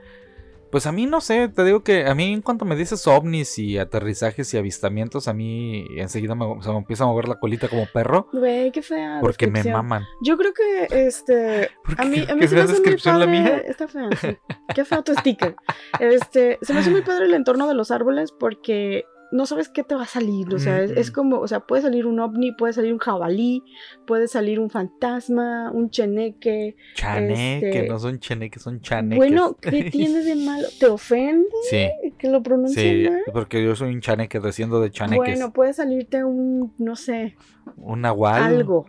Pues 0.71 0.87
a 0.87 0.93
mí 0.93 1.07
no 1.07 1.21
sé, 1.21 1.49
te 1.49 1.65
digo 1.65 1.83
que 1.83 2.07
a 2.07 2.15
mí 2.15 2.33
en 2.33 2.43
cuanto 2.43 2.65
me 2.65 2.77
dices 2.77 3.07
ovnis 3.07 3.59
y 3.59 3.77
aterrizajes 3.79 4.53
y 4.55 4.59
avistamientos, 4.59 5.27
a 5.29 5.33
mí 5.33 5.85
enseguida 5.97 6.35
me, 6.35 6.47
se 6.63 6.71
me 6.71 6.77
empieza 6.79 7.05
a 7.05 7.07
mover 7.09 7.29
la 7.29 7.39
colita 7.41 7.69
como 7.69 7.87
perro 7.93 8.29
Güey, 8.33 8.71
qué 8.71 8.83
fea. 8.83 9.19
porque 9.21 9.47
me 9.49 9.65
maman. 9.65 10.05
Yo 10.23 10.37
creo 10.37 10.53
que 10.55 11.07
este. 11.09 11.71
¿Por 11.85 12.01
A 12.01 12.05
mí, 12.05 12.25
a 12.29 12.35
mí 12.35 12.41
¿Qué 12.41 12.49
se 12.49 12.55
me 12.55 12.63
fea 12.63 12.65
hace 12.65 12.81
muy 12.83 12.97
la 12.97 13.03
padre- 13.03 13.27
mía? 13.27 13.57
Está 13.67 13.89
fea, 13.89 14.09
sí. 14.21 14.37
Qué 14.75 14.85
feo 14.85 15.03
tu 15.03 15.15
sticker. 15.15 15.57
Este, 15.99 16.59
se 16.63 16.73
me 16.73 16.81
hace 16.81 16.91
muy 16.91 17.03
padre 17.03 17.27
el 17.27 17.35
entorno 17.35 17.67
de 17.67 17.75
los 17.75 17.91
árboles 17.91 18.31
porque 18.33 19.05
no 19.33 19.47
sabes 19.47 19.69
qué 19.69 19.83
te 19.85 19.95
va 19.95 20.03
a 20.03 20.07
salir. 20.07 20.53
O 20.55 20.59
sea, 20.59 20.83
es, 20.83 20.91
es 20.93 21.11
como, 21.11 21.39
o 21.39 21.47
sea, 21.49 21.61
puede 21.61 21.83
salir 21.83 22.07
un 22.07 22.19
ovni, 22.21 22.53
puede 22.53 22.73
salir 22.73 22.93
un 22.93 22.99
jabalí, 22.99 23.63
puede 24.07 24.27
salir 24.29 24.59
un 24.59 24.71
fantasma, 24.71 25.71
un 25.73 25.91
cheneque. 25.91 26.77
Chaneque, 26.95 27.69
este- 27.81 27.89
no 27.89 27.99
son 27.99 28.19
cheneques, 28.19 28.63
son 28.63 28.81
chaneques. 28.81 29.17
Bueno, 29.19 29.57
¿qué 29.61 29.85
tiene 29.85 30.23
de 30.25 30.35
malo? 30.37 30.67
¿Te 30.79 30.87
ofende 30.87 31.47
Sí, 31.69 31.89
que 32.19 32.29
lo 32.29 32.43
pronuncie 32.43 33.05
sí, 33.05 33.09
mal? 33.09 33.21
porque 33.33 33.63
yo 33.65 33.77
soy 33.77 33.95
un 33.95 34.01
chaneque, 34.01 34.41
desciendo 34.41 34.81
de 34.81 34.91
chaneques. 34.91 35.17
Bueno, 35.39 35.53
puede 35.53 35.73
salirte 35.73 36.25
un, 36.25 36.73
no 36.79 36.97
sé, 36.97 37.37
un 37.77 38.01
nahual. 38.03 38.43
algo. 38.43 38.87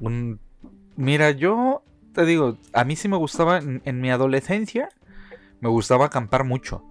Un... 0.00 0.38
Mira, 0.96 1.30
yo 1.32 1.82
te 2.12 2.24
digo, 2.24 2.56
a 2.72 2.84
mí 2.84 2.96
sí 2.96 3.08
me 3.08 3.16
gustaba, 3.16 3.58
en, 3.58 3.82
en 3.84 4.00
mi 4.00 4.10
adolescencia, 4.10 4.88
me 5.60 5.68
gustaba 5.68 6.06
acampar 6.06 6.44
mucho. 6.44 6.84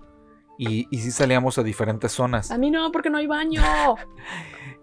Y, 0.58 0.88
y 0.90 1.00
sí 1.00 1.12
salíamos 1.12 1.58
a 1.58 1.64
diferentes 1.64 2.12
zonas. 2.12 2.52
A 2.52 2.58
mí 2.58 2.72
no, 2.72 2.92
porque 2.92 3.10
no 3.10 3.18
hay 3.18 3.28
baño. 3.28 3.62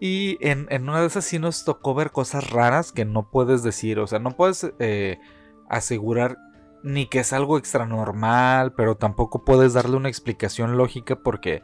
Y 0.01 0.37
en, 0.47 0.67
en 0.71 0.89
una 0.89 1.01
de 1.01 1.07
esas 1.07 1.25
sí 1.25 1.39
nos 1.39 1.65
tocó 1.65 1.95
ver 1.95 2.11
cosas 2.11 2.51
raras 2.51 2.93
que 2.93 3.05
no 3.05 3.31
puedes 3.31 3.63
decir. 3.63 4.01
O 4.01 4.07
sea, 4.07 4.19
no 4.19 4.33
puedes 4.33 4.71
eh, 4.79 5.19
asegurar 5.69 6.37
ni 6.83 7.07
que 7.07 7.21
es 7.21 7.33
algo 7.33 7.57
extra 7.57 7.87
normal, 7.87 8.75
pero 8.75 8.97
tampoco 8.97 9.45
puedes 9.45 9.73
darle 9.73 9.97
una 9.97 10.11
explicación 10.11 10.77
lógica 10.77 11.17
porque 11.17 11.63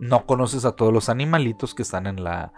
no 0.00 0.26
conoces 0.26 0.64
a 0.64 0.72
todos 0.72 0.92
los 0.92 1.08
animalitos 1.08 1.74
que 1.74 1.82
están 1.82 2.06
en 2.06 2.24
la, 2.24 2.52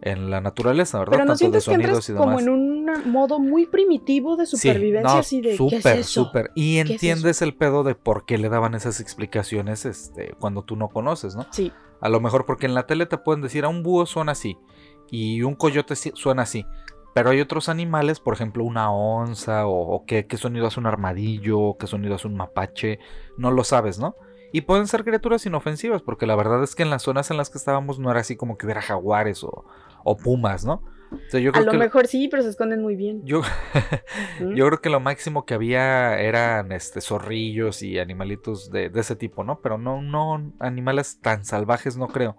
en 0.00 0.30
la 0.30 0.40
naturaleza, 0.40 0.98
¿verdad? 0.98 1.12
Pero 1.12 1.24
no 1.26 1.36
Tanto 1.36 1.56
de 1.56 1.62
que 1.62 1.72
entras 1.74 2.08
y 2.08 2.12
como 2.14 2.30
demás. 2.30 2.42
en 2.42 2.48
un 2.48 2.81
modo 2.98 3.38
muy 3.38 3.66
primitivo 3.66 4.36
de 4.36 4.46
Sí, 4.46 4.56
supervivencia, 4.56 5.12
no, 5.14 5.18
así 5.20 5.40
de 5.40 5.50
¿qué 5.50 5.56
súper, 5.56 5.78
es 5.78 5.86
eso? 5.86 6.24
súper. 6.24 6.50
Y 6.54 6.78
es 6.78 6.90
entiendes 6.90 7.42
el 7.42 7.54
pedo 7.54 7.82
de 7.84 7.94
por 7.94 8.24
qué 8.26 8.38
le 8.38 8.48
daban 8.48 8.74
esas 8.74 9.00
explicaciones 9.00 9.84
este, 9.86 10.34
cuando 10.38 10.62
tú 10.62 10.76
no 10.76 10.88
conoces, 10.88 11.36
¿no? 11.36 11.46
Sí, 11.50 11.72
A 12.00 12.08
lo 12.08 12.20
mejor 12.20 12.46
porque 12.46 12.66
en 12.66 12.74
la 12.74 12.86
tele 12.86 13.06
te 13.06 13.18
pueden 13.18 13.42
decir 13.42 13.64
a 13.64 13.68
un 13.68 13.82
búho 13.82 14.06
suena 14.06 14.32
así 14.32 14.56
y 15.10 15.42
un 15.42 15.54
coyote 15.54 15.94
suena 15.96 16.42
así. 16.42 16.64
Pero 17.14 17.28
hay 17.30 17.40
otros 17.42 17.68
animales, 17.68 18.20
por 18.20 18.32
ejemplo, 18.32 18.64
una 18.64 18.90
onza 18.90 19.66
o, 19.66 19.94
o 19.94 20.04
qué, 20.06 20.26
qué 20.26 20.38
sonido 20.38 20.66
hace 20.66 20.80
un 20.80 20.86
armadillo, 20.86 21.60
o 21.60 21.76
qué 21.76 21.86
sonido 21.86 22.14
hace 22.14 22.26
un 22.26 22.36
mapache, 22.36 22.98
no 23.36 23.50
lo 23.50 23.64
sabes, 23.64 23.98
¿no? 23.98 24.16
Y 24.50 24.62
pueden 24.62 24.86
ser 24.86 25.04
criaturas 25.04 25.44
inofensivas, 25.44 26.00
porque 26.02 26.26
la 26.26 26.36
verdad 26.36 26.62
es 26.62 26.74
que 26.74 26.82
en 26.82 26.90
las 26.90 27.02
zonas 27.02 27.30
en 27.30 27.36
las 27.36 27.50
que 27.50 27.58
estábamos 27.58 27.98
no 27.98 28.10
era 28.10 28.20
así 28.20 28.36
como 28.36 28.56
que 28.56 28.64
hubiera 28.66 28.80
jaguares 28.82 29.44
o, 29.44 29.64
o 30.04 30.16
pumas, 30.16 30.64
¿no? 30.64 30.82
O 31.12 31.30
sea, 31.30 31.40
yo 31.40 31.50
a 31.54 31.60
lo 31.62 31.72
mejor 31.74 32.06
sí, 32.06 32.28
pero 32.28 32.42
se 32.42 32.50
esconden 32.50 32.82
muy 32.82 32.94
bien. 32.96 33.22
yo, 33.24 33.40
¿Mm? 34.40 34.54
yo 34.56 34.66
creo 34.66 34.80
que 34.80 34.90
lo 34.90 35.00
máximo 35.00 35.44
que 35.46 35.54
había 35.54 36.18
eran 36.20 36.72
este 36.72 37.00
zorrillos 37.00 37.82
y 37.82 37.98
animalitos 37.98 38.70
de, 38.70 38.90
de 38.90 39.00
ese 39.00 39.16
tipo, 39.16 39.44
¿no? 39.44 39.60
Pero 39.60 39.78
no, 39.78 40.02
no 40.02 40.52
animales 40.58 41.20
tan 41.20 41.44
salvajes, 41.44 41.96
no 41.96 42.08
creo. 42.08 42.36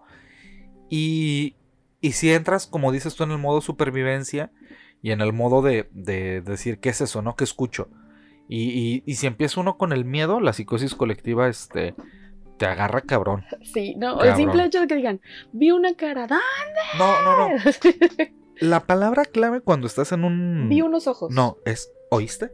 Y, 0.89 1.55
y 2.01 2.11
si 2.11 2.31
entras, 2.31 2.67
como 2.67 2.91
dices 2.91 3.15
tú, 3.15 3.23
en 3.23 3.31
el 3.31 3.37
modo 3.39 3.61
supervivencia 3.61 4.51
y 5.01 5.11
en 5.11 5.21
el 5.21 5.33
modo 5.33 5.61
de, 5.61 5.89
de 5.91 6.41
decir 6.41 6.79
qué 6.79 6.89
es 6.89 7.01
eso, 7.01 7.21
¿no? 7.21 7.35
¿Qué 7.35 7.43
escucho? 7.43 7.89
Y, 8.47 8.69
y- 8.71 9.03
y 9.05 9.15
si 9.15 9.25
empieza 9.25 9.59
uno 9.61 9.77
con 9.77 9.91
el 9.93 10.05
miedo, 10.05 10.39
la 10.39 10.53
psicosis 10.53 10.93
colectiva, 10.95 11.47
este, 11.47 11.95
te 12.57 12.65
agarra 12.65 13.01
cabrón. 13.01 13.43
Sí, 13.61 13.95
no, 13.97 14.21
el 14.21 14.35
simple 14.35 14.65
hecho 14.65 14.81
de 14.81 14.87
que 14.87 14.95
digan, 14.95 15.21
vi 15.51 15.71
una 15.71 15.95
cara, 15.95 16.27
¡ah! 16.29 16.39
No, 16.97 17.21
no, 17.23 17.37
no. 17.49 17.55
La 18.59 18.81
palabra 18.85 19.25
clave 19.25 19.61
cuando 19.61 19.87
estás 19.87 20.11
en 20.11 20.23
un... 20.23 20.67
vi 20.69 20.81
unos 20.81 21.07
ojos. 21.07 21.31
No, 21.31 21.57
es 21.65 21.91
¿oíste? 22.09 22.51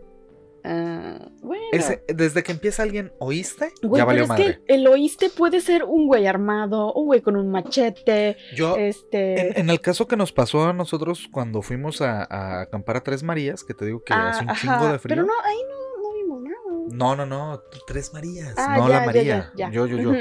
Ah, 0.64 1.30
bueno. 1.42 1.64
Ese- 1.72 2.04
desde 2.08 2.44
que 2.44 2.52
empieza 2.52 2.84
alguien, 2.84 3.14
¿oíste? 3.20 3.72
Güey, 3.82 4.00
ya 4.02 4.06
pero 4.06 4.08
valió 4.08 4.24
es 4.24 4.30
madre. 4.30 4.62
que 4.66 4.74
el 4.74 4.88
oíste 4.88 5.30
puede 5.30 5.62
ser 5.62 5.84
un 5.86 6.08
güey 6.08 6.28
armado, 6.28 6.94
un 6.94 7.06
güey 7.06 7.22
con 7.22 7.38
un 7.38 7.50
machete, 7.50 8.36
Yo, 8.56 8.76
este... 8.76 9.52
en, 9.52 9.58
en 9.58 9.70
el 9.70 9.80
caso 9.80 10.08
que 10.08 10.18
nos 10.18 10.34
pasó 10.34 10.68
a 10.68 10.74
nosotros 10.74 11.30
cuando 11.32 11.62
fuimos 11.62 12.02
a, 12.02 12.24
a 12.30 12.62
acampar 12.62 12.98
a 12.98 13.04
Tres 13.04 13.24
Marías, 13.24 13.64
que 13.64 13.74
te 13.74 13.86
digo 13.86 14.04
que 14.04 14.14
ah, 14.14 14.30
hace 14.32 14.44
un 14.44 14.50
ajá, 14.50 14.60
chingo 14.80 14.92
de 14.92 15.00
frío. 15.00 15.16
Pero 15.16 15.26
no, 15.28 15.34
ahí 15.46 15.58
no, 15.70 15.89
no. 16.92 17.16
No, 17.16 17.26
no, 17.26 17.62
tres 17.88 18.14
Marías. 18.14 18.54
Ah, 18.58 18.78
no 18.78 18.88
ya, 18.88 19.00
la 19.00 19.06
María. 19.06 19.24
ya, 19.24 19.52
ya. 19.56 19.72
Yo, 19.72 19.86
yo, 19.86 19.98
yo. 19.98 20.14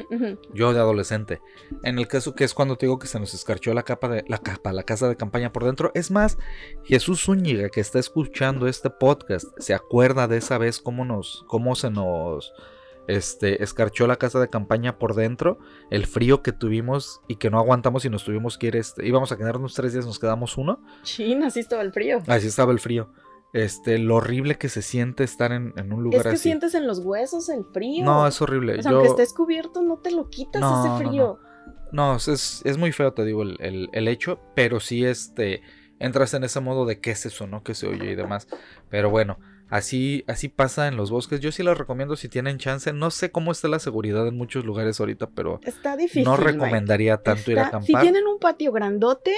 Yo 0.52 0.72
de 0.72 0.80
adolescente. 0.80 1.40
En 1.82 1.98
el 1.98 2.08
caso 2.08 2.34
que 2.34 2.44
es 2.44 2.54
cuando 2.54 2.76
te 2.76 2.86
digo 2.86 2.98
que 2.98 3.06
se 3.06 3.20
nos 3.20 3.34
escarchó 3.34 3.74
la 3.74 3.82
capa 3.82 4.08
de 4.08 4.24
la 4.28 4.38
capa, 4.38 4.72
la 4.72 4.82
casa 4.82 5.08
de 5.08 5.16
campaña 5.16 5.52
por 5.52 5.64
dentro. 5.64 5.90
Es 5.94 6.10
más, 6.10 6.38
Jesús 6.84 7.24
Zúñiga 7.24 7.68
que 7.68 7.80
está 7.80 7.98
escuchando 7.98 8.66
este 8.66 8.90
podcast 8.90 9.46
se 9.58 9.74
acuerda 9.74 10.28
de 10.28 10.38
esa 10.38 10.58
vez 10.58 10.80
cómo 10.80 11.04
nos, 11.04 11.44
cómo 11.46 11.74
se 11.74 11.90
nos 11.90 12.52
este, 13.08 13.62
escarchó 13.62 14.06
la 14.06 14.16
casa 14.16 14.38
de 14.38 14.48
campaña 14.48 14.98
por 14.98 15.14
dentro, 15.14 15.58
el 15.90 16.06
frío 16.06 16.42
que 16.42 16.52
tuvimos 16.52 17.22
y 17.26 17.36
que 17.36 17.50
no 17.50 17.58
aguantamos 17.58 18.04
y 18.04 18.10
nos 18.10 18.22
tuvimos 18.22 18.58
que 18.58 18.68
ir, 18.68 18.76
este, 18.76 19.06
íbamos 19.06 19.32
a 19.32 19.36
quedarnos 19.36 19.74
tres 19.74 19.94
días, 19.94 20.06
nos 20.06 20.18
quedamos 20.18 20.56
uno. 20.56 20.80
Chin, 21.02 21.42
así 21.42 21.60
estaba 21.60 21.82
el 21.82 21.92
frío. 21.92 22.22
Así 22.28 22.46
estaba 22.46 22.70
el 22.70 22.78
frío. 22.78 23.10
Este, 23.52 23.98
lo 23.98 24.16
horrible 24.16 24.56
que 24.56 24.68
se 24.68 24.82
siente 24.82 25.24
estar 25.24 25.52
en, 25.52 25.72
en 25.76 25.92
un 25.92 26.02
lugar 26.02 26.20
Es 26.20 26.26
que 26.26 26.34
así. 26.34 26.42
sientes 26.42 26.74
en 26.74 26.86
los 26.86 26.98
huesos 27.00 27.48
el 27.48 27.64
frío. 27.72 28.04
No, 28.04 28.26
es 28.26 28.40
horrible. 28.42 28.78
O 28.78 28.82
sea, 28.82 28.90
Yo- 28.92 28.98
aunque 28.98 29.10
estés 29.10 29.32
cubierto, 29.32 29.80
no 29.82 29.98
te 29.98 30.10
lo 30.10 30.28
quitas 30.28 30.60
No, 30.60 30.80
ese 30.80 30.88
no. 31.04 31.10
frío. 31.10 31.38
No, 31.90 32.16
es, 32.16 32.60
es 32.64 32.76
muy 32.76 32.92
feo, 32.92 33.14
te 33.14 33.24
digo, 33.24 33.42
el, 33.42 33.56
el- 33.60 33.88
el 33.92 34.08
hecho, 34.08 34.38
pero 34.54 34.80
sí 34.80 35.04
este, 35.06 35.62
entras 35.98 36.34
en 36.34 36.44
ese 36.44 36.60
modo 36.60 36.84
de 36.84 37.00
qué 37.00 37.12
es 37.12 37.24
eso, 37.24 37.46
¿no? 37.46 37.62
Que 37.62 37.74
se 37.74 37.86
oye 37.86 38.10
y 38.10 38.14
demás. 38.14 38.46
Pero 38.90 39.08
bueno, 39.08 39.38
así, 39.70 40.22
así 40.26 40.48
pasa 40.48 40.86
en 40.86 40.96
los 40.98 41.10
bosques. 41.10 41.40
Yo 41.40 41.50
sí 41.50 41.62
les 41.62 41.78
recomiendo 41.78 42.16
si 42.16 42.28
tienen 42.28 42.58
chance. 42.58 42.92
No 42.92 43.10
sé 43.10 43.30
cómo 43.30 43.52
está 43.52 43.68
la 43.68 43.78
seguridad 43.78 44.26
en 44.26 44.36
muchos 44.36 44.66
lugares 44.66 45.00
ahorita, 45.00 45.30
pero 45.30 45.60
Está 45.64 45.96
difícil. 45.96 46.24
no 46.24 46.32
Mike. 46.36 46.52
recomendaría 46.52 47.16
tanto 47.16 47.50
ir 47.50 47.58
a 47.58 47.62
Está- 47.64 47.80
Si 47.80 47.92
acampar. 47.94 48.02
tienen 48.02 48.26
un 48.26 48.38
patio 48.38 48.70
grandote, 48.72 49.32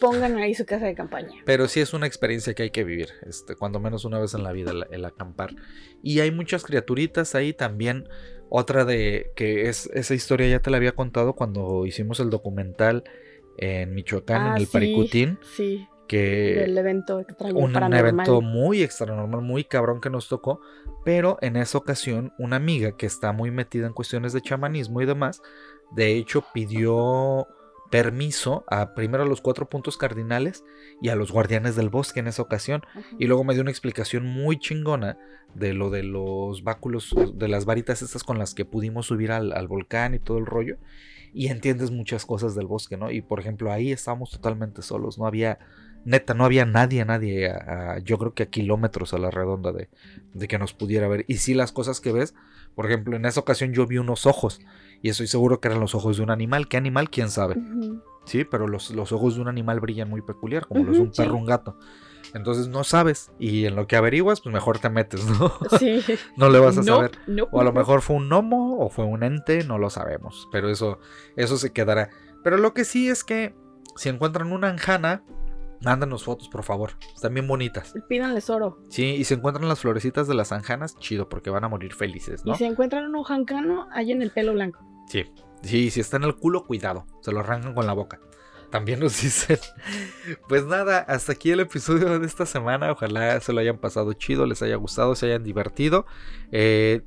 pongan 0.00 0.36
ahí 0.38 0.54
su 0.54 0.64
casa 0.64 0.86
de 0.86 0.94
campaña. 0.94 1.42
Pero 1.44 1.68
sí 1.68 1.80
es 1.80 1.92
una 1.94 2.06
experiencia 2.06 2.54
que 2.54 2.64
hay 2.64 2.70
que 2.70 2.84
vivir, 2.84 3.08
este, 3.26 3.56
cuando 3.56 3.80
menos 3.80 4.04
una 4.04 4.18
vez 4.18 4.34
en 4.34 4.42
la 4.42 4.52
vida 4.52 4.70
el, 4.70 4.86
el 4.90 5.04
acampar. 5.04 5.50
Y 6.02 6.20
hay 6.20 6.30
muchas 6.30 6.64
criaturitas 6.64 7.34
ahí 7.34 7.52
también. 7.52 8.08
Otra 8.48 8.84
de 8.84 9.30
que 9.34 9.68
es 9.68 9.86
esa 9.94 10.14
historia 10.14 10.46
ya 10.46 10.60
te 10.60 10.70
la 10.70 10.76
había 10.76 10.92
contado 10.92 11.34
cuando 11.34 11.86
hicimos 11.86 12.20
el 12.20 12.28
documental 12.28 13.02
en 13.56 13.94
Michoacán, 13.94 14.42
Ah, 14.42 14.50
en 14.50 14.56
el 14.58 14.66
sí, 14.66 14.72
Paricutín, 14.72 15.38
Sí, 15.56 15.88
que 16.06 16.56
del 16.58 16.76
evento 16.76 17.20
extraño 17.20 17.56
un, 17.56 17.74
un 17.74 17.94
evento 17.94 18.42
muy 18.42 18.82
extranormal, 18.82 19.40
muy 19.40 19.64
cabrón 19.64 20.00
que 20.00 20.10
nos 20.10 20.28
tocó, 20.28 20.60
pero 21.04 21.38
en 21.40 21.56
esa 21.56 21.78
ocasión 21.78 22.32
una 22.38 22.56
amiga 22.56 22.96
que 22.96 23.06
está 23.06 23.32
muy 23.32 23.50
metida 23.50 23.86
en 23.86 23.94
cuestiones 23.94 24.32
de 24.34 24.42
chamanismo 24.42 25.00
y 25.00 25.06
demás, 25.06 25.40
de 25.96 26.16
hecho 26.16 26.44
pidió 26.52 27.46
permiso 27.92 28.64
a 28.68 28.94
primero 28.94 29.22
a 29.22 29.26
los 29.26 29.42
cuatro 29.42 29.68
puntos 29.68 29.98
cardinales 29.98 30.64
y 31.02 31.10
a 31.10 31.14
los 31.14 31.30
guardianes 31.30 31.76
del 31.76 31.90
bosque 31.90 32.20
en 32.20 32.26
esa 32.26 32.40
ocasión 32.42 32.82
y 33.18 33.26
luego 33.26 33.44
me 33.44 33.52
dio 33.52 33.60
una 33.62 33.70
explicación 33.70 34.24
muy 34.26 34.58
chingona 34.58 35.18
de 35.54 35.74
lo 35.74 35.90
de 35.90 36.02
los 36.02 36.64
báculos, 36.64 37.14
de 37.34 37.48
las 37.48 37.66
varitas 37.66 38.00
estas 38.00 38.24
con 38.24 38.38
las 38.38 38.54
que 38.54 38.64
pudimos 38.64 39.06
subir 39.06 39.30
al, 39.30 39.52
al 39.52 39.68
volcán 39.68 40.14
y 40.14 40.18
todo 40.18 40.38
el 40.38 40.46
rollo. 40.46 40.78
Y 41.34 41.48
entiendes 41.48 41.90
muchas 41.90 42.24
cosas 42.26 42.54
del 42.54 42.66
bosque, 42.66 42.96
¿no? 42.96 43.10
Y 43.10 43.20
por 43.22 43.40
ejemplo, 43.40 43.70
ahí 43.72 43.92
estábamos 43.92 44.30
totalmente 44.30 44.80
solos, 44.82 45.18
no 45.18 45.26
había, 45.26 45.58
neta, 46.04 46.34
no 46.34 46.44
había 46.44 46.64
nadie, 46.66 47.04
nadie, 47.04 47.50
a- 47.50 47.92
a- 47.94 47.98
yo 48.00 48.18
creo 48.18 48.34
que 48.34 48.44
a 48.44 48.46
kilómetros 48.50 49.12
a 49.14 49.18
la 49.18 49.30
redonda 49.30 49.72
de, 49.72 49.88
de 50.34 50.48
que 50.48 50.58
nos 50.58 50.72
pudiera 50.74 51.08
ver. 51.08 51.24
Y 51.28 51.36
sí, 51.38 51.54
las 51.54 51.72
cosas 51.72 52.00
que 52.00 52.12
ves, 52.12 52.34
por 52.74 52.86
ejemplo, 52.86 53.16
en 53.16 53.24
esa 53.26 53.40
ocasión 53.40 53.72
yo 53.74 53.86
vi 53.86 53.98
unos 53.98 54.24
ojos 54.26 54.60
y 55.02 55.08
estoy 55.08 55.26
seguro 55.26 55.60
que 55.60 55.68
eran 55.68 55.80
los 55.80 55.94
ojos 55.94 56.16
de 56.16 56.22
un 56.22 56.30
animal. 56.30 56.68
¿Qué 56.68 56.76
animal? 56.76 57.10
¿Quién 57.10 57.28
sabe? 57.28 57.56
Sí, 58.24 58.44
pero 58.44 58.68
los, 58.68 58.90
los 58.90 59.12
ojos 59.12 59.34
de 59.34 59.42
un 59.42 59.48
animal 59.48 59.80
brillan 59.80 60.08
muy 60.08 60.22
peculiar, 60.22 60.66
como 60.66 60.84
los 60.84 60.96
de 60.96 61.02
un 61.02 61.10
perro 61.10 61.32
sí. 61.32 61.36
o 61.36 61.40
un 61.40 61.46
gato. 61.46 61.76
Entonces 62.34 62.68
no 62.68 62.84
sabes. 62.84 63.32
Y 63.38 63.66
en 63.66 63.76
lo 63.76 63.86
que 63.86 63.96
averiguas, 63.96 64.40
pues 64.40 64.52
mejor 64.52 64.78
te 64.78 64.88
metes, 64.90 65.24
¿no? 65.24 65.52
Sí. 65.78 66.00
no 66.36 66.48
le 66.48 66.58
vas 66.58 66.78
a 66.78 66.82
saber. 66.82 67.12
O 67.50 67.60
a 67.60 67.64
lo 67.64 67.72
mejor 67.72 68.00
fue 68.00 68.16
un 68.16 68.28
gnomo 68.28 68.78
o 68.78 68.88
fue 68.88 69.04
un 69.04 69.22
ente, 69.22 69.64
no 69.64 69.78
lo 69.78 69.90
sabemos. 69.90 70.48
Pero 70.52 70.70
eso, 70.70 70.98
eso 71.36 71.56
se 71.56 71.72
quedará. 71.72 72.10
Pero 72.42 72.56
lo 72.56 72.72
que 72.74 72.84
sí 72.84 73.08
es 73.08 73.24
que 73.24 73.54
si 73.96 74.08
encuentran 74.08 74.52
una 74.52 74.68
anjana, 74.68 75.24
mándanos 75.82 76.24
fotos, 76.24 76.48
por 76.48 76.62
favor. 76.62 76.92
Están 77.14 77.34
bien 77.34 77.46
bonitas. 77.46 77.94
Pídanles 78.08 78.48
oro. 78.50 78.78
Sí, 78.88 79.04
y 79.16 79.24
si 79.24 79.34
encuentran 79.34 79.68
las 79.68 79.80
florecitas 79.80 80.28
de 80.28 80.34
las 80.34 80.52
anjanas, 80.52 80.96
chido, 80.98 81.28
porque 81.28 81.50
van 81.50 81.64
a 81.64 81.68
morir 81.68 81.92
felices, 81.92 82.44
¿no? 82.44 82.52
Y 82.52 82.56
si 82.56 82.64
encuentran 82.64 83.04
un 83.06 83.16
ojancano, 83.16 83.88
hay 83.92 84.12
en 84.12 84.22
el 84.22 84.30
pelo 84.30 84.52
blanco. 84.52 84.91
Sí. 85.12 85.26
Sí, 85.62 85.90
si 85.90 86.00
está 86.00 86.16
en 86.16 86.24
el 86.24 86.34
culo, 86.34 86.64
cuidado. 86.64 87.06
Se 87.20 87.32
lo 87.32 87.40
arrancan 87.40 87.74
con 87.74 87.86
la 87.86 87.92
boca. 87.92 88.18
También 88.70 89.00
nos 89.00 89.12
dicen. 89.22 89.58
Pues 90.48 90.64
nada, 90.64 91.00
hasta 91.00 91.32
aquí 91.32 91.50
el 91.50 91.60
episodio 91.60 92.18
de 92.18 92.26
esta 92.26 92.46
semana. 92.46 92.90
Ojalá 92.90 93.38
se 93.40 93.52
lo 93.52 93.60
hayan 93.60 93.78
pasado 93.78 94.14
chido, 94.14 94.46
les 94.46 94.62
haya 94.62 94.76
gustado, 94.76 95.14
se 95.14 95.26
hayan 95.26 95.44
divertido. 95.44 96.06
Eh, 96.50 97.02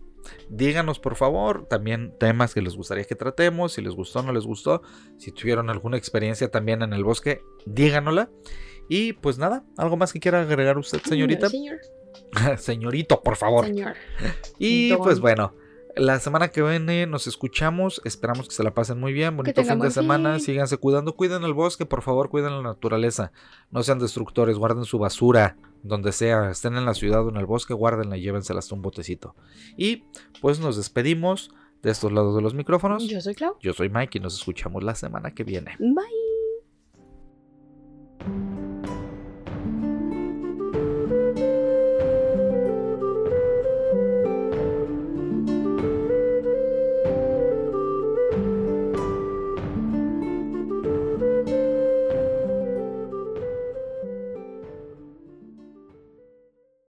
díganos 0.49 0.99
por 0.99 1.15
favor 1.15 1.67
también 1.67 2.13
temas 2.19 2.53
que 2.53 2.61
les 2.61 2.75
gustaría 2.75 3.05
que 3.05 3.15
tratemos. 3.15 3.73
Si 3.73 3.81
les 3.81 3.95
gustó 3.95 4.19
o 4.19 4.23
no 4.23 4.33
les 4.33 4.45
gustó. 4.45 4.83
Si 5.17 5.31
tuvieron 5.31 5.71
alguna 5.71 5.97
experiencia 5.97 6.51
también 6.51 6.83
en 6.83 6.93
el 6.93 7.03
bosque, 7.03 7.41
díganosla. 7.65 8.29
Y 8.87 9.13
pues 9.13 9.39
nada, 9.39 9.63
¿algo 9.77 9.97
más 9.97 10.13
que 10.13 10.19
quiera 10.19 10.41
agregar 10.41 10.77
usted, 10.77 11.01
señorita? 11.01 11.49
Señor. 11.49 11.79
Señorito, 12.57 13.21
por 13.21 13.35
favor. 13.35 13.65
Señor. 13.65 13.95
Y 14.59 14.89
Don. 14.89 15.01
pues 15.01 15.19
bueno, 15.19 15.55
la 15.95 16.19
semana 16.19 16.49
que 16.49 16.61
viene 16.61 17.07
nos 17.07 17.27
escuchamos. 17.27 18.01
Esperamos 18.05 18.47
que 18.47 18.55
se 18.55 18.63
la 18.63 18.73
pasen 18.73 18.99
muy 18.99 19.13
bien. 19.13 19.35
Bonito 19.37 19.63
fin 19.63 19.79
de 19.79 19.91
semana. 19.91 20.39
Síganse 20.39 20.77
cuidando. 20.77 21.15
Cuiden 21.15 21.43
el 21.43 21.53
bosque, 21.53 21.85
por 21.85 22.01
favor. 22.01 22.29
Cuiden 22.29 22.51
la 22.51 22.61
naturaleza. 22.61 23.31
No 23.71 23.83
sean 23.83 23.99
destructores. 23.99 24.57
Guarden 24.57 24.85
su 24.85 24.99
basura 24.99 25.57
donde 25.83 26.11
sea. 26.11 26.49
Estén 26.49 26.75
en 26.77 26.85
la 26.85 26.93
ciudad 26.93 27.25
o 27.25 27.29
en 27.29 27.37
el 27.37 27.45
bosque. 27.45 27.73
Guárdenla 27.73 28.17
y 28.17 28.21
llévensela 28.21 28.59
hasta 28.59 28.75
un 28.75 28.81
botecito. 28.81 29.35
Y 29.77 30.03
pues 30.41 30.59
nos 30.59 30.77
despedimos 30.77 31.51
de 31.81 31.91
estos 31.91 32.11
lados 32.11 32.35
de 32.35 32.41
los 32.41 32.53
micrófonos. 32.53 33.07
Yo 33.07 33.21
soy 33.21 33.35
Clau. 33.35 33.57
Yo 33.61 33.73
soy 33.73 33.89
Mike 33.89 34.17
y 34.17 34.21
nos 34.21 34.35
escuchamos 34.35 34.83
la 34.83 34.95
semana 34.95 35.31
que 35.33 35.43
viene. 35.43 35.77
Bye. 35.79 36.05